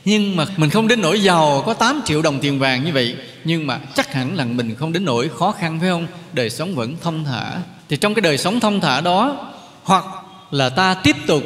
nhưng 0.06 0.36
mà 0.36 0.46
mình 0.58 0.70
không 0.70 0.88
đến 0.88 1.02
nỗi 1.02 1.24
giàu, 1.24 1.64
có 1.66 1.74
8 1.74 2.02
triệu 2.06 2.22
đồng 2.22 2.40
tiền 2.40 2.60
vàng 2.60 2.86
như 2.86 2.94
vậy. 2.94 3.16
Nhưng 3.44 3.68
mà 3.68 3.80
chắc 3.96 4.14
hẳn 4.14 4.36
là 4.36 4.46
mình 4.46 4.76
không 4.76 4.94
đến 4.94 5.06
nỗi 5.06 5.30
khó 5.30 5.52
khăn, 5.52 5.80
phải 5.80 5.90
không? 5.90 6.08
Đời 6.34 6.50
sống 6.50 6.76
vẫn 6.76 6.96
thông 7.02 7.24
thả. 7.24 7.52
Thì 7.90 7.98
trong 7.98 8.14
cái 8.14 8.22
đời 8.22 8.38
sống 8.38 8.60
thông 8.60 8.82
thả 8.82 9.02
đó, 9.02 9.52
hoặc 9.84 10.06
là 10.52 10.70
ta 10.70 10.94
tiếp 10.94 11.16
tục 11.28 11.44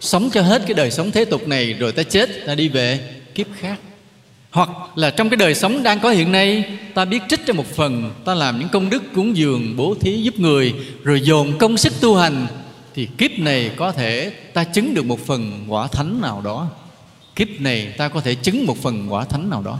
sống 0.00 0.30
cho 0.32 0.42
hết 0.42 0.62
cái 0.66 0.74
đời 0.74 0.90
sống 0.90 1.10
thế 1.10 1.24
tục 1.24 1.48
này, 1.48 1.72
rồi 1.72 1.92
ta 1.92 2.02
chết, 2.02 2.46
ta 2.46 2.54
đi 2.54 2.68
về 2.68 3.00
kiếp 3.34 3.46
khác. 3.60 3.80
Hoặc 4.50 4.68
là 4.94 5.10
trong 5.10 5.30
cái 5.30 5.36
đời 5.36 5.54
sống 5.54 5.82
đang 5.82 6.00
có 6.00 6.10
hiện 6.10 6.32
nay, 6.32 6.64
ta 6.94 7.04
biết 7.04 7.22
trích 7.28 7.40
cho 7.46 7.52
một 7.52 7.66
phần, 7.76 8.10
ta 8.24 8.34
làm 8.34 8.58
những 8.58 8.68
công 8.68 8.90
đức 8.90 9.02
cúng 9.14 9.36
dường, 9.36 9.76
bố 9.76 9.94
thí 10.00 10.22
giúp 10.22 10.38
người, 10.38 10.74
rồi 11.04 11.20
dồn 11.20 11.58
công 11.58 11.76
sức 11.76 11.92
tu 12.00 12.16
hành, 12.16 12.46
thì 12.94 13.08
kiếp 13.18 13.30
này 13.38 13.70
có 13.76 13.92
thể 13.92 14.30
ta 14.54 14.64
chứng 14.64 14.94
được 14.94 15.04
một 15.04 15.26
phần 15.26 15.64
quả 15.68 15.86
thánh 15.86 16.20
nào 16.20 16.42
đó 16.44 16.68
kiếp 17.36 17.60
này 17.60 17.86
ta 17.96 18.08
có 18.08 18.20
thể 18.20 18.34
chứng 18.34 18.66
một 18.66 18.82
phần 18.82 19.12
quả 19.12 19.24
thánh 19.24 19.50
nào 19.50 19.62
đó. 19.62 19.78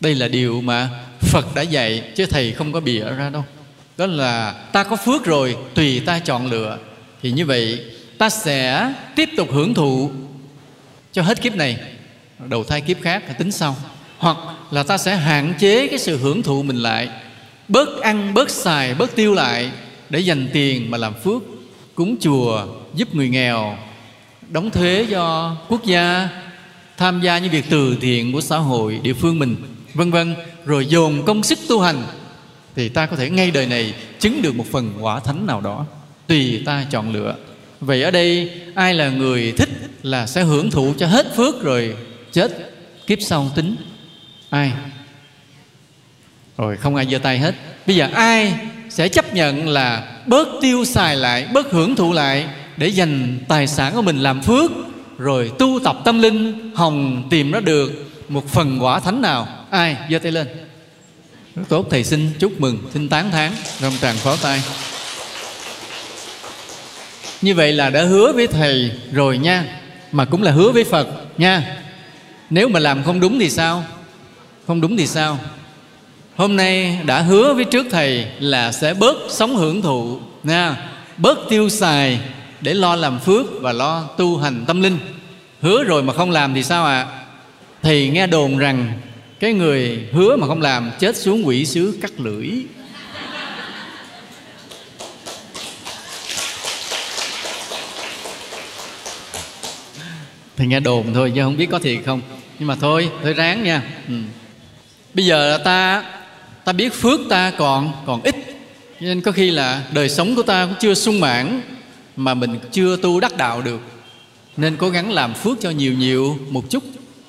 Đây 0.00 0.14
là 0.14 0.28
điều 0.28 0.60
mà 0.60 0.90
phật 1.20 1.54
đã 1.54 1.62
dạy, 1.62 2.02
chứ 2.16 2.26
thầy 2.26 2.52
không 2.52 2.72
có 2.72 2.80
bịa 2.80 3.04
ra 3.04 3.30
đâu. 3.30 3.44
Đó 3.96 4.06
là 4.06 4.52
ta 4.72 4.84
có 4.84 4.96
phước 4.96 5.24
rồi, 5.24 5.56
tùy 5.74 6.00
ta 6.00 6.18
chọn 6.18 6.46
lựa. 6.46 6.78
Thì 7.22 7.30
như 7.30 7.46
vậy, 7.46 7.80
ta 8.18 8.30
sẽ 8.30 8.92
tiếp 9.16 9.28
tục 9.36 9.48
hưởng 9.52 9.74
thụ 9.74 10.10
cho 11.12 11.22
hết 11.22 11.42
kiếp 11.42 11.54
này. 11.54 11.76
Đầu 12.38 12.64
thai 12.64 12.80
kiếp 12.80 13.02
khác 13.02 13.38
tính 13.38 13.52
sau. 13.52 13.76
Hoặc 14.18 14.36
là 14.70 14.82
ta 14.82 14.98
sẽ 14.98 15.16
hạn 15.16 15.54
chế 15.58 15.86
cái 15.86 15.98
sự 15.98 16.18
hưởng 16.18 16.42
thụ 16.42 16.62
mình 16.62 16.76
lại. 16.76 17.08
Bớt 17.68 18.00
ăn, 18.02 18.34
bớt 18.34 18.50
xài, 18.50 18.94
bớt 18.94 19.16
tiêu 19.16 19.34
lại 19.34 19.70
để 20.10 20.20
dành 20.20 20.48
tiền 20.52 20.90
mà 20.90 20.98
làm 20.98 21.14
phước. 21.14 21.42
Cúng 21.94 22.16
chùa, 22.20 22.66
giúp 22.94 23.14
người 23.14 23.28
nghèo, 23.28 23.78
đóng 24.48 24.70
thuế 24.70 25.06
cho 25.10 25.56
quốc 25.68 25.84
gia 25.84 26.28
tham 26.96 27.20
gia 27.20 27.38
những 27.38 27.50
việc 27.50 27.64
từ 27.70 27.96
thiện 28.00 28.32
của 28.32 28.40
xã 28.40 28.56
hội 28.56 29.00
địa 29.02 29.12
phương 29.12 29.38
mình, 29.38 29.56
vân 29.94 30.10
vân, 30.10 30.34
rồi 30.64 30.86
dồn 30.86 31.24
công 31.26 31.42
sức 31.42 31.58
tu 31.68 31.80
hành, 31.80 32.02
thì 32.76 32.88
ta 32.88 33.06
có 33.06 33.16
thể 33.16 33.30
ngay 33.30 33.50
đời 33.50 33.66
này 33.66 33.94
chứng 34.20 34.42
được 34.42 34.54
một 34.54 34.66
phần 34.72 34.92
quả 35.00 35.20
thánh 35.20 35.46
nào 35.46 35.60
đó. 35.60 35.86
Tùy 36.26 36.62
ta 36.66 36.84
chọn 36.90 37.12
lựa. 37.12 37.34
Vậy 37.80 38.02
ở 38.02 38.10
đây, 38.10 38.50
ai 38.74 38.94
là 38.94 39.08
người 39.08 39.52
thích 39.52 39.68
là 40.02 40.26
sẽ 40.26 40.42
hưởng 40.42 40.70
thụ 40.70 40.94
cho 40.98 41.06
hết 41.06 41.36
phước 41.36 41.62
rồi 41.62 41.96
chết. 42.32 42.72
Kiếp 43.06 43.18
sau 43.22 43.50
tính. 43.54 43.76
Ai? 44.50 44.72
Rồi, 46.58 46.76
không 46.76 46.96
ai 46.96 47.06
giơ 47.10 47.18
tay 47.18 47.38
hết. 47.38 47.54
Bây 47.86 47.96
giờ 47.96 48.08
ai 48.14 48.54
sẽ 48.90 49.08
chấp 49.08 49.34
nhận 49.34 49.68
là 49.68 50.18
bớt 50.26 50.48
tiêu 50.60 50.84
xài 50.84 51.16
lại, 51.16 51.48
bớt 51.52 51.70
hưởng 51.70 51.96
thụ 51.96 52.12
lại 52.12 52.46
để 52.76 52.88
dành 52.88 53.38
tài 53.48 53.66
sản 53.66 53.94
của 53.94 54.02
mình 54.02 54.18
làm 54.18 54.42
phước? 54.42 54.70
Rồi 55.18 55.52
tu 55.58 55.80
tập 55.84 55.96
tâm 56.04 56.18
linh, 56.18 56.70
hồng 56.74 57.22
tìm 57.30 57.50
nó 57.50 57.60
được 57.60 57.92
một 58.28 58.48
phần 58.48 58.78
quả 58.80 59.00
thánh 59.00 59.22
nào? 59.22 59.48
Ai? 59.70 59.96
Giơ 60.10 60.18
tay 60.18 60.32
lên. 60.32 60.46
Rất 61.56 61.62
tốt, 61.68 61.86
thầy 61.90 62.04
xin 62.04 62.30
chúc 62.38 62.60
mừng. 62.60 62.78
Xin 62.94 63.08
tán 63.08 63.30
thán 63.30 63.52
râm 63.80 63.92
tràng 63.98 64.16
pháo 64.16 64.36
tay. 64.36 64.62
Như 67.42 67.54
vậy 67.54 67.72
là 67.72 67.90
đã 67.90 68.04
hứa 68.04 68.32
với 68.32 68.46
thầy 68.46 68.90
rồi 69.12 69.38
nha. 69.38 69.64
Mà 70.12 70.24
cũng 70.24 70.42
là 70.42 70.50
hứa 70.50 70.70
với 70.70 70.84
phật 70.84 71.08
nha. 71.38 71.76
Nếu 72.50 72.68
mà 72.68 72.80
làm 72.80 73.04
không 73.04 73.20
đúng 73.20 73.38
thì 73.38 73.50
sao? 73.50 73.84
Không 74.66 74.80
đúng 74.80 74.96
thì 74.96 75.06
sao? 75.06 75.38
Hôm 76.36 76.56
nay 76.56 76.98
đã 77.04 77.20
hứa 77.20 77.54
với 77.54 77.64
trước 77.64 77.86
thầy 77.90 78.26
là 78.40 78.72
sẽ 78.72 78.94
bớt 78.94 79.16
sống 79.28 79.56
hưởng 79.56 79.82
thụ 79.82 80.18
nha. 80.42 80.76
Bớt 81.16 81.38
tiêu 81.48 81.68
xài 81.68 82.20
để 82.66 82.74
lo 82.74 82.96
làm 82.96 83.18
phước 83.20 83.46
và 83.60 83.72
lo 83.72 84.02
tu 84.02 84.36
hành 84.36 84.64
tâm 84.66 84.82
linh. 84.82 84.98
Hứa 85.60 85.84
rồi 85.84 86.02
mà 86.02 86.12
không 86.12 86.30
làm 86.30 86.54
thì 86.54 86.62
sao 86.62 86.84
ạ? 86.84 87.02
À? 87.02 87.06
thì 87.82 88.10
nghe 88.10 88.26
đồn 88.26 88.58
rằng 88.58 88.92
cái 89.40 89.52
người 89.52 90.08
hứa 90.12 90.36
mà 90.36 90.46
không 90.46 90.62
làm 90.62 90.90
chết 90.98 91.16
xuống 91.16 91.46
quỷ 91.46 91.66
xứ 91.66 91.98
cắt 92.02 92.20
lưỡi. 92.20 92.50
Thì 100.56 100.66
nghe 100.66 100.80
đồn 100.80 101.14
thôi 101.14 101.32
chứ 101.34 101.42
không 101.42 101.56
biết 101.56 101.68
có 101.70 101.78
thiệt 101.78 101.98
không. 102.06 102.20
Nhưng 102.58 102.68
mà 102.68 102.76
thôi 102.80 103.10
thôi 103.22 103.32
ráng 103.32 103.64
nha. 103.64 103.82
Ừ. 104.08 104.14
bây 105.14 105.24
giờ 105.24 105.58
ta 105.64 106.04
ta 106.64 106.72
biết 106.72 106.94
phước 106.94 107.20
ta 107.28 107.52
còn 107.58 107.92
còn 108.06 108.22
ít. 108.22 108.34
Nên 109.00 109.20
có 109.20 109.32
khi 109.32 109.50
là 109.50 109.82
đời 109.92 110.08
sống 110.08 110.34
của 110.34 110.42
ta 110.42 110.66
cũng 110.66 110.74
chưa 110.80 110.94
sung 110.94 111.20
mãn 111.20 111.60
mà 112.16 112.34
mình 112.34 112.58
chưa 112.72 112.96
tu 112.96 113.20
đắc 113.20 113.36
đạo 113.36 113.62
được. 113.62 113.80
Nên 114.56 114.76
cố 114.76 114.90
gắng 114.90 115.12
làm 115.12 115.34
phước 115.34 115.60
cho 115.60 115.70
nhiều 115.70 115.94
nhiều 115.94 116.38
một 116.50 116.70
chút, 116.70 116.84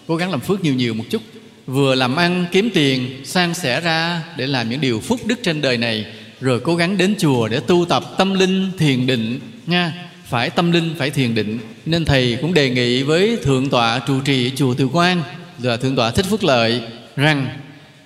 cố 0.07 0.15
gắng 0.15 0.31
làm 0.31 0.39
phước 0.39 0.63
nhiều 0.63 0.73
nhiều 0.73 0.93
một 0.93 1.03
chút. 1.09 1.21
Vừa 1.67 1.95
làm 1.95 2.15
ăn 2.15 2.45
kiếm 2.51 2.69
tiền 2.73 3.25
sang 3.25 3.53
sẻ 3.53 3.81
ra 3.81 4.23
để 4.37 4.47
làm 4.47 4.69
những 4.69 4.81
điều 4.81 4.99
phúc 4.99 5.19
đức 5.25 5.39
trên 5.43 5.61
đời 5.61 5.77
này, 5.77 6.05
rồi 6.41 6.59
cố 6.59 6.75
gắng 6.75 6.97
đến 6.97 7.15
chùa 7.19 7.47
để 7.47 7.59
tu 7.59 7.85
tập 7.89 8.03
tâm 8.17 8.33
linh 8.33 8.71
thiền 8.77 9.07
định, 9.07 9.39
nha. 9.65 9.93
Phải 10.29 10.49
tâm 10.49 10.71
linh, 10.71 10.95
phải 10.97 11.09
thiền 11.09 11.35
định. 11.35 11.59
Nên 11.85 12.05
thầy 12.05 12.37
cũng 12.41 12.53
đề 12.53 12.69
nghị 12.69 13.03
với 13.03 13.37
thượng 13.43 13.69
tọa 13.69 13.99
trụ 13.99 14.19
trì 14.21 14.51
chùa 14.55 14.73
từ 14.73 14.85
quan 14.85 15.21
là 15.61 15.77
thượng 15.77 15.95
tọa 15.95 16.11
thích 16.11 16.25
phước 16.29 16.43
lợi 16.43 16.81
rằng, 17.15 17.47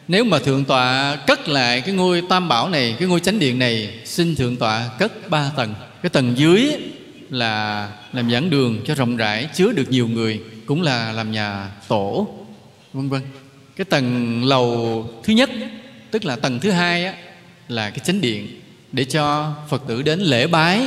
nếu 0.08 0.24
mà 0.24 0.40
thượng 0.40 0.66
tọa 0.66 1.16
cất 1.16 1.50
lại 1.50 1.82
cái 1.82 1.96
ngôi 1.96 2.22
tam 2.30 2.48
bảo 2.48 2.70
này, 2.70 2.96
cái 3.00 3.08
ngôi 3.08 3.20
chánh 3.20 3.40
điện 3.40 3.60
này, 3.60 3.90
xin 4.06 4.36
thượng 4.36 4.58
tọa 4.58 4.90
cất 5.00 5.30
ba 5.30 5.52
tầng 5.58 5.74
cái 6.02 6.10
tầng 6.10 6.34
dưới 6.38 6.74
là 7.30 7.90
làm 8.14 8.32
giảng 8.32 8.50
đường 8.50 8.82
cho 8.86 8.96
rộng 8.96 9.18
rãi 9.18 9.50
chứa 9.54 9.72
được 9.72 9.90
nhiều 9.90 10.08
người 10.08 10.40
cũng 10.66 10.82
là 10.82 11.12
làm 11.12 11.32
nhà 11.32 11.72
tổ 11.88 12.28
vân 12.94 13.10
vân. 13.10 13.22
Cái 13.76 13.86
tầng 13.86 14.44
lầu 14.44 15.10
thứ 15.24 15.34
nhất 15.34 15.50
tức 16.12 16.26
là 16.26 16.36
tầng 16.36 16.60
thứ 16.60 16.72
hai 16.72 17.06
á, 17.06 17.14
là 17.68 17.90
cái 17.90 18.00
chánh 18.00 18.22
điện 18.22 18.62
để 18.92 19.04
cho 19.04 19.54
phật 19.70 19.84
tử 19.88 20.02
đến 20.02 20.20
lễ 20.20 20.48
bái 20.48 20.82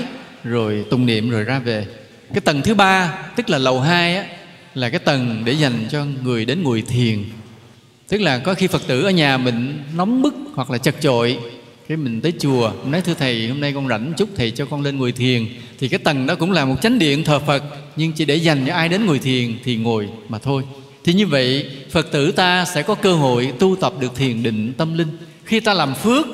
rồi 0.44 0.84
tụng 0.90 1.06
niệm 1.06 1.30
rồi 1.30 1.44
ra 1.44 1.58
về. 1.58 1.86
Cái 2.32 2.40
tầng 2.40 2.62
thứ 2.62 2.74
ba 2.74 3.18
tức 3.36 3.50
là 3.50 3.58
lầu 3.58 3.80
hai 3.80 4.16
á, 4.16 4.26
là 4.74 4.90
cái 4.90 4.98
tầng 4.98 5.42
để 5.44 5.52
dành 5.52 5.86
cho 5.90 6.04
người 6.22 6.44
đến 6.44 6.62
ngồi 6.62 6.82
thiền. 6.82 7.24
Tức 8.08 8.20
là 8.20 8.38
có 8.38 8.54
khi 8.54 8.66
phật 8.66 8.82
tử 8.86 9.02
ở 9.02 9.10
nhà 9.10 9.36
mình 9.36 9.82
nóng 9.96 10.22
bức 10.22 10.34
hoặc 10.54 10.70
là 10.70 10.78
chật 10.78 10.94
chội 11.00 11.38
cái 11.88 11.96
mình 11.96 12.20
tới 12.20 12.32
chùa 12.38 12.72
mình 12.82 12.90
nói 12.90 13.00
thưa 13.00 13.14
thầy, 13.14 13.48
hôm 13.48 13.60
nay 13.60 13.72
con 13.72 13.88
rảnh 13.88 14.12
chút, 14.16 14.28
thầy 14.36 14.50
cho 14.50 14.66
con 14.66 14.82
lên 14.82 14.98
ngồi 14.98 15.12
thiền. 15.12 15.46
Thì 15.78 15.88
cái 15.88 15.98
tầng 15.98 16.26
đó 16.26 16.34
cũng 16.34 16.52
là 16.52 16.64
một 16.64 16.76
chánh 16.82 16.98
điện 16.98 17.24
thờ 17.24 17.38
phật, 17.38 17.62
nhưng 17.96 18.12
chỉ 18.12 18.24
để 18.24 18.36
dành 18.36 18.64
cho 18.66 18.74
ai 18.74 18.88
đến 18.88 19.06
ngồi 19.06 19.18
thiền 19.18 19.58
thì 19.64 19.76
ngồi 19.76 20.08
mà 20.28 20.38
thôi. 20.38 20.62
Thì 21.04 21.12
như 21.12 21.26
vậy, 21.26 21.66
phật 21.90 22.12
tử 22.12 22.32
ta 22.32 22.64
sẽ 22.74 22.82
có 22.82 22.94
cơ 22.94 23.14
hội 23.14 23.52
tu 23.58 23.76
tập 23.76 23.94
được 24.00 24.16
thiền 24.16 24.42
định 24.42 24.72
tâm 24.76 24.98
linh. 24.98 25.08
Khi 25.44 25.60
ta 25.60 25.74
làm 25.74 25.94
phước, 25.94 26.26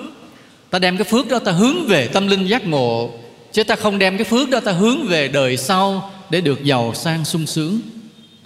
ta 0.70 0.78
đem 0.78 0.96
cái 0.96 1.04
phước 1.04 1.28
đó 1.28 1.38
ta 1.38 1.52
hướng 1.52 1.86
về 1.86 2.06
tâm 2.06 2.26
linh 2.26 2.46
giác 2.46 2.66
ngộ, 2.66 3.10
chứ 3.52 3.64
ta 3.64 3.76
không 3.76 3.98
đem 3.98 4.16
cái 4.16 4.24
phước 4.24 4.50
đó 4.50 4.60
ta 4.60 4.72
hướng 4.72 5.06
về 5.06 5.28
đời 5.28 5.56
sau 5.56 6.10
để 6.30 6.40
được 6.40 6.64
giàu 6.64 6.94
sang 6.94 7.24
sung 7.24 7.46
sướng, 7.46 7.80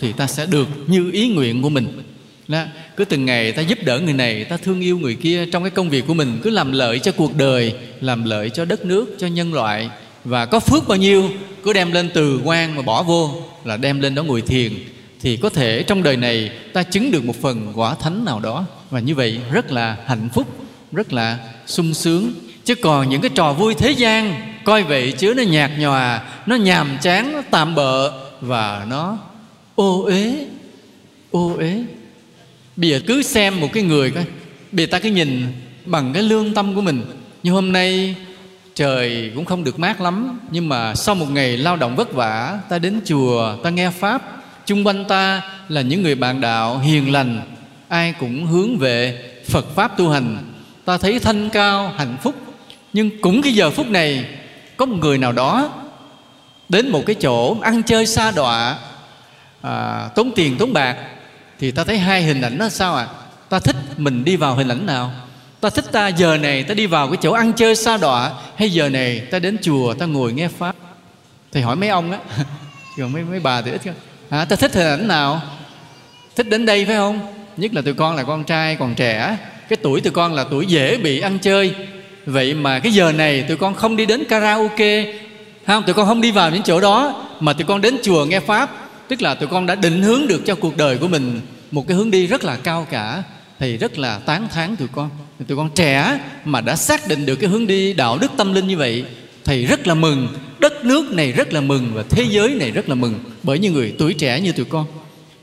thì 0.01 0.13
ta 0.13 0.27
sẽ 0.27 0.47
được 0.47 0.69
như 0.87 1.11
ý 1.11 1.29
nguyện 1.29 1.63
của 1.63 1.69
mình 1.69 2.03
đó. 2.49 2.65
cứ 2.97 3.05
từng 3.05 3.25
ngày 3.25 3.53
ta 3.53 3.63
giúp 3.63 3.79
đỡ 3.85 4.01
người 4.01 4.13
này, 4.13 4.45
ta 4.45 4.57
thương 4.57 4.81
yêu 4.81 4.99
người 4.99 5.15
kia 5.15 5.47
trong 5.47 5.63
cái 5.63 5.71
công 5.71 5.91
việc 5.91 6.07
của 6.07 6.15
mình, 6.15 6.41
cứ 6.43 6.51
làm 6.51 6.73
lợi 6.73 6.99
cho 6.99 7.13
cuộc 7.13 7.37
đời, 7.37 7.75
làm 8.01 8.25
lợi 8.25 8.51
cho 8.51 8.65
đất 8.65 8.85
nước, 8.85 9.17
cho 9.19 9.27
nhân 9.27 9.55
loại. 9.55 9.91
Và 10.25 10.47
có 10.47 10.61
phước 10.61 10.89
bao 10.89 10.99
nhiêu, 10.99 11.31
cứ 11.65 11.73
đem 11.73 11.93
lên 11.93 12.11
từ 12.15 12.41
quan 12.45 12.77
mà 12.77 12.83
bỏ 12.83 13.03
vô 13.03 13.43
là 13.65 13.77
đem 13.77 14.01
lên 14.01 14.15
đó 14.15 14.23
ngồi 14.23 14.43
thiền. 14.43 14.73
Thì 15.21 15.37
có 15.37 15.51
thể 15.51 15.83
trong 15.83 16.03
đời 16.03 16.17
này 16.17 16.51
ta 16.73 16.83
chứng 16.83 17.11
được 17.11 17.25
một 17.25 17.37
phần 17.43 17.73
quả 17.75 17.95
thánh 17.95 18.25
nào 18.25 18.41
đó. 18.41 18.65
Và 18.91 19.01
như 19.01 19.15
vậy 19.15 19.41
rất 19.53 19.73
là 19.73 19.97
hạnh 20.07 20.29
phúc, 20.35 20.47
rất 20.93 21.13
là 21.13 21.39
sung 21.67 21.95
sướng. 21.95 22.33
Chứ 22.65 22.75
còn 22.75 23.09
những 23.09 23.21
cái 23.21 23.31
trò 23.35 23.53
vui 23.53 23.75
thế 23.75 23.91
gian, 23.91 24.35
coi 24.65 24.83
vậy 24.83 25.13
chứ 25.13 25.35
nó 25.37 25.43
nhạt 25.43 25.71
nhòa, 25.79 26.23
nó 26.47 26.57
nhàm 26.57 26.99
chán, 27.03 27.33
nó 27.33 27.43
tạm 27.51 27.75
bợ 27.75 28.13
và 28.41 28.87
nó 28.89 29.19
ô 29.75 30.03
uế 30.05 30.47
ô 31.31 31.55
uế 31.59 31.85
bây 32.77 32.91
giờ 32.91 33.01
cứ 33.07 33.23
xem 33.23 33.61
một 33.61 33.69
cái 33.73 33.83
người 33.83 34.11
coi. 34.11 34.25
Bây 34.73 34.87
giờ 34.87 34.91
ta 34.91 34.99
cứ 34.99 35.09
nhìn 35.09 35.47
bằng 35.85 36.13
cái 36.13 36.23
lương 36.23 36.55
tâm 36.55 36.75
của 36.75 36.81
mình. 36.81 37.03
Như 37.43 37.53
hôm 37.53 37.73
nay 37.73 38.15
trời 38.75 39.33
cũng 39.35 39.45
không 39.45 39.65
được 39.65 39.79
mát 39.79 40.01
lắm. 40.01 40.41
Nhưng 40.51 40.69
mà 40.69 40.95
sau 40.95 41.15
một 41.15 41.31
ngày 41.31 41.57
lao 41.57 41.77
động 41.77 41.97
vất 41.97 42.13
vả 42.13 42.59
ta 42.69 42.79
đến 42.79 43.01
chùa 43.05 43.57
ta 43.63 43.71
nghe 43.71 43.91
pháp. 43.91 44.23
Chung 44.67 44.87
quanh 44.87 45.05
ta 45.05 45.43
là 45.69 45.81
những 45.81 46.03
người 46.03 46.15
bạn 46.15 46.41
đạo 46.41 46.79
hiền 46.79 47.13
lành. 47.13 47.41
Ai 47.89 48.15
cũng 48.21 48.47
hướng 48.47 48.79
về 48.79 49.23
phật 49.49 49.75
pháp 49.75 49.97
tu 49.97 50.11
hành. 50.11 50.39
Ta 50.85 50.99
thấy 50.99 51.19
thanh 51.19 51.51
cao 51.51 51.93
hạnh 51.97 52.17
phúc. 52.23 52.35
Nhưng 52.93 53.21
cũng 53.21 53.43
cái 53.43 53.53
giờ 53.53 53.71
phút 53.71 53.91
này 53.91 54.25
có 54.77 54.87
một 54.87 54.97
người 55.01 55.19
nào 55.19 55.33
đó 55.33 55.73
đến 56.69 56.91
một 56.91 57.03
cái 57.07 57.15
chỗ 57.15 57.57
ăn 57.61 57.83
chơi 57.83 58.07
xa 58.07 58.31
đọa 58.31 58.79
à, 59.63 60.09
tốn 60.15 60.33
tiền 60.35 60.57
tốn 60.59 60.73
bạc 60.73 60.97
thì 61.61 61.71
ta 61.71 61.85
thấy 61.85 61.99
hai 61.99 62.23
hình 62.23 62.41
ảnh 62.41 62.59
đó 62.59 62.69
sao 62.69 62.97
ạ? 62.97 63.07
À? 63.11 63.15
ta 63.49 63.59
thích 63.59 63.77
mình 63.97 64.25
đi 64.25 64.37
vào 64.37 64.55
hình 64.55 64.69
ảnh 64.69 64.87
nào? 64.87 65.13
Ta 65.61 65.71
thích 65.71 65.85
ta 65.93 66.09
giờ 66.09 66.37
này 66.37 66.63
ta 66.63 66.75
đi 66.75 66.87
vào 66.87 67.09
cái 67.09 67.17
chỗ 67.23 67.33
ăn 67.33 67.53
chơi 67.53 67.77
xa 67.77 67.97
đọa 67.97 68.33
hay 68.57 68.71
giờ 68.71 68.89
này 68.89 69.21
ta 69.31 69.39
đến 69.39 69.57
chùa 69.63 69.95
ta 69.95 70.07
ngồi 70.07 70.33
nghe 70.33 70.49
pháp? 70.49 70.77
Thầy 71.53 71.63
hỏi 71.63 71.77
mấy 71.77 71.89
ông 71.89 72.13
á 72.13 72.19
còn 72.99 73.13
mấy 73.13 73.23
mấy 73.23 73.41
bà 73.41 73.63
thì 73.63 73.71
ít 73.71 73.87
hơn. 73.87 73.95
À, 74.31 74.45
ta 74.45 74.57
thích 74.57 74.75
hình 74.75 74.87
ảnh 74.87 75.09
nào? 75.09 75.43
Thích 76.37 76.49
đến 76.49 76.67
đây 76.67 76.85
phải 76.85 76.97
không? 76.97 77.21
Nhất 77.57 77.75
là 77.75 77.83
tụi 77.83 77.95
con 77.95 78.17
là 78.17 78.23
con 78.23 78.45
trai 78.45 78.77
còn 78.77 78.95
trẻ 78.95 79.37
cái 79.69 79.77
tuổi 79.83 80.01
tụi 80.01 80.13
con 80.13 80.35
là 80.35 80.45
tuổi 80.45 80.67
dễ 80.67 80.97
bị 80.97 81.21
ăn 81.21 81.39
chơi. 81.39 81.75
Vậy 82.27 82.55
mà 82.55 82.79
cái 82.79 82.93
giờ 82.93 83.13
này 83.13 83.43
tụi 83.43 83.57
con 83.57 83.75
không 83.75 83.97
đi 83.97 84.07
đến 84.07 84.25
karaoke. 84.25 85.15
Không 85.67 85.83
tụi 85.83 85.95
con 85.95 86.07
không 86.07 86.21
đi 86.21 86.31
vào 86.31 86.51
những 86.51 86.63
chỗ 86.63 86.81
đó 86.81 87.25
mà 87.41 87.53
tụi 87.53 87.65
con 87.65 87.81
đến 87.81 87.97
chùa 88.03 88.25
nghe 88.25 88.41
pháp 88.41 88.71
tức 89.09 89.23
là 89.23 89.35
tụi 89.35 89.49
con 89.49 89.67
đã 89.67 89.75
định 89.75 90.03
hướng 90.03 90.27
được 90.27 90.43
cho 90.47 90.55
cuộc 90.55 90.77
đời 90.77 90.99
của 90.99 91.09
mình 91.09 91.41
một 91.71 91.89
cái 91.89 91.97
hướng 91.97 92.11
đi 92.11 92.27
rất 92.27 92.45
là 92.45 92.57
cao 92.57 92.87
cả, 92.91 93.23
thì 93.59 93.77
rất 93.77 93.99
là 93.99 94.19
tán 94.19 94.49
thán 94.53 94.77
tụi 94.77 94.89
con. 94.89 95.11
Tụi 95.49 95.57
con 95.57 95.71
trẻ 95.75 96.21
mà 96.45 96.61
đã 96.61 96.77
xác 96.77 97.09
định 97.09 97.27
được 97.27 97.37
cái 97.37 97.51
hướng 97.51 97.67
đi 97.67 97.93
đạo 97.93 98.19
đức 98.19 98.33
tâm 98.37 98.55
linh 98.55 98.67
như 98.67 98.77
vậy, 98.77 99.05
thì 99.45 99.67
rất 99.67 99.87
là 99.87 99.95
mừng. 99.95 100.29
Đất 100.59 100.85
nước 100.85 101.13
này 101.13 101.33
rất 101.33 101.53
là 101.53 101.61
mừng 101.61 101.91
và 101.95 102.03
thế 102.11 102.27
giới 102.31 102.55
này 102.55 102.71
rất 102.71 102.89
là 102.89 102.95
mừng 102.95 103.19
bởi 103.43 103.59
những 103.59 103.73
người 103.75 103.95
tuổi 103.99 104.15
trẻ 104.15 104.41
như 104.41 104.53
tụi 104.53 104.65
con. 104.65 104.87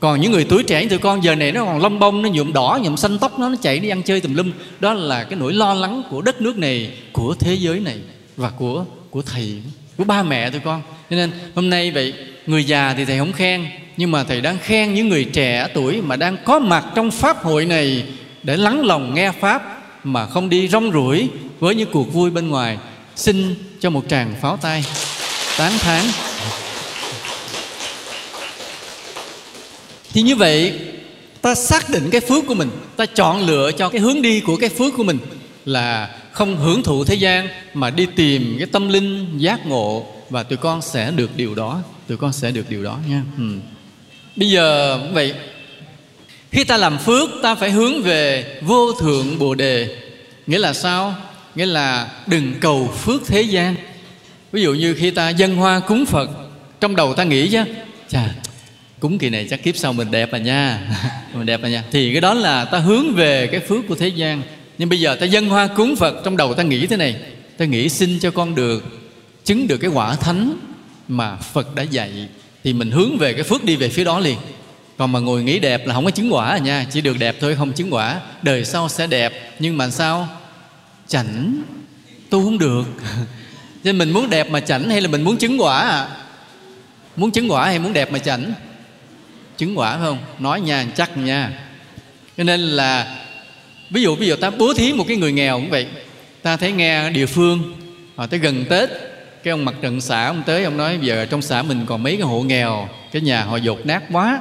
Còn 0.00 0.20
những 0.20 0.32
người 0.32 0.44
tuổi 0.44 0.62
trẻ 0.62 0.82
như 0.82 0.88
tụi 0.88 0.98
con, 0.98 1.24
giờ 1.24 1.34
này 1.34 1.52
nó 1.52 1.64
còn 1.64 1.82
lông 1.82 1.98
bông, 1.98 2.22
nó 2.22 2.28
nhuộm 2.28 2.52
đỏ, 2.52 2.78
nhuộm 2.82 2.96
xanh 2.96 3.18
tóc, 3.18 3.38
nó 3.38 3.48
nó 3.48 3.56
chạy 3.62 3.78
đi 3.78 3.88
ăn 3.88 4.02
chơi 4.02 4.20
tùm 4.20 4.34
lum. 4.34 4.52
Đó 4.80 4.92
là 4.92 5.24
cái 5.24 5.38
nỗi 5.38 5.52
lo 5.52 5.74
lắng 5.74 6.02
của 6.10 6.22
đất 6.22 6.40
nước 6.40 6.58
này, 6.58 6.90
của 7.12 7.34
thế 7.34 7.54
giới 7.54 7.80
này 7.80 7.98
và 8.36 8.50
của 8.50 8.84
của 9.10 9.22
thầy, 9.22 9.62
của 9.96 10.04
ba 10.04 10.22
mẹ 10.22 10.50
tụi 10.50 10.60
con. 10.60 10.82
Cho 11.10 11.16
nên 11.16 11.30
hôm 11.54 11.70
nay 11.70 11.90
vậy 11.90 12.14
người 12.46 12.64
già 12.64 12.94
thì 12.96 13.04
thầy 13.04 13.18
không 13.18 13.32
khen, 13.32 13.66
nhưng 13.96 14.10
mà 14.10 14.24
thầy 14.24 14.40
đang 14.40 14.58
khen 14.58 14.94
những 14.94 15.08
người 15.08 15.24
trẻ 15.24 15.68
tuổi 15.74 16.02
mà 16.02 16.16
đang 16.16 16.36
có 16.44 16.58
mặt 16.58 16.84
trong 16.94 17.10
pháp 17.10 17.44
hội 17.44 17.66
này 17.66 18.04
để 18.42 18.56
lắng 18.56 18.84
lòng 18.84 19.14
nghe 19.14 19.32
pháp 19.40 19.82
mà 20.04 20.26
không 20.26 20.48
đi 20.48 20.68
rong 20.68 20.92
ruổi 20.92 21.28
với 21.60 21.74
những 21.74 21.90
cuộc 21.92 22.12
vui 22.12 22.30
bên 22.30 22.48
ngoài. 22.48 22.78
Xin 23.16 23.54
cho 23.80 23.90
một 23.90 24.04
tràng 24.08 24.34
pháo 24.40 24.56
tay. 24.56 24.84
Tán 25.58 25.72
thán. 25.78 26.04
Thì 30.12 30.22
như 30.22 30.36
vậy, 30.36 30.72
ta 31.42 31.54
xác 31.54 31.90
định 31.90 32.10
cái 32.10 32.20
phước 32.20 32.46
của 32.46 32.54
mình, 32.54 32.70
ta 32.96 33.06
chọn 33.06 33.46
lựa 33.46 33.72
cho 33.72 33.88
cái 33.88 34.00
hướng 34.00 34.22
đi 34.22 34.40
của 34.40 34.56
cái 34.56 34.70
phước 34.70 34.94
của 34.96 35.04
mình 35.04 35.18
là 35.64 36.08
không 36.32 36.56
hưởng 36.56 36.82
thụ 36.82 37.04
thế 37.04 37.14
gian 37.14 37.48
mà 37.74 37.90
đi 37.90 38.06
tìm 38.16 38.56
cái 38.58 38.66
tâm 38.72 38.88
linh 38.88 39.38
giác 39.38 39.66
ngộ 39.66 40.06
và 40.32 40.42
tụi 40.42 40.56
con 40.56 40.82
sẽ 40.82 41.10
được 41.10 41.36
điều 41.36 41.54
đó. 41.54 41.82
Tụi 42.08 42.16
con 42.16 42.32
sẽ 42.32 42.50
được 42.50 42.70
điều 42.70 42.84
đó 42.84 42.98
nha. 43.08 43.22
Ừ. 43.38 43.44
bây 44.36 44.50
giờ, 44.50 44.98
vậy, 45.12 45.34
khi 46.50 46.64
ta 46.64 46.76
làm 46.76 46.98
phước, 46.98 47.30
ta 47.42 47.54
phải 47.54 47.70
hướng 47.70 48.02
về 48.02 48.44
vô 48.62 48.92
thượng 48.92 49.38
bồ 49.38 49.54
đề. 49.54 49.96
Nghĩa 50.46 50.58
là 50.58 50.72
sao? 50.72 51.14
Nghĩa 51.54 51.66
là 51.66 52.08
đừng 52.26 52.54
cầu 52.60 52.88
phước 52.88 53.26
thế 53.26 53.42
gian. 53.42 53.74
Ví 54.52 54.62
dụ 54.62 54.74
như 54.74 54.94
khi 54.94 55.10
ta 55.10 55.28
dân 55.28 55.56
hoa 55.56 55.80
cúng 55.80 56.06
phật, 56.06 56.30
trong 56.80 56.96
đầu 56.96 57.14
ta 57.14 57.24
nghĩ 57.24 57.48
chứ, 57.48 57.62
chà, 58.08 58.34
cúng 59.00 59.18
kỳ 59.18 59.28
này 59.28 59.46
chắc 59.50 59.62
kiếp 59.62 59.76
sau 59.76 59.92
mình 59.92 60.10
đẹp 60.10 60.32
à 60.32 60.38
nha. 60.38 60.80
Mình 61.34 61.46
đẹp 61.46 61.62
à 61.62 61.68
nha. 61.68 61.84
Thì 61.90 62.12
cái 62.12 62.20
đó 62.20 62.34
là 62.34 62.64
ta 62.64 62.78
hướng 62.78 63.14
về 63.14 63.46
cái 63.46 63.60
phước 63.60 63.88
của 63.88 63.94
thế 63.94 64.08
gian. 64.08 64.42
Nhưng 64.78 64.88
bây 64.88 65.00
giờ 65.00 65.14
ta 65.14 65.26
dân 65.26 65.48
hoa 65.48 65.66
cúng 65.66 65.96
phật, 65.96 66.24
trong 66.24 66.36
đầu 66.36 66.54
ta 66.54 66.62
nghĩ 66.62 66.86
thế 66.86 66.96
này. 66.96 67.16
Ta 67.56 67.64
nghĩ 67.64 67.88
xin 67.88 68.18
cho 68.20 68.30
con 68.30 68.54
được 68.54 69.01
chứng 69.44 69.68
được 69.68 69.78
cái 69.78 69.90
quả 69.90 70.16
thánh 70.16 70.56
mà 71.08 71.36
phật 71.36 71.74
đã 71.74 71.82
dạy, 71.82 72.28
thì 72.64 72.72
mình 72.72 72.90
hướng 72.90 73.18
về 73.18 73.32
cái 73.32 73.42
phước 73.42 73.64
đi 73.64 73.76
về 73.76 73.88
phía 73.88 74.04
đó 74.04 74.18
liền. 74.18 74.38
Còn 74.98 75.12
mà 75.12 75.18
ngồi 75.18 75.42
nghĩ 75.42 75.58
đẹp 75.58 75.86
là 75.86 75.94
không 75.94 76.04
có 76.04 76.10
chứng 76.10 76.34
quả 76.34 76.48
à 76.48 76.58
nha, 76.58 76.86
chỉ 76.90 77.00
được 77.00 77.18
đẹp 77.18 77.36
thôi, 77.40 77.54
không 77.58 77.72
chứng 77.72 77.94
quả. 77.94 78.20
Đời 78.42 78.64
sau 78.64 78.88
sẽ 78.88 79.06
đẹp, 79.06 79.54
nhưng 79.58 79.76
mà 79.76 79.90
sao? 79.90 80.28
Chảnh. 81.08 81.62
Tu 82.30 82.44
không 82.44 82.58
được. 82.58 82.84
Nên 83.84 83.98
mình 83.98 84.10
muốn 84.10 84.30
đẹp 84.30 84.50
mà 84.50 84.60
chảnh 84.60 84.90
hay 84.90 85.00
là 85.00 85.08
mình 85.08 85.22
muốn 85.22 85.36
chứng 85.36 85.60
quả 85.60 85.80
à 85.80 86.08
muốn 87.16 87.30
chứng 87.30 87.50
quả 87.50 87.64
hay 87.66 87.78
muốn 87.78 87.92
đẹp 87.92 88.12
mà 88.12 88.18
chảnh? 88.18 88.52
Chứng 89.56 89.78
quả 89.78 89.98
không? 89.98 90.18
Nói 90.38 90.60
nha, 90.60 90.86
chắc 90.96 91.18
nha. 91.18 91.50
Cho 92.36 92.44
nên 92.44 92.60
là, 92.60 93.18
ví 93.90 94.02
dụ 94.02 94.16
bây 94.16 94.28
giờ 94.28 94.36
ta 94.40 94.50
bố 94.50 94.74
thí 94.74 94.92
một 94.92 95.04
cái 95.08 95.16
người 95.16 95.32
nghèo 95.32 95.60
cũng 95.60 95.70
vậy. 95.70 95.86
Ta 96.42 96.56
thấy 96.56 96.72
nghe 96.72 97.10
địa 97.10 97.26
phương, 97.26 97.74
họ 98.16 98.26
tới 98.26 98.40
gần 98.40 98.64
tết 98.70 98.90
cái 99.42 99.50
ông 99.52 99.64
mặt 99.64 99.74
trận 99.82 100.00
xã 100.00 100.26
ông 100.26 100.42
tới 100.46 100.64
ông 100.64 100.76
nói 100.76 100.98
giờ 101.02 101.26
trong 101.30 101.42
xã 101.42 101.62
mình 101.62 101.86
còn 101.86 102.02
mấy 102.02 102.16
cái 102.16 102.26
hộ 102.26 102.40
nghèo 102.40 102.88
cái 103.12 103.22
nhà 103.22 103.44
họ 103.44 103.56
dột 103.56 103.86
nát 103.86 104.02
quá. 104.12 104.40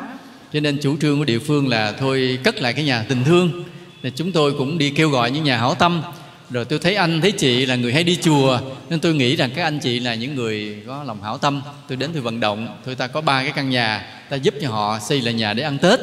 Cho 0.53 0.59
nên 0.59 0.77
chủ 0.81 0.97
trương 1.01 1.19
của 1.19 1.25
địa 1.25 1.39
phương 1.39 1.67
là 1.67 1.91
thôi 1.91 2.39
cất 2.43 2.61
lại 2.61 2.73
cái 2.73 2.83
nhà 2.83 3.05
tình 3.09 3.23
thương. 3.23 3.63
Thì 4.03 4.11
chúng 4.15 4.31
tôi 4.31 4.53
cũng 4.53 4.77
đi 4.77 4.89
kêu 4.89 5.09
gọi 5.09 5.31
những 5.31 5.43
nhà 5.43 5.57
hảo 5.57 5.75
tâm. 5.75 6.01
Rồi 6.49 6.65
tôi 6.65 6.79
thấy 6.79 6.95
anh 6.95 7.21
thấy 7.21 7.31
chị 7.31 7.65
là 7.65 7.75
người 7.75 7.93
hay 7.93 8.03
đi 8.03 8.17
chùa 8.21 8.59
nên 8.89 8.99
tôi 8.99 9.13
nghĩ 9.13 9.35
rằng 9.35 9.49
các 9.55 9.63
anh 9.63 9.79
chị 9.79 9.99
là 9.99 10.15
những 10.15 10.35
người 10.35 10.77
có 10.87 11.03
lòng 11.03 11.23
hảo 11.23 11.37
tâm. 11.37 11.61
Tôi 11.87 11.97
đến 11.97 12.09
tôi 12.13 12.21
vận 12.21 12.39
động 12.39 12.67
thôi 12.85 12.95
ta 12.95 13.07
có 13.07 13.21
ba 13.21 13.43
cái 13.43 13.51
căn 13.55 13.69
nhà 13.69 14.05
ta 14.29 14.35
giúp 14.35 14.53
cho 14.61 14.69
họ 14.69 14.99
xây 14.99 15.21
lại 15.21 15.33
nhà 15.33 15.53
để 15.53 15.63
ăn 15.63 15.77
tết. 15.77 15.99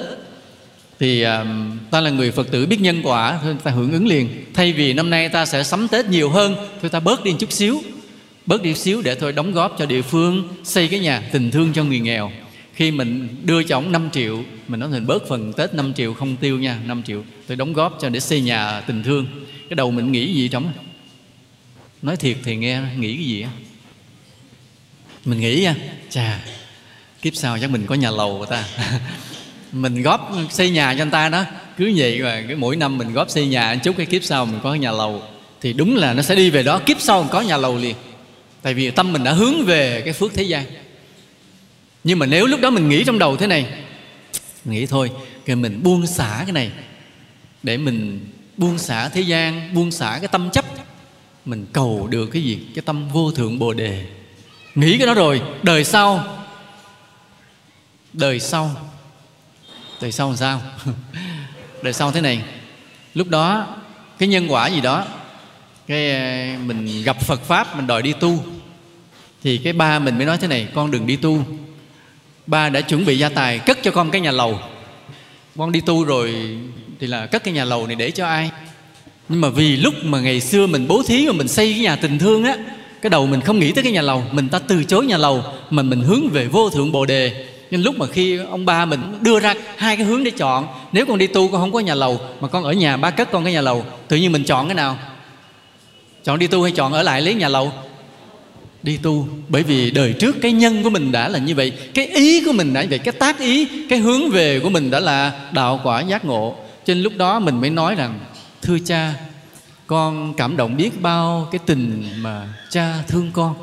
Thì 1.00 1.22
um, 1.22 1.78
ta 1.90 2.00
là 2.00 2.10
người 2.10 2.30
phật 2.30 2.50
tử 2.50 2.66
biết 2.66 2.80
nhân 2.80 3.00
quả 3.02 3.38
thôi 3.42 3.56
ta 3.64 3.70
hưởng 3.70 3.92
ứng 3.92 4.06
liền. 4.06 4.44
Thay 4.54 4.72
vì 4.72 4.92
năm 4.92 5.10
nay 5.10 5.28
ta 5.28 5.46
sẽ 5.46 5.64
sắm 5.64 5.88
tết 5.88 6.06
nhiều 6.06 6.30
hơn 6.30 6.56
thôi 6.80 6.90
ta 6.90 7.00
bớt 7.00 7.24
đi 7.24 7.34
chút 7.38 7.52
xíu 7.52 7.82
bớt 8.48 8.62
đi 8.62 8.74
xíu 8.74 9.02
để 9.02 9.14
thôi 9.14 9.32
đóng 9.32 9.52
góp 9.52 9.76
cho 9.78 9.86
địa 9.86 10.02
phương, 10.02 10.48
xây 10.64 10.88
cái 10.88 11.00
nhà 11.00 11.22
tình 11.32 11.50
thương 11.50 11.72
cho 11.72 11.84
người 11.84 12.00
nghèo. 12.00 12.32
Khi 12.74 12.90
mình 12.90 13.28
đưa 13.42 13.62
cho 13.62 13.76
ông 13.76 13.92
5 13.92 14.10
triệu, 14.12 14.42
mình 14.68 14.80
nói 14.80 14.88
mình 14.88 15.06
bớt 15.06 15.28
phần 15.28 15.52
tết 15.52 15.74
5 15.74 15.94
triệu 15.94 16.14
không 16.14 16.36
tiêu 16.36 16.58
nha 16.58 16.78
5 16.86 17.02
triệu. 17.02 17.24
Tôi 17.46 17.56
đóng 17.56 17.72
góp 17.72 17.98
cho 18.00 18.08
để 18.08 18.20
xây 18.20 18.40
nhà 18.40 18.80
tình 18.80 19.02
thương. 19.02 19.26
Cái 19.68 19.76
đầu 19.76 19.90
mình 19.90 20.12
nghĩ 20.12 20.34
gì 20.34 20.48
trong 20.48 20.72
nói 22.02 22.16
thiệt 22.16 22.36
thì 22.44 22.56
nghe, 22.56 22.80
nghĩ 22.98 23.16
cái 23.16 23.24
gì 23.24 23.42
á? 23.42 23.50
Mình 25.24 25.40
nghĩ 25.40 25.60
nha 25.60 25.74
chà, 26.10 26.40
kiếp 27.22 27.36
sau 27.36 27.58
chắc 27.60 27.70
mình 27.70 27.86
có 27.86 27.94
nhà 27.94 28.10
lầu 28.10 28.46
ta. 28.50 28.64
Mình 29.72 30.02
góp 30.02 30.32
xây 30.50 30.70
nhà 30.70 30.94
cho 30.94 31.02
anh 31.02 31.10
ta 31.10 31.28
đó. 31.28 31.44
Cứ 31.76 31.92
vậy 31.96 32.20
mà 32.22 32.42
cái 32.46 32.56
mỗi 32.56 32.76
năm 32.76 32.98
mình 32.98 33.12
góp 33.12 33.30
xây 33.30 33.46
nhà 33.46 33.76
chút, 33.76 33.96
cái 33.96 34.06
kiếp 34.06 34.24
sau 34.24 34.46
mình 34.46 34.60
có 34.62 34.74
nhà 34.74 34.92
lầu. 34.92 35.22
Thì 35.60 35.72
đúng 35.72 35.96
là 35.96 36.14
nó 36.14 36.22
sẽ 36.22 36.34
đi 36.34 36.50
về 36.50 36.62
đó, 36.62 36.80
kiếp 36.86 37.00
sau 37.00 37.22
mình 37.22 37.32
có 37.32 37.40
nhà 37.40 37.56
lầu 37.56 37.76
liền 37.76 37.96
tại 38.62 38.74
vì 38.74 38.90
tâm 38.90 39.12
mình 39.12 39.24
đã 39.24 39.32
hướng 39.32 39.64
về 39.64 40.02
cái 40.04 40.12
phước 40.12 40.34
thế 40.34 40.42
gian. 40.42 40.64
Nhưng 42.04 42.18
mà 42.18 42.26
nếu 42.26 42.46
lúc 42.46 42.60
đó 42.60 42.70
mình 42.70 42.88
nghĩ 42.88 43.04
trong 43.04 43.18
đầu 43.18 43.36
thế 43.36 43.46
này, 43.46 43.66
nghĩ 44.64 44.86
thôi 44.86 45.10
thì 45.46 45.54
mình 45.54 45.82
buông 45.82 46.06
xả 46.06 46.42
cái 46.42 46.52
này. 46.52 46.70
Để 47.62 47.76
mình 47.76 48.20
buông 48.56 48.78
xả 48.78 49.08
thế 49.08 49.20
gian, 49.20 49.74
buông 49.74 49.90
xả 49.90 50.18
cái 50.20 50.28
tâm 50.28 50.50
chấp, 50.50 50.64
mình 51.44 51.66
cầu 51.72 52.06
được 52.10 52.26
cái 52.26 52.42
gì? 52.42 52.66
Cái 52.74 52.82
tâm 52.86 53.08
vô 53.08 53.32
thượng 53.32 53.58
bồ 53.58 53.72
đề. 53.72 54.06
Nghĩ 54.74 54.98
cái 54.98 55.06
đó 55.06 55.14
rồi, 55.14 55.42
đời 55.62 55.84
sau. 55.84 56.38
Đời 58.12 58.40
sau. 58.40 58.90
Đời 60.00 60.12
sau 60.12 60.28
làm 60.28 60.36
sao? 60.36 60.62
Đời 61.82 61.92
sau 61.92 62.12
thế 62.12 62.20
này. 62.20 62.42
Lúc 63.14 63.28
đó, 63.28 63.76
cái 64.18 64.28
nhân 64.28 64.46
quả 64.48 64.68
gì 64.68 64.80
đó 64.80 65.06
cái 65.88 66.10
ờ, 66.10 66.58
mình 66.66 67.02
gặp 67.04 67.20
phật 67.20 67.42
pháp, 67.42 67.76
mình 67.76 67.86
đòi 67.86 68.02
đi 68.02 68.12
tu. 68.12 68.44
Thì 69.42 69.58
cái 69.58 69.72
ba 69.72 69.98
mình 69.98 70.16
mới 70.16 70.26
nói 70.26 70.38
thế 70.38 70.48
này, 70.48 70.68
con 70.74 70.90
đừng 70.90 71.06
đi 71.06 71.16
tu. 71.16 71.44
Ba 72.46 72.68
đã 72.68 72.80
chuẩn 72.80 73.04
bị 73.04 73.18
gia 73.18 73.28
tài, 73.28 73.58
cất 73.58 73.78
cho 73.82 73.90
con 73.90 74.10
cái 74.10 74.20
nhà 74.20 74.30
lầu. 74.30 74.60
Con 75.58 75.72
đi 75.72 75.80
tu 75.80 76.04
rồi 76.04 76.34
thì 77.00 77.06
là 77.06 77.26
cất 77.26 77.44
cái 77.44 77.54
nhà 77.54 77.64
lầu 77.64 77.86
này 77.86 77.96
để 77.96 78.10
cho 78.10 78.26
ai? 78.26 78.50
Nhưng 79.28 79.40
mà 79.40 79.48
vì 79.48 79.76
lúc 79.76 79.94
mà 80.02 80.20
ngày 80.20 80.40
xưa 80.40 80.66
mình 80.66 80.88
bố 80.88 81.02
thí 81.02 81.26
mà 81.26 81.32
mình 81.32 81.48
xây 81.48 81.72
cái 81.72 81.80
nhà 81.80 81.96
tình 81.96 82.18
thương 82.18 82.44
á, 82.44 82.56
cái 83.02 83.10
đầu 83.10 83.26
mình 83.26 83.40
không 83.40 83.58
nghĩ 83.58 83.72
tới 83.72 83.84
cái 83.84 83.92
nhà 83.92 84.02
lầu. 84.02 84.24
Mình 84.32 84.48
ta 84.48 84.58
từ 84.58 84.84
chối 84.84 85.06
nhà 85.06 85.16
lầu 85.16 85.44
mà 85.70 85.82
mình 85.82 86.00
hướng 86.00 86.28
về 86.28 86.46
vô 86.46 86.70
thượng 86.70 86.92
bồ 86.92 87.06
đề. 87.06 87.46
Nhưng 87.70 87.82
lúc 87.82 87.98
mà 87.98 88.06
khi 88.06 88.38
ông 88.38 88.66
ba 88.66 88.84
mình 88.84 89.00
đưa 89.20 89.40
ra 89.40 89.54
hai 89.76 89.96
cái 89.96 90.06
hướng 90.06 90.24
để 90.24 90.30
chọn, 90.30 90.66
nếu 90.92 91.06
con 91.06 91.18
đi 91.18 91.26
tu 91.26 91.48
con 91.48 91.60
không 91.60 91.72
có 91.72 91.80
nhà 91.80 91.94
lầu, 91.94 92.20
mà 92.40 92.48
con 92.48 92.64
ở 92.64 92.72
nhà 92.72 92.96
ba 92.96 93.10
cất 93.10 93.32
con 93.32 93.44
cái 93.44 93.52
nhà 93.52 93.60
lầu, 93.60 93.84
tự 94.08 94.16
nhiên 94.16 94.32
mình 94.32 94.44
chọn 94.44 94.66
cái 94.66 94.74
nào? 94.74 94.98
Chọn 96.28 96.38
đi 96.38 96.46
tu 96.46 96.62
hay 96.62 96.72
chọn 96.72 96.92
ở 96.92 97.02
lại 97.02 97.22
lấy 97.22 97.34
nhà 97.34 97.48
lầu? 97.48 97.72
Đi 98.82 98.96
tu, 98.96 99.28
bởi 99.48 99.62
vì 99.62 99.90
đời 99.90 100.12
trước 100.12 100.36
cái 100.42 100.52
nhân 100.52 100.82
của 100.82 100.90
mình 100.90 101.12
đã 101.12 101.28
là 101.28 101.38
như 101.38 101.54
vậy, 101.54 101.72
cái 101.94 102.06
ý 102.06 102.44
của 102.44 102.52
mình 102.52 102.72
đã 102.72 102.82
như 102.82 102.88
vậy, 102.90 102.98
cái 102.98 103.12
tác 103.12 103.38
ý, 103.38 103.68
cái 103.88 103.98
hướng 103.98 104.30
về 104.30 104.60
của 104.60 104.68
mình 104.68 104.90
đã 104.90 105.00
là 105.00 105.32
đạo 105.52 105.80
quả 105.84 106.00
giác 106.00 106.24
ngộ. 106.24 106.54
Trên 106.86 107.02
lúc 107.02 107.12
đó 107.16 107.40
mình 107.40 107.60
mới 107.60 107.70
nói 107.70 107.94
rằng, 107.94 108.18
thưa 108.62 108.78
cha, 108.86 109.14
con 109.86 110.34
cảm 110.34 110.56
động 110.56 110.76
biết 110.76 111.02
bao 111.02 111.48
cái 111.52 111.58
tình 111.66 112.04
mà 112.18 112.48
cha 112.70 112.94
thương 113.08 113.30
con. 113.32 113.54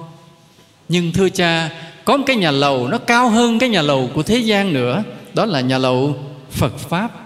Nhưng 0.89 1.11
thưa 1.11 1.29
cha, 1.29 1.69
có 2.05 2.17
một 2.17 2.23
cái 2.27 2.35
nhà 2.35 2.51
lầu 2.51 2.87
nó 2.87 2.97
cao 2.97 3.29
hơn 3.29 3.59
cái 3.59 3.69
nhà 3.69 3.81
lầu 3.81 4.09
của 4.13 4.23
thế 4.23 4.37
gian 4.37 4.73
nữa, 4.73 5.03
đó 5.33 5.45
là 5.45 5.61
nhà 5.61 5.77
lầu 5.77 6.15
phật 6.51 6.77
pháp 6.77 7.24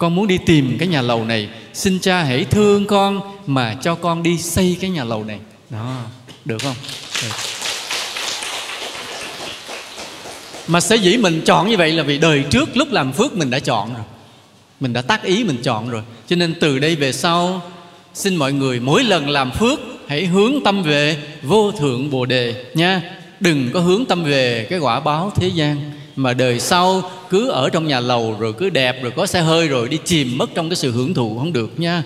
con 0.00 0.14
muốn 0.14 0.26
đi 0.26 0.38
tìm 0.38 0.76
cái 0.78 0.88
nhà 0.88 1.02
lầu 1.02 1.24
này. 1.24 1.48
Xin 1.74 1.98
cha 1.98 2.22
hãy 2.22 2.44
thương 2.44 2.86
con 2.86 3.20
mà 3.46 3.76
cho 3.82 3.94
con 3.94 4.22
đi 4.22 4.38
xây 4.38 4.76
cái 4.80 4.90
nhà 4.90 5.04
lầu 5.04 5.24
này. 5.24 5.38
Đó 5.70 5.96
được 6.44 6.62
không? 6.62 6.74
Được. 7.22 7.28
mà 10.68 10.80
sở 10.80 10.94
dĩ 10.94 11.16
mình 11.16 11.42
chọn 11.44 11.68
như 11.68 11.76
vậy 11.76 11.92
là 11.92 12.02
vì 12.02 12.18
đời 12.18 12.44
trước 12.50 12.76
lúc 12.76 12.92
làm 12.92 13.12
phước 13.12 13.36
mình 13.36 13.50
đã 13.50 13.58
chọn 13.58 13.94
rồi. 13.94 14.02
Mình 14.80 14.92
đã 14.92 15.02
tác 15.02 15.22
ý 15.22 15.44
mình 15.44 15.56
chọn 15.62 15.90
rồi. 15.90 16.02
Cho 16.28 16.36
nên 16.36 16.54
từ 16.60 16.78
đây 16.78 16.96
về 16.96 17.12
sau 17.12 17.62
xin 18.14 18.36
mọi 18.36 18.52
người 18.52 18.80
mỗi 18.80 19.04
lần 19.04 19.28
làm 19.28 19.50
phước 19.50 19.80
hãy 20.08 20.26
hướng 20.26 20.54
tâm 20.64 20.82
về 20.82 21.16
vô 21.42 21.72
thượng 21.72 22.10
bồ 22.10 22.26
đề 22.26 22.64
nha. 22.74 23.02
Đừng 23.40 23.70
có 23.72 23.80
hướng 23.80 24.04
tâm 24.04 24.24
về 24.24 24.66
cái 24.70 24.78
quả 24.78 25.00
báo 25.00 25.32
thế 25.36 25.48
gian. 25.48 25.92
Mà 26.16 26.34
đời 26.34 26.60
sau 26.60 27.10
cứ 27.30 27.48
ở 27.48 27.70
trong 27.70 27.86
nhà 27.86 28.00
lầu 28.00 28.36
rồi 28.40 28.52
cứ 28.58 28.70
đẹp 28.70 29.02
rồi 29.02 29.12
có 29.16 29.26
xe 29.26 29.40
hơi 29.40 29.68
rồi 29.68 29.88
đi 29.88 29.98
chìm 30.04 30.38
mất 30.38 30.50
trong 30.54 30.68
cái 30.68 30.76
sự 30.76 30.92
hưởng 30.92 31.14
thụ 31.14 31.38
không 31.38 31.52
được 31.52 31.80
nha. 31.80 32.02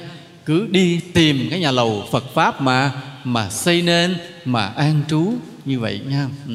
Cứ 0.47 0.67
đi 0.71 1.01
tìm 1.15 1.47
cái 1.51 1.61
nhà 1.61 1.71
lầu 1.71 2.09
Phật 2.11 2.35
pháp 2.35 2.61
mà 2.61 2.93
mà 3.25 3.51
xây 3.51 3.83
nên, 3.83 4.17
mà 4.45 4.67
an 4.67 5.03
trú 5.09 5.33
như 5.65 5.81
vậy 5.81 6.01
nha. 6.09 6.29
Ừ. 6.49 6.55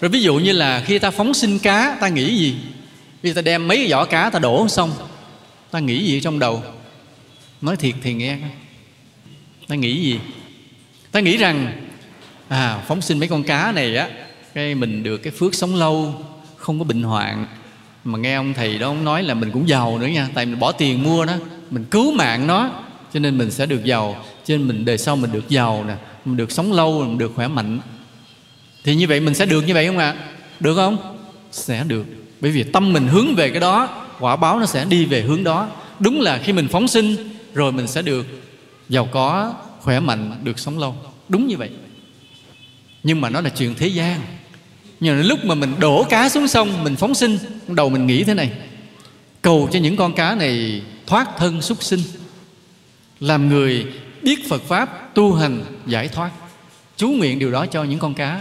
rồi 0.00 0.08
ví 0.08 0.22
dụ 0.22 0.34
như 0.34 0.52
là 0.52 0.82
khi 0.86 0.98
ta 0.98 1.10
phóng 1.10 1.34
sinh 1.34 1.58
cá, 1.58 1.96
ta 2.00 2.08
nghĩ 2.08 2.36
gì? 2.36 2.56
Khi 3.22 3.32
ta 3.32 3.42
đem 3.42 3.68
mấy 3.68 3.76
cái 3.76 3.90
vỏ 3.90 4.04
cá 4.04 4.30
ta 4.30 4.38
đổ 4.38 4.68
xong, 4.68 4.92
ta 5.70 5.78
nghĩ 5.78 6.06
gì 6.06 6.20
trong 6.20 6.38
đầu? 6.38 6.62
Nói 7.60 7.76
thiệt 7.76 7.94
thì 8.02 8.14
nghe. 8.14 8.38
Ta 9.68 9.74
nghĩ 9.74 10.02
gì? 10.02 10.18
Ta 11.12 11.20
nghĩ 11.20 11.36
rằng 11.36 11.86
à 12.48 12.84
phóng 12.88 13.02
sinh 13.02 13.18
mấy 13.18 13.28
con 13.28 13.42
cá 13.42 13.72
này 13.72 13.96
á, 13.96 14.08
cái 14.54 14.74
mình 14.74 15.02
được 15.02 15.16
cái 15.16 15.32
phước 15.32 15.54
sống 15.54 15.74
lâu, 15.74 16.24
không 16.56 16.78
có 16.78 16.84
bệnh 16.84 17.02
hoạn 17.02 17.46
mà 18.04 18.18
nghe 18.18 18.34
ông 18.34 18.54
thầy 18.54 18.78
đó 18.78 18.86
ông 18.86 19.04
nói 19.04 19.22
là 19.22 19.34
mình 19.34 19.50
cũng 19.50 19.68
giàu 19.68 19.98
nữa 19.98 20.06
nha, 20.06 20.28
tại 20.34 20.46
mình 20.46 20.58
bỏ 20.58 20.72
tiền 20.72 21.02
mua 21.02 21.24
nó 21.24 21.32
mình 21.70 21.84
cứu 21.90 22.12
mạng 22.12 22.46
nó, 22.46 22.70
cho 23.12 23.20
nên 23.20 23.38
mình 23.38 23.50
sẽ 23.50 23.66
được 23.66 23.84
giàu, 23.84 24.24
cho 24.44 24.56
nên 24.56 24.68
mình 24.68 24.84
đời 24.84 24.98
sau 24.98 25.16
mình 25.16 25.32
được 25.32 25.48
giàu 25.48 25.84
nè, 25.88 25.94
mình 26.24 26.36
được 26.36 26.52
sống 26.52 26.72
lâu, 26.72 27.04
mình 27.04 27.18
được 27.18 27.32
khỏe 27.34 27.48
mạnh. 27.48 27.80
Thì 28.84 28.94
như 28.94 29.06
vậy 29.06 29.20
mình 29.20 29.34
sẽ 29.34 29.46
được 29.46 29.66
như 29.66 29.74
vậy 29.74 29.86
không 29.86 29.98
ạ? 29.98 30.14
Được 30.60 30.74
không? 30.74 31.18
Sẽ 31.52 31.84
được, 31.84 32.06
bởi 32.40 32.50
vì 32.50 32.62
tâm 32.62 32.92
mình 32.92 33.08
hướng 33.08 33.34
về 33.34 33.50
cái 33.50 33.60
đó, 33.60 33.88
quả 34.20 34.36
báo 34.36 34.60
nó 34.60 34.66
sẽ 34.66 34.84
đi 34.84 35.04
về 35.04 35.22
hướng 35.22 35.44
đó. 35.44 35.68
Đúng 35.98 36.20
là 36.20 36.38
khi 36.38 36.52
mình 36.52 36.68
phóng 36.68 36.88
sinh, 36.88 37.16
rồi 37.54 37.72
mình 37.72 37.86
sẽ 37.86 38.02
được 38.02 38.26
giàu 38.88 39.08
có, 39.12 39.54
khỏe 39.80 40.00
mạnh, 40.00 40.32
được 40.42 40.58
sống 40.58 40.78
lâu. 40.78 40.96
Đúng 41.28 41.46
như 41.46 41.56
vậy. 41.56 41.70
Nhưng 43.02 43.20
mà 43.20 43.30
nó 43.30 43.40
là 43.40 43.50
chuyện 43.50 43.74
thế 43.74 43.86
gian 43.86 44.20
nhưng 45.04 45.26
lúc 45.26 45.44
mà 45.44 45.54
mình 45.54 45.74
đổ 45.78 46.04
cá 46.04 46.28
xuống 46.28 46.48
sông, 46.48 46.84
mình 46.84 46.96
phóng 46.96 47.14
sinh 47.14 47.38
đầu 47.66 47.88
mình 47.88 48.06
nghĩ 48.06 48.24
thế 48.24 48.34
này. 48.34 48.50
Cầu 49.42 49.68
cho 49.72 49.78
những 49.78 49.96
con 49.96 50.12
cá 50.12 50.34
này 50.34 50.82
thoát 51.06 51.28
thân 51.38 51.62
súc 51.62 51.82
sinh, 51.82 52.00
làm 53.20 53.48
người 53.48 53.86
biết 54.22 54.48
phật 54.48 54.62
pháp, 54.62 55.14
tu 55.14 55.34
hành, 55.34 55.64
giải 55.86 56.08
thoát. 56.08 56.30
Chú 56.96 57.08
nguyện 57.08 57.38
điều 57.38 57.50
đó 57.50 57.66
cho 57.66 57.84
những 57.84 57.98
con 57.98 58.14
cá. 58.14 58.40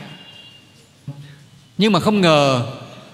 Nhưng 1.78 1.92
mà 1.92 2.00
không 2.00 2.22
ngờ 2.22 2.66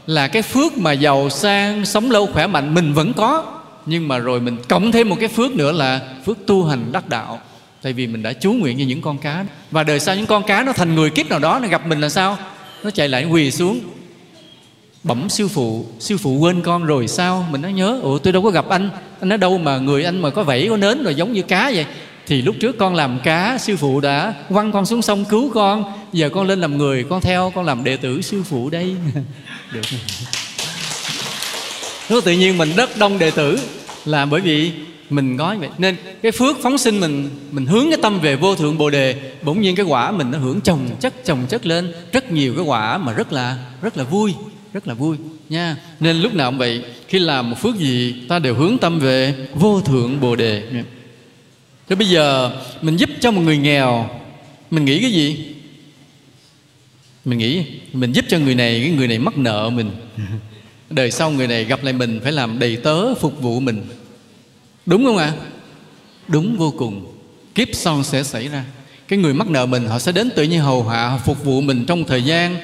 là 0.07 0.27
cái 0.27 0.41
phước 0.41 0.77
mà 0.77 0.91
giàu 0.91 1.29
sang, 1.29 1.85
sống 1.85 2.11
lâu 2.11 2.25
khỏe 2.25 2.47
mạnh 2.47 2.73
mình 2.73 2.93
vẫn 2.93 3.13
có. 3.13 3.59
Nhưng 3.85 4.07
mà 4.07 4.17
rồi 4.17 4.39
mình 4.39 4.57
cộng 4.67 4.91
thêm 4.91 5.09
một 5.09 5.17
cái 5.19 5.29
phước 5.29 5.51
nữa 5.51 5.71
là 5.71 6.01
phước 6.25 6.37
tu 6.47 6.65
hành 6.65 6.91
đắc 6.91 7.09
đạo. 7.09 7.39
Tại 7.81 7.93
vì 7.93 8.07
mình 8.07 8.23
đã 8.23 8.33
chú 8.33 8.53
nguyện 8.53 8.77
như 8.77 8.85
những 8.85 9.01
con 9.01 9.17
cá 9.17 9.45
và 9.71 9.83
đời 9.83 9.99
sau 9.99 10.15
những 10.15 10.25
con 10.25 10.43
cá 10.43 10.63
nó 10.63 10.73
thành 10.73 10.95
người 10.95 11.09
kiếp 11.09 11.29
nào 11.29 11.39
đó, 11.39 11.59
nó 11.61 11.67
gặp 11.67 11.87
mình 11.87 12.01
là 12.01 12.09
sao? 12.09 12.37
Nó 12.83 12.89
chạy 12.89 13.09
lại 13.09 13.25
quỳ 13.25 13.51
xuống. 13.51 13.79
Bẩm 15.03 15.29
sư 15.29 15.47
phụ 15.47 15.85
sư 15.99 16.17
phụ 16.17 16.37
quên 16.37 16.61
con 16.61 16.85
rồi 16.85 17.07
sao? 17.07 17.45
Mình 17.51 17.61
nói 17.61 17.73
nhớ, 17.73 17.99
ủa, 18.01 18.17
tôi 18.17 18.33
đâu 18.33 18.41
có 18.41 18.49
gặp 18.49 18.69
anh. 18.69 18.89
Anh 19.19 19.29
nói 19.29 19.37
đâu 19.37 19.57
mà 19.57 19.77
người 19.77 20.03
anh 20.03 20.21
mà 20.21 20.29
có 20.29 20.43
vẫy 20.43 20.67
có 20.69 20.77
nến 20.77 21.03
rồi 21.03 21.15
giống 21.15 21.33
như 21.33 21.41
cá 21.41 21.71
vậy? 21.73 21.85
Thì 22.27 22.41
lúc 22.41 22.55
trước 22.59 22.77
con 22.77 22.95
làm 22.95 23.19
cá, 23.23 23.57
sư 23.57 23.77
phụ 23.77 23.99
đã 23.99 24.33
quăng 24.49 24.71
con 24.71 24.85
xuống 24.85 25.01
sông 25.01 25.25
cứu 25.25 25.51
con. 25.53 25.93
Giờ 26.13 26.29
con 26.29 26.47
lên 26.47 26.61
làm 26.61 26.77
người, 26.77 27.03
con 27.09 27.21
theo, 27.21 27.51
con 27.55 27.65
làm 27.65 27.83
đệ 27.83 27.97
tử 27.97 28.21
sư 28.21 28.43
phụ 28.43 28.69
đây. 28.69 28.95
Được. 29.73 29.81
Nó 32.09 32.21
tự 32.21 32.31
nhiên 32.31 32.57
mình 32.57 32.73
rất 32.75 32.97
đông 32.97 33.19
đệ 33.19 33.31
tử. 33.31 33.59
Là 34.05 34.25
bởi 34.25 34.41
vì 34.41 34.71
mình 35.09 35.37
có 35.37 35.55
vậy. 35.59 35.69
Nên 35.77 35.95
cái 36.21 36.31
phước 36.31 36.57
phóng 36.63 36.77
sinh 36.77 36.99
mình 36.99 37.29
mình 37.51 37.65
hướng 37.65 37.85
cái 37.89 37.99
tâm 38.01 38.19
về 38.19 38.35
vô 38.35 38.55
thượng 38.55 38.77
bồ 38.77 38.89
đề, 38.89 39.15
bỗng 39.43 39.61
nhiên 39.61 39.75
cái 39.75 39.85
quả 39.85 40.11
mình 40.11 40.31
nó 40.31 40.37
hưởng 40.37 40.61
chồng 40.61 40.89
chất 40.99 41.13
chồng 41.25 41.45
chất 41.49 41.65
lên. 41.65 41.93
Rất 42.11 42.31
nhiều 42.31 42.55
cái 42.55 42.63
quả 42.63 42.97
mà 42.97 43.13
rất 43.13 43.33
là 43.33 43.57
rất 43.81 43.97
là 43.97 44.03
vui, 44.03 44.33
rất 44.73 44.87
là 44.87 44.93
vui, 44.93 45.17
nha. 45.49 45.77
Nên 45.99 46.21
lúc 46.21 46.33
nào 46.33 46.51
cũng 46.51 46.57
vậy, 46.57 46.83
khi 47.07 47.19
làm 47.19 47.49
một 47.49 47.61
phước 47.61 47.75
gì, 47.77 48.15
ta 48.27 48.39
đều 48.39 48.55
hướng 48.55 48.77
tâm 48.77 48.99
về 48.99 49.33
vô 49.55 49.81
thượng 49.81 50.19
bồ 50.21 50.35
đề. 50.35 50.63
Thế 51.89 51.95
bây 51.95 52.09
giờ 52.09 52.51
mình 52.81 52.97
giúp 52.97 53.09
cho 53.19 53.31
một 53.31 53.41
người 53.41 53.57
nghèo, 53.57 54.09
mình 54.71 54.85
nghĩ 54.85 54.99
cái 55.01 55.11
gì? 55.11 55.45
Mình 57.25 57.37
nghĩ, 57.37 57.63
mình 57.93 58.11
giúp 58.11 58.25
cho 58.27 58.39
người 58.39 58.55
này, 58.55 58.81
cái 58.81 58.91
người 58.91 59.07
này 59.07 59.19
mắc 59.19 59.37
nợ 59.37 59.69
mình. 59.69 59.91
Đời 60.89 61.11
sau 61.11 61.31
người 61.31 61.47
này 61.47 61.65
gặp 61.65 61.83
lại 61.83 61.93
mình 61.93 62.19
phải 62.23 62.31
làm 62.31 62.59
đầy 62.59 62.75
tớ 62.75 63.15
phục 63.15 63.41
vụ 63.41 63.59
mình 63.59 63.81
đúng 64.89 65.05
không 65.05 65.17
ạ? 65.17 65.33
À? 65.37 65.49
đúng 66.29 66.57
vô 66.57 66.73
cùng. 66.77 67.15
Kiếp 67.55 67.67
sau 67.73 68.03
sẽ 68.03 68.23
xảy 68.23 68.47
ra. 68.47 68.63
Cái 69.07 69.19
người 69.19 69.33
mắc 69.33 69.47
nợ 69.47 69.65
mình, 69.65 69.87
họ 69.87 69.99
sẽ 69.99 70.11
đến 70.11 70.29
tự 70.35 70.43
nhiên 70.43 70.59
hầu 70.59 70.83
hạ 70.83 71.19
phục 71.25 71.43
vụ 71.43 71.61
mình 71.61 71.85
trong 71.85 72.03
thời 72.03 72.23
gian 72.23 72.57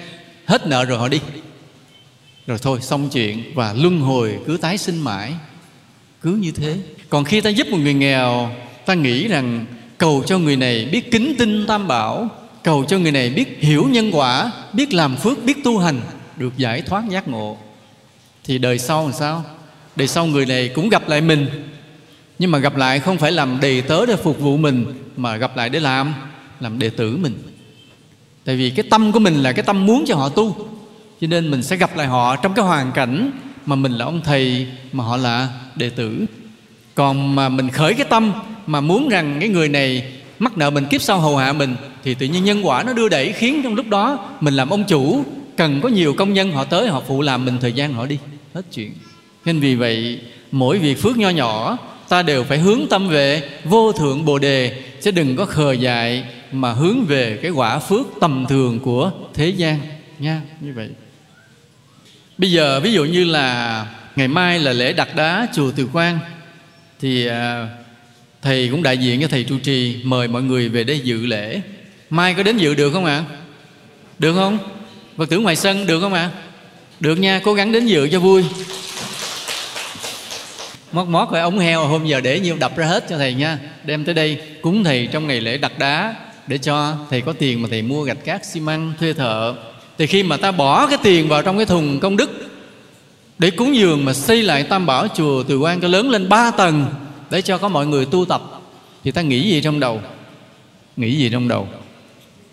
hết 0.46 0.68
nợ 0.68 0.86
rồi 0.86 0.98
họ 0.98 1.08
đi. 1.08 1.20
Rồi 2.48 2.58
thôi, 2.62 2.80
xong 2.82 3.10
chuyện 3.10 3.44
và 3.56 3.74
luân 3.74 4.00
hồi, 4.00 4.40
cứ 4.48 4.58
tái 4.58 4.78
sinh 4.78 5.00
mãi. 5.00 5.34
Cứ 6.22 6.32
như 6.32 6.52
thế. 6.52 6.78
Còn 7.10 7.24
khi 7.24 7.42
ta 7.42 7.50
giúp 7.50 7.68
một 7.68 7.78
người 7.78 7.94
nghèo, 7.94 8.50
ta 8.86 8.94
nghĩ 8.94 9.28
rằng 9.28 9.66
cầu 9.98 10.24
cho 10.28 10.38
người 10.38 10.56
này 10.56 10.86
biết 10.86 11.12
kính 11.12 11.36
tinh 11.38 11.66
tam 11.68 11.88
bảo, 11.88 12.30
cầu 12.64 12.86
cho 12.88 13.00
người 13.00 13.12
này 13.12 13.30
biết 13.30 13.58
hiểu 13.60 13.88
nhân 13.90 14.12
quả, 14.14 14.52
biết 14.74 14.94
làm 14.94 15.16
phước, 15.16 15.44
biết 15.44 15.64
tu 15.64 15.78
hành, 15.78 16.02
được 16.38 16.58
giải 16.58 16.82
thoát 16.82 17.04
giác 17.10 17.28
ngộ. 17.28 17.58
Thì 18.44 18.58
đời 18.58 18.80
sau 18.80 19.04
làm 19.04 19.14
sao? 19.14 19.44
Đời 19.96 20.08
sau 20.08 20.26
người 20.26 20.46
này 20.46 20.68
cũng 20.68 20.90
gặp 20.90 21.10
lại 21.10 21.22
mình 21.22 21.48
nhưng 22.40 22.52
mà 22.52 22.58
gặp 22.58 22.76
lại 22.76 23.00
không 23.00 23.18
phải 23.18 23.32
làm 23.32 23.58
đầy 23.62 23.82
tớ 23.82 24.06
để 24.06 24.16
phục 24.16 24.40
vụ 24.40 24.58
mình, 24.58 24.86
mà 25.18 25.38
gặp 25.38 25.58
lại 25.58 25.70
để 25.70 25.80
làm 25.80 26.14
làm 26.60 26.80
đệ 26.80 26.90
tử 26.90 27.18
mình. 27.18 27.34
Tại 28.46 28.56
vì 28.56 28.70
cái 28.70 28.86
tâm 28.90 29.12
của 29.12 29.20
mình 29.20 29.36
là 29.36 29.52
cái 29.52 29.64
tâm 29.64 29.86
muốn 29.86 30.04
cho 30.08 30.16
họ 30.16 30.30
tu, 30.30 30.68
cho 31.22 31.28
nên 31.28 31.52
mình 31.52 31.64
sẽ 31.64 31.76
gặp 31.76 31.98
lại 31.98 32.08
họ 32.08 32.36
trong 32.36 32.54
cái 32.54 32.66
hoàn 32.66 32.92
cảnh 32.92 33.32
mà 33.66 33.76
mình 33.76 33.92
là 33.92 34.06
ông 34.06 34.22
thầy, 34.24 34.68
mà 34.92 35.04
họ 35.04 35.18
là 35.18 35.50
đệ 35.76 35.90
tử. 35.90 36.26
Còn 36.96 37.36
mà 37.36 37.50
mình 37.50 37.70
khởi 37.70 37.94
cái 37.94 38.08
tâm 38.10 38.32
mà 38.68 38.82
muốn 38.82 39.10
rằng 39.10 39.38
cái 39.40 39.50
người 39.50 39.70
này 39.70 40.14
mắc 40.40 40.58
nợ 40.58 40.70
mình 40.70 40.86
kiếp 40.86 41.02
sau 41.02 41.20
hầu 41.20 41.38
hạ 41.38 41.54
mình, 41.54 41.76
thì 42.04 42.14
tự 42.14 42.26
nhiên 42.26 42.44
nhân 42.44 42.68
quả 42.68 42.84
nó 42.84 42.94
đưa 42.94 43.10
đẩy, 43.10 43.32
khiến 43.32 43.62
trong 43.64 43.76
lúc 43.76 43.90
đó 43.90 44.30
mình 44.42 44.54
làm 44.54 44.70
ông 44.70 44.84
chủ. 44.84 45.24
Cần 45.58 45.82
có 45.82 45.90
nhiều 45.90 46.14
công 46.14 46.34
nhân 46.34 46.52
họ 46.52 46.64
tới, 46.64 46.88
họ 46.88 47.02
phụ 47.08 47.22
làm 47.22 47.46
mình 47.46 47.58
thời 47.62 47.74
gian 47.74 47.94
họ 47.94 48.06
đi. 48.06 48.18
Hết 48.54 48.62
chuyện. 48.74 48.94
Nên 49.46 49.60
vì 49.60 49.76
vậy, 49.76 50.20
mỗi 50.52 50.80
việc 50.80 51.02
phước 51.02 51.18
nho 51.18 51.30
nhỏ 51.30 51.78
ta 52.10 52.22
đều 52.22 52.44
phải 52.44 52.58
hướng 52.58 52.88
tâm 52.90 53.10
về 53.10 53.50
vô 53.64 53.92
thượng 53.92 54.26
bồ 54.26 54.40
đề, 54.40 54.84
chứ 55.02 55.12
đừng 55.12 55.36
có 55.36 55.46
khờ 55.46 55.72
dại 55.72 56.24
mà 56.52 56.74
hướng 56.74 57.06
về 57.06 57.40
cái 57.42 57.52
quả 57.52 57.80
phước 57.80 58.08
tầm 58.22 58.46
thường 58.50 58.80
của 58.80 59.12
thế 59.34 59.50
gian, 59.50 59.80
nha. 60.20 60.42
Như 60.62 60.74
vậy. 60.76 60.90
Bây 62.38 62.52
giờ 62.52 62.80
ví 62.80 62.94
dụ 62.94 63.06
như 63.06 63.24
là 63.24 63.88
ngày 64.16 64.28
mai 64.28 64.60
là 64.60 64.74
lễ 64.74 64.94
đặt 64.94 65.16
đá 65.16 65.48
chùa 65.54 65.72
từ 65.76 65.90
quan 65.94 66.20
thì 67.00 67.28
à, 67.28 67.68
thầy 68.42 68.68
cũng 68.72 68.84
đại 68.84 68.98
diện 68.98 69.22
cho 69.22 69.28
thầy 69.28 69.44
trụ 69.44 69.60
trì 69.60 69.98
mời 70.04 70.28
mọi 70.28 70.44
người 70.44 70.70
về 70.70 70.84
đây 70.84 71.00
dự 71.00 71.26
lễ. 71.26 71.62
Mai 72.10 72.34
có 72.34 72.44
đến 72.44 72.58
dự 72.58 72.76
được 72.76 72.92
không 72.94 73.06
ạ? 73.06 73.24
Được 74.20 74.34
không? 74.34 74.58
Phật 75.18 75.30
tử 75.30 75.40
ngoài 75.40 75.56
sân 75.56 75.88
được 75.88 76.00
không 76.00 76.14
ạ? 76.14 76.30
Được 77.00 77.16
nha, 77.16 77.42
cố 77.44 77.54
gắng 77.54 77.72
đến 77.72 77.86
dự 77.86 78.10
cho 78.12 78.20
vui 78.20 78.44
mót 80.96 81.08
mót 81.08 81.32
rồi 81.32 81.42
ống 81.42 81.60
heo, 81.60 81.88
hôm 81.88 82.06
giờ 82.06 82.22
để 82.22 82.40
nhiêu, 82.40 82.58
đập 82.60 82.78
ra 82.78 82.86
hết 82.86 83.06
cho 83.10 83.18
thầy 83.18 83.34
nha. 83.34 83.60
Đem 83.84 84.06
tới 84.06 84.16
đây, 84.16 84.42
cúng 84.62 84.84
thầy 84.84 85.08
trong 85.12 85.28
ngày 85.28 85.42
lễ 85.42 85.58
đặt 85.58 85.80
đá, 85.80 86.16
để 86.48 86.58
cho 86.58 86.96
thầy 87.10 87.22
có 87.22 87.34
tiền 87.34 87.62
mà 87.62 87.68
thầy 87.72 87.82
mua 87.82 88.04
gạch 88.04 88.26
cát, 88.26 88.46
xi 88.46 88.60
măng, 88.60 88.94
thuê 89.00 89.14
thợ. 89.14 89.56
Thì 89.98 90.08
khi 90.08 90.24
mà 90.24 90.38
ta 90.38 90.52
bỏ 90.52 90.88
cái 90.88 90.98
tiền 91.04 91.28
vào 91.28 91.42
trong 91.42 91.58
cái 91.58 91.66
thùng 91.66 92.00
công 92.00 92.18
đức, 92.18 92.32
để 93.38 93.52
cúng 93.52 93.76
dường 93.76 94.06
mà 94.06 94.14
xây 94.14 94.44
lại 94.44 94.64
tam 94.64 94.86
bảo 94.86 95.08
chùa 95.08 95.44
từ 95.44 95.60
quan 95.60 95.82
cho 95.82 95.88
lớn 95.88 96.10
lên 96.10 96.30
ba 96.30 96.52
tầng, 96.52 96.86
để 97.30 97.42
cho 97.42 97.58
có 97.58 97.68
mọi 97.68 97.88
người 97.88 98.06
tu 98.06 98.26
tập, 98.26 98.42
thì 99.04 99.12
ta 99.12 99.22
nghĩ 99.22 99.50
gì 99.50 99.62
trong 99.62 99.80
đầu? 99.80 100.02
Nghĩ 100.98 101.16
gì 101.18 101.30
trong 101.30 101.48
đầu? 101.48 101.68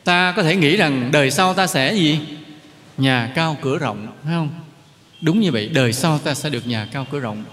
Ta 0.05 0.33
có 0.37 0.43
thể 0.43 0.57
nghĩ 0.57 0.77
rằng 0.77 1.09
đời 1.13 1.31
sau 1.31 1.55
ta 1.55 1.67
sẽ 1.67 1.95
gì? 1.95 2.19
Nhà 2.99 3.33
cao 3.35 3.57
cửa 3.63 3.79
rộng, 3.79 4.07
phải 4.25 4.33
không? 4.35 4.51
Đúng 5.21 5.41
như 5.41 5.53
vậy, 5.53 5.69
đời 5.69 5.93
sau 5.93 6.19
ta 6.19 6.35
sẽ 6.35 6.51
được 6.51 6.67
nhà 6.67 6.89
cao 6.93 7.07
cửa 7.11 7.19
rộng 7.19 7.45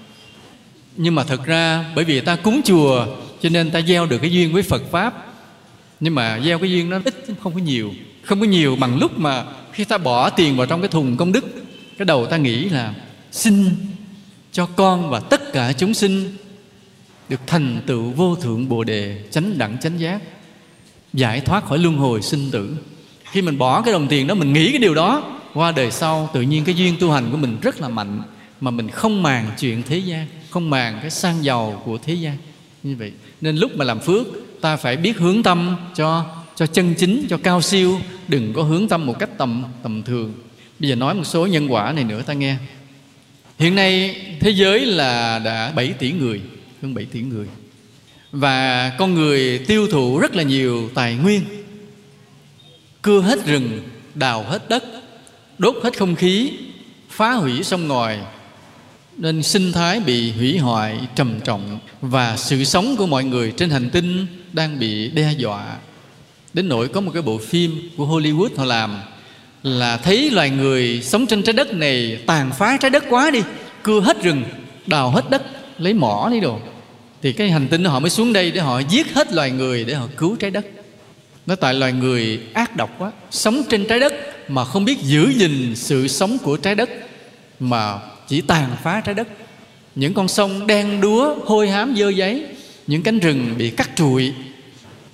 nhưng 0.98 1.16
mà 1.16 1.24
thật 1.24 1.46
ra, 1.46 1.86
bởi 1.96 2.06
vì 2.06 2.22
ta 2.22 2.36
cúng 2.36 2.62
chùa, 2.66 3.06
cho 3.42 3.50
nên 3.50 3.72
ta 3.72 3.82
gieo 3.82 4.06
được 4.06 4.18
cái 4.18 4.32
duyên 4.32 4.54
với 4.54 4.64
phật 4.64 4.82
pháp. 4.92 5.26
Nhưng 6.00 6.16
mà 6.16 6.40
gieo 6.46 6.60
cái 6.60 6.72
duyên 6.72 6.90
nó 6.90 7.00
ít 7.06 7.26
không 7.44 7.54
có 7.54 7.60
nhiều. 7.60 7.94
Không 8.24 8.40
có 8.40 8.46
nhiều 8.46 8.76
bằng 8.76 9.00
lúc 9.00 9.20
mà 9.20 9.46
khi 9.72 9.84
ta 9.84 9.98
bỏ 9.98 10.30
tiền 10.30 10.58
vào 10.58 10.68
trong 10.68 10.82
cái 10.82 10.88
thùng 10.88 11.18
công 11.18 11.32
đức, 11.32 11.46
cái 11.98 12.06
đầu 12.06 12.26
ta 12.26 12.38
nghĩ 12.38 12.70
là 12.70 12.94
xin 13.32 13.70
cho 14.52 14.66
con 14.66 15.10
và 15.10 15.20
tất 15.20 15.54
cả 15.54 15.74
chúng 15.74 15.94
sinh 15.94 16.36
được 17.30 17.40
thành 17.48 17.82
tựu 17.86 18.12
vô 18.12 18.36
thượng 18.36 18.70
bồ 18.70 18.84
đề, 18.84 19.24
chánh 19.32 19.58
đẳng, 19.58 19.78
chánh 19.82 20.00
giác, 20.00 20.20
giải 21.14 21.42
thoát 21.42 21.66
khỏi 21.66 21.78
luân 21.78 21.98
hồi 21.98 22.22
sinh 22.22 22.52
tử. 22.52 22.78
Khi 23.32 23.42
mình 23.42 23.58
bỏ 23.58 23.82
cái 23.82 23.94
đồng 23.94 24.08
tiền 24.08 24.28
đó, 24.28 24.36
mình 24.36 24.54
nghĩ 24.54 24.72
cái 24.72 24.80
điều 24.80 24.94
đó, 24.94 25.40
qua 25.54 25.72
đời 25.72 25.92
sau 25.92 26.30
tự 26.34 26.42
nhiên 26.42 26.66
cái 26.66 26.76
duyên 26.76 26.96
tu 27.00 27.12
hành 27.12 27.32
của 27.32 27.38
mình 27.38 27.58
rất 27.62 27.82
là 27.82 27.90
mạnh, 27.90 28.22
mà 28.62 28.72
mình 28.72 28.90
không 28.90 29.24
màng 29.24 29.52
chuyện 29.60 29.84
thế 29.84 29.98
gian 29.98 30.28
không 30.50 30.70
màng, 30.70 30.97
cái 31.02 31.10
sang 31.10 31.43
giàu 31.43 31.82
của 31.86 31.97
thế 31.97 32.14
gian. 32.14 32.38
Như 32.84 32.95
vậy, 32.95 33.12
nên 33.41 33.56
lúc 33.58 33.72
mà 33.76 33.86
làm 33.86 34.00
phước, 34.00 34.28
ta 34.62 34.76
phải 34.76 34.97
biết 34.97 35.18
hướng 35.18 35.43
tâm 35.43 35.76
cho 35.95 36.26
cho 36.60 36.68
chân 36.68 36.93
chính, 36.97 37.28
cho 37.30 37.38
cao 37.38 37.62
siêu. 37.62 38.00
Đừng 38.28 38.54
có 38.54 38.64
hướng 38.64 38.88
tâm 38.88 39.06
một 39.06 39.20
cách 39.20 39.30
tầm 39.38 39.64
tầm 39.84 40.04
thường. 40.04 40.34
Bây 40.80 40.89
giờ 40.89 40.95
nói 40.95 41.14
một 41.14 41.24
số 41.24 41.45
nhân 41.47 41.74
quả 41.74 41.91
này 41.91 42.04
nữa, 42.04 42.22
ta 42.22 42.34
nghe. 42.34 42.56
Hiện 43.60 43.76
nay, 43.76 44.16
thế 44.39 44.50
giới 44.50 44.86
là 44.86 45.39
đã 45.39 45.72
7 45.76 45.88
tỷ 45.88 46.12
người, 46.12 46.41
hơn 46.82 46.93
7 46.93 47.06
tỷ 47.06 47.22
người. 47.22 47.47
Và 48.32 48.89
con 48.97 49.14
người 49.14 49.60
tiêu 49.68 49.88
thụ 49.88 50.20
rất 50.20 50.36
là 50.36 50.43
nhiều 50.43 50.89
tài 50.93 51.16
nguyên. 51.16 51.41
Cưa 53.02 53.22
hết 53.22 53.45
rừng, 53.45 53.80
đào 54.16 54.43
hết 54.43 54.70
đất, 54.70 54.84
đốt 55.58 55.76
hết 55.84 55.97
không 55.97 56.16
khí, 56.16 56.52
phá 57.10 57.34
hủy 57.34 57.64
sông 57.64 57.88
ngòi 57.88 58.18
nên 59.20 59.43
sinh 59.43 59.72
thái 59.72 59.99
bị 59.99 60.32
hủy 60.32 60.57
hoại, 60.57 60.99
trầm 61.15 61.39
trọng 61.43 61.80
và 62.01 62.38
sự 62.38 62.63
sống 62.63 62.95
của 62.97 63.07
mọi 63.07 63.24
người 63.24 63.53
trên 63.57 63.70
hành 63.70 63.89
tinh 63.89 64.26
đang 64.53 64.80
bị 64.80 65.09
đe 65.09 65.34
dọa. 65.38 65.76
Đến 66.53 66.70
nỗi 66.70 66.88
có 66.88 67.01
một 67.01 67.11
cái 67.13 67.22
bộ 67.22 67.38
phim 67.38 67.89
của 67.97 68.05
Hollywood 68.05 68.49
họ 68.57 68.65
làm 68.65 68.97
là 69.63 69.97
thấy 69.97 70.32
loài 70.32 70.49
người 70.49 71.01
sống 71.03 71.26
trên 71.26 71.43
trái 71.43 71.53
đất 71.53 71.74
này 71.74 72.20
tàn 72.26 72.51
phá 72.57 72.78
trái 72.78 72.89
đất 72.89 73.03
quá 73.09 73.32
đi, 73.32 73.39
cưa 73.84 73.99
hết 73.99 74.24
rừng, 74.24 74.43
đào 74.88 75.11
hết 75.11 75.30
đất, 75.30 75.43
lấy 75.78 75.93
mỏ 75.93 76.28
lấy 76.32 76.39
đồ. 76.39 76.59
Thì 77.22 77.34
cái 77.34 77.51
hành 77.51 77.67
tinh 77.67 77.86
họ 77.86 77.99
mới 77.99 78.09
xuống 78.09 78.34
đây 78.34 78.51
để 78.51 78.61
họ 78.61 78.80
giết 78.80 79.13
hết 79.13 79.34
loài 79.34 79.51
người 79.51 79.84
để 79.84 79.93
họ 79.93 80.07
cứu 80.17 80.36
trái 80.36 80.51
đất. 80.51 80.65
Nó 81.45 81.55
tại 81.55 81.74
loài 81.74 81.93
người 81.93 82.39
ác 82.53 82.76
độc 82.76 82.89
quá, 82.97 83.11
sống 83.32 83.61
trên 83.70 83.86
trái 83.88 83.99
đất 83.99 84.13
mà 84.47 84.65
không 84.65 84.86
biết 84.86 84.97
giữ 85.01 85.30
gìn 85.36 85.76
sự 85.76 86.07
sống 86.07 86.38
của 86.38 86.57
trái 86.57 86.76
đất 86.76 86.89
mà 87.59 87.99
chỉ 88.30 88.41
tàn 88.41 88.75
phá 88.84 89.01
trái 89.01 89.15
đất. 89.15 89.27
Những 89.95 90.13
con 90.13 90.27
sông 90.27 90.67
đen 90.67 91.01
đúa, 91.01 91.36
hôi 91.45 91.69
hám, 91.69 91.95
dơ 91.97 92.09
giấy, 92.09 92.45
những 92.88 93.03
cánh 93.03 93.19
rừng 93.19 93.55
bị 93.57 93.69
cắt 93.69 93.89
trụi, 93.95 94.34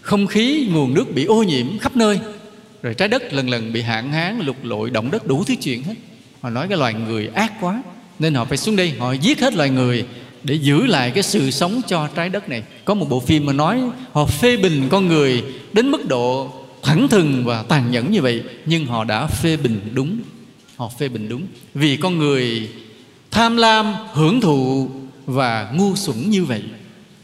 không 0.01 0.27
khí, 0.27 0.67
nguồn 0.71 0.93
nước 0.93 1.15
bị 1.15 1.25
ô 1.25 1.43
nhiễm 1.43 1.77
khắp 1.79 1.95
nơi. 1.95 2.19
Rồi 2.81 2.93
trái 2.93 3.07
đất 3.07 3.33
lần 3.33 3.49
lần 3.49 3.73
bị 3.73 3.81
hạn 3.81 4.11
hán, 4.11 4.39
lục 4.39 4.55
lội, 4.63 4.89
động 4.89 5.11
đất 5.11 5.27
đủ 5.27 5.43
thứ 5.43 5.55
chuyện 5.63 5.83
hết. 5.83 5.93
Họ 6.41 6.49
nói 6.49 6.67
cái 6.67 6.77
loài 6.77 6.93
người 6.93 7.27
ác 7.27 7.53
quá, 7.61 7.83
nên 8.19 8.33
họ 8.33 8.45
phải 8.45 8.57
xuống 8.57 8.75
đây, 8.75 8.93
họ 8.99 9.13
giết 9.13 9.39
hết 9.39 9.53
loài 9.53 9.69
người 9.69 10.05
để 10.43 10.55
giữ 10.55 10.85
lại 10.85 11.11
cái 11.11 11.23
sự 11.23 11.51
sống 11.51 11.81
cho 11.87 12.07
trái 12.15 12.29
đất 12.29 12.49
này. 12.49 12.63
Có 12.85 12.93
một 12.93 13.09
bộ 13.09 13.19
phim 13.19 13.45
mà 13.45 13.53
nói 13.53 13.81
họ 14.11 14.25
phê 14.25 14.57
bình 14.57 14.87
con 14.89 15.07
người 15.07 15.43
đến 15.73 15.91
mức 15.91 16.07
độ 16.07 16.51
thẳng 16.83 17.07
thừng 17.07 17.45
và 17.45 17.63
tàn 17.63 17.91
nhẫn 17.91 18.11
như 18.11 18.21
vậy, 18.21 18.43
nhưng 18.65 18.85
họ 18.85 19.03
đã 19.03 19.27
phê 19.27 19.57
bình 19.57 19.79
đúng. 19.93 20.19
Họ 20.75 20.91
phê 20.99 21.07
bình 21.07 21.29
đúng. 21.29 21.41
Vì 21.73 21.97
con 21.97 22.17
người 22.17 22.69
tham 23.35 23.57
lam, 23.57 23.95
hưởng 24.13 24.41
thụ 24.41 24.89
và 25.25 25.71
ngu 25.75 25.95
xuẩn 25.95 26.29
như 26.29 26.45
vậy. 26.45 26.63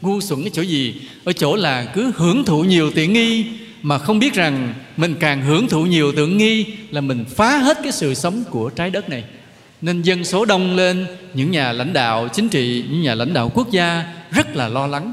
Ngu 0.02 0.20
xuẩn 0.20 0.44
ở 0.44 0.48
chỗ 0.52 0.62
gì? 0.62 0.94
Ở 1.24 1.32
chỗ 1.32 1.56
là 1.56 1.84
cứ 1.84 2.12
hưởng 2.16 2.44
thụ 2.44 2.64
nhiều 2.64 2.90
tiện 2.90 3.12
nghi 3.12 3.44
mà 3.82 3.98
không 3.98 4.18
biết 4.18 4.34
rằng 4.34 4.74
mình 4.96 5.14
càng 5.20 5.42
hưởng 5.42 5.68
thụ 5.68 5.86
nhiều 5.86 6.12
tiện 6.12 6.36
nghi 6.36 6.66
là 6.90 7.00
mình 7.00 7.24
phá 7.36 7.58
hết 7.58 7.78
cái 7.82 7.92
sự 7.92 8.14
sống 8.14 8.44
của 8.50 8.70
trái 8.70 8.90
đất 8.90 9.08
này. 9.08 9.24
Nên 9.82 10.02
dân 10.02 10.24
số 10.24 10.44
đông 10.44 10.76
lên, 10.76 11.06
những 11.34 11.50
nhà 11.50 11.72
lãnh 11.72 11.92
đạo 11.92 12.28
chính 12.32 12.48
trị, 12.48 12.84
những 12.90 13.02
nhà 13.02 13.14
lãnh 13.14 13.32
đạo 13.32 13.50
quốc 13.54 13.70
gia 13.70 14.04
rất 14.30 14.56
là 14.56 14.68
lo 14.68 14.86
lắng. 14.86 15.12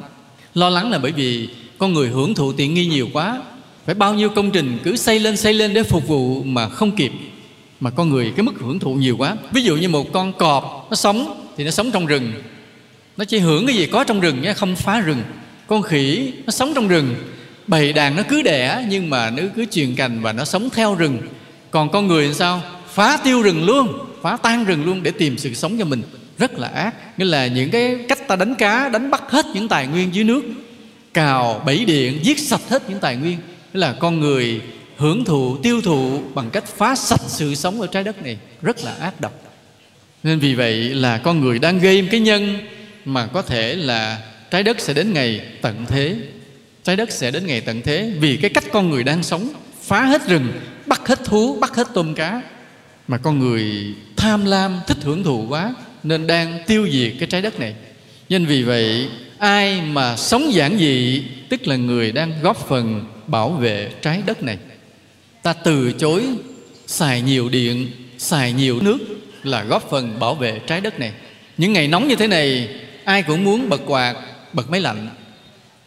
Lo 0.53 0.69
lắng 0.69 0.91
là 0.91 0.99
bởi 0.99 1.11
vì 1.11 1.49
con 1.77 1.93
người 1.93 2.09
hưởng 2.09 2.33
thụ 2.33 2.53
tiện 2.53 2.73
nghi 2.73 2.85
nhiều 2.85 3.09
quá. 3.13 3.41
Phải 3.85 3.95
bao 3.95 4.13
nhiêu 4.13 4.29
công 4.29 4.51
trình 4.51 4.77
cứ 4.83 4.95
xây 4.95 5.19
lên 5.19 5.37
xây 5.37 5.53
lên 5.53 5.73
để 5.73 5.83
phục 5.83 6.07
vụ 6.07 6.43
mà 6.43 6.69
không 6.69 6.91
kịp 6.91 7.11
mà 7.79 7.89
con 7.89 8.09
người 8.09 8.33
cái 8.35 8.43
mức 8.43 8.53
hưởng 8.59 8.79
thụ 8.79 8.93
nhiều 8.93 9.17
quá. 9.17 9.35
Ví 9.51 9.61
dụ 9.61 9.75
như 9.75 9.89
một 9.89 10.13
con 10.13 10.33
cọp, 10.33 10.87
nó 10.89 10.95
sống 10.95 11.47
thì 11.57 11.63
nó 11.63 11.71
sống 11.71 11.91
trong 11.91 12.05
rừng. 12.05 12.33
Nó 13.17 13.25
chỉ 13.25 13.39
hưởng 13.39 13.65
cái 13.67 13.75
gì 13.75 13.85
có 13.85 14.03
trong 14.03 14.19
rừng 14.19 14.41
nhé, 14.41 14.53
không 14.53 14.75
phá 14.75 14.99
rừng. 14.99 15.21
Con 15.67 15.81
khỉ, 15.81 16.33
nó 16.45 16.51
sống 16.51 16.73
trong 16.75 16.87
rừng. 16.87 17.15
Bầy 17.67 17.93
đàn 17.93 18.15
nó 18.15 18.23
cứ 18.29 18.41
đẻ, 18.41 18.85
nhưng 18.89 19.09
mà 19.09 19.29
nó 19.29 19.43
cứ 19.55 19.65
truyền 19.65 19.95
cành 19.95 20.21
và 20.21 20.33
nó 20.33 20.45
sống 20.45 20.69
theo 20.69 20.95
rừng. 20.95 21.17
Còn 21.71 21.91
con 21.91 22.07
người 22.07 22.27
thì 22.27 22.33
sao? 22.33 22.61
Phá 22.93 23.17
tiêu 23.17 23.41
rừng 23.41 23.65
luôn, 23.65 23.99
phá 24.21 24.37
tan 24.37 24.65
rừng 24.65 24.85
luôn 24.85 25.03
để 25.03 25.11
tìm 25.11 25.37
sự 25.37 25.53
sống 25.53 25.77
cho 25.79 25.85
mình. 25.85 26.01
Rất 26.37 26.59
là 26.59 26.67
ác. 26.67 27.19
Nghĩa 27.19 27.25
là 27.25 27.47
những 27.47 27.69
cái 27.69 27.97
cách 28.07 28.27
ta 28.27 28.35
đánh 28.35 28.55
cá, 28.55 28.89
đánh 28.89 29.11
bắt 29.11 29.23
hết 29.29 29.45
những 29.53 29.67
tài 29.67 29.87
nguyên 29.87 30.15
dưới 30.15 30.23
nước. 30.23 30.41
Cào, 31.13 31.61
bẫy 31.65 31.85
điện, 31.85 32.19
giết 32.23 32.39
sạch 32.39 32.61
hết 32.69 32.89
những 32.89 32.99
tài 32.99 33.15
nguyên. 33.15 33.37
Nghĩa 33.73 33.79
là 33.79 33.93
con 33.99 34.19
người 34.19 34.61
hưởng 34.99 35.25
thụ, 35.25 35.57
tiêu 35.57 35.81
thụ 35.81 36.21
bằng 36.33 36.49
cách 36.49 36.63
phá 36.67 36.95
sạch 36.95 37.21
sự 37.27 37.55
sống 37.55 37.81
ở 37.81 37.87
trái 37.87 38.03
đất 38.03 38.23
này 38.23 38.37
rất 38.61 38.83
là 38.83 38.93
ác 38.93 39.21
độc. 39.21 39.33
Nên 40.23 40.39
vì 40.39 40.55
vậy 40.55 40.75
là 40.75 41.17
con 41.17 41.39
người 41.39 41.59
đang 41.59 41.79
gây 41.79 42.07
cái 42.11 42.19
nhân 42.19 42.57
mà 43.05 43.27
có 43.27 43.41
thể 43.41 43.75
là 43.75 44.21
trái 44.51 44.63
đất 44.63 44.79
sẽ 44.79 44.93
đến 44.93 45.13
ngày 45.13 45.41
tận 45.61 45.85
thế. 45.87 46.15
Trái 46.83 46.95
đất 46.95 47.11
sẽ 47.11 47.31
đến 47.31 47.47
ngày 47.47 47.61
tận 47.61 47.81
thế 47.81 48.13
vì 48.19 48.37
cái 48.37 48.49
cách 48.49 48.63
con 48.71 48.89
người 48.89 49.03
đang 49.03 49.23
sống, 49.23 49.49
phá 49.81 50.05
hết 50.05 50.27
rừng, 50.27 50.51
bắt 50.85 51.07
hết 51.07 51.23
thú, 51.23 51.57
bắt 51.59 51.75
hết 51.75 51.87
tôm 51.93 52.15
cá 52.15 52.41
mà 53.07 53.17
con 53.17 53.39
người 53.39 53.95
tham 54.17 54.45
lam, 54.45 54.79
thích 54.87 54.97
hưởng 55.01 55.23
thụ 55.23 55.45
quá 55.49 55.73
nên 56.03 56.27
đang 56.27 56.63
tiêu 56.67 56.87
diệt 56.91 57.13
cái 57.19 57.27
trái 57.27 57.41
đất 57.41 57.59
này. 57.59 57.75
Nên 58.29 58.45
vì 58.45 58.63
vậy, 58.63 59.07
ai 59.37 59.81
mà 59.81 60.15
sống 60.17 60.53
giản 60.53 60.77
dị, 60.77 61.23
tức 61.49 61.67
là 61.67 61.75
người 61.75 62.11
đang 62.11 62.33
góp 62.41 62.67
phần 62.67 63.05
bảo 63.27 63.49
vệ 63.49 63.91
trái 64.01 64.21
đất 64.25 64.43
này 64.43 64.57
ta 65.49 65.53
từ 65.53 65.91
chối, 65.91 66.23
xài 66.87 67.21
nhiều 67.21 67.49
điện, 67.49 67.87
xài 68.17 68.53
nhiều 68.53 68.79
nước 68.81 68.97
là 69.43 69.63
góp 69.63 69.89
phần 69.89 70.19
bảo 70.19 70.35
vệ 70.35 70.59
trái 70.67 70.81
đất 70.81 70.99
này. 70.99 71.11
Những 71.57 71.73
ngày 71.73 71.87
nóng 71.87 72.07
như 72.07 72.15
thế 72.15 72.27
này, 72.27 72.69
ai 73.03 73.23
cũng 73.23 73.43
muốn 73.43 73.69
bật 73.69 73.81
quạt, 73.85 74.15
bật 74.53 74.69
máy 74.69 74.81
lạnh. 74.81 75.09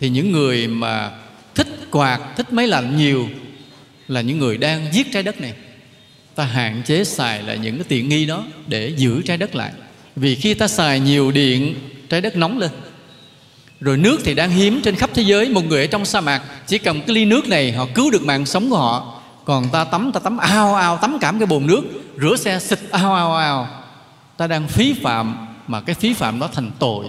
Thì 0.00 0.08
những 0.08 0.32
người 0.32 0.68
mà 0.68 1.10
thích 1.54 1.66
quạt, 1.90 2.20
thích 2.36 2.52
máy 2.52 2.66
lạnh 2.66 2.96
nhiều 2.96 3.28
là 4.08 4.20
những 4.20 4.38
người 4.38 4.58
đang 4.58 4.86
giết 4.92 5.12
trái 5.12 5.22
đất 5.22 5.40
này. 5.40 5.52
Ta 6.34 6.44
hạn 6.44 6.82
chế 6.86 7.04
xài 7.04 7.42
lại 7.42 7.58
những 7.58 7.76
cái 7.76 7.84
tiện 7.88 8.08
nghi 8.08 8.26
đó 8.26 8.44
để 8.66 8.92
giữ 8.96 9.22
trái 9.22 9.36
đất 9.36 9.54
lại. 9.54 9.72
Vì 10.16 10.34
khi 10.34 10.54
ta 10.54 10.68
xài 10.68 11.00
nhiều 11.00 11.30
điện, 11.30 11.74
trái 12.08 12.20
đất 12.20 12.36
nóng 12.36 12.58
lên. 12.58 12.70
Rồi 13.80 13.96
nước 13.96 14.20
thì 14.24 14.34
đang 14.34 14.50
hiếm 14.50 14.80
trên 14.84 14.96
khắp 14.96 15.10
thế 15.14 15.22
giới, 15.22 15.48
một 15.48 15.64
người 15.64 15.80
ở 15.80 15.86
trong 15.86 16.04
sa 16.04 16.20
mạc 16.20 16.42
chỉ 16.66 16.78
cầm 16.78 17.00
cái 17.00 17.14
ly 17.14 17.24
nước 17.24 17.48
này, 17.48 17.72
họ 17.72 17.88
cứu 17.94 18.10
được 18.10 18.22
mạng 18.22 18.46
sống 18.46 18.70
của 18.70 18.76
họ 18.76 19.18
còn 19.44 19.68
ta 19.68 19.84
tắm 19.84 20.10
ta 20.12 20.20
tắm 20.20 20.38
ao 20.38 20.74
ao, 20.74 20.96
tắm 20.96 21.18
cảm 21.20 21.38
cái 21.38 21.46
bồn 21.46 21.66
nước. 21.66 21.82
Rửa 22.20 22.36
xe, 22.36 22.58
xịt 22.58 22.78
ao 22.90 23.14
ao 23.14 23.36
ao. 23.36 23.68
Ta 24.36 24.46
đang 24.46 24.68
phí 24.68 24.94
phạm, 25.02 25.46
mà 25.66 25.80
cái 25.80 25.94
phí 25.94 26.14
phạm 26.14 26.40
đó 26.40 26.48
thành 26.52 26.70
tội. 26.78 27.06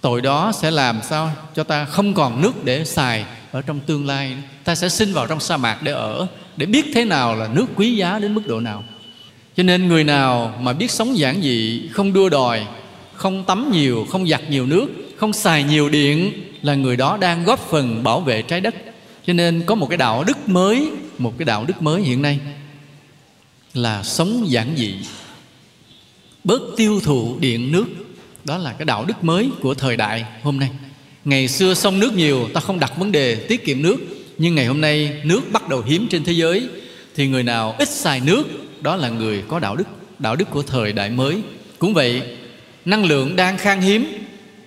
Tội 0.00 0.20
đó 0.20 0.52
sẽ 0.54 0.70
làm 0.70 1.00
sao 1.02 1.30
cho 1.54 1.64
ta 1.64 1.84
không 1.84 2.14
còn 2.14 2.42
nước 2.42 2.64
để 2.64 2.84
xài 2.84 3.24
ở 3.52 3.62
trong 3.62 3.80
tương 3.80 4.06
lai? 4.06 4.36
Ta 4.64 4.74
sẽ 4.74 4.88
sinh 4.88 5.12
vào 5.12 5.26
trong 5.26 5.40
sa 5.40 5.56
mạc 5.56 5.82
để 5.82 5.92
ở, 5.92 6.26
để 6.56 6.66
biết 6.66 6.86
thế 6.94 7.04
nào 7.04 7.36
là 7.36 7.48
nước 7.48 7.66
quý 7.76 7.96
giá 7.96 8.18
đến 8.18 8.34
mức 8.34 8.42
độ 8.46 8.60
nào. 8.60 8.84
Cho 9.56 9.62
nên 9.62 9.88
người 9.88 10.04
nào 10.04 10.54
mà 10.60 10.72
biết 10.72 10.90
sống 10.90 11.18
giản 11.18 11.42
dị, 11.42 11.88
không 11.92 12.12
đua 12.12 12.28
đòi, 12.28 12.66
không 13.14 13.44
tắm 13.44 13.70
nhiều, 13.72 14.06
không 14.10 14.28
giặt 14.28 14.40
nhiều 14.48 14.66
nước, 14.66 14.88
không 15.16 15.32
xài 15.32 15.64
nhiều 15.64 15.88
điện 15.88 16.32
là 16.62 16.74
người 16.74 16.96
đó 16.96 17.16
đang 17.20 17.44
góp 17.44 17.58
phần 17.58 18.02
bảo 18.02 18.20
vệ 18.20 18.42
trái 18.42 18.60
đất. 18.60 18.74
Cho 19.26 19.32
nên 19.32 19.62
có 19.66 19.74
một 19.74 19.86
cái 19.86 19.96
đạo 19.96 20.24
đức 20.24 20.48
mới 20.48 20.90
một 21.20 21.34
cái 21.38 21.44
đạo 21.44 21.64
đức 21.64 21.82
mới 21.82 22.02
hiện 22.02 22.22
nay 22.22 22.38
là 23.74 24.02
sống 24.02 24.44
giản 24.50 24.74
dị, 24.76 24.94
bớt 26.44 26.60
tiêu 26.76 27.00
thụ 27.00 27.36
điện 27.40 27.72
nước. 27.72 27.86
Đó 28.44 28.58
là 28.58 28.72
cái 28.72 28.84
đạo 28.84 29.04
đức 29.04 29.24
mới 29.24 29.50
của 29.60 29.74
thời 29.74 29.96
đại 29.96 30.24
hôm 30.42 30.58
nay. 30.58 30.70
Ngày 31.24 31.48
xưa 31.48 31.74
sông 31.74 31.98
nước 31.98 32.12
nhiều, 32.12 32.48
ta 32.54 32.60
không 32.60 32.80
đặt 32.80 32.98
vấn 32.98 33.12
đề 33.12 33.34
tiết 33.34 33.64
kiệm 33.64 33.82
nước. 33.82 33.96
Nhưng 34.38 34.54
ngày 34.54 34.66
hôm 34.66 34.80
nay 34.80 35.20
nước 35.24 35.40
bắt 35.52 35.68
đầu 35.68 35.82
hiếm 35.82 36.06
trên 36.10 36.24
thế 36.24 36.32
giới, 36.32 36.68
thì 37.16 37.28
người 37.28 37.42
nào 37.42 37.74
ít 37.78 37.88
xài 37.88 38.20
nước, 38.20 38.44
đó 38.80 38.96
là 38.96 39.08
người 39.08 39.42
có 39.48 39.58
đạo 39.58 39.76
đức 39.76 39.84
đạo 40.18 40.36
đức 40.36 40.50
của 40.50 40.62
thời 40.62 40.92
đại 40.92 41.10
mới. 41.10 41.42
Cũng 41.78 41.94
vậy, 41.94 42.22
năng 42.84 43.04
lượng 43.04 43.36
đang 43.36 43.58
khan 43.58 43.80
hiếm, 43.80 44.06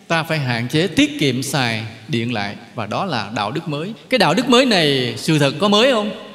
ta 0.07 0.23
phải 0.23 0.39
hạn 0.39 0.67
chế 0.69 0.87
tiết 0.87 1.19
kiệm 1.19 1.43
xài 1.43 1.85
điện 2.07 2.33
lại. 2.33 2.55
Và 2.75 2.85
đó 2.85 3.05
là 3.05 3.31
đạo 3.35 3.51
đức 3.51 3.67
mới. 3.67 3.93
Cái 4.09 4.17
đạo 4.17 4.33
đức 4.33 4.49
mới 4.49 4.65
này, 4.65 5.13
sự 5.17 5.39
thật 5.39 5.53
có 5.59 5.67
mới 5.67 5.91
không? 5.91 6.32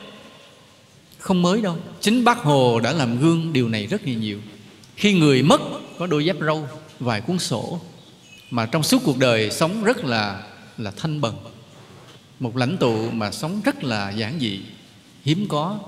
Không 1.19 1.43
mới 1.43 1.61
đâu. 1.61 1.77
Chính 2.01 2.25
bác 2.25 2.39
hồ 2.39 2.81
đã 2.81 2.93
làm 2.93 3.21
gương 3.21 3.53
điều 3.53 3.69
này 3.69 3.87
rất 3.87 4.03
là 4.05 4.13
nhiều. 4.13 4.39
Khi 4.97 5.13
người 5.13 5.43
mất, 5.43 5.61
có 5.99 6.07
đôi 6.07 6.25
dép 6.25 6.37
râu, 6.41 6.69
vài 7.01 7.21
cuốn 7.21 7.39
sổ, 7.39 7.81
mà 8.51 8.67
trong 8.67 8.83
suốt 8.83 9.03
cuộc 9.05 9.19
đời 9.19 9.51
sống 9.51 9.85
rất 9.85 10.05
là 10.05 10.43
là 10.79 10.93
thanh 10.97 11.21
bần. 11.21 11.35
Một 12.41 12.57
lãnh 12.57 12.77
tụ 12.77 13.11
mà 13.11 13.31
sống 13.31 13.61
rất 13.65 13.85
là 13.85 14.11
giản 14.11 14.39
dị, 14.41 14.61
hiếm 15.25 15.47
có. 15.49 15.79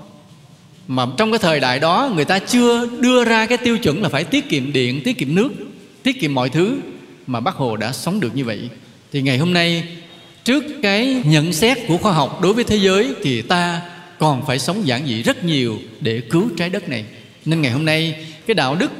Mà 0.87 1.05
trong 1.17 1.31
cái 1.31 1.39
thời 1.39 1.59
đại 1.59 1.79
đó, 1.79 2.11
người 2.15 2.25
ta 2.25 2.39
chưa 2.39 2.87
đưa 2.99 3.25
ra 3.25 3.45
cái 3.45 3.57
tiêu 3.57 3.77
chuẩn 3.77 4.01
là 4.01 4.09
phải 4.09 4.23
tiết 4.23 4.49
kiệm 4.49 4.73
điện, 4.73 5.01
tiết 5.03 5.17
kiệm 5.17 5.35
nước, 5.35 5.49
tiết 6.03 6.19
kiệm 6.19 6.33
mọi 6.33 6.49
thứ, 6.49 6.77
mà 7.27 7.39
bác 7.39 7.55
hồ 7.55 7.77
đã 7.77 7.91
sống 7.91 8.19
được 8.19 8.35
như 8.35 8.45
vậy. 8.45 8.69
Thì 9.11 9.21
ngày 9.21 9.37
hôm 9.37 9.53
nay, 9.53 9.97
trước 10.43 10.63
cái 10.81 11.21
nhận 11.25 11.53
xét 11.53 11.77
của 11.87 11.97
khoa 11.97 12.13
học 12.13 12.41
đối 12.41 12.53
với 12.53 12.63
thế 12.63 12.75
giới, 12.75 13.13
thì 13.23 13.41
ta 13.41 13.81
còn 14.21 14.45
phải 14.45 14.59
sống 14.59 14.87
giản 14.87 15.07
dị 15.07 15.23
rất 15.23 15.43
nhiều 15.43 15.79
để 15.99 16.21
cứu 16.21 16.49
trái 16.57 16.69
đất 16.69 16.89
này. 16.89 17.05
Nên 17.45 17.61
ngày 17.61 17.71
hôm 17.71 17.85
nay, 17.85 18.25
cái 18.47 18.55
đạo 18.55 18.75
đức, 18.75 18.91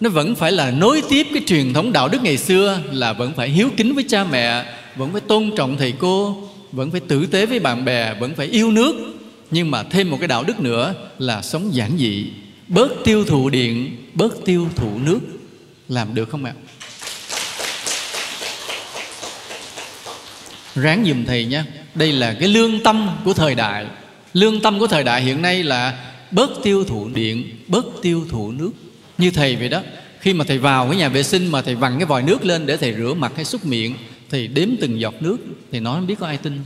nó 0.00 0.10
vẫn 0.10 0.34
phải 0.34 0.52
là 0.52 0.70
nối 0.70 1.02
tiếp 1.08 1.26
cái 1.34 1.42
truyền 1.46 1.72
thống 1.72 1.92
đạo 1.92 2.08
đức 2.08 2.22
ngày 2.22 2.36
xưa, 2.36 2.80
là 2.92 3.12
vẫn 3.12 3.32
phải 3.36 3.48
hiếu 3.48 3.70
kính 3.76 3.94
với 3.94 4.04
cha 4.08 4.24
mẹ, 4.24 4.64
vẫn 4.96 5.12
phải 5.12 5.20
tôn 5.20 5.50
trọng 5.56 5.76
thầy 5.76 5.92
cô, 5.98 6.48
vẫn 6.72 6.90
phải 6.90 7.00
tử 7.00 7.26
tế 7.26 7.46
với 7.46 7.58
bạn 7.60 7.84
bè, 7.84 8.14
vẫn 8.14 8.34
phải 8.34 8.46
yêu 8.46 8.70
nước. 8.70 8.94
Nhưng 9.50 9.70
mà 9.70 9.82
thêm 9.82 10.10
một 10.10 10.16
cái 10.20 10.28
đạo 10.28 10.44
đức 10.44 10.60
nữa 10.60 10.94
là 11.18 11.42
sống 11.42 11.74
giản 11.74 11.98
dị. 11.98 12.26
Bớt 12.68 12.88
tiêu 13.04 13.24
thụ 13.24 13.50
điện, 13.50 13.96
bớt 14.14 14.44
tiêu 14.44 14.68
thụ 14.76 14.98
nước. 14.98 15.20
Làm 15.88 16.14
được 16.14 16.28
không 16.28 16.44
ạ? 16.44 16.52
Ráng 20.74 21.04
dùm 21.06 21.24
thầy 21.24 21.44
nhé. 21.44 21.62
Đây 21.94 22.12
là 22.12 22.36
cái 22.40 22.48
lương 22.48 22.82
tâm 22.82 23.08
của 23.24 23.34
thời 23.34 23.54
đại 23.54 23.86
lương 24.32 24.60
tâm 24.60 24.78
của 24.78 24.86
thời 24.86 25.04
đại 25.04 25.22
hiện 25.22 25.42
nay 25.42 25.62
là 25.62 26.12
bớt 26.30 26.50
tiêu 26.62 26.84
thụ 26.84 27.08
điện. 27.14 27.50
Bớt 27.66 27.84
tiêu 28.02 28.26
thụ 28.30 28.52
nước. 28.52 28.70
Như 29.18 29.30
thầy 29.30 29.56
vậy 29.56 29.68
đó 29.68 29.82
khi 30.20 30.32
mà 30.34 30.44
thầy 30.44 30.58
vào 30.58 30.88
cái 30.88 30.96
nhà 30.96 31.08
vệ 31.08 31.22
sinh 31.22 31.46
mà 31.46 31.62
thầy 31.62 31.74
vặn 31.74 31.98
cái 31.98 32.06
vòi 32.06 32.22
nước 32.22 32.44
lên 32.44 32.66
để 32.66 32.76
thầy 32.76 32.94
rửa 32.94 33.14
mặt 33.14 33.32
hay 33.36 33.44
xúc 33.44 33.66
miệng 33.66 33.94
thầy 34.30 34.46
đếm 34.46 34.68
từng 34.80 35.00
giọt 35.00 35.14
nước 35.20 35.36
thầy 35.70 35.80
nói 35.80 35.94
không 35.94 36.06
biết 36.06 36.14
có 36.20 36.26
ai 36.26 36.36
tin. 36.36 36.60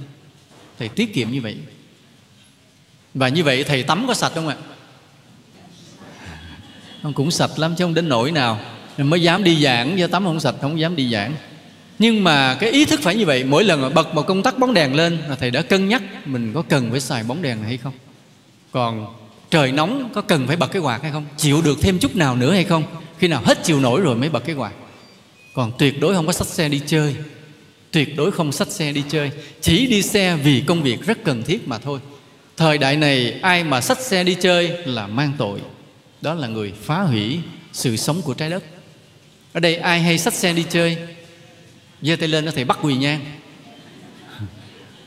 Thầy 0.78 0.88
tiết 0.88 1.14
kiệm 1.14 1.30
như 1.30 1.40
vậy. 1.40 1.56
Và 3.14 3.28
như 3.28 3.44
vậy 3.44 3.64
thầy 3.64 3.82
tắm 3.82 4.04
có 4.06 4.14
sạch 4.14 4.32
không 4.34 4.48
ạ? 4.48 4.56
Không 7.02 7.12
cũng 7.12 7.30
sạch 7.30 7.58
lắm 7.58 7.74
chứ 7.78 7.84
không 7.84 7.94
đến 7.94 8.08
nỗi 8.08 8.32
nào. 8.32 8.60
Mới 8.98 9.22
dám 9.22 9.44
đi 9.44 9.62
giảng 9.62 9.98
do 9.98 10.06
tắm 10.06 10.24
không 10.24 10.40
sạch 10.40 10.54
không 10.60 10.80
dám 10.80 10.96
đi 10.96 11.12
giảng 11.12 11.34
nhưng 12.02 12.24
mà 12.24 12.54
cái 12.54 12.70
ý 12.70 12.84
thức 12.84 13.00
phải 13.02 13.14
như 13.14 13.26
vậy, 13.26 13.44
mỗi 13.44 13.64
lần 13.64 13.82
mà 13.82 13.88
bật 13.88 14.14
một 14.14 14.22
công 14.22 14.42
tắc 14.42 14.58
bóng 14.58 14.74
đèn 14.74 14.94
lên 14.94 15.18
là 15.28 15.36
thầy 15.36 15.50
đã 15.50 15.62
cân 15.62 15.88
nhắc 15.88 16.02
mình 16.24 16.52
có 16.54 16.62
cần 16.62 16.90
phải 16.90 17.00
xài 17.00 17.22
bóng 17.22 17.42
đèn 17.42 17.60
này 17.60 17.68
hay 17.68 17.76
không. 17.76 17.92
Còn 18.70 19.06
trời 19.50 19.72
nóng 19.72 20.10
có 20.14 20.20
cần 20.20 20.46
phải 20.46 20.56
bật 20.56 20.66
cái 20.66 20.82
quạt 20.82 21.02
hay 21.02 21.12
không? 21.12 21.24
Chịu 21.36 21.62
được 21.62 21.78
thêm 21.80 21.98
chút 21.98 22.16
nào 22.16 22.36
nữa 22.36 22.52
hay 22.52 22.64
không? 22.64 22.84
Khi 23.18 23.28
nào 23.28 23.42
hết 23.44 23.64
chịu 23.64 23.80
nổi 23.80 24.00
rồi 24.00 24.16
mới 24.16 24.28
bật 24.28 24.44
cái 24.46 24.54
quạt. 24.54 24.72
Còn 25.54 25.72
tuyệt 25.78 26.00
đối 26.00 26.14
không 26.14 26.26
có 26.26 26.32
xách 26.32 26.48
xe 26.48 26.68
đi 26.68 26.80
chơi. 26.86 27.14
Tuyệt 27.90 28.16
đối 28.16 28.32
không 28.32 28.52
xách 28.52 28.68
xe 28.68 28.92
đi 28.92 29.02
chơi. 29.08 29.30
Chỉ 29.60 29.86
đi 29.86 30.02
xe 30.02 30.36
vì 30.36 30.62
công 30.66 30.82
việc 30.82 31.06
rất 31.06 31.24
cần 31.24 31.42
thiết 31.42 31.68
mà 31.68 31.78
thôi. 31.78 32.00
Thời 32.56 32.78
đại 32.78 32.96
này, 32.96 33.38
ai 33.42 33.64
mà 33.64 33.80
xách 33.80 34.00
xe 34.00 34.24
đi 34.24 34.34
chơi 34.34 34.68
là 34.84 35.06
mang 35.06 35.32
tội. 35.38 35.60
Đó 36.20 36.34
là 36.34 36.48
người 36.48 36.72
phá 36.82 37.00
hủy 37.00 37.40
sự 37.72 37.96
sống 37.96 38.22
của 38.22 38.34
trái 38.34 38.50
đất. 38.50 38.64
Ở 39.52 39.60
đây 39.60 39.76
ai 39.76 40.00
hay 40.00 40.18
xách 40.18 40.34
xe 40.34 40.52
đi 40.52 40.64
chơi 40.70 40.96
giơ 42.02 42.16
tay 42.16 42.28
lên 42.28 42.44
nó 42.44 42.52
thầy 42.54 42.64
bắt 42.64 42.78
quỳ 42.82 42.94
nhang. 42.96 43.20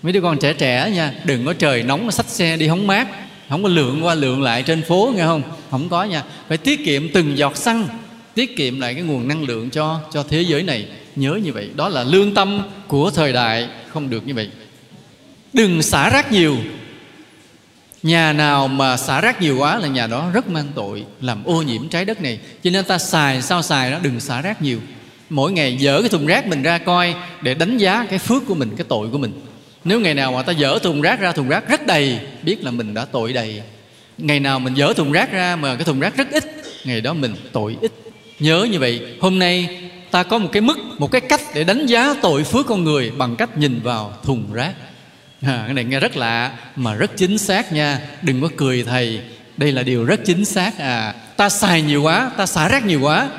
Mấy 0.02 0.14
đứa 0.14 0.22
con 0.22 0.38
trẻ 0.38 0.54
trẻ 0.54 0.92
nha, 0.92 1.14
đừng 1.24 1.46
có 1.46 1.54
trời 1.54 1.84
nóng, 1.84 2.06
nó 2.06 2.12
xách 2.12 2.30
xe 2.30 2.58
đi 2.58 2.68
hóng 2.68 2.88
mát. 2.88 3.08
Không 3.50 3.64
có 3.64 3.70
lượng 3.70 4.06
qua 4.06 4.14
lượng 4.14 4.42
lại 4.42 4.64
trên 4.64 4.82
phố, 4.82 5.14
nghe 5.16 5.24
không? 5.24 5.42
Không 5.72 5.90
có 5.90 6.04
nha. 6.04 6.24
Phải 6.48 6.58
tiết 6.58 6.86
kiệm 6.86 7.10
từng 7.10 7.38
giọt 7.38 7.58
xăng, 7.58 7.88
tiết 8.34 8.58
kiệm 8.58 8.80
lại 8.80 8.94
cái 8.94 9.04
nguồn 9.04 9.28
năng 9.28 9.44
lượng 9.44 9.70
cho 9.70 10.00
cho 10.14 10.24
thế 10.30 10.42
giới 10.42 10.64
này. 10.64 10.88
Nhớ 11.16 11.40
như 11.44 11.54
vậy. 11.54 11.70
Đó 11.76 11.90
là 11.90 12.04
lương 12.04 12.34
tâm 12.34 12.62
của 12.88 13.12
thời 13.12 13.34
đại. 13.34 13.70
Không 13.94 14.10
được 14.10 14.28
như 14.28 14.34
vậy. 14.34 14.50
Đừng 15.54 15.82
xả 15.82 16.10
rác 16.10 16.32
nhiều. 16.32 16.58
Nhà 18.04 18.34
nào 18.34 18.68
mà 18.68 18.98
xả 18.98 19.22
rác 19.22 19.42
nhiều 19.42 19.58
quá 19.58 19.80
là 19.80 19.88
nhà 19.88 20.08
đó 20.08 20.30
rất 20.34 20.50
mang 20.50 20.68
tội, 20.76 21.06
làm 21.22 21.44
ô 21.44 21.62
nhiễm 21.62 21.90
trái 21.90 22.06
đất 22.06 22.22
này. 22.22 22.40
Cho 22.64 22.70
nên 22.70 22.86
ta 22.86 22.98
xài, 22.98 23.42
sao 23.42 23.62
xài 23.62 23.92
đó? 23.92 24.00
Đừng 24.02 24.20
xả 24.20 24.42
rác 24.42 24.62
nhiều 24.62 24.80
mỗi 25.30 25.52
ngày 25.52 25.78
dỡ 25.82 26.02
cái 26.02 26.10
thùng 26.10 26.26
rác 26.26 26.48
mình 26.48 26.64
ra 26.64 26.78
coi 26.78 27.16
để 27.42 27.54
đánh 27.54 27.78
giá 27.78 28.06
cái 28.10 28.20
phước 28.20 28.46
của 28.48 28.56
mình 28.56 28.76
cái 28.78 28.86
tội 28.90 29.08
của 29.12 29.18
mình. 29.18 29.42
Nếu 29.84 30.00
ngày 30.00 30.14
nào 30.14 30.32
mà 30.32 30.44
ta 30.44 30.54
dỡ 30.54 30.80
thùng 30.80 31.02
rác 31.02 31.20
ra 31.20 31.32
thùng 31.32 31.50
rác 31.50 31.70
rất 31.70 31.88
đầy 31.88 32.20
biết 32.44 32.64
là 32.64 32.72
mình 32.72 32.94
đã 32.94 33.06
tội 33.06 33.34
đầy. 33.34 33.62
Ngày 34.18 34.40
nào 34.40 34.60
mình 34.60 34.76
dỡ 34.76 34.94
thùng 34.94 35.12
rác 35.12 35.32
ra 35.32 35.56
mà 35.56 35.76
cái 35.76 35.84
thùng 35.84 36.00
rác 36.00 36.18
rất 36.18 36.32
ít 36.32 36.44
ngày 36.86 37.02
đó 37.02 37.14
mình 37.14 37.36
tội 37.52 37.78
ít. 37.82 37.92
Nhớ 38.40 38.68
như 38.72 38.80
vậy 38.80 39.02
hôm 39.22 39.40
nay 39.40 39.70
ta 40.12 40.24
có 40.24 40.38
một 40.38 40.50
cái 40.52 40.62
mức 40.62 40.78
một 40.98 41.12
cái 41.12 41.22
cách 41.22 41.42
để 41.54 41.64
đánh 41.64 41.86
giá 41.86 42.14
tội 42.22 42.44
phước 42.44 42.66
con 42.68 42.84
người 42.84 43.12
bằng 43.12 43.36
cách 43.36 43.58
nhìn 43.58 43.80
vào 43.84 44.14
thùng 44.24 44.54
rác. 44.54 44.74
À, 45.42 45.64
cái 45.66 45.74
này 45.74 45.84
nghe 45.84 46.00
rất 46.00 46.18
lạ 46.18 46.52
mà 46.76 46.96
rất 46.96 47.18
chính 47.18 47.38
xác 47.38 47.74
nha. 47.74 48.00
Đừng 48.22 48.42
có 48.42 48.50
cười 48.58 48.84
thầy 48.84 49.20
đây 49.58 49.72
là 49.72 49.84
điều 49.84 50.06
rất 50.06 50.20
chính 50.26 50.46
xác 50.46 50.80
à. 50.80 51.14
Ta 51.38 51.50
xài 51.50 51.82
nhiều 51.82 52.04
quá 52.04 52.32
ta 52.38 52.46
xả 52.46 52.68
rác 52.68 52.86
nhiều 52.86 53.02
quá 53.02 53.30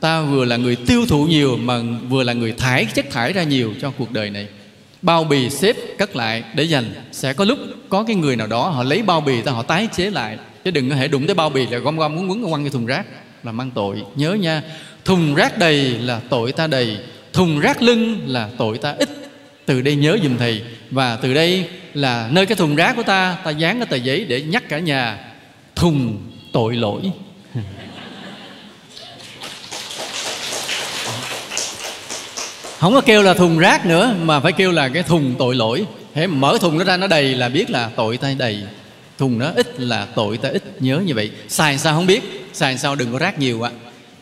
ta 0.00 0.22
vừa 0.22 0.44
là 0.44 0.56
người 0.56 0.76
tiêu 0.76 1.06
thụ 1.08 1.24
nhiều 1.24 1.56
mà 1.56 1.80
vừa 2.08 2.22
là 2.22 2.32
người 2.32 2.52
thải 2.52 2.84
chất 2.84 3.10
thải 3.10 3.32
ra 3.32 3.42
nhiều 3.42 3.74
cho 3.80 3.90
cuộc 3.90 4.12
đời 4.12 4.30
này. 4.30 4.46
Bao 5.02 5.24
bì 5.24 5.50
xếp 5.50 5.76
cất 5.98 6.16
lại 6.16 6.44
để 6.54 6.64
dành. 6.64 6.94
Sẽ 7.12 7.32
có 7.32 7.44
lúc 7.44 7.58
có 7.88 8.04
cái 8.04 8.16
người 8.16 8.36
nào 8.36 8.46
đó 8.46 8.68
họ 8.68 8.82
lấy 8.82 9.02
bao 9.02 9.20
bì 9.20 9.42
ta 9.42 9.52
họ 9.52 9.62
tái 9.62 9.88
chế 9.96 10.10
lại. 10.10 10.38
Chứ 10.64 10.70
đừng 10.70 10.90
có 10.90 10.96
thể 10.96 11.08
đụng 11.08 11.26
tới 11.26 11.34
bao 11.34 11.50
bì 11.50 11.66
là 11.66 11.78
gom 11.78 11.96
gom 11.96 12.16
muốn 12.16 12.30
quấn 12.30 12.50
quăng 12.50 12.64
cái 12.64 12.70
thùng 12.70 12.86
rác 12.86 13.06
là 13.42 13.52
mang 13.52 13.70
tội. 13.70 14.02
Nhớ 14.16 14.34
nha, 14.34 14.62
thùng 15.04 15.34
rác 15.34 15.58
đầy 15.58 15.78
là 15.98 16.20
tội 16.30 16.52
ta 16.52 16.66
đầy, 16.66 16.96
thùng 17.32 17.60
rác 17.60 17.82
lưng 17.82 18.20
là 18.26 18.48
tội 18.58 18.78
ta 18.78 18.94
ít. 18.98 19.08
Từ 19.66 19.80
đây 19.82 19.96
nhớ 19.96 20.18
dùm 20.22 20.36
thầy. 20.36 20.62
Và 20.90 21.16
từ 21.16 21.34
đây 21.34 21.68
là 21.94 22.28
nơi 22.32 22.46
cái 22.46 22.56
thùng 22.56 22.76
rác 22.76 22.96
của 22.96 23.02
ta 23.02 23.36
ta 23.44 23.50
dán 23.50 23.76
cái 23.78 23.86
tờ 23.86 23.96
giấy 23.96 24.24
để 24.24 24.42
nhắc 24.42 24.68
cả 24.68 24.78
nhà. 24.78 25.18
Thùng 25.74 26.18
tội 26.52 26.76
lỗi. 26.76 27.02
Không 32.78 32.94
có 32.94 33.00
kêu 33.00 33.22
là 33.22 33.34
thùng 33.34 33.58
rác 33.58 33.86
nữa, 33.86 34.14
mà 34.22 34.40
phải 34.40 34.52
kêu 34.52 34.72
là 34.72 34.88
cái 34.88 35.02
thùng 35.02 35.34
tội 35.38 35.54
lỗi. 35.54 35.86
Thế 36.14 36.26
mở 36.26 36.58
thùng 36.60 36.78
nó 36.78 36.84
ra, 36.84 36.96
nó 36.96 37.06
đầy 37.06 37.34
là 37.34 37.48
biết 37.48 37.70
là 37.70 37.90
tội 37.96 38.16
ta 38.16 38.34
đầy. 38.38 38.62
Thùng 39.18 39.38
nó 39.38 39.50
ít 39.56 39.80
là 39.80 40.06
tội 40.14 40.36
ta 40.36 40.48
ít. 40.48 40.62
Nhớ 40.80 41.00
như 41.06 41.14
vậy. 41.14 41.30
Xài 41.48 41.78
sao 41.78 41.94
không 41.94 42.06
biết. 42.06 42.48
Xài 42.52 42.78
sao 42.78 42.94
đừng 42.94 43.12
có 43.12 43.18
rác 43.18 43.38
nhiều 43.38 43.62
ạ. 43.62 43.70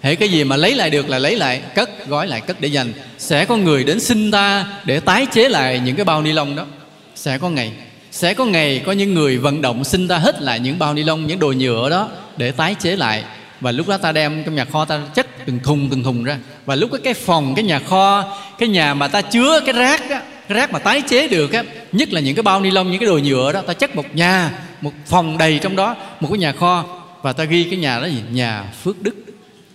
Hễ 0.02 0.14
cái 0.14 0.28
gì 0.28 0.44
mà 0.44 0.56
lấy 0.56 0.74
lại 0.74 0.90
được 0.90 1.08
là 1.08 1.18
lấy 1.18 1.36
lại, 1.36 1.62
cất 1.74 2.08
gói 2.08 2.26
lại 2.26 2.40
cất 2.40 2.60
để 2.60 2.68
dành. 2.68 2.92
Sẽ 3.18 3.44
có 3.44 3.56
người 3.56 3.84
đến 3.84 4.00
xin 4.00 4.30
ta 4.30 4.66
để 4.84 5.00
tái 5.00 5.26
chế 5.32 5.48
lại 5.48 5.80
những 5.84 5.96
cái 5.96 6.04
bao 6.04 6.22
ni 6.22 6.32
lông 6.32 6.56
đó. 6.56 6.66
Sẽ 7.14 7.38
có 7.38 7.50
ngày, 7.50 7.72
sẽ 8.12 8.34
có 8.34 8.44
ngày 8.44 8.82
có 8.86 8.92
những 8.92 9.14
người 9.14 9.38
vận 9.38 9.62
động 9.62 9.84
xin 9.84 10.08
ta 10.08 10.18
hết 10.18 10.42
lại 10.42 10.60
những 10.60 10.78
bao 10.78 10.94
ni 10.94 11.02
lông, 11.02 11.26
những 11.26 11.38
đồ 11.38 11.52
nhựa 11.52 11.90
đó 11.90 12.08
để 12.36 12.50
tái 12.50 12.74
chế 12.82 12.96
lại 12.96 13.24
và 13.64 13.72
lúc 13.72 13.88
đó 13.88 13.96
ta 13.96 14.12
đem 14.12 14.44
trong 14.44 14.54
nhà 14.54 14.64
kho 14.64 14.84
ta 14.84 15.00
chất 15.14 15.26
từng 15.46 15.58
thùng 15.58 15.88
từng 15.90 16.02
thùng 16.02 16.24
ra. 16.24 16.38
Và 16.66 16.74
lúc 16.74 16.92
đó 16.92 16.98
cái 17.04 17.14
phòng, 17.14 17.54
cái 17.54 17.64
nhà 17.64 17.78
kho, 17.78 18.38
cái 18.58 18.68
nhà 18.68 18.94
mà 18.94 19.08
ta 19.08 19.20
chứa 19.20 19.60
cái 19.60 19.72
rác 19.72 20.10
đó 20.10 20.16
cái 20.48 20.58
rác 20.58 20.72
mà 20.72 20.78
tái 20.78 21.02
chế 21.08 21.28
được 21.28 21.52
á, 21.52 21.62
nhất 21.92 22.12
là 22.12 22.20
những 22.20 22.34
cái 22.36 22.42
bao 22.42 22.60
ni 22.60 22.70
lông, 22.70 22.90
những 22.90 23.00
cái 23.00 23.06
đồ 23.06 23.18
nhựa 23.18 23.52
đó, 23.52 23.62
ta 23.62 23.74
chất 23.74 23.96
một 23.96 24.14
nhà, 24.14 24.50
một 24.80 24.92
phòng 25.06 25.38
đầy 25.38 25.58
trong 25.58 25.76
đó, 25.76 25.96
một 26.20 26.28
cái 26.30 26.38
nhà 26.38 26.52
kho. 26.52 26.84
Và 27.22 27.32
ta 27.32 27.44
ghi 27.44 27.64
cái 27.64 27.78
nhà 27.78 28.00
đó 28.00 28.06
gì? 28.06 28.22
Nhà 28.30 28.64
phước 28.82 29.02
đức. 29.02 29.14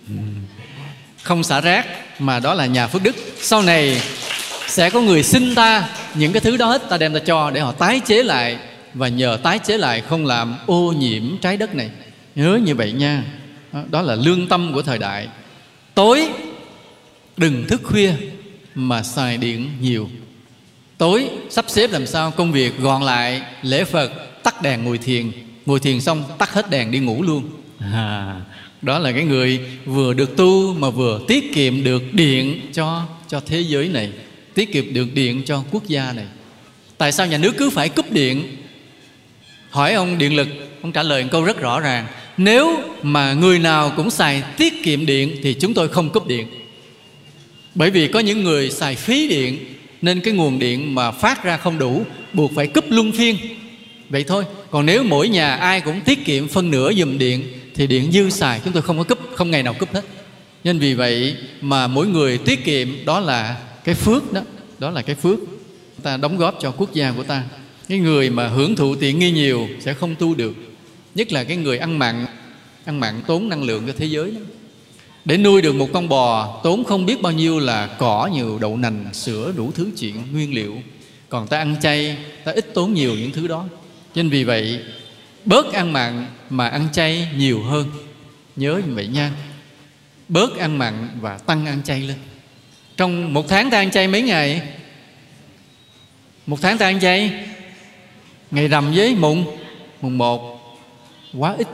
Ừ. 0.08 0.14
Không 1.22 1.42
xả 1.44 1.60
rác, 1.60 1.86
mà 2.18 2.40
đó 2.40 2.54
là 2.54 2.66
nhà 2.66 2.86
phước 2.86 3.02
đức. 3.02 3.16
Sau 3.40 3.62
này 3.62 4.02
sẽ 4.68 4.90
có 4.90 5.00
người 5.00 5.22
xin 5.22 5.54
ta 5.54 5.88
những 6.14 6.32
cái 6.32 6.40
thứ 6.40 6.56
đó 6.56 6.66
hết, 6.66 6.88
ta 6.88 6.98
đem 6.98 7.14
ta 7.14 7.18
cho 7.18 7.50
để 7.50 7.60
họ 7.60 7.72
tái 7.72 8.00
chế 8.06 8.22
lại. 8.22 8.56
Và 8.94 9.08
nhờ 9.08 9.38
tái 9.42 9.58
chế 9.58 9.78
lại 9.78 10.02
không 10.08 10.26
làm 10.26 10.56
ô 10.66 10.94
nhiễm 10.98 11.38
trái 11.42 11.56
đất 11.56 11.74
này. 11.74 11.90
Nhớ 12.34 12.58
như 12.64 12.74
vậy 12.74 12.92
nha 12.92 13.22
đó 13.90 14.02
là 14.02 14.14
lương 14.14 14.48
tâm 14.48 14.72
của 14.74 14.82
thời 14.82 14.98
đại. 14.98 15.28
Tối 15.94 16.28
đừng 17.36 17.64
thức 17.68 17.80
khuya 17.84 18.12
mà 18.74 19.02
xài 19.02 19.36
điện 19.36 19.70
nhiều. 19.80 20.08
Tối 20.98 21.28
sắp 21.50 21.64
xếp 21.68 21.92
làm 21.92 22.06
sao 22.06 22.30
công 22.30 22.52
việc 22.52 22.78
gọn 22.78 23.02
lại 23.02 23.42
lễ 23.62 23.84
phật 23.84 24.12
tắt 24.42 24.62
đèn 24.62 24.84
ngồi 24.84 24.98
thiền. 24.98 25.32
Ngồi 25.66 25.80
thiền 25.80 26.00
xong 26.00 26.24
tắt 26.38 26.52
hết 26.52 26.70
đèn 26.70 26.90
đi 26.90 26.98
ngủ 26.98 27.22
luôn. 27.22 27.50
À, 27.78 28.40
đó 28.82 28.98
là 28.98 29.12
cái 29.12 29.24
người 29.24 29.60
vừa 29.84 30.12
được 30.12 30.36
tu 30.36 30.74
mà 30.74 30.90
vừa 30.90 31.20
tiết 31.28 31.54
kiệm 31.54 31.84
được 31.84 32.02
điện 32.12 32.60
cho 32.72 33.06
cho 33.28 33.40
thế 33.46 33.60
giới 33.60 33.88
này 33.88 34.10
tiết 34.54 34.72
kiệm 34.72 34.94
được 34.94 35.14
điện 35.14 35.42
cho 35.46 35.64
quốc 35.70 35.86
gia 35.86 36.12
này. 36.12 36.26
Tại 36.98 37.12
sao 37.12 37.26
nhà 37.26 37.38
nước 37.38 37.52
cứ 37.58 37.70
phải 37.70 37.88
cúp 37.88 38.12
điện? 38.12 38.56
Hỏi 39.70 39.94
ông 39.94 40.18
điện 40.18 40.36
lực 40.36 40.48
ông 40.82 40.92
trả 40.92 41.02
lời 41.02 41.22
một 41.22 41.28
câu 41.32 41.44
rất 41.44 41.60
rõ 41.60 41.80
ràng 41.80 42.06
nếu 42.42 42.78
mà 43.02 43.32
người 43.32 43.58
nào 43.58 43.92
cũng 43.96 44.10
xài 44.10 44.42
tiết 44.56 44.82
kiệm 44.82 45.06
điện 45.06 45.36
thì 45.42 45.54
chúng 45.54 45.74
tôi 45.74 45.88
không 45.88 46.10
cúp 46.10 46.26
điện. 46.26 46.46
Bởi 47.74 47.90
vì 47.90 48.08
có 48.08 48.18
những 48.18 48.44
người 48.44 48.70
xài 48.70 48.94
phí 48.94 49.28
điện 49.28 49.58
nên 50.02 50.20
cái 50.20 50.34
nguồn 50.34 50.58
điện 50.58 50.94
mà 50.94 51.10
phát 51.10 51.44
ra 51.44 51.56
không 51.56 51.78
đủ, 51.78 52.04
buộc 52.32 52.52
phải 52.54 52.66
cúp 52.66 52.84
luân 52.88 53.12
phiên. 53.12 53.36
Vậy 54.08 54.24
thôi, 54.24 54.44
còn 54.70 54.86
nếu 54.86 55.02
mỗi 55.02 55.28
nhà 55.28 55.54
ai 55.54 55.80
cũng 55.80 56.00
tiết 56.00 56.24
kiệm 56.24 56.48
phân 56.48 56.70
nửa 56.70 56.92
dùm 56.92 57.18
điện 57.18 57.42
thì 57.74 57.86
điện 57.86 58.12
dư 58.12 58.30
xài, 58.30 58.60
chúng 58.64 58.72
tôi 58.72 58.82
không 58.82 58.98
có 58.98 59.04
cúp, 59.04 59.18
không 59.34 59.50
ngày 59.50 59.62
nào 59.62 59.74
cúp 59.74 59.94
hết. 59.94 60.04
Nên 60.64 60.78
vì 60.78 60.94
vậy 60.94 61.36
mà 61.60 61.86
mỗi 61.86 62.06
người 62.06 62.38
tiết 62.38 62.64
kiệm, 62.64 62.88
đó 63.04 63.20
là 63.20 63.56
cái 63.84 63.94
phước 63.94 64.32
đó 64.32 64.40
đó 64.78 64.90
là 64.90 65.02
cái 65.02 65.16
phước. 65.16 65.38
Ta 66.02 66.16
đóng 66.16 66.36
góp 66.36 66.58
cho 66.60 66.70
quốc 66.70 66.94
gia 66.94 67.12
của 67.12 67.22
ta. 67.22 67.42
Cái 67.88 67.98
người 67.98 68.30
mà 68.30 68.48
hưởng 68.48 68.76
thụ 68.76 68.94
tiện 68.94 69.18
nghi 69.18 69.30
nhiều 69.30 69.68
sẽ 69.80 69.94
không 69.94 70.14
tu 70.14 70.34
được, 70.34 70.54
nhất 71.14 71.32
là 71.32 71.44
cái 71.44 71.56
người 71.56 71.78
ăn 71.78 71.98
mặn 71.98 72.26
ăn 72.84 73.00
mặn 73.00 73.22
tốn 73.26 73.48
năng 73.48 73.62
lượng 73.62 73.86
cho 73.86 73.92
thế 73.96 74.06
giới 74.06 74.30
đó. 74.30 74.40
để 75.24 75.36
nuôi 75.36 75.62
được 75.62 75.74
một 75.74 75.88
con 75.92 76.08
bò, 76.08 76.60
tốn 76.62 76.84
không 76.84 77.06
biết 77.06 77.22
bao 77.22 77.32
nhiêu 77.32 77.58
là 77.58 77.86
cỏ, 77.86 78.30
nhiều 78.32 78.58
đậu 78.58 78.76
nành, 78.76 79.14
sữa, 79.14 79.52
đủ 79.56 79.72
thứ 79.74 79.90
chuyện, 79.98 80.22
nguyên 80.32 80.54
liệu. 80.54 80.76
Còn 81.28 81.48
ta 81.48 81.58
ăn 81.58 81.76
chay, 81.82 82.16
ta 82.44 82.52
ít 82.52 82.74
tốn 82.74 82.94
nhiều 82.94 83.14
những 83.14 83.32
thứ 83.32 83.46
đó. 83.46 83.64
Cho 84.14 84.22
nên 84.22 84.30
vì 84.30 84.44
vậy, 84.44 84.80
bớt 85.44 85.72
ăn 85.72 85.92
mặn 85.92 86.26
mà 86.50 86.68
ăn 86.68 86.88
chay 86.92 87.28
nhiều 87.36 87.62
hơn. 87.62 87.86
Nhớ 88.56 88.80
như 88.86 88.94
vậy 88.94 89.06
nha. 89.06 89.32
Bớt 90.28 90.58
ăn 90.58 90.78
mặn 90.78 91.08
và 91.20 91.38
tăng 91.38 91.66
ăn 91.66 91.82
chay 91.82 92.00
lên. 92.00 92.16
Trong 92.96 93.34
một 93.34 93.48
tháng 93.48 93.70
ta 93.70 93.78
ăn 93.78 93.90
chay 93.90 94.08
mấy 94.08 94.22
ngày? 94.22 94.62
Một 96.46 96.58
tháng 96.62 96.78
ta 96.78 96.86
ăn 96.86 97.00
chay? 97.00 97.32
Ngày 98.50 98.68
rằm 98.68 98.92
với 98.94 99.14
mùng? 99.14 99.56
Mùng 100.00 100.18
một. 100.18 100.60
Quá 101.38 101.54
ít 101.58 101.66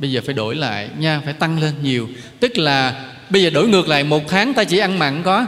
bây 0.00 0.12
giờ 0.12 0.20
phải 0.24 0.34
đổi 0.34 0.54
lại 0.56 0.88
nha 0.98 1.20
phải 1.24 1.32
tăng 1.32 1.60
lên 1.60 1.74
nhiều. 1.82 2.08
Tức 2.40 2.58
là 2.58 3.04
bây 3.30 3.42
giờ 3.42 3.50
đổi 3.50 3.68
ngược 3.68 3.88
lại 3.88 4.04
một 4.04 4.22
tháng 4.28 4.54
ta 4.54 4.64
chỉ 4.64 4.78
ăn 4.78 4.98
mặn 4.98 5.22
có 5.22 5.46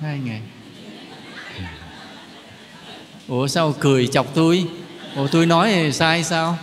hai 0.00 0.18
ngày. 0.18 0.40
Ủa 3.28 3.46
sao 3.46 3.74
cười 3.80 4.06
chọc 4.06 4.34
tôi? 4.34 4.64
Ủa 5.16 5.26
tôi 5.26 5.46
nói 5.46 5.90
sai 5.92 6.24
sao? 6.24 6.58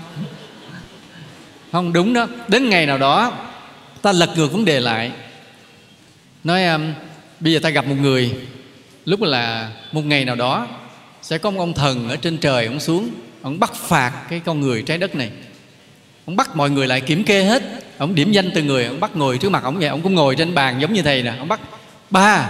Không 1.71 1.93
đúng 1.93 2.13
đó. 2.13 2.27
Đến 2.47 2.69
ngày 2.69 2.85
nào 2.85 2.97
đó 2.97 3.33
ta 4.01 4.11
lật 4.11 4.29
ngược 4.35 4.51
vấn 4.51 4.65
đề 4.65 4.79
lại. 4.79 5.11
Nói 6.43 6.65
um, 6.65 6.93
bây 7.39 7.53
giờ 7.53 7.59
ta 7.59 7.69
gặp 7.69 7.87
một 7.87 7.95
người 8.01 8.35
lúc 9.05 9.21
là 9.21 9.71
một 9.91 10.05
ngày 10.05 10.25
nào 10.25 10.35
đó 10.35 10.67
sẽ 11.21 11.37
có 11.37 11.51
một 11.51 11.59
ông 11.59 11.73
thần 11.73 12.09
ở 12.09 12.15
trên 12.15 12.37
trời 12.37 12.65
ông 12.65 12.79
xuống 12.79 13.09
ông 13.41 13.59
bắt 13.59 13.73
phạt 13.73 14.11
cái 14.29 14.41
con 14.45 14.61
người 14.61 14.81
trái 14.81 14.97
đất 14.97 15.15
này 15.15 15.31
ông 16.25 16.35
bắt 16.35 16.55
mọi 16.55 16.69
người 16.69 16.87
lại 16.87 17.01
kiểm 17.01 17.23
kê 17.23 17.43
hết. 17.43 17.63
Ông 17.97 18.15
điểm 18.15 18.31
danh 18.31 18.51
từ 18.51 18.63
người, 18.63 18.85
ông 18.85 18.99
bắt 18.99 19.15
ngồi 19.15 19.37
trước 19.37 19.49
mặt 19.49 19.63
ông 19.63 19.79
vậy. 19.79 19.87
Ông 19.87 20.01
cũng 20.01 20.15
ngồi 20.15 20.35
trên 20.35 20.53
bàn 20.53 20.81
giống 20.81 20.93
như 20.93 21.01
thầy 21.01 21.23
nè. 21.23 21.33
Ông 21.39 21.47
bắt 21.47 21.59
ba, 22.09 22.49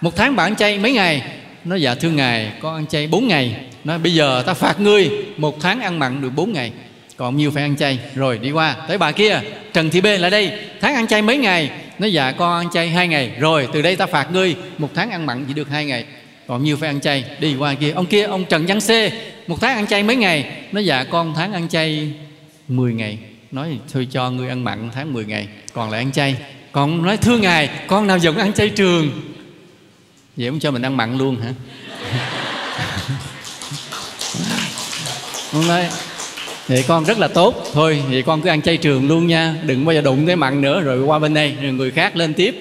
một 0.00 0.16
tháng 0.16 0.36
bạn 0.36 0.46
ăn 0.46 0.56
chay 0.56 0.78
mấy 0.78 0.92
ngày? 0.92 1.22
Nó 1.64 1.76
dạ 1.76 1.94
thưa 1.94 2.10
ngài, 2.10 2.52
con 2.60 2.74
ăn 2.74 2.86
chay 2.86 3.06
bốn 3.06 3.28
ngày. 3.28 3.54
Nói, 3.84 3.98
bây 3.98 4.14
giờ 4.14 4.42
ta 4.46 4.54
phạt 4.54 4.80
ngươi, 4.80 5.10
một 5.36 5.60
tháng 5.60 5.80
ăn 5.80 5.98
mặn 5.98 6.20
được 6.20 6.30
bốn 6.34 6.52
ngày. 6.52 6.72
Còn 7.16 7.36
nhiêu 7.36 7.50
phải 7.50 7.62
ăn 7.62 7.76
chay. 7.76 7.98
Rồi 8.14 8.38
đi 8.38 8.50
qua, 8.50 8.76
tới 8.88 8.98
bà 8.98 9.12
kia, 9.12 9.40
trần 9.72 9.90
thị 9.90 10.00
b 10.00 10.04
lại 10.04 10.30
đây. 10.30 10.52
Tháng 10.80 10.94
ăn 10.94 11.06
chay 11.06 11.22
mấy 11.22 11.36
ngày? 11.36 11.70
Nó 11.98 12.06
dạ 12.06 12.32
con 12.32 12.58
ăn 12.58 12.68
chay 12.72 12.88
hai 12.88 13.08
ngày. 13.08 13.30
Rồi, 13.38 13.68
từ 13.72 13.82
đây 13.82 13.96
ta 13.96 14.06
phạt 14.06 14.32
ngươi, 14.32 14.56
một 14.78 14.88
tháng 14.94 15.10
ăn 15.10 15.26
mặn 15.26 15.44
chỉ 15.48 15.54
được 15.54 15.68
hai 15.70 15.84
ngày. 15.84 16.04
Còn 16.46 16.64
nhiêu 16.64 16.76
phải 16.76 16.88
ăn 16.88 17.00
chay. 17.00 17.24
Đi 17.40 17.54
qua 17.58 17.74
kia, 17.74 17.90
ông 17.90 18.06
kia, 18.06 18.22
ông 18.22 18.44
trần 18.44 18.66
văn 18.66 18.80
c, 18.80 18.90
một 19.48 19.60
tháng 19.60 19.76
ăn 19.76 19.86
chay 19.86 20.02
mấy 20.02 20.16
ngày? 20.16 20.44
Nó 20.72 20.80
dạ 20.80 21.04
con 21.04 21.34
tháng 21.36 21.52
ăn 21.52 21.68
chay 21.68 22.12
10 22.76 22.94
ngày. 22.94 23.18
Nói 23.52 23.78
thôi 23.92 24.08
cho 24.10 24.30
ngươi 24.30 24.48
ăn 24.48 24.64
mặn 24.64 24.90
tháng 24.94 25.12
10 25.12 25.24
ngày, 25.24 25.48
còn 25.72 25.90
lại 25.90 26.00
ăn 26.00 26.12
chay. 26.12 26.36
Còn 26.72 27.02
nói 27.02 27.16
thưa 27.16 27.38
ngài, 27.38 27.70
con 27.86 28.06
nào 28.06 28.18
giờ 28.18 28.32
ăn 28.38 28.52
chay 28.52 28.70
trường? 28.70 29.10
Vậy 30.36 30.46
ông 30.46 30.60
cho 30.60 30.70
mình 30.70 30.82
ăn 30.82 30.96
mặn 30.96 31.18
luôn 31.18 31.36
hả? 31.40 31.52
Ông 35.52 35.68
nói, 35.68 35.88
vậy 36.68 36.84
con 36.88 37.04
rất 37.04 37.18
là 37.18 37.28
tốt. 37.28 37.70
Thôi, 37.72 38.02
vậy 38.10 38.22
con 38.22 38.42
cứ 38.42 38.48
ăn 38.48 38.62
chay 38.62 38.76
trường 38.76 39.08
luôn 39.08 39.26
nha. 39.26 39.54
Đừng 39.62 39.84
bao 39.84 39.94
giờ 39.94 40.00
đụng 40.00 40.26
tới 40.26 40.36
mặn 40.36 40.60
nữa, 40.60 40.80
rồi 40.80 41.02
qua 41.02 41.18
bên 41.18 41.34
đây, 41.34 41.56
rồi 41.62 41.72
người 41.72 41.90
khác 41.90 42.16
lên 42.16 42.34
tiếp. 42.34 42.54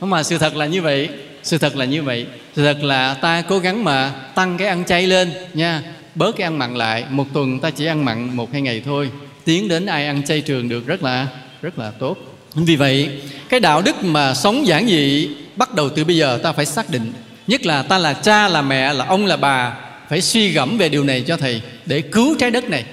Không 0.00 0.10
mà 0.10 0.22
sự 0.22 0.38
thật 0.38 0.56
là 0.56 0.66
như 0.66 0.82
vậy, 0.82 1.08
sự 1.42 1.58
thật 1.58 1.76
là 1.76 1.84
như 1.84 2.02
vậy. 2.02 2.26
Sự 2.56 2.64
thật 2.64 2.82
là 2.82 3.14
ta 3.14 3.42
cố 3.42 3.58
gắng 3.58 3.84
mà 3.84 4.10
tăng 4.34 4.58
cái 4.58 4.68
ăn 4.68 4.84
chay 4.84 5.06
lên 5.06 5.32
nha 5.54 5.82
bớt 6.14 6.36
cái 6.36 6.44
ăn 6.44 6.58
mặn 6.58 6.74
lại, 6.74 7.04
một 7.10 7.26
tuần 7.32 7.58
ta 7.58 7.70
chỉ 7.70 7.86
ăn 7.86 8.04
mặn 8.04 8.36
một 8.36 8.52
hai 8.52 8.62
ngày 8.62 8.82
thôi. 8.84 9.10
Tiến 9.44 9.68
đến 9.68 9.86
ai 9.86 10.06
ăn 10.06 10.22
chay 10.26 10.40
trường 10.40 10.68
được 10.68 10.86
rất 10.86 11.02
là 11.02 11.26
rất 11.62 11.78
là 11.78 11.90
tốt. 11.90 12.16
Vì 12.54 12.76
vậy, 12.76 13.08
cái 13.48 13.60
đạo 13.60 13.82
đức 13.82 14.04
mà 14.04 14.34
sống 14.34 14.66
giản 14.66 14.86
dị 14.86 15.28
bắt 15.56 15.74
đầu 15.74 15.88
từ 15.88 16.04
bây 16.04 16.16
giờ 16.16 16.38
ta 16.42 16.52
phải 16.52 16.66
xác 16.66 16.90
định. 16.90 17.12
Nhất 17.46 17.66
là 17.66 17.82
ta 17.82 17.98
là 17.98 18.12
cha, 18.12 18.48
là 18.48 18.62
mẹ, 18.62 18.92
là 18.92 19.04
ông, 19.04 19.26
là 19.26 19.36
bà, 19.36 19.76
phải 20.08 20.20
suy 20.20 20.48
gẫm 20.48 20.78
về 20.78 20.88
điều 20.88 21.04
này 21.04 21.24
cho 21.26 21.36
thầy 21.36 21.62
để 21.86 22.00
cứu 22.00 22.36
trái 22.38 22.50
đất 22.50 22.70
này. 22.70 22.84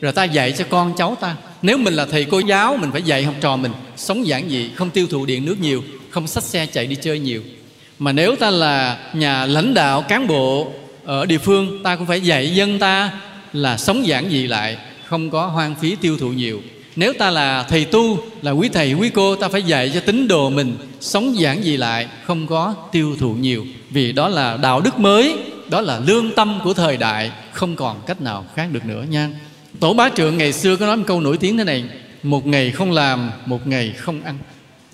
Rồi 0.00 0.12
ta 0.12 0.24
dạy 0.24 0.52
cho 0.52 0.64
con 0.68 0.94
cháu 0.98 1.16
ta. 1.20 1.36
Nếu 1.62 1.78
mình 1.78 1.94
là 1.94 2.06
thầy 2.06 2.24
cô 2.24 2.38
giáo, 2.38 2.76
mình 2.76 2.92
phải 2.92 3.02
dạy 3.02 3.24
học 3.24 3.34
trò 3.40 3.56
mình. 3.56 3.72
Sống 3.96 4.26
giản 4.26 4.48
dị, 4.50 4.70
không 4.74 4.90
tiêu 4.90 5.06
thụ 5.10 5.26
điện 5.26 5.44
nước 5.44 5.60
nhiều, 5.60 5.82
không 6.10 6.26
xách 6.26 6.44
xe 6.44 6.66
chạy 6.66 6.86
đi 6.86 6.96
chơi 7.02 7.18
nhiều. 7.18 7.42
Mà 7.98 8.12
nếu 8.12 8.36
ta 8.36 8.50
là 8.50 8.98
nhà 9.14 9.46
lãnh 9.46 9.74
đạo 9.74 10.02
cán 10.02 10.26
bộ 10.26 10.72
ở 11.10 11.26
địa 11.26 11.38
phương, 11.38 11.82
ta 11.82 11.96
cũng 11.96 12.06
phải 12.06 12.20
dạy 12.20 12.54
dân 12.54 12.78
ta 12.78 13.10
là 13.52 13.76
sống 13.76 14.06
giản 14.06 14.30
dị 14.30 14.46
lại, 14.46 14.76
không 15.04 15.30
có 15.30 15.46
hoang 15.46 15.74
phí 15.74 15.96
tiêu 16.00 16.18
thụ 16.18 16.28
nhiều. 16.28 16.62
Nếu 16.96 17.12
ta 17.12 17.30
là 17.30 17.62
thầy 17.62 17.84
tu, 17.84 18.18
là 18.42 18.50
quý 18.50 18.68
thầy, 18.68 18.92
quý 18.92 19.08
cô, 19.08 19.36
ta 19.36 19.48
phải 19.48 19.62
dạy 19.62 19.90
cho 19.94 20.00
tín 20.00 20.28
đồ 20.28 20.50
mình 20.50 20.76
sống 21.00 21.40
giản 21.40 21.62
dị 21.62 21.76
lại, 21.76 22.08
không 22.24 22.46
có 22.46 22.74
tiêu 22.92 23.16
thụ 23.18 23.32
nhiều. 23.32 23.66
Vì 23.90 24.12
đó 24.12 24.28
là 24.28 24.56
đạo 24.56 24.80
đức 24.80 24.98
mới, 24.98 25.36
đó 25.70 25.80
là 25.80 26.00
lương 26.06 26.34
tâm 26.34 26.60
của 26.64 26.74
thời 26.74 26.96
đại, 26.96 27.30
không 27.52 27.76
còn 27.76 28.00
cách 28.06 28.20
nào 28.20 28.46
khác 28.54 28.68
được 28.72 28.84
nữa 28.84 29.04
nha. 29.10 29.30
Tổ 29.80 29.94
bá 29.94 30.10
trượng 30.16 30.38
ngày 30.38 30.52
xưa 30.52 30.76
có 30.76 30.86
nói 30.86 30.96
một 30.96 31.04
câu 31.06 31.20
nổi 31.20 31.36
tiếng 31.36 31.58
thế 31.58 31.64
này, 31.64 31.84
một 32.22 32.46
ngày 32.46 32.70
không 32.70 32.92
làm, 32.92 33.30
một 33.46 33.66
ngày 33.66 33.92
không 33.96 34.22
ăn. 34.22 34.38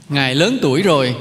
Ngài 0.09 0.35
lớn 0.35 0.59
tuổi 0.63 0.83
rồi, 0.83 1.15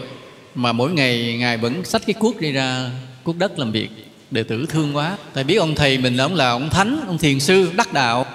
mà 0.55 0.71
mỗi 0.71 0.91
ngày 0.91 1.35
ngài 1.39 1.57
vẫn 1.57 1.85
xách 1.85 2.01
cái 2.07 2.13
cuốc 2.13 2.41
đi 2.41 2.51
ra 2.51 2.89
cuốc 3.23 3.37
đất 3.37 3.59
làm 3.59 3.71
việc 3.71 4.04
đệ 4.35 4.43
tử 4.43 4.65
thương 4.69 4.95
quá. 4.95 5.17
Tại 5.33 5.43
biết 5.43 5.55
ông 5.55 5.75
thầy 5.75 5.97
mình 5.97 6.15
là 6.15 6.23
ông 6.23 6.35
là 6.35 6.49
ông 6.49 6.69
thánh, 6.69 7.03
ông 7.07 7.17
thiền 7.17 7.39
sư, 7.39 7.71
đắc 7.75 7.93
đạo. 7.93 8.25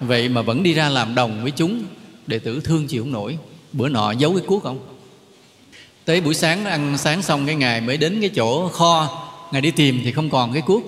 Vậy 0.00 0.28
mà 0.28 0.42
vẫn 0.42 0.62
đi 0.62 0.74
ra 0.74 0.88
làm 0.88 1.14
đồng 1.14 1.42
với 1.42 1.50
chúng. 1.50 1.84
Đệ 2.26 2.38
tử 2.38 2.60
thương 2.64 2.86
chịu 2.86 3.02
không 3.02 3.12
nổi. 3.12 3.38
Bữa 3.72 3.88
nọ 3.88 4.12
giấu 4.12 4.32
cái 4.32 4.46
cuốc 4.46 4.64
ông. 4.64 4.78
Tới 6.04 6.20
buổi 6.20 6.34
sáng, 6.34 6.64
ăn 6.64 6.98
sáng 6.98 7.22
xong 7.22 7.46
cái 7.46 7.54
ngày 7.54 7.80
mới 7.80 7.96
đến 7.96 8.20
cái 8.20 8.30
chỗ 8.34 8.68
kho. 8.68 9.22
Ngài 9.52 9.62
đi 9.62 9.70
tìm 9.70 10.00
thì 10.04 10.12
không 10.12 10.30
còn 10.30 10.52
cái 10.52 10.62
cuốc. 10.62 10.82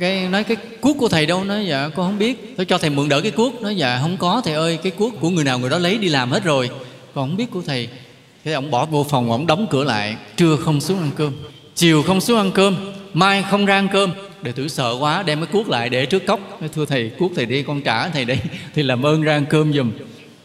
Cái 0.00 0.28
nói 0.28 0.44
cái 0.44 0.56
cuốc 0.80 0.96
của 0.98 1.08
thầy 1.08 1.26
đâu? 1.26 1.44
Nói 1.44 1.66
dạ 1.66 1.88
con 1.88 2.06
không 2.06 2.18
biết. 2.18 2.54
Tôi 2.56 2.66
cho 2.66 2.78
thầy 2.78 2.90
mượn 2.90 3.08
đỡ 3.08 3.20
cái 3.20 3.30
cuốc. 3.30 3.62
Nói 3.62 3.76
dạ 3.76 3.98
không 4.02 4.16
có 4.16 4.42
thầy 4.44 4.54
ơi, 4.54 4.78
cái 4.82 4.92
cuốc 4.92 5.12
của 5.20 5.30
người 5.30 5.44
nào 5.44 5.58
người 5.58 5.70
đó 5.70 5.78
lấy 5.78 5.98
đi 5.98 6.08
làm 6.08 6.30
hết 6.30 6.44
rồi. 6.44 6.70
Còn 7.14 7.28
không 7.28 7.36
biết 7.36 7.50
của 7.50 7.62
thầy. 7.66 7.88
Thế 8.44 8.52
ông 8.52 8.70
bỏ 8.70 8.86
vô 8.86 9.06
phòng, 9.10 9.30
ông 9.30 9.46
đóng 9.46 9.66
cửa 9.70 9.84
lại. 9.84 10.16
Trưa 10.36 10.56
không 10.56 10.80
xuống 10.80 10.98
ăn 10.98 11.10
cơm. 11.16 11.32
Chiều 11.74 12.02
không 12.02 12.20
xuống 12.20 12.38
ăn 12.38 12.50
cơm 12.52 12.76
mai 13.14 13.44
không 13.50 13.66
ra 13.66 13.74
ăn 13.74 13.88
cơm. 13.92 14.12
Đệ 14.42 14.52
tử 14.52 14.68
sợ 14.68 14.96
quá 15.00 15.22
đem 15.22 15.40
cái 15.40 15.46
cuốc 15.52 15.68
lại 15.68 15.88
để 15.88 16.06
trước 16.06 16.26
cốc. 16.26 16.60
Nói, 16.60 16.70
thưa 16.74 16.84
thầy 16.84 17.10
cuốc 17.18 17.32
thầy 17.36 17.46
đi 17.46 17.62
con 17.62 17.82
trả 17.82 18.08
thầy 18.08 18.24
đi, 18.24 18.34
thì 18.74 18.82
làm 18.82 19.06
ơn 19.06 19.22
ra 19.22 19.32
ăn 19.32 19.46
cơm 19.50 19.72
giùm. 19.72 19.92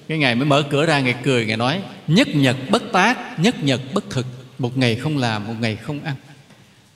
Cái 0.07 0.17
ngày 0.17 0.35
mới 0.35 0.45
mở 0.45 0.63
cửa 0.69 0.85
ra 0.85 0.99
ngày 0.99 1.15
cười 1.23 1.45
ngày 1.45 1.57
nói 1.57 1.81
nhất 2.07 2.27
nhật 2.35 2.55
bất 2.69 2.83
tác 2.91 3.39
nhất 3.39 3.63
nhật 3.63 3.81
bất 3.93 4.09
thực 4.09 4.25
một 4.59 4.77
ngày 4.77 4.95
không 4.95 5.17
làm 5.17 5.47
một 5.47 5.53
ngày 5.59 5.75
không 5.75 5.99
ăn. 6.03 6.15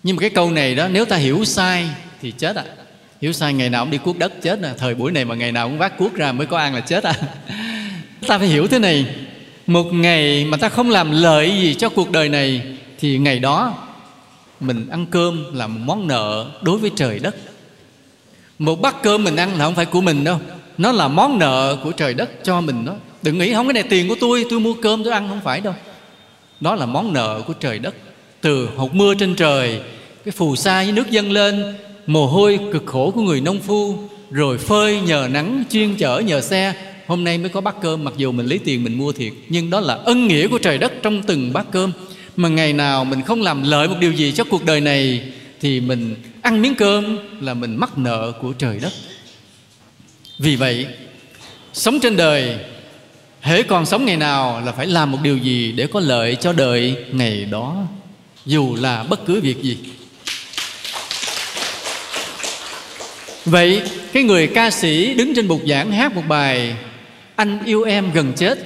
Nhưng 0.04 0.16
mà 0.16 0.22
cái 0.22 0.30
câu 0.30 0.52
này 0.52 0.76
đó 0.76 0.88
nếu 0.88 1.06
ta 1.06 1.16
hiểu 1.16 1.46
sai 1.46 1.90
thì 2.22 2.32
chết 2.32 2.56
à. 2.56 2.64
Hiểu 3.22 3.34
sai 3.34 3.54
ngày 3.54 3.70
nào 3.70 3.86
cũng 3.86 3.92
đi 3.92 3.98
cuốc 3.98 4.18
đất 4.18 4.34
chết 4.42 4.62
à 4.62 4.74
thời 4.78 4.96
buổi 4.96 5.12
này 5.12 5.26
mà 5.26 5.36
ngày 5.36 5.52
nào 5.52 5.68
cũng 5.68 5.78
vác 5.78 5.98
cuốc 5.98 6.16
ra 6.16 6.32
mới 6.32 6.48
có 6.48 6.58
ăn 6.58 6.76
là 6.76 6.82
chết 6.82 7.04
à. 7.04 7.14
Ta 8.28 8.38
phải 8.38 8.48
hiểu 8.48 8.68
thế 8.68 8.80
này. 8.80 9.06
Một 9.68 9.94
ngày 9.94 10.46
mà 10.46 10.58
ta 10.58 10.70
không 10.70 10.90
làm 10.90 11.12
lợi 11.12 11.52
gì 11.62 11.74
cho 11.74 11.90
cuộc 11.90 12.12
đời 12.12 12.30
này 12.30 12.62
thì 13.00 13.18
ngày 13.18 13.40
đó 13.40 13.89
mình 14.60 14.90
ăn 14.90 15.06
cơm 15.12 15.56
là 15.56 15.68
một 15.68 15.80
món 15.86 16.08
nợ 16.08 16.46
đối 16.62 16.78
với 16.78 16.92
trời 16.96 17.20
đất. 17.20 17.36
Một 18.60 18.82
bát 18.82 19.04
cơm 19.04 19.24
mình 19.24 19.36
ăn 19.36 19.58
là 19.58 19.66
không 19.66 19.76
phải 19.76 19.86
của 19.86 20.02
mình 20.02 20.24
đâu. 20.24 20.40
Nó 20.78 20.92
là 20.92 21.08
món 21.08 21.40
nợ 21.40 21.78
của 21.84 21.92
trời 21.92 22.14
đất 22.14 22.30
cho 22.44 22.62
mình 22.62 22.86
đó. 22.86 22.96
Đừng 23.22 23.38
nghĩ 23.38 23.54
không, 23.54 23.68
cái 23.68 23.74
này 23.74 23.84
tiền 23.84 24.10
của 24.10 24.16
tôi 24.20 24.46
tôi 24.50 24.60
mua 24.60 24.74
cơm, 24.74 25.04
tôi 25.04 25.14
ăn 25.14 25.28
không 25.30 25.42
phải 25.44 25.62
đâu. 25.62 25.74
Đó 26.60 26.76
là 26.76 26.86
món 26.86 27.14
nợ 27.14 27.42
của 27.48 27.54
trời 27.54 27.80
đất. 27.80 27.96
Từ 28.42 28.70
hột 28.76 28.96
mưa 28.96 29.14
trên 29.16 29.36
trời, 29.36 29.82
cái 30.26 30.32
phù 30.32 30.56
sa 30.56 30.84
với 30.84 30.92
nước 30.92 31.12
dâng 31.12 31.32
lên, 31.32 31.76
mồ 32.08 32.28
hôi 32.28 32.60
cực 32.74 32.84
khổ 32.86 33.12
của 33.16 33.22
người 33.22 33.42
nông 33.42 33.60
phu, 33.60 33.98
rồi 34.32 34.58
phơi 34.58 35.02
nhờ 35.02 35.28
nắng 35.32 35.64
chuyên 35.70 35.96
chở 35.96 36.20
nhờ 36.20 36.42
xe. 36.42 36.74
Hôm 37.08 37.24
nay 37.24 37.38
mới 37.38 37.50
có 37.50 37.62
bát 37.62 37.76
cơm, 37.82 38.04
mặc 38.04 38.14
dù 38.18 38.32
mình 38.32 38.46
lấy 38.46 38.58
tiền 38.58 38.84
mình 38.84 38.98
mua 38.98 39.12
thiệt, 39.12 39.34
nhưng 39.50 39.70
đó 39.70 39.80
là 39.80 39.94
ân 39.94 40.28
nghĩa 40.28 40.48
của 40.48 40.58
trời 40.58 40.78
đất 40.78 40.94
trong 41.04 41.24
từng 41.24 41.54
bát 41.54 41.66
cơm 41.72 41.92
mà 42.36 42.50
ngày 42.50 42.74
nào 42.74 43.06
mình 43.06 43.22
không 43.22 43.42
làm 43.42 43.64
lợi 43.64 43.88
một 43.88 43.96
điều 44.00 44.12
gì 44.12 44.32
cho 44.32 44.44
cuộc 44.44 44.66
đời 44.66 44.82
này, 44.82 45.22
thì 45.62 45.80
mình 45.80 46.16
ăn 46.42 46.62
miếng 46.62 46.76
cơm 46.76 47.18
là 47.42 47.54
mình 47.54 47.76
mắc 47.76 47.98
nợ 47.98 48.32
của 48.42 48.54
trời 48.54 48.80
đất. 48.82 48.94
Vì 50.38 50.56
vậy, 50.56 50.86
sống 51.74 52.00
trên 52.00 52.18
đời, 52.18 52.56
hễ 53.42 53.64
còn 53.64 53.86
sống 53.86 54.06
ngày 54.06 54.18
nào 54.18 54.62
là 54.66 54.72
phải 54.72 54.88
làm 54.88 55.12
một 55.12 55.18
điều 55.24 55.38
gì 55.38 55.72
để 55.72 55.88
có 55.88 56.00
lợi 56.00 56.36
cho 56.36 56.54
đời 56.54 56.96
ngày 57.12 57.46
đó, 57.46 57.76
dù 58.46 58.76
là 58.76 59.04
bất 59.04 59.26
cứ 59.26 59.42
việc 59.42 59.62
gì. 59.62 59.78
Vậy, 63.46 63.82
cái 64.14 64.24
người 64.24 64.48
ca 64.48 64.72
sĩ 64.72 65.14
đứng 65.14 65.36
trên 65.36 65.48
bục 65.48 65.62
giảng 65.68 65.92
hát 65.92 66.16
một 66.16 66.24
bài, 66.28 66.76
anh 67.36 67.60
yêu 67.66 67.84
em 67.84 68.12
gần 68.14 68.34
chết 68.38 68.60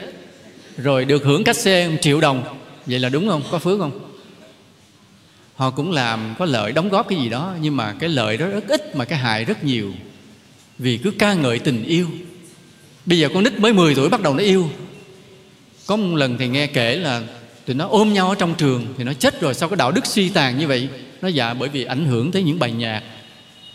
rồi 0.78 1.06
được 1.06 1.24
hưởng 1.24 1.44
cách 1.44 1.58
xe 1.58 1.88
một 1.88 1.98
triệu 2.02 2.22
đồng 2.22 2.44
vậy 2.86 3.00
là 3.00 3.10
đúng 3.10 3.28
không? 3.28 3.44
Có 3.52 3.60
phước 3.60 3.80
không? 3.80 4.00
Họ 5.56 5.72
cũng 5.72 5.92
làm, 5.92 6.36
có 6.40 6.46
lợi, 6.46 6.72
đóng 6.72 6.90
góp 6.90 7.08
cái 7.10 7.20
gì 7.20 7.30
đó, 7.30 7.56
nhưng 7.62 7.78
mà 7.78 7.96
cái 8.00 8.10
lợi 8.10 8.38
đó 8.38 8.48
rất 8.48 8.68
ít, 8.68 8.96
mà 8.96 9.06
cái 9.06 9.20
hại 9.20 9.46
rất 9.46 9.64
nhiều. 9.64 9.94
Vì 10.78 10.98
cứ 10.98 11.12
ca 11.12 11.34
ngợi 11.34 11.60
tình 11.60 11.84
yêu. 11.84 12.08
Bây 13.06 13.20
giờ 13.20 13.30
con 13.34 13.44
nít 13.44 13.60
mới 13.60 13.74
10 13.74 13.96
tuổi 13.96 14.10
bắt 14.10 14.22
đầu 14.22 14.34
nó 14.34 14.44
yêu. 14.44 14.70
Có 15.88 15.96
một 15.96 16.16
lần 16.16 16.38
thì 16.38 16.48
nghe 16.48 16.68
kể 16.68 16.96
là 16.96 17.22
tụi 17.66 17.76
nó 17.76 17.88
ôm 17.88 18.14
nhau 18.14 18.30
ở 18.30 18.36
trong 18.36 18.56
trường 18.56 18.94
thì 18.98 19.04
nó 19.04 19.14
chết 19.14 19.42
rồi. 19.42 19.54
Sao 19.54 19.70
có 19.70 19.76
đạo 19.76 19.92
đức 19.92 20.06
suy 20.06 20.30
tàn 20.30 20.58
như 20.58 20.68
vậy? 20.68 20.90
Nó 21.22 21.28
dạ 21.28 21.54
bởi 21.54 21.70
vì 21.70 21.84
ảnh 21.84 22.06
hưởng 22.06 22.32
tới 22.32 22.44
những 22.44 22.60
bài 22.60 22.72
nhạc. 22.72 23.04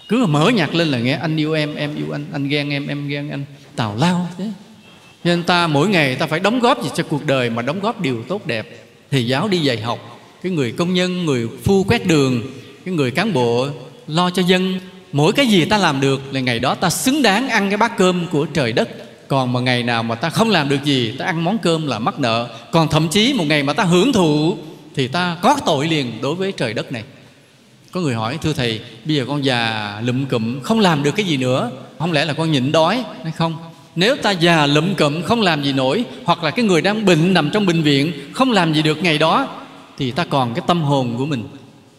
Cứ 0.09 0.27
mở 0.27 0.51
nhạc 0.55 0.75
lên 0.75 0.89
là 0.89 0.99
nghe, 0.99 1.13
anh 1.13 1.37
yêu 1.37 1.53
em 1.53 1.75
em 1.75 1.97
yêu 1.97 2.11
anh 2.13 2.27
anh 2.33 2.49
ghen 2.49 2.71
em 2.71 2.87
em 2.87 3.09
ghen 3.09 3.31
anh. 3.31 3.45
Tào 3.77 3.97
lao 3.97 4.29
thế. 4.39 4.51
Nên 5.25 5.43
ta 5.43 5.67
mỗi 5.67 5.89
ngày 5.89 6.15
ta 6.15 6.27
phải 6.27 6.41
đóng 6.41 6.61
góp 6.61 6.83
gì 6.83 6.91
cho 6.97 7.03
cuộc 7.03 7.27
đời 7.27 7.51
mà 7.51 7.63
đóng 7.63 7.81
góp 7.81 8.01
điều 8.01 8.23
tốt 8.29 8.47
đẹp 8.47 8.88
thì 9.11 9.25
giáo 9.25 9.49
đi 9.49 9.59
dạy 9.59 9.81
học, 9.81 10.21
cái 10.43 10.53
người 10.53 10.73
công 10.73 10.95
nhân, 10.95 11.27
người 11.27 11.49
phu 11.65 11.85
quét 11.85 12.07
đường, 12.07 12.43
cái 12.85 12.95
người 12.95 13.11
cán 13.11 13.33
bộ 13.33 13.69
lo 14.07 14.31
cho 14.31 14.43
dân, 14.43 14.81
mỗi 15.13 15.33
cái 15.33 15.47
gì 15.47 15.65
ta 15.65 15.79
làm 15.79 16.01
được 16.01 16.21
là 16.33 16.41
ngày 16.41 16.59
đó 16.59 16.75
ta 16.75 16.91
xứng 16.91 17.23
đáng 17.23 17.49
ăn 17.49 17.71
cái 17.71 17.77
bát 17.77 17.97
cơm 17.97 18.27
của 18.27 18.47
trời 18.47 18.73
đất. 18.73 18.89
Còn 19.29 19.53
một 19.53 19.61
ngày 19.61 19.83
nào 19.83 20.03
mà 20.03 20.15
ta 20.15 20.31
không 20.31 20.51
làm 20.51 20.69
được 20.69 20.85
gì, 20.85 21.15
ta 21.19 21.25
ăn 21.25 21.45
món 21.45 21.59
cơm 21.59 21.87
là 21.87 21.99
mắc 21.99 22.21
nợ. 22.21 22.49
Còn 22.73 22.89
thậm 22.89 23.09
chí 23.09 23.35
một 23.35 23.45
ngày 23.47 23.63
mà 23.63 23.73
ta 23.73 23.85
hưởng 23.85 24.13
thụ, 24.13 24.57
thì 24.95 25.09
ta 25.09 25.37
có 25.43 25.57
tội 25.67 25.89
liền 25.89 26.13
đối 26.23 26.35
với 26.35 26.53
trời 26.53 26.75
đất 26.75 26.93
này. 26.93 27.03
Có 27.93 28.01
người 28.01 28.15
hỏi, 28.15 28.39
thưa 28.43 28.53
thầy, 28.53 28.81
bây 29.05 29.17
giờ 29.17 29.25
con 29.29 29.45
già 29.45 30.01
lụm 30.05 30.27
cụm 30.27 30.61
không 30.61 30.81
làm 30.81 31.03
được 31.03 31.13
cái 31.17 31.27
gì 31.27 31.37
nữa, 31.37 31.71
không 31.99 32.13
lẽ 32.13 32.25
là 32.25 32.33
con 32.33 32.53
nhịn 32.53 32.73
đói 32.73 33.05
hay 33.23 33.33
không? 33.33 33.57
Nếu 33.97 34.17
ta 34.17 34.31
già 34.31 34.67
lụm 34.67 34.95
cụm, 34.95 35.23
không 35.23 35.43
làm 35.43 35.63
gì 35.63 35.73
nổi, 35.73 36.05
hoặc 36.25 36.45
là 36.45 36.51
cái 36.51 36.65
người 36.65 36.83
đang 36.83 37.05
bệnh 37.05 37.35
nằm 37.35 37.51
trong 37.51 37.67
bệnh 37.67 37.83
viện, 37.83 38.13
không 38.33 38.53
làm 38.53 38.75
gì 38.75 38.83
được 38.83 39.03
ngày 39.03 39.19
đó, 39.19 39.49
thì 39.99 40.11
ta 40.11 40.25
còn 40.25 40.55
cái 40.55 40.65
tâm 40.67 40.83
hồn 40.83 41.15
của 41.19 41.27
mình. 41.27 41.45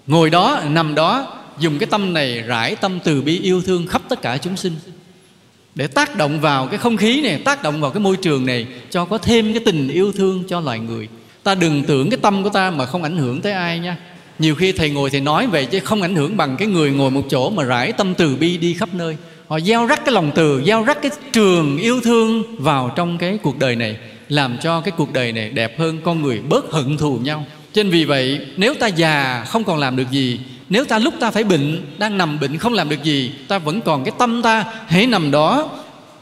Ngồi 0.07 0.30
đó, 0.30 0.61
nằm 0.70 0.95
đó, 0.95 1.28
dùng 1.60 1.80
cái 1.80 1.88
tâm 1.88 2.14
này 2.14 2.41
rải 2.41 2.76
tâm 2.76 2.99
từ 3.03 3.22
bi 3.22 3.40
yêu 3.40 3.61
thương 3.61 3.88
khắp 3.88 4.02
tất 4.10 4.22
cả 4.22 4.38
chúng 4.38 4.57
sinh. 4.57 4.74
Để 5.76 5.88
tác 5.88 6.16
động 6.16 6.40
vào 6.40 6.68
cái 6.68 6.78
không 6.78 6.98
khí 6.98 7.22
này, 7.22 7.41
tác 7.45 7.64
động 7.64 7.82
vào 7.82 7.91
cái 7.91 7.99
môi 7.99 8.18
trường 8.18 8.45
này, 8.45 8.68
cho 8.90 9.06
có 9.06 9.18
thêm 9.18 9.53
cái 9.53 9.61
tình 9.66 9.88
yêu 9.88 10.11
thương 10.11 10.44
cho 10.48 10.60
loài 10.60 10.80
người. 10.80 11.07
Ta 11.44 11.56
đừng 11.56 11.84
tưởng 11.84 12.10
cái 12.10 12.20
tâm 12.22 12.44
của 12.44 12.49
ta 12.49 12.72
mà 12.72 12.86
không 12.86 13.03
ảnh 13.03 13.18
hưởng 13.18 13.41
tới 13.41 13.52
ai 13.52 13.80
nha. 13.80 13.98
Nhiều 14.40 14.56
khi 14.56 14.72
thầy 14.72 14.90
ngồi 14.90 15.10
thầy 15.10 15.22
nói 15.22 15.48
vậy 15.48 15.66
chứ 15.66 15.80
không 15.80 16.02
ảnh 16.02 16.16
hưởng 16.16 16.38
bằng 16.38 16.57
cái 16.57 16.68
người 16.68 16.91
ngồi 16.91 17.11
một 17.11 17.24
chỗ 17.30 17.49
mà 17.49 17.64
rải 17.64 17.91
tâm 17.91 18.14
từ 18.14 18.36
bi 18.36 18.57
đi 18.57 18.74
khắp 18.74 18.94
nơi 18.94 19.18
họ 19.50 19.60
gieo 19.60 19.86
rắc 19.86 20.06
cái 20.06 20.14
lòng 20.14 20.32
từ, 20.36 20.64
gieo 20.66 20.84
rắc 20.84 21.02
cái 21.02 21.12
trường 21.32 21.78
yêu 21.78 22.02
thương 22.02 22.44
vào 22.58 22.92
trong 22.96 23.18
cái 23.18 23.38
cuộc 23.44 23.60
đời 23.60 23.76
này, 23.76 23.98
làm 24.28 24.58
cho 24.62 24.82
cái 24.82 24.92
cuộc 24.98 25.14
đời 25.14 25.32
này 25.32 25.50
đẹp 25.50 25.80
hơn, 25.80 25.98
con 26.04 26.22
người 26.22 26.40
bớt 26.50 26.72
hận 26.72 26.98
thù 26.98 27.18
nhau. 27.24 27.46
Cho 27.74 27.84
nên 27.84 27.92
vì 27.92 28.06
vậy, 28.06 28.40
nếu 28.58 28.74
ta 28.74 28.88
già 28.88 29.46
không 29.48 29.64
còn 29.64 29.78
làm 29.78 29.96
được 29.96 30.12
gì, 30.12 30.40
nếu 30.70 30.86
ta 30.86 31.00
lúc 31.00 31.14
ta 31.20 31.32
phải 31.32 31.44
bệnh, 31.44 31.86
đang 31.98 32.18
nằm 32.18 32.40
bệnh 32.40 32.58
không 32.58 32.74
làm 32.74 32.90
được 32.90 33.04
gì, 33.04 33.32
ta 33.48 33.60
vẫn 33.60 33.82
còn 33.82 34.04
cái 34.04 34.14
tâm 34.18 34.42
ta 34.42 34.66
hãy 34.88 35.08
nằm 35.08 35.32
đó, 35.32 35.70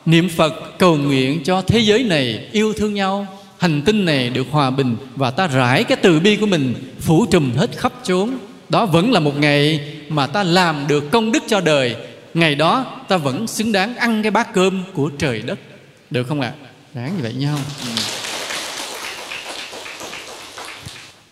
niệm 0.05 0.29
phật 0.29 0.77
cầu 0.79 0.97
nguyện 0.97 1.43
cho 1.43 1.61
thế 1.61 1.79
giới 1.79 2.03
này 2.03 2.47
yêu 2.51 2.73
thương 2.73 2.93
nhau, 2.93 3.27
hành 3.57 3.81
tinh 3.81 4.05
này 4.05 4.29
được 4.29 4.47
hòa 4.51 4.69
bình 4.69 4.95
và 5.15 5.31
ta 5.31 5.47
rải 5.47 5.83
cái 5.83 5.97
từ 6.01 6.19
bi 6.19 6.35
của 6.35 6.45
mình, 6.45 6.73
phủ 6.99 7.25
trùm 7.25 7.51
hết 7.55 7.77
khắp 7.77 7.93
chốn. 8.03 8.31
Đó 8.69 8.85
vẫn 8.85 9.11
là 9.11 9.19
một 9.19 9.37
ngày 9.37 9.79
mà 10.09 10.27
ta 10.27 10.43
làm 10.43 10.85
được 10.87 11.11
công 11.11 11.31
đức 11.31 11.43
cho 11.47 11.61
đời 11.61 11.95
ngày 12.37 12.55
đó 12.55 12.85
ta 13.07 13.17
vẫn 13.17 13.47
xứng 13.47 13.71
đáng 13.71 13.95
ăn 13.95 14.21
cái 14.21 14.31
bát 14.31 14.53
cơm 14.53 14.83
của 14.93 15.09
trời 15.17 15.41
đất 15.41 15.59
được 16.09 16.27
không 16.27 16.41
ạ 16.41 16.53
à? 16.61 16.67
đáng 16.93 17.17
như 17.17 17.23
vậy 17.23 17.33
nhau 17.33 17.59
ừ. 17.83 17.89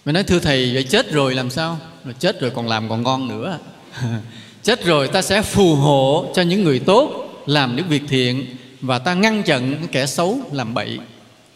Mày 0.05 0.13
nói 0.13 0.23
thưa 0.23 0.39
thầy 0.39 0.73
vậy 0.73 0.83
chết 0.83 1.11
rồi 1.11 1.35
làm 1.35 1.49
sao? 1.49 1.79
Mà 2.03 2.13
chết 2.19 2.41
rồi 2.41 2.51
còn 2.55 2.67
làm 2.67 2.89
còn 2.89 3.03
ngon 3.03 3.27
nữa. 3.27 3.59
chết 4.63 4.85
rồi 4.85 5.07
ta 5.07 5.21
sẽ 5.21 5.41
phù 5.41 5.75
hộ 5.75 6.31
cho 6.35 6.41
những 6.41 6.63
người 6.63 6.79
tốt 6.79 7.29
làm 7.45 7.75
những 7.75 7.87
việc 7.89 8.01
thiện 8.07 8.45
và 8.81 8.99
ta 8.99 9.13
ngăn 9.13 9.43
chặn 9.43 9.71
những 9.71 9.87
kẻ 9.91 10.05
xấu 10.05 10.39
làm 10.51 10.73
bậy. 10.73 10.99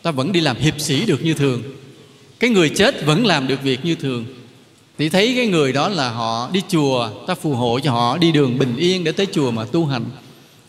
Ta 0.02 0.12
vẫn 0.12 0.32
đi 0.32 0.42
làm 0.42 0.58
hiệp 0.58 0.80
sĩ 0.80 1.06
được 1.06 1.24
như 1.24 1.34
thường. 1.34 1.64
Cái 2.40 2.50
người 2.50 2.70
chết 2.70 3.06
vẫn 3.06 3.26
làm 3.26 3.48
được 3.48 3.64
việc 3.64 3.86
như 3.86 3.96
thường. 3.96 4.26
Thì 5.00 5.10
thấy 5.10 5.34
cái 5.36 5.48
người 5.48 5.74
đó 5.74 5.90
là 5.90 6.10
họ 6.10 6.50
đi 6.54 6.62
chùa, 6.70 7.10
ta 7.28 7.36
phù 7.36 7.54
hộ 7.54 7.80
cho 7.80 7.92
họ 7.92 8.18
đi 8.18 8.32
đường 8.32 8.58
bình 8.58 8.78
yên 8.78 9.04
để 9.04 9.12
tới 9.12 9.26
chùa 9.32 9.52
mà 9.52 9.66
tu 9.72 9.86
hành. 9.86 10.06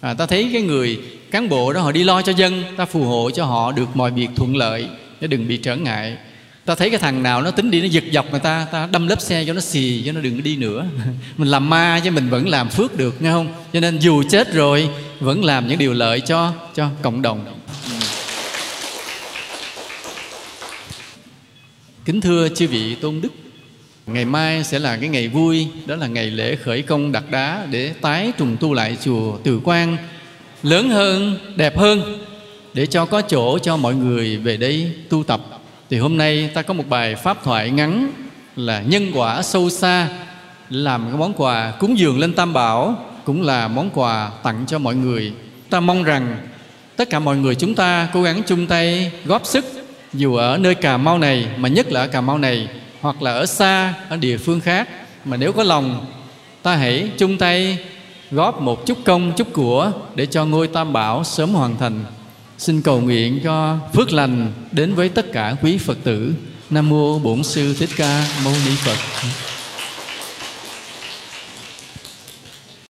À, 0.01 0.15
ta 0.15 0.27
thấy 0.27 0.51
cái 0.53 0.63
người 0.63 1.01
cán 1.31 1.49
bộ 1.49 1.73
đó 1.73 1.81
họ 1.81 1.93
đi 1.93 2.05
lo 2.05 2.23
cho 2.23 2.33
dân, 2.33 2.65
ta 2.77 2.85
phù 2.85 3.05
hộ 3.05 3.31
cho 3.31 3.45
họ 3.45 3.73
được 3.73 3.97
mọi 3.97 4.11
việc 4.11 4.29
thuận 4.37 4.57
lợi 4.57 4.89
để 5.21 5.29
đừng 5.29 5.49
bị 5.49 5.57
trở 5.57 5.77
ngại. 5.77 6.17
Ta 6.65 6.75
thấy 6.75 6.91
cái 6.91 6.99
thằng 6.99 7.23
nào 7.23 7.43
nó 7.43 7.51
tính 7.51 7.71
đi 7.71 7.81
nó 7.81 7.87
giật 7.87 8.05
dọc 8.13 8.31
người 8.31 8.41
ta 8.41 8.67
ta 8.73 8.89
đâm 8.93 9.07
lớp 9.07 9.21
xe 9.21 9.45
cho 9.47 9.53
nó 9.53 9.61
xì 9.61 10.03
cho 10.07 10.13
nó 10.13 10.21
đừng 10.21 10.43
đi 10.43 10.57
nữa. 10.57 10.87
Mình 11.37 11.49
làm 11.49 11.71
ma 11.71 12.01
chứ 12.05 12.11
mình 12.11 12.29
vẫn 12.29 12.49
làm 12.49 12.69
phước 12.69 12.97
được 12.97 13.23
nghe 13.23 13.31
không? 13.31 13.53
Cho 13.73 13.81
nên 13.81 13.99
dù 13.99 14.23
chết 14.31 14.53
rồi 14.53 14.89
vẫn 15.21 15.45
làm 15.45 15.69
những 15.69 15.79
điều 15.79 15.93
lợi 15.93 16.21
cho 16.21 16.53
cho 16.75 16.89
cộng 17.03 17.23
đồng. 17.23 17.45
Kính 22.05 22.21
thưa 22.21 22.49
chư 22.49 22.69
vị 22.69 22.95
tôn 22.95 23.21
đức 23.21 23.29
ngày 24.07 24.25
mai 24.25 24.65
sẽ 24.65 24.79
là 24.79 24.97
cái 24.97 25.09
ngày 25.09 25.29
vui, 25.29 25.69
đó 25.87 25.97
là 25.97 26.07
ngày 26.07 26.27
lễ 26.27 26.57
khởi 26.57 26.83
công 26.83 27.13
đặt 27.13 27.25
đá 27.31 27.67
để 27.71 27.93
tái 28.01 28.33
trùng 28.39 28.57
tu 28.61 28.75
lại 28.75 28.97
chùa 29.05 29.37
từ 29.37 29.61
quan 29.65 29.97
lớn 30.63 30.89
hơn, 30.89 31.39
đẹp 31.57 31.79
hơn, 31.79 32.25
để 32.75 32.87
cho 32.87 33.05
có 33.05 33.21
chỗ 33.21 33.59
cho 33.59 33.77
mọi 33.77 33.95
người 33.95 34.37
về 34.37 34.57
đây 34.57 34.93
tu 35.09 35.25
tập. 35.25 35.41
Thì 35.91 35.99
hôm 35.99 36.17
nay 36.17 36.51
ta 36.55 36.63
có 36.63 36.75
một 36.75 36.85
bài 36.89 37.15
pháp 37.15 37.45
thoại 37.45 37.71
ngắn 37.71 38.13
là 38.57 38.81
nhân 38.81 39.11
quả 39.15 39.43
sâu 39.43 39.71
xa, 39.71 40.09
làm 40.71 41.05
cái 41.09 41.19
món 41.19 41.33
quà 41.33 41.71
cúng 41.71 41.99
dường 41.99 42.19
lên 42.19 42.33
tam 42.33 42.53
bảo, 42.53 43.07
cũng 43.25 43.43
là 43.43 43.69
món 43.69 43.91
quà 43.91 44.31
tặng 44.43 44.65
cho 44.67 44.79
mọi 44.79 44.95
người. 44.95 45.33
Ta 45.71 45.81
mong 45.81 46.03
rằng 46.03 46.37
tất 46.97 47.11
cả 47.11 47.19
mọi 47.19 47.37
người 47.37 47.55
chúng 47.55 47.75
ta 47.75 48.09
cố 48.13 48.23
gắng 48.23 48.43
chung 48.47 48.67
tay, 48.67 49.13
góp 49.25 49.47
sức 49.47 49.65
dù 50.13 50.35
ở 50.35 50.59
nơi 50.59 50.75
cà 50.75 50.97
mau 50.97 51.19
này, 51.19 51.47
mà 51.57 51.69
nhất 51.69 51.93
là 51.93 52.01
ở 52.01 52.09
cà 52.09 52.21
mau 52.21 52.39
này 52.39 52.69
hoặc 53.01 53.23
là 53.23 53.33
ở 53.33 53.47
xa, 53.47 53.95
ở 54.09 54.17
địa 54.17 54.37
phương 54.37 54.61
khác 54.61 54.89
mà 55.25 55.37
nếu 55.37 55.53
có 55.53 55.63
lòng, 55.63 56.07
ta 56.63 56.77
hãy 56.77 57.11
chung 57.19 57.39
tay 57.39 57.79
góp 58.31 58.61
một 58.61 58.87
chút 58.87 58.99
công, 59.05 59.33
chút 59.37 59.49
của 59.53 59.93
để 60.15 60.27
cho 60.27 60.45
ngôi 60.45 60.69
tam 60.69 60.93
bảo 60.93 61.25
sớm 61.25 61.55
hoàn 61.55 61.77
thành 61.77 62.05
Xin 62.61 62.83
cầu 62.83 63.01
nguyện 63.01 63.41
cho 63.45 63.79
phước 63.95 64.13
lành 64.13 64.53
đến 64.73 64.95
với 64.95 65.09
tất 65.09 65.33
cả 65.33 65.55
quý 65.63 65.79
Phật 65.79 65.99
tử. 66.05 66.35
Nam 66.71 66.89
mô 66.89 67.19
Bổn 67.19 67.43
sư 67.43 67.75
Thích 67.79 67.91
Ca 67.97 68.27
Mâu 68.45 68.53
Ni 68.67 68.75
Phật. 68.77 68.99